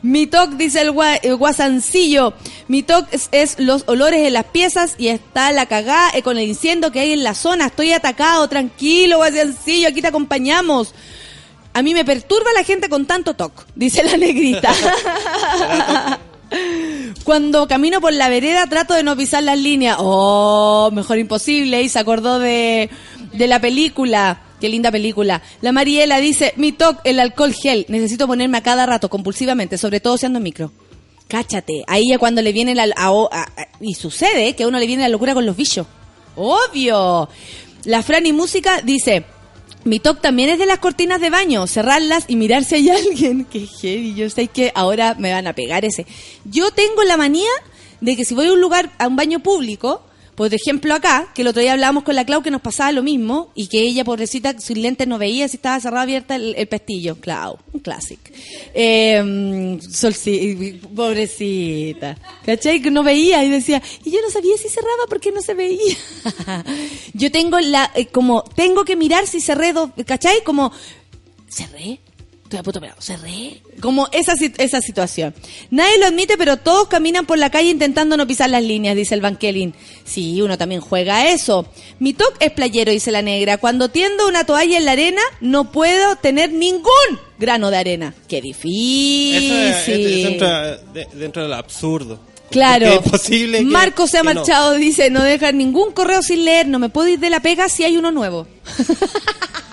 Mi 0.02 0.28
toc, 0.28 0.52
dice 0.52 0.82
el, 0.82 0.92
gua- 0.92 1.20
guasancillo, 1.38 2.34
mi 2.68 2.84
toc 2.84 3.08
es, 3.12 3.30
es 3.32 3.56
los 3.58 3.84
olores 3.88 4.28
en 4.28 4.34
las 4.34 4.46
piezas 4.46 4.96
y 4.98 5.08
está 5.08 5.52
la 5.54 5.66
cagada 5.66 6.10
eh, 6.14 6.22
con 6.24 6.38
el 6.38 6.48
incendio 6.48 6.92
que 6.92 7.00
hay 7.00 7.14
en 7.14 7.24
la 7.24 7.34
zona. 7.34 7.68
Estoy 7.68 7.94
atacado, 7.94 8.48
tranquilo, 8.50 9.18
guasancillo, 9.18 9.88
aquí 9.88 10.02
te 10.02 10.08
acompañamos. 10.10 10.94
A 11.74 11.82
mí 11.82 11.94
me 11.94 12.04
perturba 12.06 12.52
la 12.54 12.64
gente 12.64 12.90
con 12.90 13.06
tanto 13.06 13.34
toc, 13.34 13.66
dice 13.76 14.04
la 14.04 14.18
negrita. 14.18 14.74
Cuando 17.24 17.68
camino 17.68 18.00
por 18.02 18.14
la 18.14 18.30
vereda 18.30 18.68
trato 18.68 18.94
de 18.94 19.02
no 19.04 19.16
pisar 19.18 19.42
las 19.44 19.58
líneas. 19.58 19.98
Oh, 20.00 20.92
mejor 20.94 21.18
imposible. 21.18 21.82
Y 21.82 21.90
se 21.90 21.98
acordó 22.00 22.38
de, 22.40 22.90
de 23.32 23.48
la 23.48 23.60
película. 23.60 24.40
Qué 24.64 24.70
linda 24.70 24.94
película. 24.94 25.42
La 25.60 25.74
Mariela 25.74 26.20
dice, 26.22 26.54
mi 26.56 26.72
toc, 26.72 27.02
el 27.04 27.20
alcohol 27.20 27.54
gel. 27.54 27.86
Necesito 27.90 28.28
ponerme 28.28 28.58
a 28.60 28.64
cada 28.64 28.86
rato, 28.86 29.10
compulsivamente, 29.10 29.78
sobre 29.78 30.00
todo 30.00 30.18
si 30.18 30.26
ando 30.26 30.38
en 30.38 30.44
micro. 30.44 30.72
Cáchate. 31.28 31.84
Ahí 31.86 32.04
ya 32.08 32.18
cuando 32.18 32.42
le 32.42 32.54
viene 32.54 32.74
la... 32.74 32.84
a- 32.96 33.08
a- 33.10 33.42
a- 33.42 33.68
y 33.82 33.94
sucede 33.96 34.56
que 34.56 34.64
a 34.64 34.68
uno 34.70 34.80
le 34.80 34.88
viene 34.88 35.02
la 35.04 35.10
locura 35.10 35.34
con 35.34 35.46
los 35.46 35.58
bichos. 35.58 35.86
Obvio. 36.38 37.28
La 37.84 38.04
Fran 38.04 38.26
y 38.26 38.32
Música 38.32 38.80
dice... 38.82 39.26
Mi 39.84 40.00
toc 40.00 40.22
también 40.22 40.48
es 40.48 40.60
de 40.60 40.66
las 40.66 40.80
cortinas 40.80 41.20
de 41.20 41.30
baño, 41.30 41.68
cerrarlas 41.68 42.24
y 42.30 42.38
mirar 42.38 42.64
si 42.64 42.76
hay 42.76 42.90
alguien. 43.10 43.44
Qué 43.44 43.68
heavy, 43.68 44.14
yo 44.14 44.30
sé 44.30 44.48
que 44.48 44.72
ahora 44.76 45.14
me 45.20 45.34
van 45.34 45.46
a 45.46 45.52
pegar 45.52 45.84
ese. 45.84 46.06
Yo 46.46 46.72
tengo 46.72 47.04
la 47.04 47.18
manía 47.18 47.50
de 48.00 48.16
que 48.16 48.24
si 48.24 48.34
voy 48.34 48.48
a 48.48 48.54
un 48.54 48.62
lugar, 48.62 48.94
a 48.98 49.10
un 49.10 49.18
baño 49.18 49.42
público, 49.42 50.04
por 50.36 50.54
ejemplo 50.54 50.94
acá, 50.96 51.28
que 51.36 51.42
el 51.44 51.48
otro 51.48 51.62
día 51.62 51.74
hablábamos 51.74 52.04
con 52.04 52.16
la 52.16 52.26
Clau 52.26 52.42
que 52.42 52.52
nos 52.52 52.62
pasaba 52.62 52.92
lo 52.92 53.04
mismo 53.04 53.52
y 53.56 53.68
que 53.68 53.82
ella, 53.82 54.04
pobrecita, 54.04 54.60
sin 54.60 54.82
lentes 54.82 55.08
no 55.08 55.18
veía 55.18 55.48
si 55.48 55.58
estaba 55.58 55.80
cerrada 55.80 56.04
abierta 56.04 56.36
el, 56.36 56.68
pestillo. 56.68 57.16
Clau, 57.20 57.58
un 57.72 57.80
clásico. 57.80 58.22
Eh, 58.74 59.22
Solci- 59.82 60.80
pobrecita. 60.96 62.18
¿Cachai? 62.46 62.82
Que 62.82 62.92
no 62.92 63.04
veía 63.04 63.44
y 63.44 63.50
decía, 63.50 63.82
y 64.04 64.12
yo 64.12 64.22
no 64.22 64.30
sabía 64.30 64.58
si 64.58 64.70
cerraba 64.70 65.04
porque 65.08 65.32
no 65.32 65.42
se 65.42 65.54
veía. 65.54 65.96
yo 67.14 67.32
tengo 67.32 67.60
la, 67.60 67.92
eh, 67.96 68.08
como, 68.08 68.44
tengo 68.44 68.86
que 68.86 68.96
mirar 68.96 69.28
si 69.28 69.40
cerré 69.42 69.74
dos, 69.74 69.92
¿cachai? 70.06 70.44
Como, 70.44 70.72
¿cerré? 71.50 72.00
Estoy 72.56 72.78
a 72.78 72.82
pegar, 72.82 72.96
cerré. 73.02 73.62
Como 73.82 74.08
esa, 74.12 74.34
esa 74.58 74.80
situación. 74.82 75.34
Nadie 75.72 75.98
lo 75.98 76.06
admite, 76.06 76.38
pero 76.38 76.58
todos 76.58 76.88
caminan 76.88 77.26
por 77.26 77.38
la 77.40 77.50
calle 77.50 77.70
intentando 77.70 78.16
no 78.16 78.28
pisar 78.28 78.50
las 78.50 78.62
líneas, 78.64 78.96
dice 78.96 79.16
el 79.16 79.22
Bankelin. 79.22 79.74
Sí, 80.04 80.42
uno 80.42 80.58
también 80.58 80.80
juega 80.82 81.18
a 81.18 81.30
eso. 81.32 81.68
Mi 82.00 82.14
toc 82.14 82.36
es 82.40 82.52
playero, 82.52 82.92
dice 82.92 83.12
la 83.12 83.22
negra. 83.24 83.58
Cuando 83.58 83.90
tiendo 83.90 84.28
una 84.28 84.44
toalla 84.44 84.78
en 84.78 84.86
la 84.86 84.92
arena, 84.92 85.22
no 85.42 85.72
puedo 85.72 86.16
tener 86.18 86.52
ningún 86.52 86.92
grano 87.40 87.72
de 87.72 87.78
arena. 87.78 88.14
Qué 88.28 88.40
difícil. 88.42 89.36
Eso 89.52 89.56
es, 89.56 89.88
es- 89.88 89.88
es 89.90 90.24
dentro, 90.24 90.48
de- 90.94 91.08
dentro 91.14 91.42
del 91.44 91.54
absurdo. 91.54 92.20
Claro. 92.52 93.02
Posible 93.02 93.58
que- 93.60 93.66
Marco 93.66 94.06
se 94.06 94.20
ha 94.20 94.24
no. 94.24 94.34
marchado, 94.36 94.74
dice, 94.76 95.10
no 95.10 95.24
dejar 95.24 95.56
ningún 95.56 95.92
correo 95.92 96.22
sin 96.22 96.46
leer, 96.46 96.68
no 96.68 96.78
me 96.78 96.90
puedo 96.90 97.08
ir 97.08 97.20
de 97.20 97.32
la 97.32 97.40
pega 97.40 97.68
si 97.68 97.84
hay 97.84 97.98
uno 97.98 98.12
nuevo. 98.12 98.48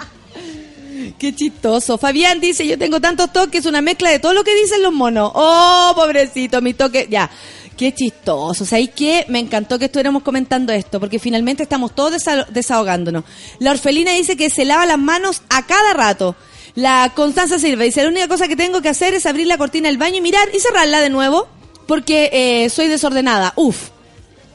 Qué 1.20 1.34
chistoso. 1.34 1.98
Fabián 1.98 2.40
dice, 2.40 2.66
yo 2.66 2.78
tengo 2.78 2.98
tantos 2.98 3.30
toques, 3.30 3.66
una 3.66 3.82
mezcla 3.82 4.08
de 4.08 4.18
todo 4.20 4.32
lo 4.32 4.42
que 4.42 4.54
dicen 4.54 4.82
los 4.82 4.90
monos. 4.94 5.30
Oh, 5.34 5.92
pobrecito, 5.94 6.62
mi 6.62 6.72
toque. 6.72 7.08
Ya. 7.10 7.30
Qué 7.76 7.92
chistoso. 7.94 8.64
¿y 8.78 8.88
qué? 8.88 9.26
Me 9.28 9.38
encantó 9.38 9.78
que 9.78 9.84
estuviéramos 9.84 10.22
comentando 10.22 10.72
esto, 10.72 10.98
porque 10.98 11.18
finalmente 11.18 11.62
estamos 11.62 11.94
todos 11.94 12.12
desa- 12.14 12.46
desahogándonos. 12.48 13.24
La 13.58 13.72
orfelina 13.72 14.12
dice 14.12 14.34
que 14.34 14.48
se 14.48 14.64
lava 14.64 14.86
las 14.86 14.98
manos 14.98 15.42
a 15.50 15.66
cada 15.66 15.92
rato. 15.92 16.36
La 16.74 17.12
Constanza 17.14 17.58
Silva 17.58 17.84
dice, 17.84 18.02
la 18.02 18.08
única 18.08 18.26
cosa 18.26 18.48
que 18.48 18.56
tengo 18.56 18.80
que 18.80 18.88
hacer 18.88 19.12
es 19.12 19.26
abrir 19.26 19.46
la 19.46 19.58
cortina 19.58 19.88
del 19.90 19.98
baño 19.98 20.16
y 20.16 20.20
mirar 20.22 20.48
y 20.54 20.58
cerrarla 20.58 21.02
de 21.02 21.10
nuevo, 21.10 21.48
porque 21.86 22.30
eh, 22.32 22.70
soy 22.70 22.88
desordenada. 22.88 23.52
Uf. 23.56 23.90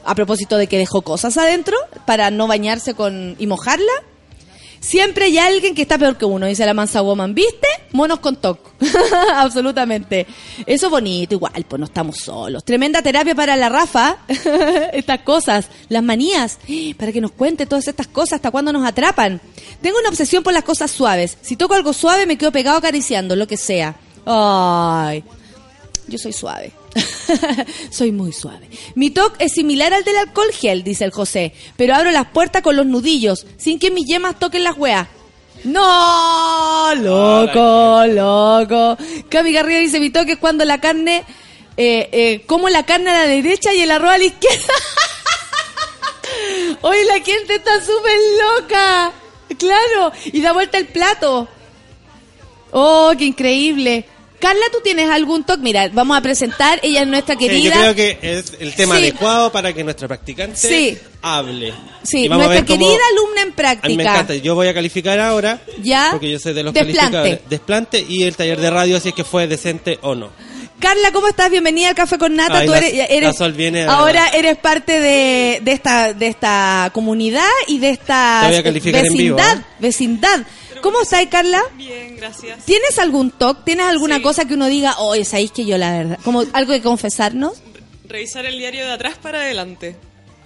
A 0.04 0.16
propósito 0.16 0.56
de 0.56 0.66
que 0.66 0.78
dejó 0.78 1.02
cosas 1.02 1.36
adentro 1.38 1.76
para 2.06 2.32
no 2.32 2.48
bañarse 2.48 2.94
con 2.94 3.36
y 3.38 3.46
mojarla. 3.46 3.92
Siempre 4.86 5.24
hay 5.24 5.36
alguien 5.36 5.74
que 5.74 5.82
está 5.82 5.98
peor 5.98 6.16
que 6.16 6.24
uno, 6.24 6.46
dice 6.46 6.64
la 6.64 6.72
mansa 6.72 7.00
woman. 7.00 7.34
¿Viste? 7.34 7.66
Monos 7.90 8.20
con 8.20 8.36
TOC. 8.36 8.60
Absolutamente. 9.34 10.28
Eso 10.64 10.86
es 10.86 10.90
bonito, 10.92 11.34
igual, 11.34 11.66
pues 11.68 11.80
no 11.80 11.86
estamos 11.86 12.18
solos. 12.18 12.62
Tremenda 12.62 13.02
terapia 13.02 13.34
para 13.34 13.56
la 13.56 13.68
Rafa. 13.68 14.18
estas 14.92 15.22
cosas, 15.22 15.66
las 15.88 16.04
manías, 16.04 16.60
para 16.96 17.10
que 17.10 17.20
nos 17.20 17.32
cuente 17.32 17.66
todas 17.66 17.88
estas 17.88 18.06
cosas, 18.06 18.34
hasta 18.34 18.52
cuándo 18.52 18.72
nos 18.72 18.86
atrapan. 18.86 19.40
Tengo 19.82 19.98
una 19.98 20.08
obsesión 20.08 20.44
por 20.44 20.52
las 20.52 20.62
cosas 20.62 20.88
suaves. 20.92 21.36
Si 21.42 21.56
toco 21.56 21.74
algo 21.74 21.92
suave, 21.92 22.24
me 22.24 22.38
quedo 22.38 22.52
pegado 22.52 22.78
acariciando, 22.78 23.34
lo 23.34 23.48
que 23.48 23.56
sea. 23.56 23.96
Ay, 24.24 25.24
yo 26.06 26.16
soy 26.16 26.32
suave. 26.32 26.72
soy 27.90 28.12
muy 28.12 28.32
suave. 28.32 28.68
Mi 28.94 29.10
toque 29.10 29.44
es 29.44 29.52
similar 29.52 29.92
al 29.92 30.04
del 30.04 30.16
alcohol 30.16 30.50
gel, 30.52 30.82
dice 30.82 31.04
el 31.04 31.10
José, 31.10 31.52
pero 31.76 31.94
abro 31.94 32.10
las 32.10 32.28
puertas 32.28 32.62
con 32.62 32.76
los 32.76 32.86
nudillos, 32.86 33.46
sin 33.56 33.78
que 33.78 33.90
mis 33.90 34.06
yemas 34.06 34.38
toquen 34.38 34.64
las 34.64 34.76
weas. 34.76 35.08
No, 35.64 36.94
loco, 36.94 38.06
loco. 38.06 38.96
Cami 39.28 39.52
Garrido 39.52 39.80
dice, 39.80 40.00
mi 40.00 40.10
toque 40.10 40.32
es 40.32 40.38
cuando 40.38 40.64
la 40.64 40.80
carne, 40.80 41.24
eh, 41.76 42.08
eh, 42.12 42.42
como 42.46 42.68
la 42.68 42.84
carne 42.84 43.10
a 43.10 43.20
la 43.20 43.26
derecha 43.26 43.74
y 43.74 43.80
el 43.80 43.90
arroz 43.90 44.12
a 44.12 44.18
la 44.18 44.24
izquierda. 44.24 44.74
Hoy 46.82 46.98
la 47.06 47.14
gente 47.14 47.56
está 47.56 47.80
súper 47.80 48.18
loca. 48.60 49.12
Claro, 49.58 50.12
y 50.24 50.40
da 50.40 50.52
vuelta 50.52 50.78
el 50.78 50.86
plato. 50.86 51.48
Oh, 52.72 53.12
qué 53.16 53.24
increíble. 53.24 54.06
Carla, 54.38 54.62
¿tú 54.72 54.78
tienes 54.84 55.08
algún 55.10 55.44
toque? 55.44 55.62
Mira, 55.62 55.88
vamos 55.92 56.16
a 56.16 56.20
presentar, 56.20 56.78
ella 56.82 57.02
es 57.02 57.06
nuestra 57.08 57.34
Eh, 57.34 57.38
yo 57.40 57.46
querida. 57.48 57.74
creo 57.74 57.94
que 57.94 58.18
es 58.22 58.52
el 58.60 58.74
tema 58.74 58.96
Sí. 58.96 59.02
adecuado 59.02 59.50
para 59.50 59.72
que 59.72 59.82
nuestra 59.82 60.06
practicante 60.08 60.56
Sí. 60.56 60.98
hable. 61.22 61.72
Sí, 62.02 62.26
a 62.26 62.28
nuestra 62.36 62.64
cómo- 62.64 62.66
querida 62.86 63.00
alumna 63.12 63.40
en 63.42 63.42
A 63.42 63.44
mí 63.46 63.50
me 63.50 63.52
práctica. 63.56 64.02
encanta. 64.12 64.34
Yo 64.36 64.54
voy 64.54 64.68
a 64.68 64.74
calificar 64.74 65.18
ahora. 65.20 65.60
Ya. 65.82 66.08
Porque 66.12 66.30
yo 66.30 66.38
soy 66.38 66.52
de 66.54 66.62
los 66.62 66.74
Desplante. 66.74 66.96
calificadores. 67.00 67.40
Desplante 67.48 68.06
y 68.08 68.22
el 68.24 68.36
taller 68.36 68.60
de 68.60 68.70
radio, 68.70 69.00
si 69.00 69.08
es 69.08 69.14
que 69.14 69.24
fue 69.24 69.46
decente 69.46 69.98
o 70.02 70.14
no. 70.14 70.30
Carla, 70.78 71.10
¿cómo 71.10 71.26
estás? 71.26 71.50
Bienvenida 71.50 71.88
al 71.88 71.94
Café 71.94 72.18
con 72.18 72.36
Nata. 72.36 72.58
Ay, 72.58 72.66
Tú 72.66 72.74
eres, 72.74 72.94
la 72.94 73.04
eres- 73.06 73.56
viene 73.56 73.84
a- 73.84 73.94
ahora 73.94 74.28
eres 74.28 74.58
parte 74.58 75.00
de, 75.00 75.60
de 75.62 75.72
esta 75.72 76.12
de 76.12 76.26
esta 76.26 76.90
comunidad 76.92 77.48
y 77.66 77.78
de 77.78 77.88
esta 77.90 78.42
a 78.42 78.54
en 78.54 78.62
vivo, 78.74 79.36
vecindad, 79.36 79.56
¿eh? 79.58 79.62
vecindad. 79.78 80.46
¿Cómo 80.82 81.02
estás, 81.02 81.26
Carla? 81.26 81.62
Bien, 81.76 82.16
gracias. 82.16 82.64
¿Tienes 82.64 82.98
algún 82.98 83.30
toque? 83.30 83.62
¿Tienes 83.64 83.86
alguna 83.86 84.22
cosa 84.22 84.46
que 84.46 84.54
uno 84.54 84.66
diga, 84.66 84.98
oye, 84.98 85.24
sabéis 85.24 85.50
que 85.52 85.64
yo 85.64 85.78
la 85.78 85.92
verdad? 85.92 86.18
Como 86.24 86.44
algo 86.52 86.72
que 86.72 86.82
confesarnos. 86.82 87.54
Revisar 88.08 88.46
el 88.46 88.58
diario 88.58 88.84
de 88.86 88.92
atrás 88.92 89.18
para 89.20 89.40
adelante. 89.40 89.96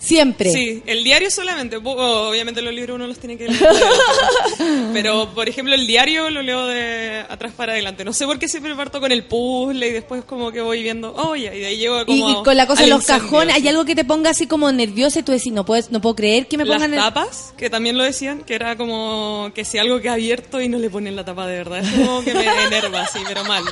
Siempre. 0.01 0.51
Sí, 0.51 0.83
el 0.87 1.05
diario 1.05 1.31
solamente. 1.31 1.77
Obviamente 1.77 2.63
los 2.63 2.73
libros 2.73 2.95
uno 2.97 3.07
los 3.07 3.19
tiene 3.19 3.37
que 3.37 3.49
leer. 3.49 3.61
Pero, 4.95 5.29
por 5.35 5.49
ejemplo, 5.49 5.75
el 5.75 5.87
diario 5.87 6.31
lo 6.31 6.43
leo 6.43 6.67
de 6.67 7.23
atrás 7.29 7.53
para 7.57 7.73
adelante. 7.73 8.05
No 8.05 8.13
sé 8.15 8.25
por 8.27 8.39
qué 8.39 8.49
siempre 8.49 8.75
parto 8.75 8.99
con 9.01 9.13
el 9.13 9.25
puzzle 9.25 9.87
y 9.89 9.93
después 9.93 10.25
como 10.25 10.51
que 10.53 10.61
voy 10.63 10.83
viendo, 10.83 11.13
oh, 11.17 11.37
y 11.37 11.43
de 11.43 11.67
ahí 11.67 11.77
llego 11.77 12.01
Y, 12.03 12.05
como 12.07 12.31
y 12.41 12.43
con 12.45 12.57
la 12.57 12.67
cosa 12.67 12.83
de 12.83 12.89
los 12.89 13.01
incendio, 13.03 13.25
cajones. 13.25 13.55
¿hay 13.57 13.69
algo 13.69 13.85
que 13.85 13.95
te 13.95 14.05
ponga 14.05 14.31
así 14.31 14.47
como 14.47 14.73
nerviosa 14.73 15.21
y 15.21 15.23
tú 15.23 15.33
decís, 15.33 15.53
no, 15.53 15.65
puedes, 15.65 15.91
no 15.91 16.01
puedo 16.01 16.17
creer 16.17 16.47
que 16.47 16.57
me 16.57 16.65
Las 16.65 16.77
pongan... 16.77 16.95
el- 16.95 17.01
tapas, 17.01 17.53
que 17.57 17.69
también 17.71 17.97
lo 17.99 18.05
decían, 18.05 18.41
que 18.43 18.55
era 18.55 18.77
como 18.77 19.51
que 19.55 19.65
si 19.67 19.79
algo 19.79 20.01
que 20.01 20.09
abierto 20.09 20.61
y 20.61 20.69
no 20.69 20.79
le 20.79 20.89
ponen 20.91 21.15
la 21.15 21.25
tapa 21.25 21.47
de 21.47 21.57
verdad. 21.59 21.81
Es 21.81 21.91
como 22.07 22.25
que 22.25 22.33
me 22.35 22.47
enerva, 22.67 23.07
sí, 23.07 23.19
pero 23.27 23.45
mal. 23.45 23.65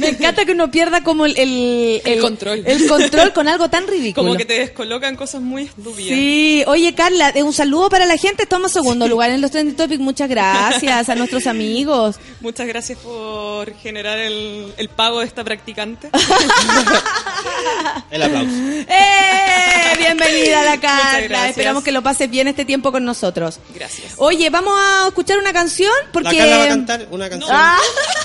Me 0.00 0.08
encanta 0.08 0.44
que 0.46 0.52
uno 0.52 0.70
pierda 0.70 1.02
como 1.02 1.26
el... 1.26 1.36
El, 1.36 2.00
El 2.04 2.20
control. 2.20 2.62
El 2.66 2.86
control 2.88 3.32
con 3.32 3.46
algo 3.48 3.68
tan 3.68 3.86
ridículo. 3.86 4.26
Como 4.28 4.38
que 4.38 4.44
te 4.46 4.58
descolocan 4.60 5.16
cosas 5.16 5.33
muy 5.42 5.64
estúpidas. 5.64 6.16
Sí, 6.16 6.64
oye 6.66 6.94
Carla, 6.94 7.30
eh, 7.34 7.42
un 7.42 7.52
saludo 7.52 7.88
para 7.90 8.06
la 8.06 8.16
gente. 8.16 8.44
Estamos 8.44 8.72
segundo 8.72 9.08
lugar 9.08 9.30
en 9.30 9.40
los 9.40 9.50
Trending 9.50 9.76
Topics. 9.76 10.00
Muchas 10.00 10.28
gracias 10.28 11.08
a 11.08 11.14
nuestros 11.14 11.46
amigos. 11.46 12.16
Muchas 12.40 12.66
gracias 12.66 12.98
por 12.98 13.74
generar 13.76 14.18
el, 14.18 14.72
el 14.76 14.88
pago 14.88 15.20
de 15.20 15.26
esta 15.26 15.44
practicante. 15.44 16.10
El 18.10 18.22
aplauso. 18.22 18.50
¡Eh! 18.88 19.96
Bienvenida 19.98 20.60
a 20.60 20.64
la 20.64 20.80
Carla. 20.80 21.48
Esperamos 21.48 21.82
que 21.82 21.92
lo 21.92 22.02
pases 22.02 22.30
bien 22.30 22.48
este 22.48 22.64
tiempo 22.64 22.92
con 22.92 23.04
nosotros. 23.04 23.58
Gracias. 23.74 24.14
Oye, 24.18 24.50
vamos 24.50 24.74
a 24.76 25.08
escuchar 25.08 25.38
una 25.38 25.52
canción 25.52 25.92
porque 26.12 26.32
La 26.32 26.38
Carla 26.38 26.58
va 26.58 26.64
a 26.64 26.68
cantar 26.68 27.08
una 27.10 27.28
canción. 27.30 27.50
Ah, 27.52 27.78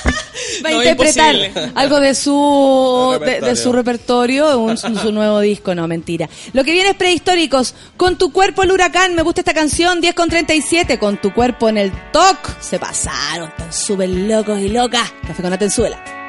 va 0.66 0.70
a 0.70 0.72
No, 0.74 0.78
interpretar 0.84 1.36
imposible. 1.36 1.72
algo 1.76 2.00
de 2.00 2.16
su 2.16 3.18
De 3.24 3.42
de, 3.42 3.56
su 3.56 3.72
repertorio, 3.72 4.60
un- 4.60 4.78
su 4.78 5.12
nuevo 5.12 5.40
disco, 5.40 5.74
no, 5.76 5.88
mentira. 5.88 6.30
Lo 6.54 6.64
que 6.64 6.72
viene 6.72 6.90
es 6.92 6.96
prehistóricos. 6.96 7.74
Con 7.98 8.18
tu 8.18 8.32
cuerpo 8.32 8.64
el 8.64 8.72
huracán, 8.72 9.16
me 9.16 9.22
gusta 9.22 9.42
esta 9.42 9.54
canción, 9.54 10.02
10 10.02 10.14
con 10.16 10.30
37, 10.30 11.00
con 11.00 11.18
tu 11.18 11.34
cuerpo 11.34 11.70
en 11.70 11.78
el 11.78 11.92
TOC. 12.12 12.62
Se 12.62 12.80
pasaron, 12.80 13.50
están 13.50 13.74
súper 13.74 14.10
locos 14.10 14.60
y 14.60 14.70
locas. 14.70 15.12
Café 15.28 15.42
con 15.42 15.54
Atenzuela. 15.54 16.02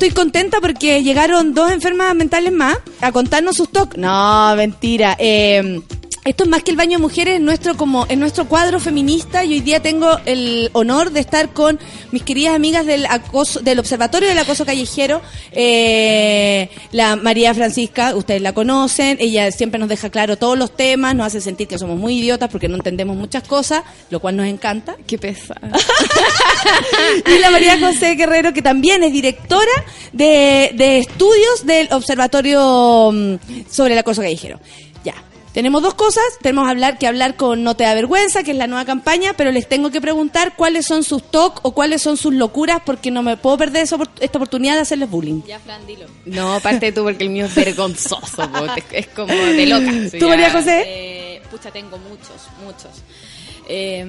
estoy 0.00 0.14
contenta 0.14 0.62
porque 0.62 1.02
llegaron 1.02 1.52
dos 1.52 1.70
enfermas 1.70 2.14
mentales 2.14 2.52
más 2.52 2.78
a 3.02 3.12
contarnos 3.12 3.56
sus 3.56 3.68
toques. 3.68 3.98
No, 3.98 4.56
mentira. 4.56 5.14
Eh, 5.18 5.82
esto 6.24 6.44
es 6.44 6.50
más 6.50 6.62
que 6.62 6.70
el 6.70 6.76
baño 6.76 6.98
de 6.98 7.02
mujeres, 7.02 7.36
es 7.36 7.40
nuestro 7.40 7.76
como 7.76 8.04
en 8.10 8.20
nuestro 8.20 8.46
cuadro 8.46 8.78
feminista 8.78 9.42
y 9.44 9.54
hoy 9.54 9.60
día 9.60 9.80
tengo 9.80 10.18
el 10.26 10.68
honor 10.74 11.12
de 11.12 11.20
estar 11.20 11.52
con 11.54 11.78
mis 12.12 12.22
queridas 12.22 12.54
amigas 12.54 12.84
del 12.84 13.06
acoso, 13.06 13.60
del 13.60 13.78
Observatorio 13.78 14.28
del 14.28 14.38
Acoso 14.38 14.66
Callejero, 14.66 15.22
eh, 15.52 16.68
la 16.92 17.16
María 17.16 17.54
Francisca, 17.54 18.14
ustedes 18.14 18.42
la 18.42 18.52
conocen, 18.52 19.16
ella 19.18 19.50
siempre 19.50 19.78
nos 19.78 19.88
deja 19.88 20.10
claro 20.10 20.36
todos 20.36 20.58
los 20.58 20.76
temas, 20.76 21.14
nos 21.14 21.28
hace 21.28 21.40
sentir 21.40 21.66
que 21.66 21.78
somos 21.78 21.98
muy 21.98 22.18
idiotas 22.18 22.50
porque 22.50 22.68
no 22.68 22.76
entendemos 22.76 23.16
muchas 23.16 23.42
cosas, 23.44 23.82
lo 24.10 24.20
cual 24.20 24.36
nos 24.36 24.46
encanta. 24.46 24.96
Qué 25.06 25.16
pesa. 25.16 25.54
y 27.26 27.38
la 27.38 27.50
María 27.50 27.78
José 27.80 28.14
Guerrero, 28.14 28.52
que 28.52 28.62
también 28.62 29.02
es 29.02 29.12
directora 29.12 29.72
de, 30.12 30.72
de 30.74 30.98
estudios 30.98 31.64
del 31.64 31.88
Observatorio 31.92 33.10
mm, 33.10 33.34
sobre 33.70 33.94
el 33.94 33.98
acoso 33.98 34.20
callejero. 34.20 34.60
Tenemos 35.52 35.82
dos 35.82 35.94
cosas, 35.94 36.22
tenemos 36.40 36.68
hablar, 36.68 36.96
que 36.98 37.08
hablar 37.08 37.36
con 37.36 37.64
No 37.64 37.74
te 37.74 37.84
da 37.84 37.94
vergüenza, 37.94 38.44
que 38.44 38.52
es 38.52 38.56
la 38.56 38.68
nueva 38.68 38.84
campaña, 38.84 39.32
pero 39.36 39.50
les 39.50 39.68
tengo 39.68 39.90
que 39.90 40.00
preguntar 40.00 40.54
cuáles 40.56 40.86
son 40.86 41.02
sus 41.02 41.22
TOC 41.22 41.60
o 41.64 41.72
cuáles 41.72 42.02
son 42.02 42.16
sus 42.16 42.32
locuras, 42.32 42.80
porque 42.86 43.10
no 43.10 43.22
me 43.22 43.36
puedo 43.36 43.58
perder 43.58 43.82
esa 43.82 43.98
esta 44.20 44.38
oportunidad 44.38 44.74
de 44.74 44.80
hacerles 44.80 45.10
bullying. 45.10 45.42
Ya, 45.46 45.58
Fran, 45.58 45.84
dilo. 45.86 46.06
No, 46.24 46.60
parte 46.60 46.92
tú 46.92 47.02
porque 47.02 47.24
el 47.24 47.30
mío 47.30 47.46
es 47.46 47.54
vergonzoso, 47.54 48.48
po. 48.50 48.66
es, 48.92 49.06
como 49.08 49.34
de 49.34 49.66
loca. 49.66 49.90
¿Tú, 50.10 50.18
ya. 50.18 50.28
María 50.28 50.50
José? 50.50 50.84
Eh, 50.86 51.42
pucha, 51.50 51.70
tengo 51.70 51.98
muchos, 51.98 52.48
muchos. 52.64 53.02
Eh, 53.72 54.04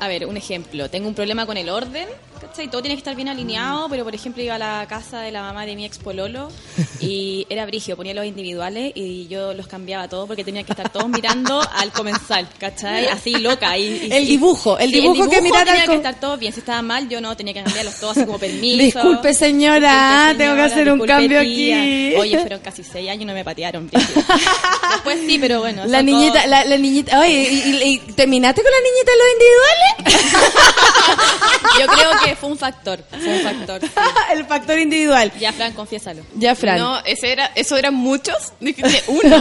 a 0.00 0.06
ver, 0.08 0.26
un 0.26 0.36
ejemplo. 0.36 0.88
Tengo 0.88 1.08
un 1.08 1.14
problema 1.14 1.44
con 1.44 1.56
el 1.56 1.68
orden, 1.68 2.06
¿cachai? 2.40 2.70
Todo 2.70 2.82
tiene 2.82 2.94
que 2.94 3.00
estar 3.00 3.16
bien 3.16 3.28
alineado, 3.28 3.88
pero 3.90 4.04
por 4.04 4.14
ejemplo 4.14 4.40
iba 4.40 4.54
a 4.54 4.58
la 4.58 4.86
casa 4.88 5.20
de 5.22 5.32
la 5.32 5.42
mamá 5.42 5.66
de 5.66 5.74
mi 5.74 5.84
ex 5.84 5.98
pololo 5.98 6.50
y 7.00 7.44
era 7.50 7.66
brigio, 7.66 7.96
ponía 7.96 8.14
los 8.14 8.24
individuales 8.24 8.92
y 8.94 9.26
yo 9.26 9.54
los 9.54 9.66
cambiaba 9.66 10.06
todos 10.08 10.28
porque 10.28 10.44
tenía 10.44 10.62
que 10.62 10.70
estar 10.70 10.88
todos 10.88 11.08
mirando 11.08 11.60
al 11.74 11.90
comensal, 11.90 12.48
¿cachai? 12.58 13.06
Así 13.06 13.32
loca. 13.38 13.76
Y, 13.76 13.82
y- 14.06 14.12
El 14.12 14.22
y- 14.22 14.26
dibujo, 14.26 14.78
el 14.78 14.90
Sí, 14.90 15.00
dibujo 15.00 15.28
que 15.28 15.42
mirar 15.42 15.62
al 15.62 15.66
tenía 15.66 15.80
que 15.82 15.86
com- 15.88 15.96
estar 15.96 16.20
todo 16.20 16.36
bien. 16.38 16.52
Si 16.52 16.60
estaba 16.60 16.80
mal, 16.80 17.08
yo 17.08 17.20
no, 17.20 17.36
tenía 17.36 17.52
que 17.54 17.64
cambiarlos 17.64 17.98
todos 17.98 18.16
así 18.18 18.24
como 18.26 18.38
permiso. 18.38 18.78
Disculpe, 18.84 19.34
señora, 19.34 20.26
Disculpe, 20.28 20.44
tengo 20.44 20.54
que 20.54 20.62
hacer 20.62 20.92
un 20.92 21.00
cambio 21.00 21.40
tía. 21.42 21.76
aquí. 21.82 22.14
Oye, 22.16 22.38
fueron 22.38 22.60
casi 22.60 22.84
seis 22.84 23.10
años 23.10 23.22
y 23.22 23.26
no 23.26 23.34
me 23.34 23.44
patearon. 23.44 23.88
brígido. 23.88 24.22
Después 24.92 25.18
sí, 25.26 25.38
pero 25.40 25.58
bueno. 25.58 25.86
La 25.86 26.02
niñita, 26.02 26.46
la, 26.46 26.64
la 26.64 26.78
niñita, 26.78 27.18
oye, 27.20 27.48
¿y, 27.50 27.56
y- 27.82 27.92
y 27.94 27.98
terminaste 28.40 28.62
con 28.62 28.70
la 28.70 28.78
niñita 28.80 29.12
en 29.12 29.18
los 29.18 29.28
individuales? 29.32 30.58
Yo 31.80 31.86
creo 31.86 32.10
que 32.24 32.36
fue 32.36 32.48
un 32.50 32.58
factor. 32.58 33.04
Fue 33.10 33.28
un 33.28 33.40
factor. 33.42 33.80
sí. 33.80 33.88
el 34.32 34.44
factor 34.46 34.78
individual. 34.78 35.32
Ya, 35.38 35.52
Fran, 35.52 35.72
confiésalo. 35.72 36.22
Ya, 36.34 36.54
Fran. 36.54 36.78
No, 36.78 36.98
ese 37.04 37.32
era, 37.32 37.46
eso 37.54 37.76
eran 37.76 37.94
muchos. 37.94 38.52
Dijiste 38.60 39.04
uno. 39.08 39.36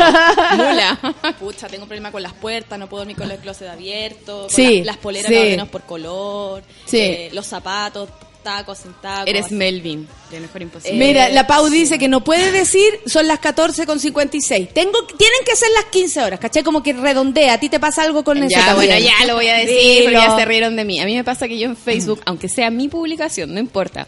Mula. 0.56 1.16
Pucha, 1.40 1.68
tengo 1.68 1.84
un 1.84 1.88
problema 1.90 2.12
con 2.12 2.22
las 2.24 2.34
puertas, 2.34 2.78
no 2.80 2.88
puedo 2.88 3.02
dormir 3.02 3.18
con 3.18 3.28
los 3.30 3.40
closet 3.40 3.68
abiertos. 3.70 4.48
con 4.48 4.56
Sí, 4.56 4.80
la- 4.80 4.86
las 4.94 4.98
poleras 4.98 5.28
sí. 5.30 5.36
no 5.36 5.42
ordenadas 5.42 5.70
por 5.70 5.84
color. 5.84 6.64
Sí. 6.86 7.00
eh, 7.00 7.30
los 7.34 7.46
zapatos, 7.46 8.10
tacos 8.48 8.78
sin 8.78 8.94
tacos. 8.94 9.28
Eres 9.28 9.52
Melvin, 9.52 10.08
de 10.32 10.40
mejor 10.40 10.62
imposible. 10.62 10.98
Mira, 11.06 11.28
la 11.30 11.46
Pau 11.46 11.68
dice 11.70 12.00
que 12.00 12.08
no 12.08 12.24
puede 12.24 12.50
decir 12.52 12.88
son 13.06 13.28
las 13.28 13.40
14 13.40 13.86
con 13.86 14.00
56. 14.00 14.74
Tengo, 14.74 15.04
tienen 15.06 15.40
que 15.46 15.56
ser 15.58 15.68
las 15.76 15.86
15 15.86 16.22
horas, 16.22 16.40
¿cachai? 16.40 16.64
Como 16.64 16.82
que 16.82 16.94
redondea. 16.94 17.54
¿A 17.54 17.60
ti 17.60 17.68
te 17.68 17.80
pasa 17.80 18.04
algo 18.04 18.24
con 18.24 18.38
eso 18.38 18.58
Ya, 18.58 18.66
también? 18.68 18.92
bueno, 18.92 19.06
ya 19.06 19.26
lo 19.28 19.36
voy 19.36 19.48
a 19.48 19.58
decir, 19.58 20.04
porque 20.04 20.08
Dilo. 20.08 20.20
ya 20.22 20.36
se 20.38 20.46
rieron 20.46 20.76
de 20.78 20.86
mí. 20.86 21.00
A 21.02 21.06
mí 21.06 21.16
me 21.16 21.24
pasa 21.26 21.48
que 21.48 21.60
yo 21.60 21.66
en 21.66 21.76
Facebook, 21.76 22.22
aunque 22.26 22.48
sea 22.48 22.70
mi 22.70 22.88
publicación, 22.88 23.54
no 23.54 23.60
importa. 23.60 24.08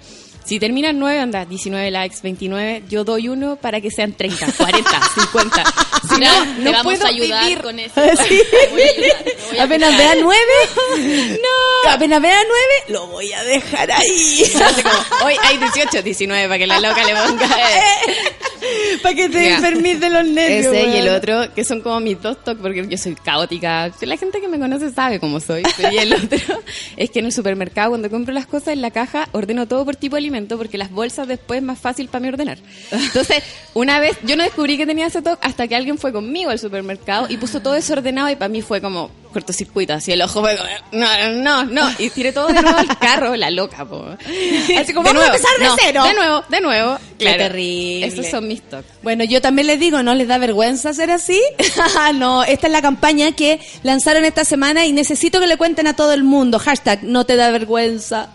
Si 0.49 0.59
terminan 0.59 0.97
9, 0.97 1.19
anda, 1.19 1.45
19 1.45 1.91
likes, 1.91 2.15
29, 2.23 2.81
yo 2.89 3.03
doy 3.03 3.27
uno 3.29 3.55
para 3.57 3.81
que 3.81 3.91
sean 3.91 4.13
30, 4.13 4.51
40, 4.57 4.89
50. 5.13 5.63
Si 6.09 6.19
no, 6.19 6.27
te 6.55 6.63
no 6.63 6.71
vamos 6.71 6.83
puedo 6.85 7.05
a 7.05 7.09
ayudar 7.09 7.43
vivir. 7.43 7.61
con 7.61 7.77
eso. 7.79 7.93
Sí. 8.27 8.41
Ayudar, 8.73 9.59
Apenas 9.59 9.95
vea 9.95 10.15
9, 10.19 10.39
no. 11.85 11.91
Apenas 11.91 12.19
vea 12.19 12.39
9, 12.47 12.63
lo 12.87 13.05
voy 13.09 13.31
a 13.31 13.43
dejar 13.43 13.91
ahí. 13.91 14.43
Como, 14.81 15.27
hoy 15.27 15.35
hay 15.43 15.57
18, 15.59 16.01
19, 16.01 16.47
para 16.47 16.57
que 16.57 16.65
la 16.65 16.79
loca 16.79 17.03
le 17.05 17.13
ponga. 17.13 17.47
Para 19.03 19.15
que 19.15 19.29
te 19.29 19.53
enfermes 19.53 19.99
de 19.99 20.09
los 20.09 20.25
nervios. 20.25 20.73
Ese 20.73 20.87
y 20.89 20.97
el 20.97 21.09
otro, 21.09 21.53
que 21.53 21.63
son 21.63 21.81
como 21.81 21.99
mis 21.99 22.19
dos 22.21 22.43
toques, 22.43 22.61
porque 22.61 22.87
yo 22.87 22.97
soy 22.97 23.13
caótica. 23.15 23.91
La 24.01 24.17
gente 24.17 24.41
que 24.41 24.47
me 24.47 24.57
conoce 24.57 24.91
sabe 24.91 25.19
cómo 25.19 25.39
soy. 25.39 25.61
Y 25.91 25.97
el 25.97 26.13
otro 26.13 26.39
es 26.97 27.09
que 27.11 27.19
en 27.19 27.25
el 27.25 27.31
supermercado, 27.31 27.89
cuando 27.89 28.09
compro 28.09 28.33
las 28.33 28.47
cosas 28.47 28.69
en 28.69 28.81
la 28.81 28.89
caja, 28.91 29.29
ordeno 29.31 29.67
todo 29.67 29.85
por 29.85 29.95
tipo 29.95 30.15
de 30.15 30.19
alimento, 30.21 30.38
porque 30.47 30.77
las 30.77 30.91
bolsas 30.91 31.27
después 31.27 31.57
es 31.59 31.63
más 31.63 31.79
fácil 31.79 32.07
para 32.07 32.21
mí 32.21 32.29
ordenar. 32.29 32.57
Entonces, 32.91 33.43
una 33.73 33.99
vez, 33.99 34.17
yo 34.23 34.35
no 34.35 34.43
descubrí 34.43 34.77
que 34.77 34.85
tenía 34.85 35.07
ese 35.07 35.21
toque 35.21 35.45
hasta 35.45 35.67
que 35.67 35.75
alguien 35.75 35.97
fue 35.97 36.11
conmigo 36.11 36.49
al 36.51 36.59
supermercado 36.59 37.27
y 37.29 37.37
puso 37.37 37.61
todo 37.61 37.73
desordenado 37.73 38.29
y 38.29 38.35
para 38.35 38.49
mí 38.49 38.61
fue 38.61 38.81
como 38.81 39.11
cortocircuito, 39.33 39.93
así 39.93 40.11
el 40.11 40.23
ojo 40.23 40.41
fue 40.41 40.57
como, 40.57 40.69
no, 40.91 41.29
no, 41.35 41.63
no, 41.65 41.87
y 41.99 42.09
tiré 42.09 42.31
todo 42.31 42.47
de 42.47 42.59
nuevo 42.61 42.77
al 42.79 42.97
carro, 42.97 43.35
la 43.35 43.51
loca, 43.51 43.85
po. 43.85 44.03
Así 44.79 44.91
como, 44.91 45.05
vamos 45.07 45.23
a 45.23 45.27
empezar 45.27 45.51
de 45.59 45.65
no, 45.65 45.75
cero. 45.79 46.03
De 46.03 46.13
nuevo, 46.15 46.43
de 46.49 46.61
nuevo. 46.61 46.97
Qué 47.19 47.25
Claro. 47.25 47.37
terrible. 47.43 48.07
Esos 48.07 48.25
son 48.27 48.47
mis 48.47 48.61
toques. 48.63 48.89
Bueno, 49.03 49.23
yo 49.25 49.39
también 49.41 49.67
les 49.67 49.79
digo, 49.79 50.01
¿no 50.01 50.15
les 50.15 50.27
da 50.27 50.37
vergüenza 50.39 50.93
ser 50.93 51.11
así? 51.11 51.39
no, 52.15 52.43
esta 52.43 52.67
es 52.67 52.73
la 52.73 52.81
campaña 52.81 53.33
que 53.33 53.59
lanzaron 53.83 54.25
esta 54.25 54.45
semana 54.45 54.85
y 54.87 54.93
necesito 54.93 55.39
que 55.39 55.47
le 55.47 55.57
cuenten 55.57 55.85
a 55.87 55.95
todo 55.95 56.13
el 56.13 56.23
mundo. 56.23 56.57
Hashtag, 56.57 57.03
no 57.03 57.25
te 57.25 57.35
da 57.35 57.51
vergüenza. 57.51 58.29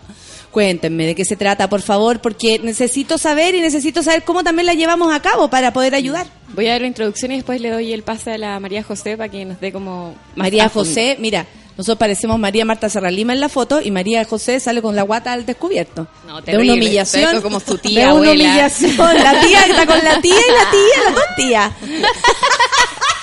Cuéntenme 0.55 1.05
de 1.05 1.15
qué 1.15 1.25
se 1.25 1.35
trata, 1.35 1.67
por 1.67 1.81
favor, 1.81 2.21
porque 2.21 2.59
necesito 2.59 3.17
saber 3.17 3.55
y 3.55 3.59
necesito 3.59 4.01
saber 4.01 4.23
cómo 4.23 4.41
también 4.41 4.65
la 4.67 4.73
llevamos 4.73 5.13
a 5.13 5.21
cabo 5.21 5.49
para 5.49 5.73
poder 5.73 5.93
ayudar. 5.93 6.27
Voy 6.53 6.67
a 6.67 6.71
dar 6.71 6.79
la 6.79 6.87
introducción 6.87 7.33
y 7.33 7.35
después 7.35 7.59
le 7.59 7.71
doy 7.71 7.91
el 7.91 8.03
pase 8.03 8.31
a 8.31 8.37
la 8.37 8.57
María 8.61 8.81
José 8.81 9.17
para 9.17 9.27
que 9.27 9.43
nos 9.43 9.59
dé 9.59 9.73
como... 9.73 10.15
María. 10.33 10.69
José, 10.69 11.17
mira, 11.19 11.45
nosotros 11.75 11.97
parecemos 11.97 12.39
María 12.39 12.63
Marta 12.63 12.87
Serralima 12.87 13.33
en 13.33 13.41
la 13.41 13.49
foto 13.49 13.81
y 13.81 13.91
María 13.91 14.23
José 14.23 14.61
sale 14.61 14.81
con 14.81 14.95
la 14.95 15.01
guata 15.01 15.33
al 15.33 15.45
descubierto. 15.45 16.07
No, 16.25 16.37
de 16.37 16.43
terrible. 16.43 16.71
una 16.71 16.81
humillación. 16.81 17.41
Como 17.41 17.59
su 17.59 17.77
tía, 17.77 18.07
de 18.07 18.13
una 18.13 18.31
humillación. 18.31 18.95
La 18.97 19.41
tía 19.41 19.59
está 19.65 19.85
con 19.85 20.01
la 20.05 20.21
tía 20.21 20.35
y 20.35 20.51
la 20.53 20.71
tía, 20.71 21.03
las 21.03 21.15
dos 21.15 21.35
tías. 21.35 21.71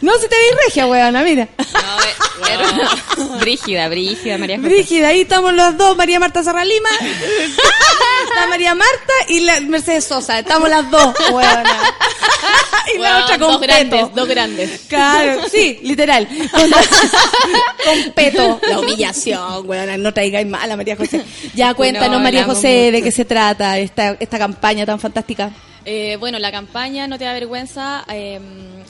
No, 0.00 0.12
si 0.18 0.28
te 0.28 0.36
vi 0.36 0.56
regia, 0.66 0.86
weona, 0.86 1.22
mira. 1.22 1.48
No, 1.58 1.64
pero- 2.44 3.38
Brígida, 3.38 3.88
brígida, 3.88 4.38
María 4.38 4.56
José. 4.56 4.68
Brígida, 4.68 5.08
ahí 5.08 5.20
estamos 5.22 5.52
los 5.52 5.76
dos, 5.76 5.96
María 5.96 6.18
Marta 6.20 6.42
Serralima, 6.42 6.88
la 8.34 8.46
María 8.46 8.74
Marta 8.74 9.12
y 9.28 9.40
la 9.40 9.60
Mercedes 9.60 10.04
Sosa, 10.04 10.38
estamos 10.38 10.68
las 10.68 10.90
dos, 10.90 11.14
weona. 11.32 11.64
Y 12.94 12.98
la 12.98 13.18
otra 13.24 13.38
dos 13.38 13.58
peto. 13.58 13.60
grandes, 13.72 14.14
dos 14.14 14.28
grandes. 14.28 14.80
Claro, 14.88 15.42
sí, 15.50 15.78
literal. 15.82 16.26
Con, 16.50 16.70
con 16.70 18.12
peto. 18.14 18.60
La 18.68 18.80
humillación, 18.80 19.68
weona, 19.68 19.96
no 19.96 20.12
traigáis 20.12 20.46
mal 20.46 20.70
a 20.70 20.76
María 20.76 20.96
José. 20.96 21.22
Ya 21.54 21.74
cuéntanos, 21.74 22.10
No, 22.18 22.20
María 22.20 22.44
José, 22.44 22.90
de 22.90 23.02
qué 23.02 23.10
se 23.12 23.24
trata 23.24 23.78
esta, 23.78 24.16
esta 24.18 24.38
campaña 24.38 24.84
tan 24.86 24.98
fantástica. 25.00 25.50
Eh, 25.84 26.16
bueno, 26.20 26.38
la 26.38 26.52
campaña 26.52 27.08
No 27.08 27.18
te 27.18 27.24
da 27.24 27.32
vergüenza 27.32 28.04
eh, 28.08 28.40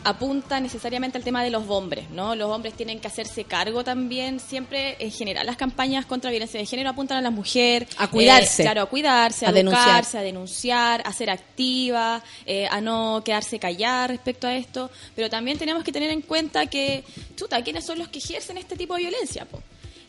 apunta 0.04 0.60
necesariamente 0.60 1.16
al 1.18 1.24
tema 1.24 1.42
de 1.44 1.50
los 1.50 1.64
hombres, 1.68 2.10
¿no? 2.10 2.34
Los 2.34 2.50
hombres 2.50 2.74
tienen 2.74 2.98
que 3.00 3.06
hacerse 3.06 3.44
cargo 3.44 3.84
también, 3.84 4.40
siempre 4.40 4.96
en 4.98 5.10
general 5.10 5.46
las 5.46 5.56
campañas 5.56 6.06
contra 6.06 6.30
violencia 6.30 6.58
de 6.58 6.66
género 6.66 6.90
apuntan 6.90 7.18
a 7.18 7.20
la 7.20 7.30
mujer. 7.30 7.86
A 7.98 8.08
cuidarse. 8.08 8.62
eh, 8.62 8.64
claro, 8.64 8.82
a 8.82 8.86
cuidarse, 8.86 9.46
a, 9.46 9.50
A 9.50 9.52
denunciar. 9.52 9.84
educarse, 9.88 10.18
a 10.18 10.22
denunciar, 10.22 11.02
a 11.04 11.12
ser 11.12 11.30
activa, 11.30 12.22
eh, 12.46 12.66
a 12.70 12.80
no 12.80 13.22
quedarse 13.24 13.58
callada 13.58 14.08
respecto 14.08 14.46
a 14.46 14.54
esto. 14.56 14.90
Pero 15.14 15.30
también 15.30 15.58
tenemos 15.58 15.84
que 15.84 15.92
tener 15.92 16.10
en 16.10 16.22
cuenta 16.22 16.66
que, 16.66 17.04
chuta, 17.36 17.62
¿quiénes 17.62 17.84
son 17.86 17.98
los 17.98 18.08
que 18.08 18.18
ejercen 18.18 18.58
este 18.58 18.76
tipo 18.76 18.94
de 18.94 19.02
violencia? 19.02 19.44
po? 19.44 19.62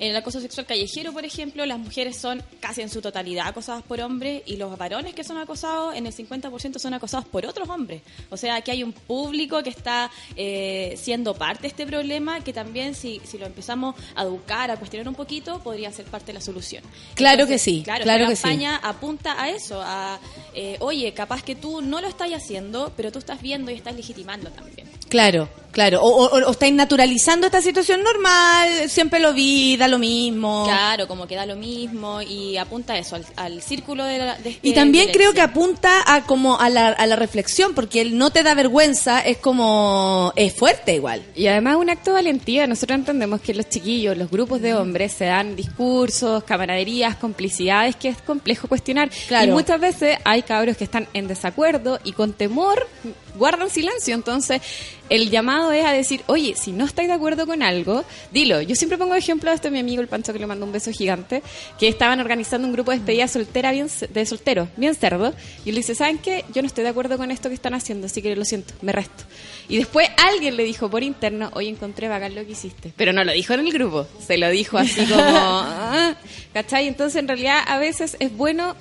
En 0.04 0.10
el 0.10 0.18
acoso 0.18 0.42
sexual 0.42 0.66
callejero, 0.66 1.14
por 1.14 1.24
ejemplo, 1.24 1.66
las 1.66 1.80
mujeres 1.80 2.18
son 2.18 2.44
casi 2.60 2.82
en 2.82 2.90
su 2.90 3.00
totalidad 3.02 3.48
acosadas 3.48 3.84
por 3.84 4.02
hombres 4.02 4.44
y 4.46 4.58
los 4.58 4.78
varones 4.78 5.16
que 5.16 5.24
son 5.24 5.38
acosados 5.38 5.96
en 5.96 6.06
el 6.06 6.14
50% 6.14 6.78
son 6.78 6.94
acosados 6.94 7.26
por 7.26 7.46
otros 7.46 7.70
hombres. 7.70 8.02
O 8.30 8.36
sea, 8.36 8.60
que 8.60 8.72
hay 8.72 8.84
un 8.84 8.92
público 8.92 9.64
que 9.64 9.70
está 9.70 10.12
eh, 10.36 10.96
siendo 11.02 11.36
parte 11.36 11.62
de 11.62 11.68
este 11.70 11.88
problema 11.88 12.42
que 12.42 12.52
también 12.52 12.96
si, 12.96 13.22
si 13.24 13.38
lo 13.38 13.46
empezamos 13.46 13.96
a 14.16 14.24
educar, 14.24 14.72
a 14.72 14.76
cuestionar 14.76 15.08
un 15.08 15.16
poquito, 15.16 15.64
podría 15.64 15.90
ser 15.94 16.04
parte 16.08 16.28
de 16.28 16.34
la 16.34 16.42
solución. 16.42 16.84
Claro 17.16 17.48
que 17.48 17.58
sí, 17.58 17.82
Claro, 17.82 18.28
que 18.28 18.36
sí. 18.36 18.42
campaña 18.44 18.82
apunta 18.84 19.42
a 19.42 19.52
eso, 19.52 19.82
a, 19.82 20.20
eh, 20.54 20.76
oye, 20.82 21.14
capaz 21.14 21.44
que 21.44 21.56
tú 21.56 21.82
no 21.82 22.02
lo 22.02 22.10
estás 22.10 22.30
haciendo, 22.34 22.92
pero 22.98 23.10
tú 23.10 23.20
estás 23.20 23.42
viendo 23.42 23.72
y 23.72 23.76
estás 23.76 23.96
legitimando 23.96 24.50
también. 24.50 24.86
Claro, 25.14 25.48
claro. 25.72 26.02
O, 26.02 26.26
o- 26.26 26.48
o 26.48 26.52
estáis 26.52 26.74
naturalizando 26.74 27.46
esta 27.46 27.62
situación 27.62 28.02
normal, 28.04 28.90
siempre 28.90 29.20
lo 29.20 29.32
vi, 29.32 29.78
da 29.78 29.88
lo 29.88 30.00
mismo. 30.00 30.64
Claro, 30.66 31.08
como 31.08 31.28
que 31.28 31.36
da 31.36 31.46
lo 31.46 31.56
mismo 31.56 32.20
y 32.24 32.58
apunta 32.58 32.94
a 32.94 32.98
eso, 32.98 33.16
al, 33.16 33.26
al 33.36 33.62
círculo 33.62 34.04
de, 34.06 34.18
la, 34.18 34.36
de 34.40 34.50
este 34.50 34.68
Y 34.68 34.74
también 34.74 35.10
creo 35.12 35.32
que 35.34 35.42
apunta 35.42 35.92
a 36.08 36.24
como 36.26 36.60
a 36.60 36.68
la, 36.70 36.88
a 36.88 37.06
la 37.06 37.16
reflexión, 37.16 37.76
porque 37.76 38.02
el 38.02 38.18
no 38.18 38.32
te 38.32 38.42
da 38.42 38.56
vergüenza 38.56 39.20
es 39.22 39.38
como 39.38 40.34
es 40.36 40.52
fuerte 40.56 40.96
igual. 40.96 41.22
Y 41.36 41.46
además 41.46 41.76
un 41.78 41.92
acto 41.92 42.10
de 42.10 42.16
valentía. 42.16 42.66
Nosotros 42.66 42.98
entendemos 42.98 43.40
que 43.42 43.54
los 43.54 43.70
chiquillos, 43.70 44.18
los 44.18 44.32
grupos 44.32 44.62
de 44.62 44.74
hombres, 44.74 45.12
se 45.14 45.26
dan 45.26 45.56
discursos, 45.56 46.44
camaraderías, 46.44 47.18
complicidades 47.18 47.96
que 47.98 48.10
es 48.10 48.18
complejo 48.20 48.68
cuestionar. 48.68 49.12
Claro. 49.28 49.46
Y 49.52 49.52
muchas 49.54 49.80
veces 49.80 50.18
hay 50.24 50.42
cabros 50.42 50.76
que 50.76 50.86
están 50.86 51.08
en 51.14 51.28
desacuerdo 51.28 52.00
y 52.04 52.14
con 52.14 52.34
temor 52.34 52.88
guardan 53.36 53.70
silencio. 53.70 54.16
Entonces, 54.16 54.62
el 55.10 55.30
llamado 55.30 55.72
es 55.72 55.86
a 55.86 55.92
decir, 55.92 56.22
oye, 56.28 56.56
si 56.56 56.72
no 56.72 56.86
estáis 56.86 57.08
de 57.08 57.14
acuerdo 57.14 57.46
con 57.46 57.62
algo, 57.62 58.04
dilo. 58.32 58.62
Yo 58.62 58.76
siempre 58.76 58.98
pongo 58.98 59.16
ejemplo 59.16 59.50
de 59.50 59.56
este 59.56 59.70
mi 59.70 59.80
amigo 59.80 60.02
el 60.02 60.08
Pancho 60.08 60.34
que 60.34 60.40
le 60.40 60.48
mandó 60.48 60.66
un 60.66 60.72
beso 60.72 60.92
gigante, 60.92 61.44
que 61.78 61.88
estaban 61.88 62.20
organizando 62.20 62.68
un 62.68 62.74
grupo 62.74 62.92
de 62.92 62.98
despedida 62.98 63.28
soltera 63.28 63.72
bien, 63.72 63.88
de 64.10 64.26
solteros, 64.26 64.70
bien 64.78 64.96
cerdo, 64.96 65.34
y 65.66 65.72
le 65.72 65.78
dice, 65.78 65.94
¿saben 65.96 66.18
qué? 66.18 66.46
Yo 66.54 66.62
no 66.62 66.68
estoy 66.68 66.84
de 66.84 66.90
acuerdo 66.90 67.18
con 67.18 67.32
esto 67.32 67.50
que 67.50 67.56
están 67.56 67.74
haciendo, 67.74 68.08
así 68.08 68.22
que 68.22 68.36
lo 68.36 68.46
siento, 68.46 68.74
me 68.82 68.92
resto. 68.92 69.24
Y 69.70 69.78
después 69.78 70.10
alguien 70.18 70.58
le 70.58 70.64
dijo 70.64 70.90
por 70.90 71.04
interno, 71.04 71.50
oye, 71.54 71.70
encontré 71.70 72.08
bacán 72.08 72.36
lo 72.36 72.46
que 72.46 72.52
hiciste. 72.54 72.94
Pero 72.96 73.14
no 73.14 73.24
lo 73.24 73.32
dijo 73.34 73.54
en 73.54 73.62
el 73.62 73.72
grupo, 73.74 74.08
se 74.26 74.38
lo 74.38 74.50
dijo 74.50 74.78
así 74.78 75.06
como, 75.06 75.22
"Ah", 75.26 76.16
¿cachai? 76.54 76.88
Entonces, 76.88 77.20
en 77.20 77.28
realidad, 77.28 77.60
a 77.68 77.78
veces 77.78 78.18
es 78.20 78.36
bueno 78.36 78.76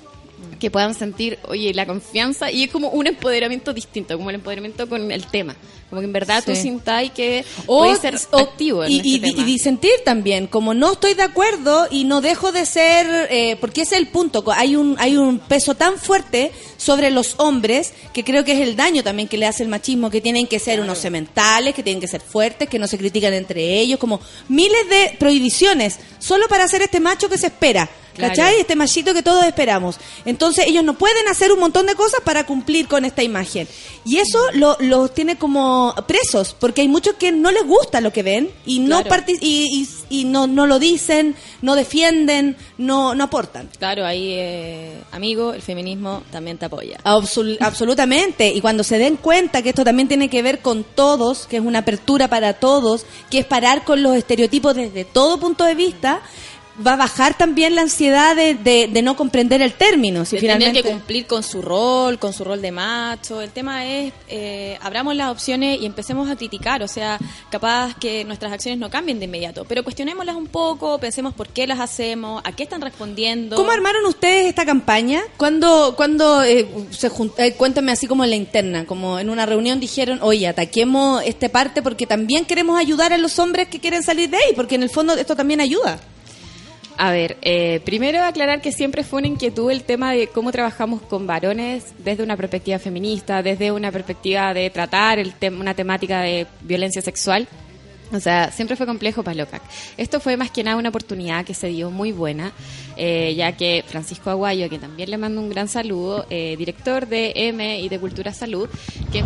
que 0.59 0.71
puedan 0.71 0.93
sentir, 0.95 1.39
oye, 1.47 1.73
la 1.73 1.85
confianza 1.85 2.51
y 2.51 2.63
es 2.63 2.71
como 2.71 2.89
un 2.89 3.07
empoderamiento 3.07 3.73
distinto, 3.73 4.17
como 4.17 4.29
el 4.29 4.35
empoderamiento 4.35 4.87
con 4.87 5.11
el 5.11 5.25
tema. 5.27 5.55
Como 5.89 6.01
que 6.01 6.05
en 6.05 6.13
verdad 6.13 6.43
tú 6.43 6.55
Sí. 6.55 6.63
sintáis 6.63 7.11
que 7.11 7.45
O- 7.67 7.79
puedes 7.83 7.99
ser 7.99 8.15
o- 8.31 8.37
activo 8.39 8.83
en 8.83 8.91
y, 8.91 8.95
este 8.97 9.07
y- 9.09 9.19
tema. 9.19 9.41
y 9.41 9.43
disentir 9.43 9.91
también, 10.03 10.47
como 10.47 10.73
no 10.73 10.93
estoy 10.93 11.13
de 11.13 11.21
acuerdo 11.21 11.87
y 11.91 12.05
no 12.05 12.19
dejo 12.21 12.51
de 12.51 12.65
ser, 12.65 13.27
eh, 13.29 13.57
porque 13.61 13.81
ese 13.83 13.95
es 13.95 14.01
el 14.01 14.07
punto, 14.07 14.43
hay 14.55 14.75
un, 14.75 14.95
hay 14.99 15.17
un 15.17 15.37
peso 15.37 15.75
tan 15.75 15.97
fuerte 15.99 16.51
sobre 16.77 17.11
los 17.11 17.35
hombres 17.37 17.93
que 18.11 18.23
creo 18.23 18.43
que 18.43 18.53
es 18.53 18.59
el 18.61 18.75
daño 18.75 19.03
también 19.03 19.27
que 19.27 19.37
le 19.37 19.45
hace 19.45 19.61
el 19.61 19.69
machismo, 19.69 20.09
que 20.09 20.19
tienen 20.19 20.47
que 20.47 20.57
ser 20.57 20.79
unos 20.81 20.97
sementales, 20.97 21.75
que 21.75 21.83
tienen 21.83 22.01
que 22.01 22.07
ser 22.07 22.21
fuertes, 22.21 22.67
que 22.67 22.79
no 22.79 22.87
se 22.87 22.97
critican 22.97 23.33
entre 23.33 23.79
ellos, 23.79 23.99
como 23.99 24.19
miles 24.49 24.89
de 24.89 25.15
prohibiciones, 25.19 25.99
solo 26.17 26.47
para 26.47 26.67
ser 26.67 26.81
este 26.81 26.99
macho 26.99 27.29
que 27.29 27.37
se 27.37 27.47
espera. 27.47 27.87
Claro. 28.15 28.35
¿Cachai? 28.35 28.59
Este 28.59 28.75
machito 28.75 29.11
que 29.11 29.23
todos 29.23 29.43
esperamos. 29.43 29.95
Entonces 30.23 30.52
ellos 30.59 30.83
no 30.83 30.93
pueden 30.97 31.27
hacer 31.27 31.51
un 31.51 31.59
montón 31.59 31.85
de 31.85 31.95
cosas 31.95 32.21
para 32.23 32.45
cumplir 32.45 32.87
con 32.87 33.05
esta 33.05 33.23
imagen. 33.23 33.67
Y 34.05 34.17
eso 34.17 34.39
lo- 34.53 34.77
los 34.79 35.13
tiene 35.13 35.37
como 35.37 35.95
presos, 36.07 36.55
porque 36.59 36.81
hay 36.81 36.87
muchos 36.87 37.15
que 37.15 37.31
no 37.31 37.51
les 37.51 37.65
gusta 37.65 38.01
lo 38.01 38.11
que 38.13 38.21
ven 38.23 38.51
y 38.65 38.79
no 38.79 39.01
Claro. 39.03 39.23
y, 39.41 39.87
y- 40.09 40.21
y 40.21 40.25
no, 40.25 40.45
no 40.47 40.67
lo 40.67 40.77
dicen, 40.79 41.35
no 41.61 41.75
defienden, 41.75 42.55
no, 42.77 43.15
no 43.15 43.23
aportan. 43.23 43.69
Claro, 43.79 44.05
ahí, 44.05 44.33
eh, 44.33 44.97
amigo, 45.11 45.53
el 45.53 45.61
feminismo 45.61 46.23
también 46.31 46.57
te 46.57 46.65
apoya. 46.65 46.97
Absol- 47.03 47.57
absolutamente. 47.61 48.49
Y 48.49 48.61
cuando 48.61 48.83
se 48.83 48.97
den 48.97 49.15
cuenta 49.17 49.61
que 49.61 49.69
esto 49.69 49.83
también 49.83 50.07
tiene 50.07 50.29
que 50.29 50.41
ver 50.41 50.59
con 50.59 50.83
todos, 50.83 51.47
que 51.47 51.57
es 51.57 51.63
una 51.63 51.79
apertura 51.79 52.27
para 52.27 52.53
todos, 52.53 53.05
que 53.29 53.39
es 53.39 53.45
parar 53.45 53.83
con 53.85 54.03
los 54.03 54.15
estereotipos 54.15 54.75
desde 54.75 55.05
todo 55.05 55.39
punto 55.39 55.63
de 55.63 55.75
vista, 55.75 56.21
va 56.85 56.93
a 56.93 56.95
bajar 56.97 57.37
también 57.37 57.75
la 57.75 57.81
ansiedad 57.83 58.35
de, 58.35 58.55
de- 58.55 58.87
de 58.91 59.01
no 59.03 59.15
comprender 59.15 59.61
el 59.61 59.73
término. 59.73 60.25
Si 60.25 60.35
de 60.37 60.41
tener 60.41 60.57
finalmente... 60.57 60.83
que 60.83 60.89
cumplir 60.89 61.27
con 61.27 61.43
su 61.43 61.61
rol, 61.61 62.17
con 62.17 62.33
su 62.33 62.43
rol 62.43 62.61
de 62.61 62.71
macho. 62.71 63.41
El 63.41 63.51
tema 63.51 63.85
es, 63.85 64.11
eh, 64.27 64.77
abramos 64.81 65.15
las 65.15 65.29
opciones 65.31 65.79
y 65.81 65.85
empecemos 65.85 66.29
a 66.29 66.35
criticar. 66.35 66.81
O 66.81 66.87
sea, 66.87 67.19
capaz 67.51 67.95
que 67.99 68.25
nuestras 68.25 68.51
acciones 68.51 68.79
no 68.79 68.89
cambien 68.89 69.19
de 69.19 69.25
inmediato, 69.25 69.65
pero 69.65 69.83
cuestionémoslas 69.83 70.35
un 70.35 70.47
poco, 70.47 70.97
pensemos 70.97 71.33
por 71.33 71.49
qué 71.49 71.67
las 71.67 71.79
hacemos, 71.79 72.41
a 72.43 72.51
qué 72.53 72.63
están 72.63 72.81
respondiendo. 72.81 73.55
¿Cómo 73.55 73.71
armaron 73.71 74.05
ustedes 74.05 74.47
esta 74.47 74.65
campaña? 74.65 75.21
Cuando, 75.37 75.93
cuando 75.95 76.41
eh, 76.43 76.67
se 76.91 77.09
jun- 77.09 77.33
eh, 77.37 77.53
cuéntame 77.53 77.91
así 77.91 78.07
como 78.07 78.23
en 78.23 78.31
la 78.31 78.35
interna, 78.35 78.85
como 78.85 79.19
en 79.19 79.29
una 79.29 79.45
reunión 79.45 79.79
dijeron, 79.79 80.19
oye, 80.21 80.47
ataquemos 80.47 81.21
este 81.25 81.49
parte 81.49 81.81
porque 81.81 82.07
también 82.07 82.45
queremos 82.45 82.79
ayudar 82.79 83.13
a 83.13 83.17
los 83.17 83.37
hombres 83.37 83.67
que 83.67 83.79
quieren 83.79 84.01
salir 84.03 84.29
de 84.29 84.37
ahí, 84.37 84.53
porque 84.55 84.75
en 84.75 84.83
el 84.83 84.89
fondo 84.89 85.13
esto 85.13 85.35
también 85.35 85.61
ayuda. 85.61 85.99
A 86.95 87.11
ver, 87.11 87.37
eh, 87.41 87.81
primero 87.83 88.21
aclarar 88.23 88.61
que 88.61 88.71
siempre 88.71 89.03
fue 89.03 89.19
una 89.19 89.27
inquietud 89.27 89.71
el 89.71 89.83
tema 89.83 90.13
de 90.13 90.27
cómo 90.27 90.51
trabajamos 90.51 91.01
con 91.01 91.25
varones 91.25 91.85
desde 91.97 92.21
una 92.23 92.37
perspectiva 92.37 92.77
feminista, 92.77 93.41
desde 93.41 93.71
una 93.71 93.91
perspectiva 93.91 94.53
de 94.53 94.69
tratar 94.69 95.17
el 95.17 95.33
tem- 95.33 95.59
una 95.59 95.73
temática 95.73 96.21
de 96.21 96.45
violencia 96.61 97.01
sexual. 97.01 97.47
O 98.11 98.19
sea, 98.19 98.51
siempre 98.51 98.75
fue 98.77 98.85
complejo 98.85 99.23
para 99.23 99.33
LOCAC. 99.35 99.63
Esto 99.97 100.19
fue 100.19 100.37
más 100.37 100.51
que 100.51 100.63
nada 100.63 100.77
una 100.77 100.89
oportunidad 100.89 101.43
que 101.45 101.55
se 101.55 101.67
dio 101.69 101.89
muy 101.89 102.11
buena, 102.11 102.51
eh, 102.95 103.33
ya 103.35 103.53
que 103.57 103.83
Francisco 103.87 104.29
Aguayo, 104.29 104.69
que 104.69 104.77
también 104.77 105.09
le 105.09 105.17
mando 105.17 105.41
un 105.41 105.49
gran 105.49 105.67
saludo, 105.67 106.27
eh, 106.29 106.55
director 106.57 107.07
de 107.07 107.33
M 107.35 107.79
y 107.79 107.89
de 107.89 107.99
Cultura 107.99 108.31
Salud, 108.31 108.69
que... 109.11 109.23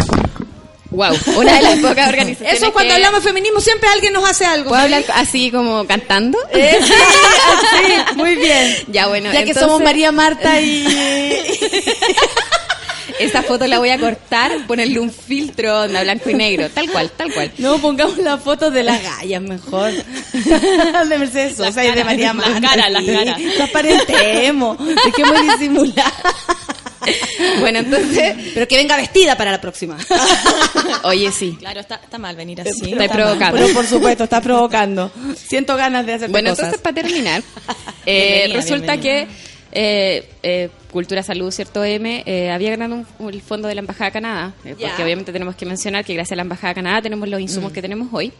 Wow, 0.98 1.16
una 1.38 1.54
de 1.54 1.62
las 1.62 1.78
pocas 1.80 2.10
organizaciones 2.10 2.60
Eso 2.60 2.74
cuando 2.74 2.90
que- 2.90 2.96
hablamos 2.96 3.24
de 3.24 3.30
feminismo 3.30 3.60
siempre 3.62 3.88
alguien 3.88 4.14
nos 4.14 4.28
hace 4.28 4.46
algo. 4.46 4.70
¿Puedo 4.70 4.82
hablar 4.82 5.04
así 5.14 5.52
como 5.52 5.86
cantando? 5.86 6.40
Eh, 6.52 6.80
sí, 6.84 6.94
muy 8.16 8.36
bien. 8.36 8.76
Ya, 8.88 9.08
bueno. 9.08 9.32
Ya 9.32 9.46
que 9.46 9.54
somos 9.54 9.80
María 9.82 10.12
Marta 10.12 10.60
y... 10.60 10.86
Esa 13.20 13.42
foto 13.42 13.66
la 13.66 13.80
voy 13.80 13.90
a 13.90 13.98
cortar, 14.00 14.52
ponerle 14.68 15.00
un 15.00 15.12
filtro 15.12 15.82
onda 15.82 16.04
blanco 16.04 16.30
y 16.30 16.36
negro, 16.36 16.70
tal 16.70 16.88
cual, 16.92 17.10
tal 17.18 17.34
cual. 17.34 17.52
No, 17.58 17.80
pongamos 17.80 18.18
la 18.20 18.38
foto 18.38 18.70
de 18.70 18.84
las 18.84 19.02
gallas 19.02 19.42
mejor. 19.42 19.92
de 19.92 21.18
Mercedes 21.18 21.58
Sosa 21.58 21.84
y 21.84 21.92
de 21.94 22.04
María 22.04 22.28
las 22.34 22.36
Marta. 22.36 22.62
caras, 22.62 22.92
las 22.92 23.04
sí. 23.06 23.12
caras. 23.14 23.40
Transparentemos. 23.56 24.78
Dejemos 25.06 25.34
de 25.34 25.42
disimular. 25.54 26.14
Bueno, 27.60 27.80
entonces, 27.80 28.36
Pero 28.54 28.68
que 28.68 28.78
venga 28.78 28.96
vestida 28.98 29.36
para 29.38 29.52
la 29.52 29.62
próxima. 29.62 29.98
oye, 31.04 31.32
sí. 31.32 31.56
Claro, 31.60 31.80
está, 31.80 31.96
está 31.96 32.18
mal 32.18 32.36
venir 32.36 32.62
así. 32.62 32.92
Está 32.92 33.08
provocando. 33.08 33.58
Pero 33.60 33.74
por 33.74 33.86
supuesto, 33.86 34.24
está 34.26 34.42
provocando. 34.42 35.12
Siento 35.36 35.76
ganas 35.76 36.06
de 36.06 36.14
hacer 36.14 36.30
Bueno, 36.30 36.50
cosas. 36.52 36.66
entonces 36.66 36.82
para 36.82 36.96
terminar, 36.96 37.42
eh, 38.06 38.24
Bienvenida, 38.48 38.56
resulta 38.62 38.94
bienvenida. 38.96 39.28
que 39.28 39.48
eh, 39.72 40.30
eh, 40.44 40.70
Cultura 40.92 41.22
Salud, 41.24 41.52
¿cierto? 41.52 41.84
M, 41.84 42.24
eh, 42.26 42.50
había 42.52 42.72
ganado 42.72 42.96
un, 42.96 43.08
un- 43.20 43.34
el 43.34 43.42
fondo 43.42 43.68
de 43.68 43.76
la 43.76 43.82
Embajada 43.82 44.06
de 44.06 44.12
Canadá, 44.14 44.54
eh, 44.66 44.76
porque 44.80 45.04
obviamente 45.04 45.32
tenemos 45.34 45.56
que 45.56 45.66
mencionar 45.66 46.04
que 46.06 46.14
gracias 46.14 46.32
a 46.34 46.36
la 46.38 46.42
Embajada 46.44 46.70
de 46.70 46.76
Canadá 46.76 47.02
tenemos 47.02 47.28
los 47.28 47.40
Mm. 47.40 47.44
insumos 47.44 47.72
que 47.72 47.82
tenemos 47.82 48.08
hoy. 48.12 48.32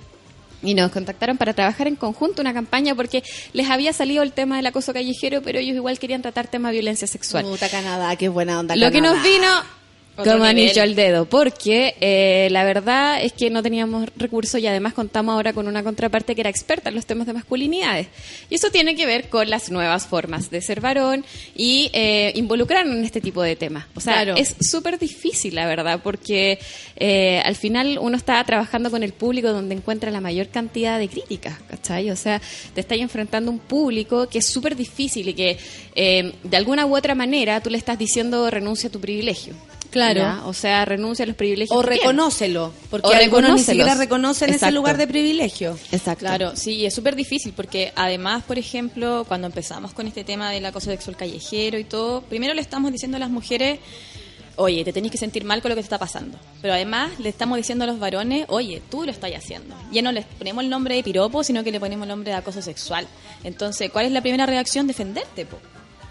Y 0.64 0.74
nos 0.74 0.92
contactaron 0.92 1.38
para 1.38 1.54
trabajar 1.54 1.88
en 1.88 1.96
conjunto 1.96 2.42
una 2.42 2.54
campaña 2.54 2.96
porque 2.96 3.24
les 3.54 3.70
había 3.70 3.94
salido 3.94 4.24
el 4.24 4.32
tema 4.32 4.58
del 4.58 4.66
acoso 4.66 4.94
callejero, 4.94 5.42
pero 5.42 5.60
ellos 5.60 5.76
igual 5.76 6.00
querían 6.00 6.22
tratar 6.22 6.48
tema 6.48 6.70
de 6.70 6.74
violencia 6.74 7.08
sexual. 7.08 7.46
Puta 7.46 7.70
Canadá, 7.70 8.16
qué 8.16 8.30
buena 8.30 8.60
onda 8.60 8.76
Lo 8.76 8.92
que 8.92 9.02
nos 9.02 9.22
vino 9.22 9.48
como 10.18 10.44
anillo 10.44 10.82
al 10.82 10.96
dedo, 10.96 11.26
porque 11.26 11.96
eh, 12.02 12.48
la 12.52 12.64
verdad 12.64 13.22
es 13.22 13.34
que 13.34 13.50
no 13.50 13.62
teníamos 13.64 14.10
recursos 14.18 14.60
y 14.60 14.68
además 14.68 14.94
contamos 14.94 15.34
ahora 15.34 15.54
con 15.54 15.68
una 15.68 15.84
contraparte 15.84 16.36
que 16.36 16.42
era 16.42 16.50
experta 16.50 16.90
en 16.90 16.96
los 16.96 17.06
temas 17.06 17.28
de 17.28 17.34
masculinidades. 17.34 18.08
Y 18.50 18.56
eso 18.56 18.70
tiene 18.72 18.96
que 18.96 19.06
ver 19.06 19.30
con 19.30 19.50
las 19.50 19.70
nuevas 19.72 20.08
formas 20.08 20.50
de 20.50 20.62
ser 20.62 20.82
varón 20.82 21.24
y 21.56 21.90
eh, 21.94 22.32
involucrarnos 22.36 22.96
en 22.96 23.06
este 23.06 23.22
tipo 23.22 23.42
de 23.42 23.56
temas. 23.56 23.86
O 23.96 24.00
sea, 24.00 24.14
Claro. 24.14 24.36
es 24.36 24.56
súper 24.60 24.98
difícil, 25.00 25.56
la 25.56 25.68
verdad, 25.68 26.02
porque 26.04 26.60
eh, 26.96 27.42
al 27.46 27.56
final 27.56 27.98
uno 28.02 28.18
está 28.18 28.44
trabajando 28.44 28.90
con 28.90 29.04
el 29.04 29.14
público 29.14 29.52
donde 29.54 29.76
encuentra 29.76 30.10
la 30.12 30.22
mayor 30.22 30.48
cantidad 30.50 30.98
de 31.00 31.08
críticas, 31.08 31.56
¿cachai? 31.70 32.10
O 32.10 32.16
sea, 32.16 32.42
te 32.74 32.82
estás 32.82 32.98
enfrentando 32.98 33.52
a 33.52 33.54
un 33.54 33.60
público 33.60 34.28
que 34.28 34.40
es 34.40 34.46
súper 34.48 34.76
difícil 34.76 35.30
y 35.30 35.34
que 35.34 35.58
eh, 35.96 36.34
de 36.44 36.58
alguna 36.58 36.86
u 36.86 36.96
otra 36.96 37.14
manera 37.16 37.62
tú 37.62 37.70
le 37.70 37.78
estás 37.78 37.98
diciendo 38.00 38.50
renuncia 38.50 38.90
a 38.90 38.92
tu 38.92 39.00
privilegio. 39.00 39.54
Claro. 39.90 40.20
¿ya? 40.20 40.42
O 40.46 40.54
sea, 40.54 40.86
renuncia 40.86 41.24
a 41.24 41.28
los 41.28 41.36
privilegios. 41.36 41.78
O 41.78 41.82
reconócelo, 41.82 42.74
porque 42.90 43.08
O 43.08 43.14
algunos 43.14 43.54
ni 43.54 43.64
siquiera 43.64 43.96
reconocen 43.96 44.52
ese 44.52 44.72
lugar 44.72 44.98
de 44.98 45.08
privilegio. 45.08 45.78
Exacto. 45.92 46.26
Claro, 46.26 46.56
sí, 46.56 46.76
y 46.76 46.86
es 46.86 46.94
súper 46.94 47.16
difícil 47.16 47.54
porque 47.54 47.92
además, 47.96 48.44
por 48.44 48.58
ejemplo, 48.58 49.26
cuando 49.28 49.48
empezamos 49.48 49.94
con 49.94 50.08
este 50.08 50.24
tema 50.24 50.52
del 50.52 50.66
acoso 50.66 50.90
sexual 50.90 51.16
callejero 51.16 51.78
y 51.78 51.84
todo, 51.84 52.22
primero 52.22 52.54
le 52.54 52.62
estamos 52.62 52.92
diciendo 52.92 53.18
a 53.18 53.20
las 53.20 53.30
mujeres, 53.30 53.80
oye, 54.58 54.84
te 54.84 54.92
tenés 54.92 55.12
que 55.12 55.18
sentir 55.18 55.46
mal 55.46 55.62
con 55.62 55.70
lo 55.70 55.76
que 55.76 55.82
te 55.82 55.86
está 55.86 55.98
pasando. 55.98 56.38
Pero 56.62 56.74
además 56.74 57.12
le 57.20 57.30
estamos 57.30 57.58
diciendo 57.58 57.84
a 57.86 57.88
los 57.88 58.00
varones, 58.00 58.46
oye, 58.50 58.82
tú 58.90 59.04
lo 59.06 59.12
estás 59.12 59.32
haciendo. 59.32 59.76
Ya 59.92 60.02
no 60.02 60.12
les 60.12 60.26
ponemos 60.26 60.64
el 60.64 60.70
nombre 60.70 60.96
de 60.96 61.04
piropo, 61.04 61.44
sino 61.44 61.64
que 61.64 61.72
le 61.72 61.80
ponemos 61.80 62.06
el 62.06 62.10
nombre 62.10 62.32
de 62.32 62.38
acoso 62.38 62.62
sexual. 62.62 63.08
Entonces, 63.44 63.90
¿cuál 63.92 64.08
es 64.08 64.12
la 64.12 64.22
primera 64.22 64.46
reacción? 64.46 64.88
Defenderte, 64.88 65.46
po. 65.46 65.58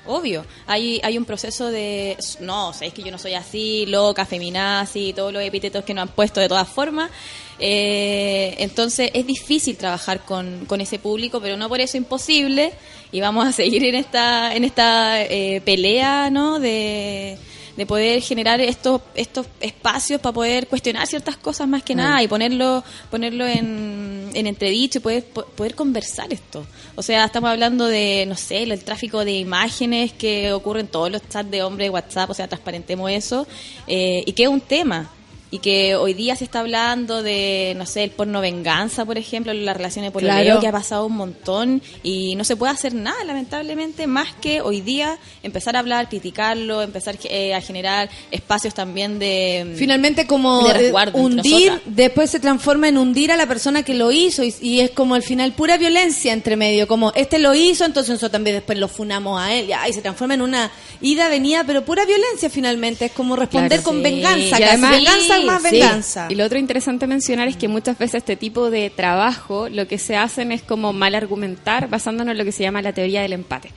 Obvio, 0.07 0.45
hay, 0.67 1.01
hay 1.03 1.19
un 1.19 1.25
proceso 1.25 1.71
de, 1.71 2.17
no, 2.41 2.73
sabéis 2.73 2.95
que 2.95 3.03
yo 3.03 3.11
no 3.11 3.19
soy 3.19 3.35
así, 3.35 3.87
loca, 3.87 4.25
feminazi, 4.25 5.13
todos 5.13 5.33
los 5.33 5.43
epítetos 5.43 5.85
que 5.85 5.95
nos 5.95 6.03
han 6.03 6.15
puesto 6.15 6.41
de 6.41 6.49
todas 6.49 6.69
formas. 6.69 7.11
Eh, 7.59 8.55
entonces 8.59 9.11
es 9.15 9.27
difícil 9.27 9.77
trabajar 9.77 10.25
con, 10.25 10.67
con 10.67 10.81
ese 10.81 10.99
público, 10.99 11.41
pero 11.41 11.57
no 11.57 11.69
por 11.69 11.81
eso 11.81 11.97
imposible. 11.97 12.73
Y 13.13 13.21
vamos 13.21 13.47
a 13.47 13.53
seguir 13.53 13.85
en 13.85 13.95
esta, 13.95 14.55
en 14.55 14.65
esta 14.65 15.23
eh, 15.23 15.61
pelea, 15.65 16.31
¿no? 16.31 16.59
De, 16.59 17.39
de 17.77 17.85
poder 17.87 18.23
generar 18.23 18.61
estos, 18.61 19.03
estos 19.15 19.47
espacios 19.61 20.21
para 20.21 20.33
poder 20.33 20.67
cuestionar 20.67 21.07
ciertas 21.07 21.37
cosas 21.37 21.69
más 21.69 21.83
que 21.83 21.95
nada 21.95 22.23
y 22.23 22.29
ponerlo, 22.29 22.83
ponerlo 23.11 23.47
en, 23.47 24.31
en 24.33 24.47
entredicho 24.47 24.99
y 24.99 25.03
poder, 25.03 25.25
po- 25.27 25.45
poder 25.45 25.75
conversar 25.75 26.33
esto. 26.33 26.67
O 26.95 27.03
sea, 27.03 27.25
estamos 27.27 27.51
hablando 27.51 27.87
de, 27.87 28.25
no 28.27 28.35
sé, 28.37 28.63
el 28.63 28.83
tráfico 28.83 29.25
de 29.25 29.33
imágenes 29.39 30.13
que 30.13 30.53
ocurre 30.53 30.81
en 30.81 30.87
todos 30.89 31.11
los 31.11 31.29
chats 31.29 31.51
de 31.51 31.63
hombres 31.63 31.87
de 31.87 31.91
WhatsApp, 31.91 32.31
o 32.31 32.35
sea, 32.35 32.49
transparentemos 32.49 33.11
eso, 33.11 33.47
eh, 33.87 34.23
y 34.27 34.33
que 34.33 34.45
es 34.45 34.49
un 34.49 34.61
tema. 34.63 35.11
Y 35.51 35.59
que 35.61 35.95
hoy 35.95 36.13
día 36.13 36.35
se 36.35 36.43
está 36.45 36.61
hablando 36.61 37.23
de, 37.23 37.75
no 37.77 37.87
sé, 37.87 38.03
el 38.05 38.11
porno 38.11 38.41
venganza, 38.41 39.05
por 39.05 39.17
ejemplo, 39.17 39.53
las 39.53 39.77
relaciones 39.77 40.11
por 40.11 40.23
Claro. 40.23 40.59
que 40.61 40.67
ha 40.67 40.73
pasado 40.73 41.07
un 41.07 41.17
montón 41.17 41.83
y 42.03 42.35
no 42.35 42.43
se 42.45 42.57
puede 42.57 42.73
hacer 42.73 42.95
nada, 42.95 43.23
lamentablemente, 43.25 44.07
más 44.09 44.35
que 44.41 44.61
hoy 44.61 44.81
día 44.81 45.19
empezar 45.45 45.77
a 45.77 45.79
hablar, 45.79 46.09
criticarlo, 46.09 46.83
empezar 46.83 47.17
eh, 47.25 47.55
a 47.55 47.61
generar 47.61 48.09
espacios 48.33 48.75
también 48.75 49.19
de... 49.21 49.75
Finalmente 49.77 50.27
como 50.27 50.65
de 50.65 50.71
eh, 50.71 50.73
resguardo 50.75 51.17
hundir, 51.19 51.81
después 51.87 52.29
se 52.31 52.41
transforma 52.41 52.89
en 52.89 52.99
hundir 52.99 53.31
a 53.31 53.37
la 53.37 53.47
persona 53.47 53.85
que 53.85 53.95
lo 53.95 54.11
hizo 54.11 54.43
y, 54.43 54.53
y 54.61 54.81
es 54.81 54.91
como 54.91 55.15
al 55.15 55.23
final 55.23 55.53
pura 55.53 55.77
violencia 55.77 56.33
entre 56.33 56.57
medio, 56.57 56.89
como 56.89 57.13
este 57.15 57.39
lo 57.39 57.55
hizo, 57.55 57.85
entonces 57.85 58.11
nosotros 58.11 58.33
también 58.33 58.57
después 58.57 58.79
lo 58.79 58.89
funamos 58.89 59.41
a 59.41 59.55
él, 59.55 59.69
ya, 59.69 59.89
y 59.89 59.93
se 59.93 60.03
transforma 60.03 60.35
en 60.35 60.43
una 60.43 60.73
ida, 61.01 61.29
venida, 61.29 61.63
pero 61.65 61.85
pura 61.85 62.05
violencia 62.05 62.51
finalmente, 62.51 63.05
es 63.07 63.13
como 63.13 63.37
responder 63.37 63.81
Claro, 63.81 63.83
con 63.85 63.97
sí. 63.99 64.03
venganza, 64.03 64.51
casi. 64.51 64.63
además- 64.65 64.91
venganza 64.91 65.36
más 65.45 65.63
venganza. 65.63 66.27
Y 66.31 66.35
lo 66.35 66.45
otro 66.45 66.59
interesante 66.59 67.07
mencionar 67.07 67.49
es 67.49 67.57
que 67.57 67.69
muchas 67.69 67.99
veces 67.99 68.17
este 68.17 68.37
tipo 68.37 68.71
de 68.71 68.91
trabajo 68.91 69.69
lo 69.69 69.87
que 69.87 69.99
se 69.99 70.17
hacen 70.17 70.53
es 70.53 70.63
como 70.63 70.93
mal 70.93 71.15
argumentar 71.15 71.89
basándonos 71.89 72.33
en 72.33 72.39
lo 72.39 72.45
que 72.45 72.53
se 72.53 72.63
llama 72.63 72.83
la 72.83 72.93
teoría 72.93 73.23
del 73.23 73.33
empate. 73.33 73.71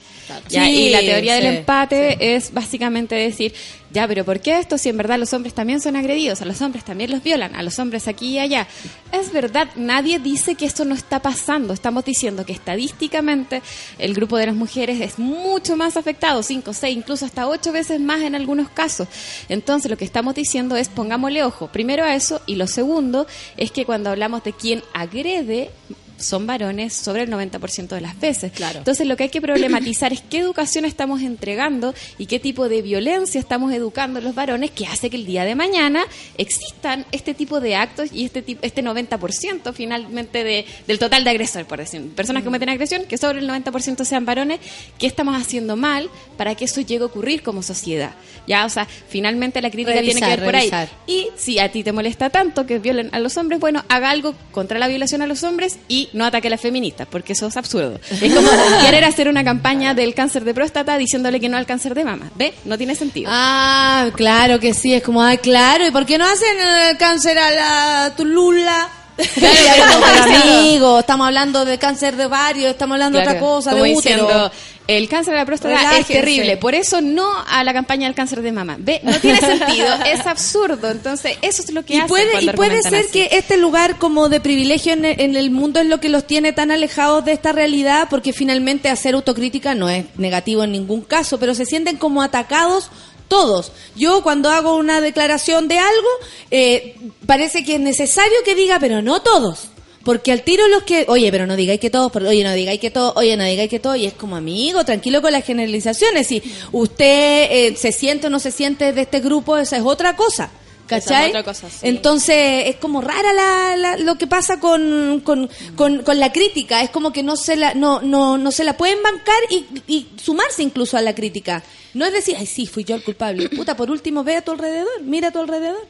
Ya, 0.47 0.69
y 0.69 0.89
la 0.89 0.99
teoría 0.99 1.35
del 1.35 1.57
empate 1.57 2.35
es 2.35 2.53
básicamente 2.53 3.15
decir, 3.15 3.53
ya, 3.91 4.07
pero 4.07 4.23
¿por 4.23 4.39
qué 4.39 4.59
esto 4.59 4.77
si 4.77 4.89
en 4.89 4.97
verdad 4.97 5.17
los 5.17 5.33
hombres 5.33 5.53
también 5.53 5.81
son 5.81 5.95
agredidos? 5.95 6.41
A 6.41 6.45
los 6.45 6.61
hombres 6.61 6.83
también 6.83 7.09
los 7.09 7.23
violan, 7.23 7.55
a 7.55 7.63
los 7.63 7.79
hombres 7.79 8.07
aquí 8.07 8.29
y 8.29 8.39
allá. 8.39 8.67
Es 9.11 9.31
verdad, 9.31 9.67
nadie 9.75 10.19
dice 10.19 10.55
que 10.55 10.65
esto 10.65 10.85
no 10.85 10.93
está 10.93 11.21
pasando. 11.21 11.73
Estamos 11.73 12.05
diciendo 12.05 12.45
que 12.45 12.53
estadísticamente 12.53 13.61
el 13.97 14.13
grupo 14.13 14.37
de 14.37 14.47
las 14.47 14.55
mujeres 14.55 15.01
es 15.01 15.17
mucho 15.17 15.75
más 15.75 15.97
afectado, 15.97 16.43
5, 16.43 16.73
6, 16.73 16.95
incluso 16.95 17.25
hasta 17.25 17.47
8 17.47 17.71
veces 17.71 17.99
más 17.99 18.21
en 18.21 18.35
algunos 18.35 18.69
casos. 18.69 19.07
Entonces 19.49 19.89
lo 19.89 19.97
que 19.97 20.05
estamos 20.05 20.35
diciendo 20.35 20.75
es 20.75 20.89
pongámosle 20.89 21.43
ojo, 21.43 21.67
primero 21.67 22.03
a 22.03 22.13
eso 22.13 22.41
y 22.45 22.55
lo 22.55 22.67
segundo 22.67 23.25
es 23.57 23.71
que 23.71 23.85
cuando 23.85 24.11
hablamos 24.11 24.43
de 24.43 24.53
quien 24.53 24.83
agrede 24.93 25.71
son 26.19 26.45
varones 26.47 26.93
sobre 26.93 27.23
el 27.23 27.29
90% 27.29 27.87
de 27.87 28.01
las 28.01 28.19
veces. 28.19 28.51
Claro. 28.51 28.79
Entonces 28.79 29.07
lo 29.07 29.17
que 29.17 29.23
hay 29.23 29.29
que 29.29 29.41
problematizar 29.41 30.13
es 30.13 30.21
qué 30.21 30.39
educación 30.39 30.85
estamos 30.85 31.21
entregando 31.21 31.93
y 32.17 32.25
qué 32.25 32.39
tipo 32.39 32.69
de 32.69 32.81
violencia 32.81 33.39
estamos 33.39 33.73
educando 33.73 34.19
a 34.19 34.21
los 34.21 34.35
varones 34.35 34.71
que 34.71 34.85
hace 34.85 35.09
que 35.09 35.17
el 35.17 35.25
día 35.25 35.45
de 35.45 35.55
mañana 35.55 36.03
existan 36.37 37.05
este 37.11 37.33
tipo 37.33 37.59
de 37.59 37.75
actos 37.75 38.09
y 38.13 38.25
este 38.25 38.41
tipo, 38.41 38.59
este 38.63 38.83
90% 38.83 39.73
finalmente 39.73 40.43
de, 40.43 40.65
del 40.87 40.99
total 40.99 41.23
de 41.23 41.29
agresor, 41.29 41.65
por 41.65 41.79
decir, 41.79 42.01
personas 42.09 42.43
que 42.43 42.45
cometen 42.45 42.69
agresión, 42.69 43.05
que 43.05 43.17
sobre 43.17 43.39
el 43.39 43.49
90% 43.49 44.05
sean 44.05 44.25
varones, 44.25 44.59
¿qué 44.97 45.07
estamos 45.07 45.39
haciendo 45.39 45.75
mal 45.75 46.09
para 46.37 46.55
que 46.55 46.65
eso 46.65 46.81
llegue 46.81 47.03
a 47.03 47.07
ocurrir 47.07 47.41
como 47.43 47.63
sociedad? 47.63 48.13
Ya, 48.47 48.65
o 48.65 48.69
sea, 48.69 48.85
finalmente 48.85 49.61
la 49.61 49.69
crítica 49.69 50.01
tiene 50.01 50.19
que 50.19 50.35
Revisar, 50.35 50.39
ver 50.39 50.45
por 50.45 50.55
ahí. 50.55 50.89
Y 51.07 51.27
si 51.35 51.59
a 51.59 51.71
ti 51.71 51.83
te 51.83 51.91
molesta 51.91 52.29
tanto 52.29 52.65
que 52.65 52.79
violen 52.79 53.09
a 53.11 53.19
los 53.19 53.37
hombres, 53.37 53.59
bueno, 53.59 53.83
haga 53.89 54.09
algo 54.09 54.35
contra 54.51 54.79
la 54.79 54.87
violación 54.87 55.21
a 55.21 55.27
los 55.27 55.43
hombres 55.43 55.77
y 55.87 56.08
no 56.13 56.25
ataque 56.25 56.47
a 56.47 56.51
las 56.51 56.61
feministas, 56.61 57.07
porque 57.09 57.33
eso 57.33 57.47
es 57.47 57.57
absurdo. 57.57 57.99
Es 58.09 58.33
como 58.33 58.49
querer 58.81 59.03
hacer 59.03 59.27
una 59.27 59.43
campaña 59.43 59.93
del 59.93 60.13
cáncer 60.13 60.43
de 60.43 60.53
próstata 60.53 60.97
diciéndole 60.97 61.39
que 61.39 61.49
no 61.49 61.57
al 61.57 61.65
cáncer 61.65 61.93
de 61.95 62.03
mama. 62.03 62.29
¿Ve? 62.35 62.53
No 62.65 62.77
tiene 62.77 62.95
sentido. 62.95 63.29
Ah, 63.31 64.09
claro 64.15 64.59
que 64.59 64.73
sí, 64.73 64.93
es 64.93 65.03
como, 65.03 65.21
ay, 65.21 65.37
claro, 65.37 65.87
¿y 65.87 65.91
por 65.91 66.05
qué 66.05 66.17
no 66.17 66.25
hacen 66.25 66.57
el 66.89 66.97
cáncer 66.97 67.37
a 67.37 67.51
la 67.51 68.13
tulula? 68.15 68.89
Claro, 69.35 70.05
amigo, 70.33 70.99
estamos 70.99 71.27
hablando 71.27 71.65
de 71.65 71.77
cáncer 71.77 72.15
de 72.15 72.27
varios, 72.27 72.71
estamos 72.71 72.95
hablando 72.95 73.17
de 73.19 73.23
Claro, 73.25 73.37
otra 73.39 73.47
cosa, 73.47 73.73
de 73.73 73.81
útero. 73.81 73.95
diciendo, 73.95 74.51
el 74.87 75.07
cáncer 75.07 75.33
de 75.33 75.39
la 75.41 75.45
próstata 75.45 75.75
Relájense. 75.75 76.13
es 76.13 76.19
terrible, 76.19 76.57
por 76.57 76.73
eso 76.73 76.99
no 76.99 77.29
a 77.47 77.63
la 77.63 77.73
campaña 77.73 78.07
del 78.07 78.15
cáncer 78.15 78.41
de 78.41 78.51
mama. 78.51 78.75
¿Ve? 78.79 78.99
No 79.03 79.19
tiene 79.19 79.39
sentido, 79.39 79.87
es 80.05 80.25
absurdo. 80.25 80.89
Entonces, 80.89 81.37
eso 81.43 81.61
es 81.61 81.71
lo 81.71 81.85
que 81.85 81.95
y 81.97 82.01
puede, 82.01 82.41
y 82.43 82.49
puede 82.51 82.81
ser 82.81 83.03
así. 83.05 83.11
que 83.11 83.29
este 83.33 83.57
lugar 83.57 83.97
como 83.97 84.29
de 84.29 84.39
privilegio 84.39 84.93
en 84.93 85.05
el, 85.05 85.21
en 85.21 85.35
el 85.35 85.51
mundo 85.51 85.79
es 85.79 85.85
lo 85.85 85.99
que 85.99 86.09
los 86.09 86.25
tiene 86.25 86.53
tan 86.53 86.71
alejados 86.71 87.23
de 87.23 87.33
esta 87.33 87.51
realidad, 87.51 88.07
porque 88.09 88.33
finalmente 88.33 88.89
hacer 88.89 89.13
autocrítica 89.13 89.75
no 89.75 89.89
es 89.89 90.05
negativo 90.17 90.63
en 90.63 90.71
ningún 90.71 91.01
caso, 91.01 91.39
pero 91.39 91.53
se 91.53 91.65
sienten 91.65 91.97
como 91.97 92.23
atacados 92.23 92.89
todos. 93.29 93.71
Yo 93.95 94.21
cuando 94.23 94.49
hago 94.49 94.75
una 94.75 94.99
declaración 94.99 95.69
de 95.69 95.77
algo, 95.79 96.09
eh, 96.51 96.95
parece 97.25 97.63
que 97.63 97.75
es 97.75 97.79
necesario 97.79 98.35
que 98.43 98.55
diga, 98.55 98.79
pero 98.79 99.01
no 99.01 99.21
todos. 99.21 99.69
Porque 100.03 100.31
al 100.31 100.41
tiro 100.43 100.67
los 100.69 100.83
que, 100.83 101.05
oye, 101.09 101.29
pero 101.31 101.45
no 101.45 101.55
digáis 101.55 101.79
que 101.79 101.89
todos, 101.89 102.11
oye, 102.15 102.43
no 102.43 102.53
digáis 102.53 102.79
que 102.79 102.89
todos, 102.89 103.13
oye, 103.17 103.35
no 103.37 103.43
digáis 103.43 103.69
que 103.69 103.79
todos, 103.79 103.97
y 103.97 104.05
es 104.07 104.13
como 104.13 104.35
amigo, 104.37 104.83
tranquilo 104.83 105.21
con 105.21 105.31
las 105.33 105.45
generalizaciones. 105.45 106.25
Si 106.27 106.41
usted 106.71 107.47
eh, 107.51 107.75
se 107.77 107.91
siente 107.91 108.27
o 108.27 108.29
no 108.29 108.39
se 108.39 108.51
siente 108.51 108.91
de 108.93 109.01
este 109.01 109.19
grupo, 109.19 109.57
esa 109.57 109.77
es 109.77 109.83
otra 109.83 110.15
cosa. 110.15 110.49
¿Cachai? 110.87 111.29
otra 111.29 111.43
cosa, 111.43 111.69
sí. 111.69 111.77
Entonces 111.83 112.63
es 112.65 112.77
como 112.77 112.99
rara 113.01 113.31
la, 113.33 113.75
la- 113.77 113.97
lo 113.97 114.17
que 114.17 114.25
pasa 114.25 114.59
con, 114.59 115.21
con, 115.23 115.47
con, 115.75 116.01
con 116.01 116.17
la 116.19 116.31
crítica. 116.31 116.81
Es 116.81 116.89
como 116.89 117.13
que 117.13 117.21
no 117.21 117.35
se 117.35 117.57
la, 117.57 117.75
no, 117.75 118.01
no, 118.01 118.39
no 118.39 118.51
se 118.51 118.63
la 118.63 118.75
pueden 118.75 119.03
bancar 119.03 119.37
y, 119.51 119.65
y 119.87 120.07
sumarse 120.19 120.63
incluso 120.63 120.97
a 120.97 121.01
la 121.03 121.13
crítica. 121.13 121.61
No 121.93 122.05
es 122.05 122.13
decir, 122.13 122.35
ay, 122.37 122.45
sí, 122.45 122.65
fui 122.65 122.83
yo 122.83 122.95
el 122.95 123.03
culpable. 123.03 123.49
Puta, 123.55 123.75
por 123.75 123.91
último, 123.91 124.23
ve 124.23 124.35
a 124.37 124.41
tu 124.41 124.51
alrededor, 124.51 125.01
mira 125.03 125.29
a 125.29 125.31
tu 125.31 125.39
alrededor. 125.39 125.87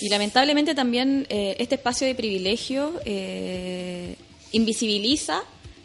Y 0.00 0.08
lamentablemente 0.08 0.74
también 0.74 1.26
eh, 1.28 1.56
este 1.58 1.76
espacio 1.76 2.06
de 2.06 2.14
privilegio 2.14 2.92
eh, 3.04 4.16
invisibiliza 4.50 5.42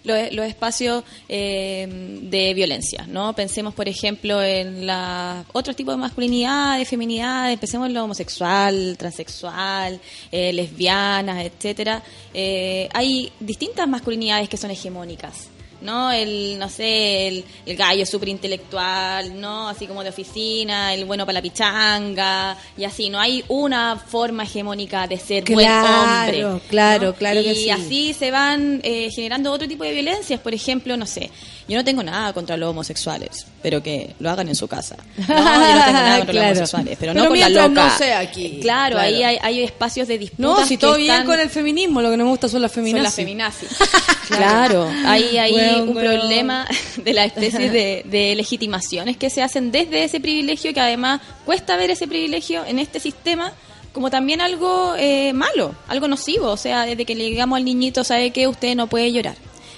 los, 0.07 0.33
los 0.33 0.45
espacios 0.47 1.03
eh, 1.29 1.87
de 2.23 2.53
violencia, 2.53 3.05
¿no? 3.07 3.33
Pensemos, 3.33 3.73
por 3.73 3.87
ejemplo, 3.87 4.41
en 4.41 4.87
la, 4.87 5.45
otros 5.53 5.75
tipos 5.75 5.93
de 5.93 5.99
masculinidades, 5.99 6.87
feminidades, 6.87 7.59
pensemos 7.59 7.87
en 7.87 7.93
lo 7.93 8.03
homosexual, 8.05 8.95
transexual, 8.97 9.99
eh, 10.31 10.53
lesbianas, 10.53 11.45
etcétera. 11.45 12.01
Eh, 12.33 12.89
hay 12.93 13.31
distintas 13.39 13.87
masculinidades 13.87 14.49
que 14.49 14.57
son 14.57 14.71
hegemónicas. 14.71 15.49
¿No? 15.81 16.11
El, 16.11 16.57
no 16.59 16.69
sé, 16.69 17.27
el, 17.27 17.45
el 17.65 17.75
gallo 17.75 18.05
súper 18.05 18.29
intelectual, 18.29 19.39
¿no? 19.39 19.69
Así 19.69 19.87
como 19.87 20.03
de 20.03 20.09
oficina, 20.09 20.93
el 20.93 21.05
bueno 21.05 21.25
para 21.25 21.35
la 21.35 21.41
pichanga, 21.41 22.57
y 22.77 22.83
así. 22.83 23.09
No 23.09 23.19
hay 23.19 23.43
una 23.47 23.95
forma 23.97 24.43
hegemónica 24.43 25.07
de 25.07 25.17
ser 25.17 25.43
buen 25.45 25.69
hombre. 25.69 26.39
Claro, 26.39 26.61
claro, 26.69 27.07
¿no? 27.07 27.13
claro 27.13 27.41
que 27.41 27.51
y 27.51 27.55
sí. 27.55 27.69
así 27.69 28.13
se 28.13 28.31
van 28.31 28.81
eh, 28.83 29.09
generando 29.11 29.51
otro 29.51 29.67
tipo 29.67 29.83
de 29.83 29.93
violencias. 29.93 30.39
Por 30.39 30.53
ejemplo, 30.53 30.97
no 30.97 31.05
sé, 31.05 31.29
yo 31.67 31.77
no 31.77 31.83
tengo 31.83 32.01
nada 32.03 32.31
contra 32.33 32.55
los 32.57 32.69
homosexuales, 32.69 33.45
pero 33.61 33.83
que 33.83 34.15
lo 34.19 34.29
hagan 34.29 34.47
en 34.47 34.55
su 34.55 34.67
casa. 34.67 34.95
No, 35.27 35.35
yo 35.35 35.75
no 35.75 35.85
tengo 35.85 35.91
nada 35.93 36.17
contra 36.17 36.33
Claro. 36.33 36.49
los 36.49 36.57
homosexuales, 36.57 36.97
pero, 36.99 37.13
Pero 37.13 37.23
no 37.23 37.29
con 37.29 37.39
la 37.39 37.49
loca. 37.49 37.87
no 37.89 37.97
sea 37.97 38.19
aquí. 38.19 38.59
Claro, 38.61 38.95
Claro. 38.95 38.99
ahí 38.99 39.23
hay, 39.23 39.37
hay 39.41 39.63
espacios 39.63 40.07
de 40.07 40.17
disputa. 40.17 40.41
No, 40.43 40.65
si 40.65 40.77
todo 40.77 40.95
bien 40.97 41.25
con 41.25 41.39
el 41.39 41.49
feminismo, 41.49 42.01
lo 42.01 42.09
que 42.09 42.17
no 42.17 42.23
me 42.25 42.29
gusta 42.29 42.47
son 42.49 42.61
las 42.61 42.71
son 42.71 42.83
feminazis. 42.83 43.03
las 43.03 43.15
feminazis. 43.15 43.69
Claro, 44.27 44.89
hay 45.05 45.53
Weón, 45.53 45.89
un 45.89 45.95
problema 45.95 46.67
de 46.97 47.13
la 47.13 47.23
especie 47.25 47.69
de, 47.69 48.03
de 48.05 48.35
legitimaciones 48.35 49.15
que 49.17 49.29
se 49.29 49.41
hacen 49.41 49.71
desde 49.71 50.03
ese 50.03 50.19
privilegio, 50.19 50.73
que 50.73 50.81
además 50.81 51.21
cuesta 51.45 51.77
ver 51.77 51.91
ese 51.91 52.07
privilegio 52.07 52.65
en 52.65 52.77
este 52.79 52.99
sistema 52.99 53.53
como 53.93 54.11
también 54.11 54.41
algo 54.41 54.93
eh, 54.97 55.33
malo, 55.33 55.73
algo 55.87 56.07
nocivo. 56.07 56.49
O 56.51 56.57
sea, 56.57 56.85
desde 56.85 57.03
que 57.05 57.15
le 57.15 57.23
digamos 57.23 57.57
al 57.57 57.65
niñito, 57.65 58.03
¿sabe 58.03 58.29
qué? 58.31 58.47
Usted 58.47 58.75
no 58.75 58.87
puede 58.87 59.11
llorar. 59.11 59.35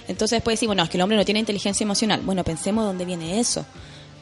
Entonces 0.09 0.37
después 0.37 0.55
decimos, 0.55 0.75
no, 0.75 0.83
es 0.83 0.89
que 0.89 0.97
el 0.97 1.01
hombre 1.01 1.17
no 1.17 1.23
tiene 1.23 1.39
inteligencia 1.39 1.83
emocional. 1.83 2.21
Bueno, 2.23 2.43
pensemos 2.43 2.83
dónde 2.83 3.05
viene 3.05 3.39
eso. 3.39 3.63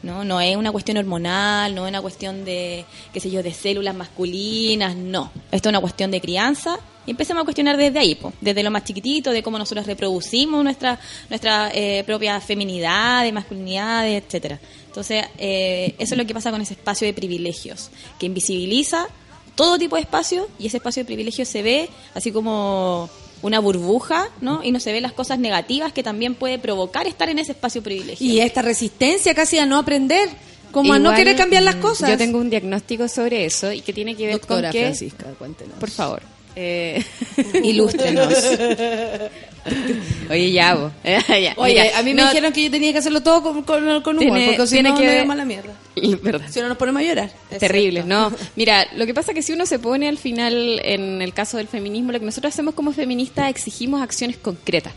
No, 0.02 0.22
no 0.22 0.40
es 0.40 0.54
una 0.54 0.70
cuestión 0.70 0.98
hormonal, 0.98 1.74
no 1.74 1.86
es 1.86 1.90
una 1.90 2.02
cuestión 2.02 2.44
de, 2.44 2.84
qué 3.12 3.18
sé 3.18 3.30
yo, 3.30 3.42
de 3.42 3.52
células 3.52 3.96
masculinas, 3.96 4.94
no. 4.94 5.32
Esto 5.50 5.68
es 5.68 5.72
una 5.72 5.80
cuestión 5.80 6.10
de 6.10 6.20
crianza 6.20 6.78
y 7.06 7.12
empecemos 7.12 7.40
a 7.40 7.44
cuestionar 7.44 7.78
desde 7.78 7.98
ahí, 7.98 8.14
po, 8.14 8.32
desde 8.40 8.62
lo 8.62 8.70
más 8.70 8.84
chiquitito, 8.84 9.30
de 9.30 9.42
cómo 9.42 9.58
nosotros 9.58 9.86
reproducimos 9.86 10.62
nuestra, 10.62 11.00
nuestra 11.30 11.70
eh, 11.74 12.04
propia 12.04 12.38
feminidad, 12.40 13.24
de 13.24 13.32
masculinidades, 13.32 14.22
etcétera. 14.22 14.60
Entonces, 14.86 15.24
eh, 15.38 15.94
eso 15.98 16.14
es 16.14 16.18
lo 16.18 16.26
que 16.26 16.34
pasa 16.34 16.50
con 16.50 16.60
ese 16.60 16.74
espacio 16.74 17.06
de 17.06 17.14
privilegios, 17.14 17.90
que 18.20 18.26
invisibiliza 18.26 19.08
todo 19.54 19.78
tipo 19.78 19.96
de 19.96 20.02
espacio 20.02 20.48
y 20.58 20.66
ese 20.66 20.76
espacio 20.76 21.00
de 21.02 21.06
privilegio 21.06 21.44
se 21.44 21.62
ve 21.62 21.88
así 22.14 22.30
como 22.30 23.10
una 23.42 23.60
burbuja, 23.60 24.28
¿no? 24.40 24.62
Y 24.62 24.72
no 24.72 24.80
se 24.80 24.92
ve 24.92 25.00
las 25.00 25.12
cosas 25.12 25.38
negativas 25.38 25.92
que 25.92 26.02
también 26.02 26.34
puede 26.34 26.58
provocar 26.58 27.06
estar 27.06 27.28
en 27.28 27.38
ese 27.38 27.52
espacio 27.52 27.80
de 27.80 27.84
privilegio. 27.84 28.26
Y 28.26 28.40
esta 28.40 28.62
resistencia 28.62 29.34
casi 29.34 29.58
a 29.58 29.66
no 29.66 29.78
aprender, 29.78 30.28
como 30.72 30.92
a 30.92 30.98
no 30.98 31.14
querer 31.14 31.36
cambiar 31.36 31.62
las 31.62 31.76
mm, 31.76 31.80
cosas. 31.80 32.10
Yo 32.10 32.18
tengo 32.18 32.38
un 32.38 32.50
diagnóstico 32.50 33.08
sobre 33.08 33.44
eso 33.44 33.72
y 33.72 33.80
que 33.80 33.92
tiene 33.92 34.14
que 34.14 34.26
ver 34.26 34.34
Doctora 34.34 34.68
con 34.68 34.72
que... 34.72 34.82
Francisca, 34.82 35.26
cuéntenos. 35.38 35.78
Por 35.78 35.90
favor. 35.90 36.22
Eh... 36.56 37.02
Ilústrenos. 37.62 38.34
Oye, 40.30 40.52
ya, 40.52 40.74
vos. 40.74 40.92
Ya, 41.04 41.54
Oye, 41.56 41.74
mira, 41.82 41.98
a 41.98 42.02
mí 42.02 42.14
me 42.14 42.22
no, 42.22 42.28
dijeron 42.28 42.52
que 42.52 42.62
yo 42.64 42.70
tenía 42.70 42.92
que 42.92 42.98
hacerlo 42.98 43.22
todo 43.22 43.42
con, 43.42 43.62
con, 43.62 44.02
con 44.02 44.18
humor, 44.18 44.36
Tiene- 44.38 44.46
porque 44.56 44.66
si 44.66 44.82
no, 44.82 44.94
que 44.96 45.00
me 45.04 45.06
ver- 45.06 45.20
llama 45.22 45.34
la 45.34 45.44
mierda. 45.44 45.72
Verdad. 46.22 46.46
Si 46.50 46.60
no 46.60 46.68
nos 46.68 46.76
ponemos 46.76 47.00
a 47.02 47.04
llorar. 47.04 47.30
Terrible, 47.58 48.04
no. 48.04 48.32
Mira, 48.56 48.86
lo 48.94 49.06
que 49.06 49.14
pasa 49.14 49.32
es 49.32 49.34
que 49.34 49.42
si 49.42 49.52
uno 49.52 49.66
se 49.66 49.78
pone 49.78 50.08
al 50.08 50.18
final, 50.18 50.80
en 50.84 51.22
el 51.22 51.32
caso 51.34 51.56
del 51.56 51.68
feminismo, 51.68 52.12
lo 52.12 52.20
que 52.20 52.26
nosotros 52.26 52.52
hacemos 52.54 52.74
como 52.74 52.92
feministas, 52.92 53.50
exigimos 53.50 54.00
acciones 54.02 54.36
concretas. 54.36 54.92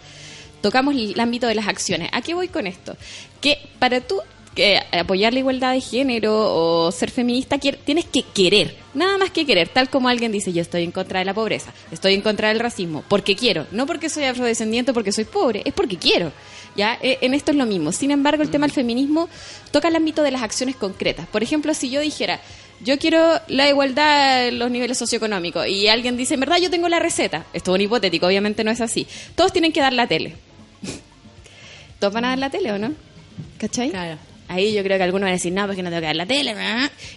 Tocamos 0.62 0.96
el 0.96 1.20
ámbito 1.20 1.48
de 1.48 1.56
las 1.56 1.68
acciones. 1.68 2.10
¿A 2.14 2.22
qué 2.22 2.34
voy 2.36 2.48
con 2.48 2.68
esto? 2.68 2.96
Que 3.42 3.58
para 3.80 4.00
tú 4.02 4.20
que 4.56 4.80
apoyar 4.91 5.34
la 5.34 5.40
igualdad 5.40 5.73
de 5.73 5.82
género 5.82 6.34
o 6.34 6.91
ser 6.91 7.10
feminista, 7.10 7.57
tienes 7.57 8.06
que 8.06 8.23
querer, 8.23 8.76
nada 8.94 9.18
más 9.18 9.32
que 9.32 9.45
querer, 9.45 9.69
tal 9.69 9.90
como 9.90 10.10
alguien 10.10 10.32
dice, 10.32 10.52
yo 10.52 10.61
estoy 10.61 10.84
en 10.84 10.91
contra 10.91 11.19
de 11.19 11.26
la 11.26 11.34
pobreza, 11.34 11.73
estoy 11.91 12.14
en 12.14 12.22
contra 12.22 12.49
del 12.49 12.60
racismo, 12.60 13.03
porque 13.07 13.36
quiero, 13.36 13.65
no 13.72 13.86
porque 13.86 14.10
soy 14.10 14.26
afrodescendiente, 14.26 14.94
porque 14.94 15.11
soy 15.11 15.26
pobre, 15.26 15.61
es 15.65 15.73
porque 15.73 15.98
quiero. 15.98 16.32
Ya, 16.76 16.98
Eh, 17.02 17.18
en 17.22 17.34
esto 17.34 17.52
es 17.52 17.57
lo 17.57 17.65
mismo. 17.65 17.91
Sin 17.91 18.11
embargo, 18.11 18.44
el 18.44 18.49
tema 18.49 18.65
del 18.65 18.73
feminismo 18.73 19.28
toca 19.72 19.90
el 19.90 19.95
ámbito 19.95 20.23
de 20.23 20.32
las 20.32 20.41
acciones 20.41 20.76
concretas. 20.78 21.28
Por 21.28 21.44
ejemplo, 21.44 21.73
si 21.73 21.90
yo 21.90 21.99
dijera, 21.99 22.40
yo 22.84 22.98
quiero 22.98 23.40
la 23.48 23.68
igualdad 23.68 24.48
en 24.48 24.60
los 24.60 24.72
niveles 24.72 24.98
socioeconómicos 24.98 25.68
y 25.68 25.88
alguien 25.88 26.15
dice, 26.15 26.36
en 26.36 26.40
verdad 26.40 26.57
yo 26.57 26.69
tengo 26.69 26.88
la 26.88 26.99
receta, 26.99 27.45
esto 27.53 27.72
es 27.72 27.76
un 27.76 27.82
hipotético, 27.82 28.26
obviamente 28.26 28.64
no 28.64 28.72
es 28.72 28.80
así. 28.82 29.06
Todos 29.36 29.52
tienen 29.52 29.73
que 29.73 29.82
dar 29.82 29.94
la 29.94 30.07
tele. 30.07 30.36
¿Todos 31.99 32.14
van 32.14 32.26
a 32.26 32.30
dar 32.30 32.40
la 32.40 32.49
tele 32.49 32.72
o 32.72 32.80
no? 32.80 32.94
¿Cachai? 33.57 33.91
Ahí 34.52 34.73
yo 34.73 34.84
creo 34.84 34.98
que 34.98 35.03
algunos 35.03 35.28
van 35.28 35.30
a 35.30 35.36
decir, 35.36 35.53
no, 35.53 35.65
porque 35.65 35.82
no 35.82 35.90
tengo 35.90 36.02
que 36.02 36.07
dar 36.07 36.15
la 36.18 36.26
tele. 36.26 36.53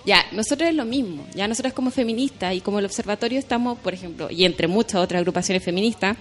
Ya, 0.07 0.25
nosotros 0.31 0.69
es 0.69 0.75
lo 0.77 0.85
mismo. 0.85 1.27
Ya 1.35 1.49
nosotros 1.49 1.73
como 1.73 1.91
feministas 1.91 2.55
y 2.55 2.61
como 2.61 2.79
el 2.79 2.85
observatorio 2.85 3.41
estamos, 3.41 3.77
por 3.81 3.93
ejemplo, 3.93 4.31
y 4.31 4.45
entre 4.45 4.69
muchas 4.69 5.01
otras 5.01 5.19
agrupaciones 5.19 5.65
feministas, 5.65 6.17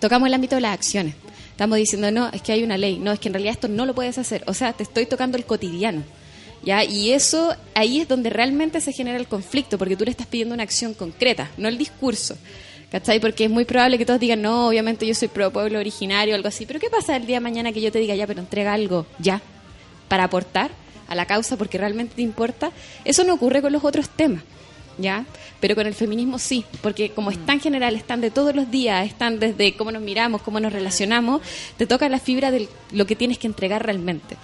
tocamos 0.00 0.28
el 0.28 0.32
ámbito 0.32 0.54
de 0.54 0.62
las 0.62 0.72
acciones. 0.72 1.14
Estamos 1.50 1.76
diciendo, 1.76 2.10
no, 2.10 2.30
es 2.30 2.40
que 2.40 2.52
hay 2.52 2.62
una 2.62 2.78
ley, 2.78 2.98
no, 2.98 3.12
es 3.12 3.18
que 3.18 3.28
en 3.28 3.34
realidad 3.34 3.52
esto 3.52 3.68
no 3.68 3.84
lo 3.84 3.94
puedes 3.94 4.16
hacer. 4.16 4.44
O 4.46 4.54
sea, 4.54 4.72
te 4.72 4.82
estoy 4.82 5.04
tocando 5.04 5.36
el 5.36 5.44
cotidiano. 5.44 6.02
¿Ya? 6.64 6.84
Y 6.84 7.12
eso, 7.12 7.54
ahí 7.74 8.00
es 8.00 8.08
donde 8.08 8.30
realmente 8.30 8.80
se 8.80 8.94
genera 8.94 9.18
el 9.18 9.28
conflicto, 9.28 9.76
porque 9.76 9.94
tú 9.94 10.06
le 10.06 10.10
estás 10.10 10.26
pidiendo 10.26 10.54
una 10.54 10.62
acción 10.62 10.94
concreta, 10.94 11.50
no 11.58 11.68
el 11.68 11.76
discurso. 11.76 12.38
¿Cachai? 12.90 13.20
Porque 13.20 13.44
es 13.44 13.50
muy 13.50 13.66
probable 13.66 13.98
que 13.98 14.06
todos 14.06 14.20
digan, 14.20 14.40
no, 14.40 14.68
obviamente 14.68 15.06
yo 15.06 15.14
soy 15.14 15.28
pro 15.28 15.52
pueblo 15.52 15.78
originario 15.78 16.32
o 16.32 16.36
algo 16.36 16.48
así. 16.48 16.64
Pero 16.64 16.80
¿qué 16.80 16.88
pasa 16.88 17.14
el 17.14 17.26
día 17.26 17.36
de 17.36 17.40
mañana 17.40 17.72
que 17.72 17.82
yo 17.82 17.92
te 17.92 17.98
diga, 17.98 18.14
ya, 18.14 18.26
pero 18.26 18.40
entrega 18.40 18.72
algo, 18.72 19.04
ya, 19.18 19.42
para 20.08 20.24
aportar 20.24 20.70
a 21.08 21.14
la 21.14 21.26
causa 21.26 21.56
porque 21.56 21.78
realmente 21.78 22.14
te 22.16 22.22
importa? 22.22 22.70
Eso 23.04 23.24
no 23.24 23.34
ocurre 23.34 23.62
con 23.62 23.72
los 23.72 23.84
otros 23.84 24.08
temas. 24.08 24.42
¿ya? 25.00 25.24
Pero 25.60 25.76
con 25.76 25.86
el 25.86 25.94
feminismo 25.94 26.40
sí, 26.40 26.64
porque 26.82 27.10
como 27.10 27.30
es 27.30 27.38
tan 27.46 27.60
general, 27.60 27.94
están 27.94 28.20
de 28.20 28.32
todos 28.32 28.52
los 28.56 28.68
días, 28.68 29.06
están 29.06 29.38
desde 29.38 29.76
cómo 29.76 29.92
nos 29.92 30.02
miramos, 30.02 30.42
cómo 30.42 30.58
nos 30.58 30.72
relacionamos, 30.72 31.40
te 31.76 31.86
toca 31.86 32.08
la 32.08 32.18
fibra 32.18 32.50
de 32.50 32.68
lo 32.90 33.06
que 33.06 33.14
tienes 33.14 33.38
que 33.38 33.46
entregar 33.46 33.86
realmente. 33.86 34.36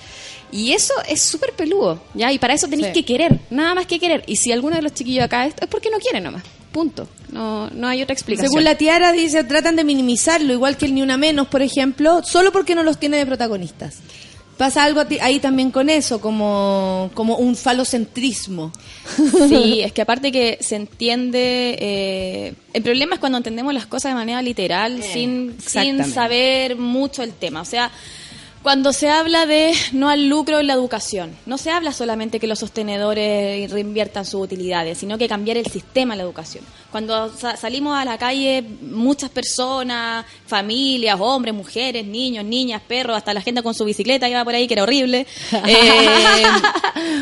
Y 0.53 0.70
eso 0.73 0.95
es 1.09 1.20
súper 1.23 1.55
peludo, 1.55 2.01
¿ya? 2.15 2.31
Y 2.31 2.39
para 2.39 2.55
eso 2.55 2.69
tenéis 2.69 2.89
Sí. 2.89 2.93
que 2.93 3.05
querer, 3.05 3.41
nada 3.51 3.74
más 3.74 3.86
que 3.86 3.99
querer. 3.99 4.23
Y 4.28 4.36
si 4.36 4.53
alguno 4.53 4.77
de 4.77 4.82
los 4.82 4.95
chiquillos 4.95 5.24
acá 5.24 5.45
esto 5.45 5.65
es 5.65 5.69
porque 5.69 5.91
no 5.91 5.99
quieren 5.99 6.23
nomás, 6.23 6.45
punto. 6.70 7.09
No, 7.32 7.69
no 7.70 7.89
hay 7.89 8.01
otra 8.03 8.12
explicación. 8.15 8.53
Según 8.53 8.62
la 8.62 8.77
tiara 8.77 9.11
dice, 9.11 9.43
tratan 9.43 9.74
de 9.74 9.82
minimizarlo, 9.82 10.53
igual 10.53 10.77
que 10.77 10.86
el 10.86 10.95
Ni 10.95 11.03
Una 11.03 11.16
Menos, 11.16 11.49
por 11.49 11.62
ejemplo, 11.62 12.23
solo 12.23 12.53
porque 12.53 12.77
no 12.77 12.85
los 12.85 12.99
tiene 13.01 13.16
de 13.16 13.27
protagonistas. 13.27 13.99
Pasa 14.57 14.85
algo 14.85 15.03
ahí 15.21 15.41
también 15.41 15.71
con 15.71 15.91
eso, 15.91 16.21
como, 16.21 17.11
como 17.15 17.37
un 17.37 17.57
falocentrismo. 17.57 18.73
Sí, 19.49 19.83
es 19.83 19.93
que 19.93 20.03
aparte 20.03 20.33
que 20.33 20.59
se 20.61 20.77
entiende, 20.77 21.77
eh, 21.79 22.55
el 22.73 22.83
problema 22.83 23.15
es 23.15 23.21
cuando 23.21 23.39
entendemos 23.39 23.75
las 23.75 23.87
cosas 23.87 24.13
de 24.13 24.15
manera 24.15 24.41
literal, 24.43 25.03
sin, 25.03 25.57
sin 25.61 26.01
exactamente. 26.01 26.11
saber 26.11 26.77
mucho 26.77 27.23
el 27.23 27.33
tema. 27.33 27.61
O 27.61 27.65
sea, 27.65 27.91
cuando 28.65 28.93
se 28.93 29.09
habla 29.11 29.47
de 29.47 29.73
no 29.93 30.09
al 30.09 30.27
lucro 30.28 30.59
en 30.59 30.66
la 30.66 30.73
educación, 30.73 31.36
no 31.47 31.57
se 31.59 31.70
habla 31.70 31.93
solamente 31.93 32.41
que 32.41 32.47
los 32.49 32.59
sostenedores 32.59 33.70
reinviertan 33.70 34.24
sus 34.24 34.43
utilidades, 34.43 34.99
sino 34.99 35.16
que 35.19 35.28
cambiar 35.28 35.57
el 35.59 35.66
sistema 35.66 36.15
de 36.15 36.19
la 36.19 36.23
educación. 36.24 36.65
Cuando 36.91 37.31
sa- 37.36 37.57
salimos 37.57 37.97
a 37.97 38.05
la 38.05 38.16
calle, 38.19 38.65
muchas 38.81 39.28
personas, 39.31 40.24
familias, 40.47 41.16
hombres, 41.20 41.55
mujeres, 41.55 42.05
niños, 42.07 42.45
niñas, 42.45 42.81
perros, 42.89 43.16
hasta 43.16 43.35
la 43.35 43.41
gente 43.43 43.62
con 43.62 43.74
su 43.74 43.85
bicicleta 43.85 44.28
iba 44.28 44.43
por 44.45 44.55
ahí, 44.55 44.66
que 44.66 44.74
era 44.74 44.82
horrible. 44.82 45.27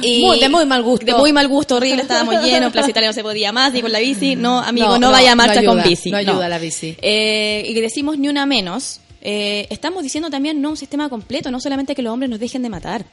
Eh, 0.05 0.21
Muy- 0.21 0.39
de 0.41 0.49
muy 0.49 0.65
mal 0.67 0.83
gusto. 0.83 1.07
De 1.07 1.15
muy 1.15 1.33
mal 1.33 1.49
gusto, 1.49 1.77
horrible, 1.77 2.03
estábamos 2.03 2.43
llenos, 2.45 2.73
Plaza 2.73 2.91
Italia 2.91 3.09
no 3.11 3.13
se 3.13 3.23
podía 3.23 3.53
más, 3.53 3.75
y 3.75 3.83
con 3.83 3.93
la 3.93 3.99
bici, 4.01 4.37
no, 4.37 4.61
amigo, 4.61 4.87
no, 4.89 4.93
No, 4.99 5.07
no, 5.07 5.11
vaya 5.13 5.33
a 5.33 5.35
marcha 5.37 5.61
no 5.63 5.71
con 5.75 5.83
bici. 5.83 6.11
no 6.11 6.17
ayuda 6.17 6.49
la 6.49 6.59
bici. 6.59 6.97
Eh, 7.01 7.65
y 7.67 7.75
decimos 7.75 8.19
ni 8.19 8.29
una 8.29 8.47
menos, 8.47 9.01
eh, 9.23 9.67
estamos 9.71 10.03
diciendo 10.03 10.29
también 10.29 10.61
no 10.61 10.71
un 10.71 10.77
sistema 10.77 11.09
completo, 11.09 11.51
no 11.51 11.61
solamente 11.61 11.95
que 11.95 12.03
los 12.03 12.13
hombres 12.13 12.29
nos 12.29 12.41
dejen 12.41 12.63
de 12.63 12.69
matar. 12.69 13.07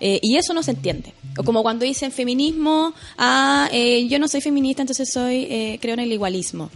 Eh, 0.00 0.18
y 0.22 0.36
eso 0.36 0.52
no 0.52 0.62
se 0.62 0.72
entiende. 0.72 1.14
O 1.38 1.44
como 1.44 1.62
cuando 1.62 1.84
dicen 1.84 2.12
feminismo, 2.12 2.94
ah, 3.16 3.68
eh, 3.72 4.06
yo 4.08 4.18
no 4.18 4.28
soy 4.28 4.40
feminista, 4.40 4.82
entonces 4.82 5.10
soy 5.10 5.46
eh, 5.48 5.78
creo 5.80 5.94
en 5.94 6.00
el 6.00 6.12
igualismo. 6.12 6.70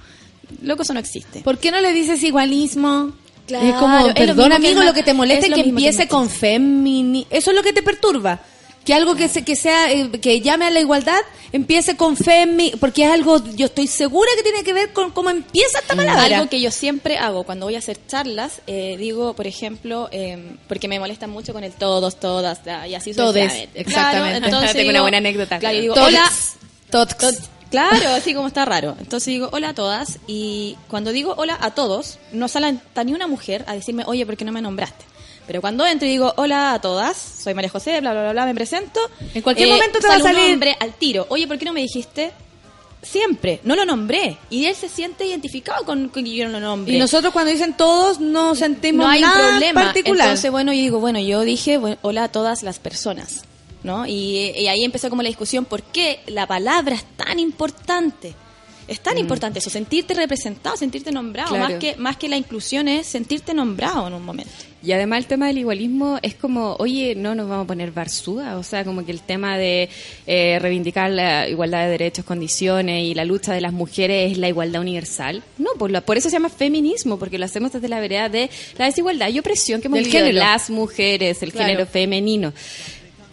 Loco, 0.62 0.82
eso 0.82 0.94
no 0.94 1.00
existe. 1.00 1.40
¿Por 1.40 1.58
qué 1.58 1.70
no 1.70 1.80
le 1.80 1.92
dices 1.92 2.22
igualismo? 2.22 3.12
Claro, 3.46 3.66
es 3.66 3.74
como, 3.74 3.98
es 3.98 4.06
lo 4.06 4.14
perdón 4.14 4.52
amigo, 4.52 4.82
lo 4.82 4.94
que 4.94 5.02
te 5.02 5.14
molesta 5.14 5.46
es 5.46 5.52
que 5.52 5.60
empiece 5.60 6.06
con 6.06 6.28
femini... 6.28 7.26
Eso 7.30 7.50
es 7.50 7.56
lo 7.56 7.62
que 7.62 7.72
te 7.72 7.82
perturba. 7.82 8.40
Que 8.88 8.94
algo 8.94 9.16
que, 9.16 9.28
se, 9.28 9.44
que 9.44 9.54
sea, 9.54 9.92
eh, 9.92 10.10
que 10.12 10.40
llame 10.40 10.64
a 10.64 10.70
la 10.70 10.80
igualdad, 10.80 11.20
empiece 11.52 11.94
con 11.94 12.16
femi... 12.16 12.72
Porque 12.80 13.04
es 13.04 13.10
algo, 13.10 13.44
yo 13.54 13.66
estoy 13.66 13.86
segura 13.86 14.30
que 14.34 14.42
tiene 14.42 14.64
que 14.64 14.72
ver 14.72 14.94
con 14.94 15.10
cómo 15.10 15.28
empieza 15.28 15.80
esta 15.80 15.94
palabra. 15.94 16.24
Algo 16.24 16.48
que 16.48 16.58
yo 16.58 16.70
siempre 16.70 17.18
hago 17.18 17.44
cuando 17.44 17.66
voy 17.66 17.74
a 17.74 17.80
hacer 17.80 17.98
charlas, 18.06 18.62
eh, 18.66 18.96
digo, 18.98 19.34
por 19.34 19.46
ejemplo, 19.46 20.08
eh, 20.10 20.56
porque 20.68 20.88
me 20.88 20.98
molesta 20.98 21.26
mucho 21.26 21.52
con 21.52 21.64
el 21.64 21.72
todos, 21.72 22.18
todas, 22.18 22.60
ah, 22.66 22.88
y 22.88 22.94
así 22.94 23.12
Todes, 23.12 23.44
sucesivamente. 23.44 23.78
exactamente. 23.78 24.38
Claro, 24.38 24.46
entonces 24.46 24.72
Tengo 24.72 24.88
una 24.88 25.02
buena 25.02 25.18
anécdota. 25.18 25.58
Claro, 25.58 25.78
digo, 25.78 25.94
hola, 25.94 26.32
Tots. 26.88 27.14
Claro, 27.70 28.08
así 28.14 28.32
como 28.32 28.48
está 28.48 28.64
raro. 28.64 28.96
Entonces 28.98 29.26
digo, 29.26 29.50
hola 29.52 29.68
a 29.68 29.74
todas. 29.74 30.18
Y 30.26 30.78
cuando 30.88 31.12
digo 31.12 31.34
hola 31.36 31.58
a 31.60 31.74
todos, 31.74 32.18
no 32.32 32.48
sale 32.48 32.78
ni 33.04 33.12
una 33.12 33.26
mujer 33.26 33.66
a 33.66 33.74
decirme, 33.74 34.04
oye, 34.06 34.24
¿por 34.24 34.38
qué 34.38 34.46
no 34.46 34.52
me 34.52 34.62
nombraste? 34.62 35.04
Pero 35.48 35.60
cuando 35.60 35.84
entro 35.84 36.06
y 36.06 36.10
digo, 36.12 36.32
hola 36.36 36.74
a 36.74 36.80
todas, 36.80 37.16
soy 37.16 37.54
María 37.54 37.70
José, 37.70 38.00
bla, 38.00 38.12
bla, 38.12 38.20
bla, 38.22 38.32
bla, 38.32 38.46
me 38.46 38.54
presento. 38.54 39.00
En 39.34 39.42
cualquier 39.42 39.68
momento 39.74 39.98
te 39.98 40.06
va 40.06 40.14
a 40.14 40.18
salir- 40.20 40.76
al 40.78 40.92
tiro. 40.94 41.26
Oye, 41.30 41.48
¿por 41.48 41.58
qué 41.58 41.64
no 41.64 41.72
me 41.72 41.80
dijiste? 41.80 42.30
Siempre, 43.00 43.60
no 43.64 43.76
lo 43.76 43.84
nombré. 43.84 44.36
Y 44.50 44.66
él 44.66 44.74
se 44.74 44.88
siente 44.88 45.24
identificado 45.24 45.84
con 45.84 46.08
con 46.08 46.24
que 46.24 46.34
yo 46.34 46.44
no 46.46 46.50
lo 46.50 46.60
nombré. 46.60 46.94
Y 46.94 46.98
nosotros 46.98 47.32
cuando 47.32 47.50
dicen 47.52 47.74
todos 47.76 48.18
no 48.20 48.54
sentimos 48.54 49.06
no 49.06 49.10
hay 49.10 49.20
nada 49.22 49.50
problema. 49.50 49.84
particular. 49.84 50.26
Entonces, 50.26 50.50
bueno, 50.50 50.72
yo 50.72 50.80
digo, 50.80 51.00
bueno, 51.00 51.18
yo 51.20 51.42
dije 51.42 51.78
bueno, 51.78 51.96
hola 52.02 52.24
a 52.24 52.28
todas 52.32 52.62
las 52.62 52.78
personas, 52.80 53.42
¿no? 53.84 54.06
Y, 54.06 54.50
y 54.56 54.66
ahí 54.68 54.84
empezó 54.84 55.08
como 55.10 55.22
la 55.22 55.28
discusión, 55.28 55.64
¿por 55.64 55.82
qué 55.82 56.20
la 56.26 56.46
palabra 56.46 56.96
es 56.96 57.04
tan 57.16 57.38
importante? 57.38 58.34
Es 58.88 59.00
tan 59.00 59.18
importante 59.18 59.58
eso, 59.58 59.68
sentirte 59.70 60.14
representado, 60.14 60.76
sentirte 60.76 61.12
nombrado, 61.12 61.50
Claro. 61.50 61.68
más 61.68 61.74
que 61.78 61.96
más 61.96 62.16
que 62.16 62.28
la 62.28 62.36
inclusión 62.38 62.88
es 62.88 63.06
sentirte 63.06 63.52
nombrado 63.54 64.08
en 64.08 64.14
un 64.14 64.24
momento. 64.24 64.50
Y 64.82 64.92
además 64.92 65.18
el 65.18 65.26
tema 65.26 65.48
del 65.48 65.58
igualismo 65.58 66.18
es 66.22 66.34
como, 66.34 66.74
oye, 66.78 67.14
no 67.16 67.34
nos 67.34 67.48
vamos 67.48 67.64
a 67.64 67.66
poner 67.66 67.90
barzúa, 67.90 68.56
o 68.56 68.62
sea, 68.62 68.84
como 68.84 69.04
que 69.04 69.10
el 69.12 69.20
tema 69.20 69.58
de 69.58 69.88
eh, 70.26 70.58
reivindicar 70.60 71.10
la 71.10 71.48
igualdad 71.48 71.84
de 71.84 71.90
derechos, 71.90 72.24
condiciones 72.24 73.02
y 73.04 73.14
la 73.14 73.24
lucha 73.24 73.52
de 73.52 73.60
las 73.60 73.72
mujeres 73.72 74.32
es 74.32 74.38
la 74.38 74.48
igualdad 74.48 74.80
universal. 74.80 75.42
No, 75.58 75.70
por, 75.78 75.90
lo- 75.90 76.00
por 76.02 76.16
eso 76.16 76.30
se 76.30 76.36
llama 76.36 76.48
feminismo, 76.48 77.18
porque 77.18 77.38
lo 77.38 77.44
hacemos 77.44 77.72
desde 77.72 77.88
la 77.88 78.00
vereda 78.00 78.28
de 78.28 78.48
la 78.78 78.86
desigualdad 78.86 79.28
y 79.28 79.38
opresión 79.40 79.80
que 79.80 79.88
hemos 79.88 79.98
vivido 79.98 80.18
género. 80.24 80.38
las 80.38 80.70
mujeres, 80.70 81.42
el 81.42 81.52
Claro. 81.52 81.66
género 81.68 81.86
femenino. 81.86 82.52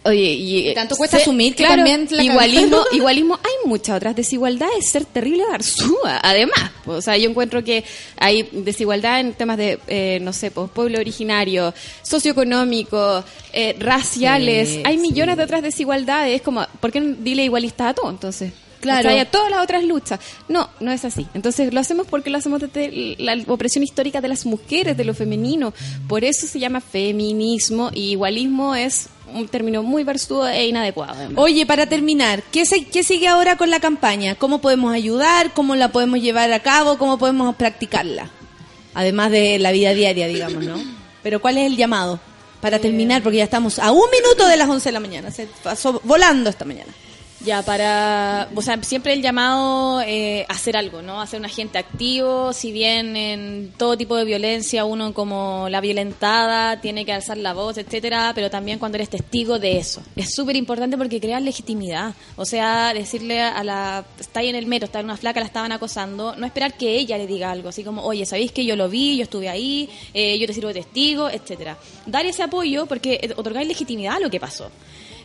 Oye, 0.06 0.32
y, 0.32 0.74
tanto 0.74 0.94
cuesta 0.94 1.16
asumir 1.16 1.56
que 1.56 1.64
claro, 1.64 1.76
también 1.76 2.06
la 2.10 2.22
igualismo, 2.22 2.78
igualismo, 2.92 3.40
hay 3.42 3.68
muchas 3.68 3.96
otras 3.96 4.14
desigualdades, 4.14 4.88
ser 4.88 5.04
terrible 5.04 5.42
barzúa, 5.50 6.20
además. 6.22 6.70
O 6.86 7.02
sea, 7.02 7.16
yo 7.16 7.28
encuentro 7.28 7.64
que 7.64 7.82
hay 8.16 8.48
desigualdad 8.52 9.18
en 9.18 9.34
temas 9.34 9.56
de, 9.56 9.80
eh, 9.88 10.18
no 10.22 10.32
sé, 10.32 10.52
pues, 10.52 10.70
pueblo 10.70 11.00
originario, 11.00 11.74
socioeconómico, 12.02 13.24
eh, 13.52 13.74
raciales, 13.78 14.68
Sí, 14.68 14.82
hay 14.84 14.98
millones 14.98 15.36
de 15.36 15.42
otras 15.42 15.62
desigualdades, 15.62 16.40
como, 16.42 16.64
¿por 16.80 16.92
qué 16.92 17.00
no 17.00 17.16
dile 17.18 17.44
igualista 17.44 17.88
a 17.88 17.94
todo 17.94 18.10
entonces? 18.10 18.52
Claro. 18.80 19.08
¿Cachai? 19.08 19.20
A 19.20 19.30
todas 19.30 19.50
las 19.50 19.62
otras 19.62 19.82
luchas. 19.84 20.20
No, 20.48 20.70
no 20.80 20.92
es 20.92 21.04
así. 21.04 21.26
Entonces 21.34 21.72
lo 21.72 21.80
hacemos 21.80 22.06
porque 22.06 22.30
lo 22.30 22.38
hacemos 22.38 22.60
desde 22.60 23.16
la 23.18 23.36
opresión 23.48 23.82
histórica 23.82 24.20
de 24.20 24.28
las 24.28 24.46
mujeres, 24.46 24.96
de 24.96 25.04
lo 25.04 25.14
femenino. 25.14 25.72
Por 26.08 26.24
eso 26.24 26.46
se 26.46 26.60
llama 26.60 26.80
feminismo 26.80 27.90
y 27.92 28.12
igualismo 28.12 28.74
es 28.74 29.08
un 29.34 29.48
término 29.48 29.82
muy 29.82 30.04
versudo 30.04 30.46
e 30.48 30.66
inadecuado. 30.68 31.14
Oye, 31.36 31.66
para 31.66 31.86
terminar, 31.86 32.42
¿qué, 32.52 32.64
se- 32.66 32.84
¿qué 32.86 33.02
sigue 33.02 33.28
ahora 33.28 33.56
con 33.56 33.70
la 33.70 33.80
campaña? 33.80 34.34
¿Cómo 34.36 34.60
podemos 34.60 34.92
ayudar? 34.94 35.52
¿Cómo 35.52 35.74
la 35.74 35.88
podemos 35.92 36.20
llevar 36.20 36.52
a 36.52 36.60
cabo? 36.60 36.96
¿Cómo 36.98 37.18
podemos 37.18 37.54
practicarla? 37.56 38.30
Además 38.94 39.30
de 39.30 39.58
la 39.58 39.72
vida 39.72 39.92
diaria, 39.94 40.26
digamos, 40.26 40.64
¿no? 40.64 40.76
Pero 41.22 41.40
¿cuál 41.40 41.58
es 41.58 41.66
el 41.66 41.76
llamado? 41.76 42.18
Para 42.60 42.78
terminar, 42.78 43.22
porque 43.22 43.38
ya 43.38 43.44
estamos 43.44 43.78
a 43.78 43.92
un 43.92 44.08
minuto 44.10 44.46
de 44.48 44.56
las 44.56 44.68
11 44.68 44.88
de 44.88 44.92
la 44.92 45.00
mañana. 45.00 45.30
Se 45.30 45.46
pasó 45.62 46.00
volando 46.04 46.48
esta 46.48 46.64
mañana. 46.64 46.92
Ya, 47.44 47.62
para, 47.62 48.48
o 48.54 48.62
sea, 48.62 48.82
siempre 48.82 49.12
el 49.12 49.20
llamado 49.20 50.00
eh, 50.00 50.46
hacer 50.48 50.76
algo, 50.76 51.02
¿no? 51.02 51.20
A 51.20 51.26
ser 51.26 51.38
un 51.38 51.46
agente 51.46 51.76
activo, 51.76 52.52
si 52.54 52.72
bien 52.72 53.14
en 53.14 53.72
todo 53.76 53.96
tipo 53.96 54.16
de 54.16 54.24
violencia 54.24 54.86
uno 54.86 55.12
como 55.12 55.68
la 55.68 55.82
violentada 55.82 56.80
tiene 56.80 57.04
que 57.04 57.12
alzar 57.12 57.36
la 57.36 57.52
voz, 57.52 57.76
etcétera, 57.76 58.32
pero 58.34 58.48
también 58.48 58.78
cuando 58.78 58.96
eres 58.96 59.10
testigo 59.10 59.58
de 59.58 59.78
eso. 59.78 60.02
Es 60.16 60.34
súper 60.34 60.56
importante 60.56 60.96
porque 60.96 61.20
crea 61.20 61.38
legitimidad. 61.38 62.14
O 62.36 62.46
sea, 62.46 62.94
decirle 62.94 63.42
a 63.42 63.62
la, 63.62 64.04
está 64.18 64.40
ahí 64.40 64.48
en 64.48 64.56
el 64.56 64.66
metro, 64.66 64.86
está 64.86 65.00
en 65.00 65.06
una 65.06 65.16
flaca, 65.18 65.40
la 65.40 65.46
estaban 65.46 65.72
acosando, 65.72 66.34
no 66.36 66.46
esperar 66.46 66.76
que 66.76 66.96
ella 66.96 67.18
le 67.18 67.26
diga 67.26 67.50
algo, 67.50 67.68
así 67.68 67.84
como, 67.84 68.02
oye, 68.02 68.24
¿sabéis 68.24 68.50
que 68.50 68.64
yo 68.64 68.76
lo 68.76 68.88
vi, 68.88 69.18
yo 69.18 69.24
estuve 69.24 69.50
ahí, 69.50 69.90
eh, 70.14 70.38
yo 70.38 70.46
te 70.46 70.54
sirvo 70.54 70.68
de 70.68 70.74
testigo, 70.74 71.28
etcétera. 71.28 71.76
Dar 72.06 72.24
ese 72.24 72.42
apoyo 72.42 72.86
porque 72.86 73.34
otorgáis 73.36 73.68
legitimidad 73.68 74.16
a 74.16 74.20
lo 74.20 74.30
que 74.30 74.40
pasó. 74.40 74.70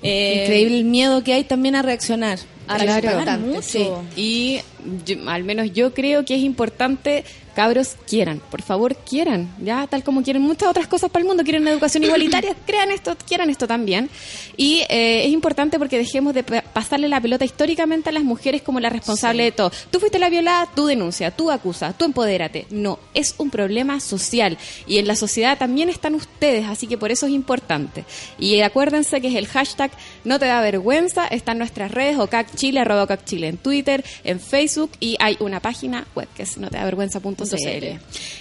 Eh, 0.03 0.41
Increíble 0.43 0.77
el 0.79 0.85
miedo 0.85 1.23
que 1.23 1.33
hay 1.33 1.43
también 1.43 1.75
a 1.75 1.81
reaccionar. 1.81 2.39
A 2.67 2.77
reaccionar 2.77 3.39
mucho. 3.39 3.61
sí. 3.61 3.87
Y 4.15 4.59
yo- 5.05 5.29
al 5.29 5.43
menos 5.43 5.71
yo 5.73 5.93
creo 5.93 6.23
que 6.25 6.35
es 6.35 6.41
importante, 6.41 7.23
cabros, 7.51 7.95
quieran, 8.07 8.41
por 8.49 8.61
favor, 8.61 8.95
quieran, 8.95 9.53
ya 9.61 9.85
tal 9.87 10.03
como 10.03 10.23
quieren 10.23 10.41
muchas 10.41 10.69
otras 10.69 10.87
cosas 10.87 11.09
para 11.09 11.21
el 11.21 11.27
mundo, 11.27 11.43
quieren 11.43 11.61
una 11.61 11.71
educación 11.71 12.03
igualitaria, 12.03 12.55
crean 12.65 12.91
esto, 12.91 13.15
quieran 13.27 13.49
esto 13.49 13.67
también. 13.67 14.09
Y 14.57 14.81
eh, 14.89 15.25
es 15.25 15.31
importante 15.31 15.77
porque 15.77 15.97
dejemos 15.97 16.33
de 16.33 16.43
pa- 16.43 16.61
pasarle 16.61 17.07
la 17.07 17.19
pelota 17.21 17.45
históricamente 17.45 18.09
a 18.09 18.11
las 18.11 18.23
mujeres 18.23 18.61
como 18.61 18.79
la 18.79 18.89
responsable 18.89 19.43
de 19.43 19.51
todo. 19.51 19.71
Tú 19.91 19.99
fuiste 19.99 20.19
la 20.19 20.29
violada, 20.29 20.67
tú 20.75 20.85
denuncia, 20.85 21.31
tú 21.31 21.51
acusa, 21.51 21.93
tú 21.93 22.05
empodérate. 22.05 22.65
No, 22.69 22.99
es 23.13 23.35
un 23.37 23.49
problema 23.49 23.99
social 23.99 24.57
y 24.87 24.97
en 24.97 25.07
la 25.07 25.15
sociedad 25.15 25.57
también 25.57 25.89
están 25.89 26.15
ustedes, 26.15 26.67
así 26.67 26.87
que 26.87 26.97
por 26.97 27.11
eso 27.11 27.25
es 27.27 27.33
importante. 27.33 28.05
Y 28.39 28.61
acuérdense 28.61 29.21
que 29.21 29.27
es 29.27 29.35
el 29.35 29.47
hashtag 29.47 29.91
no 30.23 30.39
te 30.39 30.45
da 30.45 30.61
vergüenza, 30.61 31.27
está 31.27 31.51
en 31.51 31.57
nuestras 31.59 31.91
redes, 31.91 32.17
OCAC 32.17 32.55
Chile, 32.55 32.79
arroba 32.79 33.01
Chile 33.25 33.47
en 33.47 33.57
Twitter, 33.57 34.03
en 34.23 34.39
Facebook 34.39 34.91
y 34.99 35.17
hay 35.19 35.35
una 35.39 35.59
página 35.59 36.05
web 36.15 36.27
que 36.35 36.43
es 36.43 36.57
no 36.57 36.69
te 36.69 36.77
da 36.77 36.85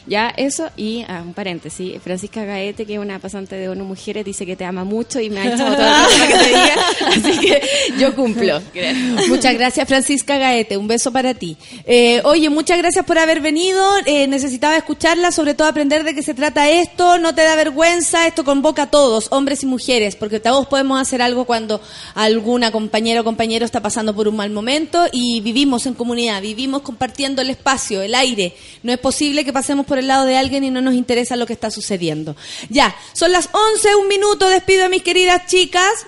Ya 0.06 0.32
eso 0.36 0.70
y 0.76 1.04
ah, 1.08 1.22
un 1.24 1.34
paréntesis, 1.34 2.00
Francisca 2.02 2.44
Gaete, 2.44 2.86
que 2.86 2.94
es 2.94 2.98
una 2.98 3.18
pasante 3.18 3.56
de 3.56 3.68
ONU 3.68 3.84
Mujeres, 3.84 4.24
dice 4.24 4.46
que 4.46 4.56
te 4.56 4.64
ama 4.64 4.84
mucho 4.84 5.20
y 5.20 5.30
me 5.30 5.40
ha 5.40 5.54
hecho 5.54 5.64
otra 5.66 6.04
cosa 6.04 6.26
que 6.26 6.34
te 6.34 6.48
diga, 6.48 6.74
así 7.08 7.38
que 7.38 7.62
yo 7.98 8.14
cumplo. 8.14 8.60
Muchas 9.28 9.54
gracias, 9.54 9.86
Francisca 9.86 10.38
Gaete. 10.38 10.76
Un 10.76 10.88
beso 10.88 11.12
para 11.12 11.34
ti. 11.34 11.56
Eh, 11.86 12.20
oye, 12.24 12.50
muchas 12.50 12.78
gracias 12.78 13.04
por 13.04 13.18
haber 13.18 13.40
venido. 13.40 13.84
Eh, 14.06 14.26
necesitaba 14.26 14.76
escucharla, 14.76 15.32
sobre 15.32 15.54
todo 15.54 15.68
aprender 15.68 16.04
de 16.04 16.14
qué 16.14 16.22
se 16.22 16.34
trata 16.34 16.70
esto. 16.70 17.18
No 17.18 17.34
te 17.34 17.42
da 17.42 17.54
vergüenza. 17.56 18.26
Esto 18.26 18.44
convoca 18.44 18.82
a 18.82 18.90
todos, 18.90 19.28
hombres 19.30 19.62
y 19.62 19.66
mujeres, 19.66 20.16
porque 20.16 20.40
todos 20.40 20.66
podemos 20.66 21.00
hacer 21.00 21.22
algo 21.22 21.44
cuando 21.44 21.80
alguna 22.14 22.72
compañera 22.72 23.20
o 23.20 23.24
compañero 23.24 23.64
está 23.64 23.80
pasando 23.80 24.14
por 24.14 24.28
un 24.28 24.36
mal 24.36 24.50
momento 24.50 25.06
y 25.12 25.40
vivimos 25.40 25.86
en 25.86 25.94
comunidad, 25.94 26.42
vivimos 26.42 26.82
compartiendo 26.82 27.42
el 27.42 27.50
espacio, 27.50 28.02
el 28.02 28.14
aire. 28.14 28.54
No 28.82 28.89
es 28.92 28.98
posible 28.98 29.44
que 29.44 29.52
pasemos 29.52 29.86
por 29.86 29.98
el 29.98 30.06
lado 30.06 30.26
de 30.26 30.36
alguien 30.36 30.64
y 30.64 30.70
no 30.70 30.80
nos 30.80 30.94
interesa 30.94 31.36
lo 31.36 31.46
que 31.46 31.52
está 31.52 31.70
sucediendo. 31.70 32.36
Ya, 32.68 32.94
son 33.12 33.32
las 33.32 33.48
11, 33.52 33.94
un 33.96 34.08
minuto. 34.08 34.48
Despido 34.48 34.86
a 34.86 34.88
mis 34.88 35.02
queridas 35.02 35.46
chicas. 35.46 36.06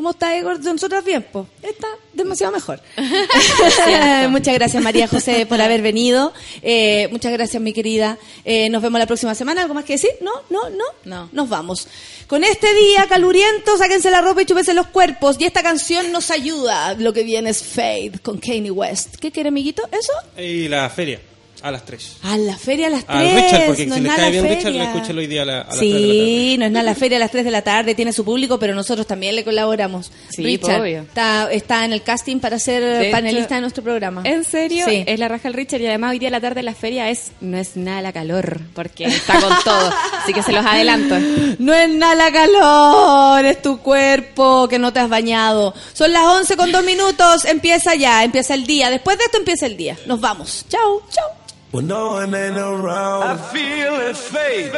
¿Cómo 0.00 0.12
está 0.12 0.34
Igor? 0.34 0.64
Nosotras 0.64 1.04
bien, 1.04 1.22
po. 1.22 1.46
Está 1.62 1.86
demasiado 2.14 2.54
mejor. 2.54 2.80
muchas 4.30 4.54
gracias 4.54 4.82
María 4.82 5.06
José 5.06 5.44
por 5.44 5.60
haber 5.60 5.82
venido. 5.82 6.32
Eh, 6.62 7.08
muchas 7.10 7.30
gracias 7.32 7.62
mi 7.62 7.74
querida. 7.74 8.16
Eh, 8.46 8.70
nos 8.70 8.80
vemos 8.80 8.98
la 8.98 9.06
próxima 9.06 9.34
semana. 9.34 9.60
¿Algo 9.60 9.74
más 9.74 9.84
que 9.84 9.92
decir? 9.92 10.12
No, 10.22 10.32
no, 10.48 10.70
no. 10.70 10.84
No. 11.04 11.28
Nos 11.32 11.50
vamos. 11.50 11.86
Con 12.28 12.44
este 12.44 12.72
día 12.74 13.06
caluriento, 13.10 13.76
sáquense 13.76 14.10
la 14.10 14.22
ropa 14.22 14.40
y 14.40 14.46
chúpense 14.46 14.72
los 14.72 14.86
cuerpos. 14.86 15.36
Y 15.38 15.44
esta 15.44 15.62
canción 15.62 16.10
nos 16.12 16.30
ayuda. 16.30 16.94
Lo 16.94 17.12
que 17.12 17.22
viene 17.22 17.50
es 17.50 17.62
Fade 17.62 18.20
con 18.22 18.38
Kanye 18.38 18.70
West. 18.70 19.16
¿Qué 19.16 19.30
quiere, 19.30 19.50
amiguito? 19.50 19.82
¿Eso? 19.92 20.12
Y 20.42 20.68
la 20.68 20.88
feria, 20.88 21.20
a 21.62 21.70
las 21.70 21.84
3. 21.84 22.16
A 22.22 22.36
la 22.38 22.56
feria 22.56 22.86
a 22.86 22.90
las 22.90 23.04
Al 23.06 23.28
3. 23.28 23.34
Richard, 23.44 23.66
porque 23.66 23.86
no 23.86 23.94
si 23.94 23.98
es 24.00 24.02
les 24.04 24.12
nada 24.12 24.16
cae 24.16 24.24
la 24.24 24.30
bien 24.30 24.44
Richard, 24.44 24.62
feria. 24.72 24.82
le 24.84 24.90
escúchelo 24.90 25.20
hoy 25.20 25.26
día 25.26 25.42
a, 25.42 25.44
la, 25.44 25.60
a 25.60 25.64
las 25.66 25.78
3 25.78 25.80
de 25.80 25.86
la 25.90 26.00
tarde. 26.00 26.24
Sí, 26.24 26.56
no 26.58 26.64
es 26.66 26.70
nada 26.72 26.82
la 26.84 26.94
feria 26.94 27.16
a 27.16 27.20
las 27.20 27.30
3 27.30 27.44
de 27.44 27.50
la 27.50 27.62
tarde, 27.62 27.94
tiene 27.94 28.12
su 28.12 28.24
público, 28.24 28.58
pero 28.58 28.74
nosotros 28.74 29.06
también 29.06 29.34
le 29.36 29.44
colaboramos. 29.44 30.10
Sí, 30.30 30.42
Richard 30.42 30.80
obvio. 30.80 31.00
Está, 31.02 31.50
está 31.52 31.84
en 31.84 31.92
el 31.92 32.02
casting 32.02 32.38
para 32.38 32.58
ser 32.58 32.82
De 32.82 33.10
panelista 33.10 33.46
hecho, 33.46 33.54
de 33.56 33.60
nuestro 33.62 33.82
programa. 33.82 34.22
¿En 34.24 34.44
serio? 34.44 34.84
Sí. 34.88 35.04
Es 35.06 35.18
la 35.18 35.28
raja 35.28 35.48
el 35.48 35.54
Richard 35.54 35.80
y 35.80 35.86
además 35.86 36.12
hoy 36.12 36.18
día 36.18 36.28
a 36.28 36.32
la 36.32 36.40
tarde 36.40 36.62
la 36.62 36.74
feria 36.74 37.10
es 37.10 37.32
no 37.40 37.56
es 37.58 37.76
nada 37.76 38.00
la 38.02 38.12
calor 38.12 38.60
porque 38.74 39.04
está 39.06 39.40
con 39.40 39.52
todo. 39.64 39.92
Así 40.22 40.32
que 40.32 40.42
se 40.42 40.52
los 40.52 40.64
adelanto. 40.64 41.16
No 41.58 41.74
es 41.74 41.88
nada 41.90 42.14
la 42.14 42.32
calor, 42.32 43.44
es 43.44 43.60
tu 43.62 43.78
cuerpo 43.78 44.68
que 44.68 44.78
no 44.78 44.92
te 44.92 45.00
has 45.00 45.08
bañado. 45.08 45.74
Son 45.92 46.12
las 46.12 46.22
11 46.24 46.56
con 46.56 46.72
2 46.72 46.84
minutos, 46.84 47.44
empieza 47.44 47.94
ya, 47.94 48.24
empieza 48.24 48.54
el 48.54 48.66
día. 48.66 48.90
Después 48.90 49.18
de 49.18 49.24
esto 49.24 49.38
empieza 49.38 49.66
el 49.66 49.76
día. 49.76 49.96
Nos 50.06 50.20
vamos. 50.20 50.64
Chau, 50.68 51.02
chau. 51.10 51.24
When 51.70 51.86
no 51.86 52.12
one 52.14 52.34
ain't 52.34 52.56
around, 52.56 53.22
I 53.22 53.36
feel 53.36 53.94
it 54.00 54.16
fade. 54.16 54.74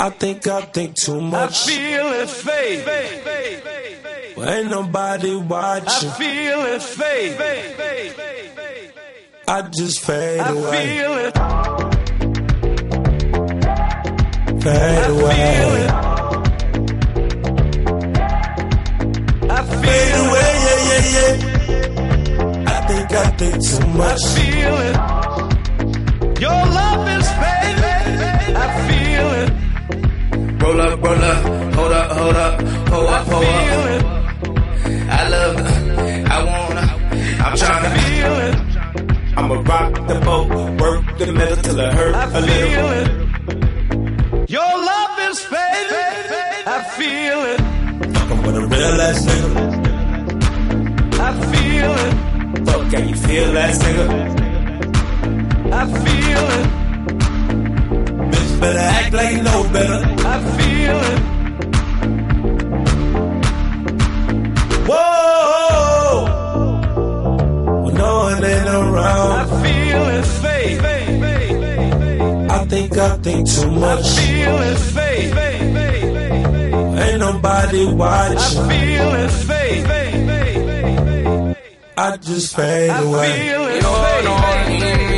I 0.00 0.10
think 0.10 0.46
I 0.48 0.62
think 0.62 0.96
too 0.96 1.20
much. 1.20 1.68
I 1.68 1.70
feel 1.70 2.06
it 2.20 2.28
fade. 2.28 2.84
When 4.36 4.48
ain't 4.48 4.70
nobody 4.70 5.36
watching. 5.36 6.10
I 6.10 6.12
feel 6.14 6.60
it 6.74 6.82
fade. 6.82 7.38
I 9.46 9.62
just 9.62 10.00
fade 10.00 10.40
away. 10.46 10.68
I 10.68 10.86
feel 10.86 11.12
it. 11.18 11.34
Fade 14.62 15.10
away. 15.10 15.88
I 19.48 19.62
fade 19.82 20.14
away, 20.24 20.50
yeah, 20.66 20.80
yeah, 20.90 21.04
yeah. 21.14 21.34
I 22.66 22.76
think 22.88 23.08
I 23.12 23.30
think 23.36 23.54
too 23.64 23.86
much. 23.96 24.29
Roll 30.80 30.92
up, 30.92 31.02
roll 31.02 31.12
up, 31.12 31.44
hold 31.74 31.92
up, 31.92 32.10
hold 32.10 32.36
up, 32.36 32.60
hold 32.88 33.06
up, 33.06 33.26
hold 33.26 33.44
up. 33.44 34.02
I 35.10 35.28
love 35.28 35.56
it, 35.58 35.66
I 36.26 36.38
wanna, 36.48 36.84
I'm 37.44 37.54
trying 37.54 37.84
to 37.84 37.90
feel 38.00 38.34
it. 38.48 38.56
I'ma 39.36 39.56
rock 39.60 39.92
the 40.08 40.14
boat, 40.24 40.48
work 40.80 41.18
the 41.18 41.26
metal 41.34 41.56
till 41.56 41.80
it 41.80 41.92
hurt 41.92 42.14
a 42.14 42.40
little. 42.40 42.92
It. 42.92 43.08
Your 44.48 44.72
love 44.90 45.18
is 45.28 45.40
fading. 45.40 46.64
I 46.66 46.82
feel 46.96 47.40
it. 47.52 47.60
Fucking 48.14 48.42
with 48.42 48.56
a 48.56 48.66
real 48.66 49.00
ass 49.02 49.26
nigga. 49.26 49.52
I 51.20 51.30
feel 51.52 51.92
it. 52.06 52.14
Fuck, 52.66 52.90
can 52.90 53.06
you 53.06 53.16
feel 53.16 53.52
that 53.52 53.74
nigga? 53.82 54.08
I 55.72 55.84
feel 56.04 56.44
it. 56.58 56.66
Bitch 58.30 58.60
better 58.60 58.78
act 58.78 59.12
like 59.12 59.32
you 59.36 59.42
know 59.42 59.62
better. 59.74 60.19
I 60.40 60.50
feel 60.58 60.98
it. 61.10 61.20
Whoa! 64.88 66.24
When 67.84 67.94
no 67.94 68.12
one 68.18 68.44
ain't 68.44 68.68
I 68.68 68.70
around, 68.80 69.48
feel 69.62 70.04
it 70.18 70.26
fade. 70.42 70.80
I 72.50 72.64
think 72.66 72.96
I 72.96 73.16
think 73.18 73.48
too 73.50 73.70
much. 73.70 74.06
Feel 74.18 74.58
it 74.70 74.78
fade. 74.94 75.34
Ain't 77.02 77.18
nobody 77.20 77.82
I 77.86 77.92
watching. 77.92 78.68
feel 78.68 79.14
it 79.22 79.30
fade. 79.48 79.86
I 81.96 82.16
just 82.16 82.56
fade 82.56 82.90
away. 82.90 83.32
Feel 83.38 83.64
it 83.66 83.82
fade. 83.82 85.09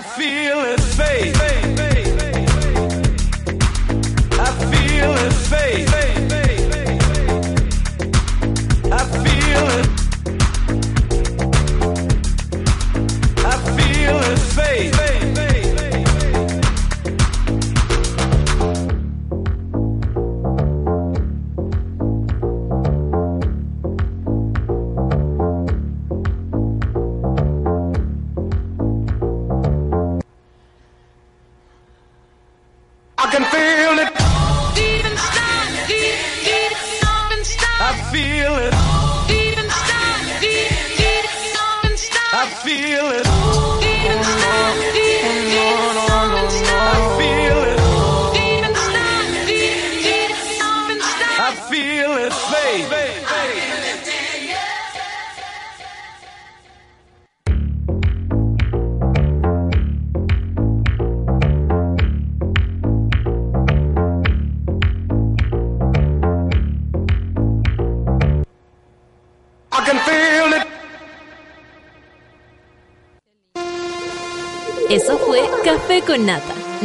I 0.00 0.02
feel 0.02 0.60
it 0.60 0.80
fade. 0.80 1.36
I 4.32 4.50
feel 4.70 5.12
it 5.26 5.32
fade. 5.34 5.89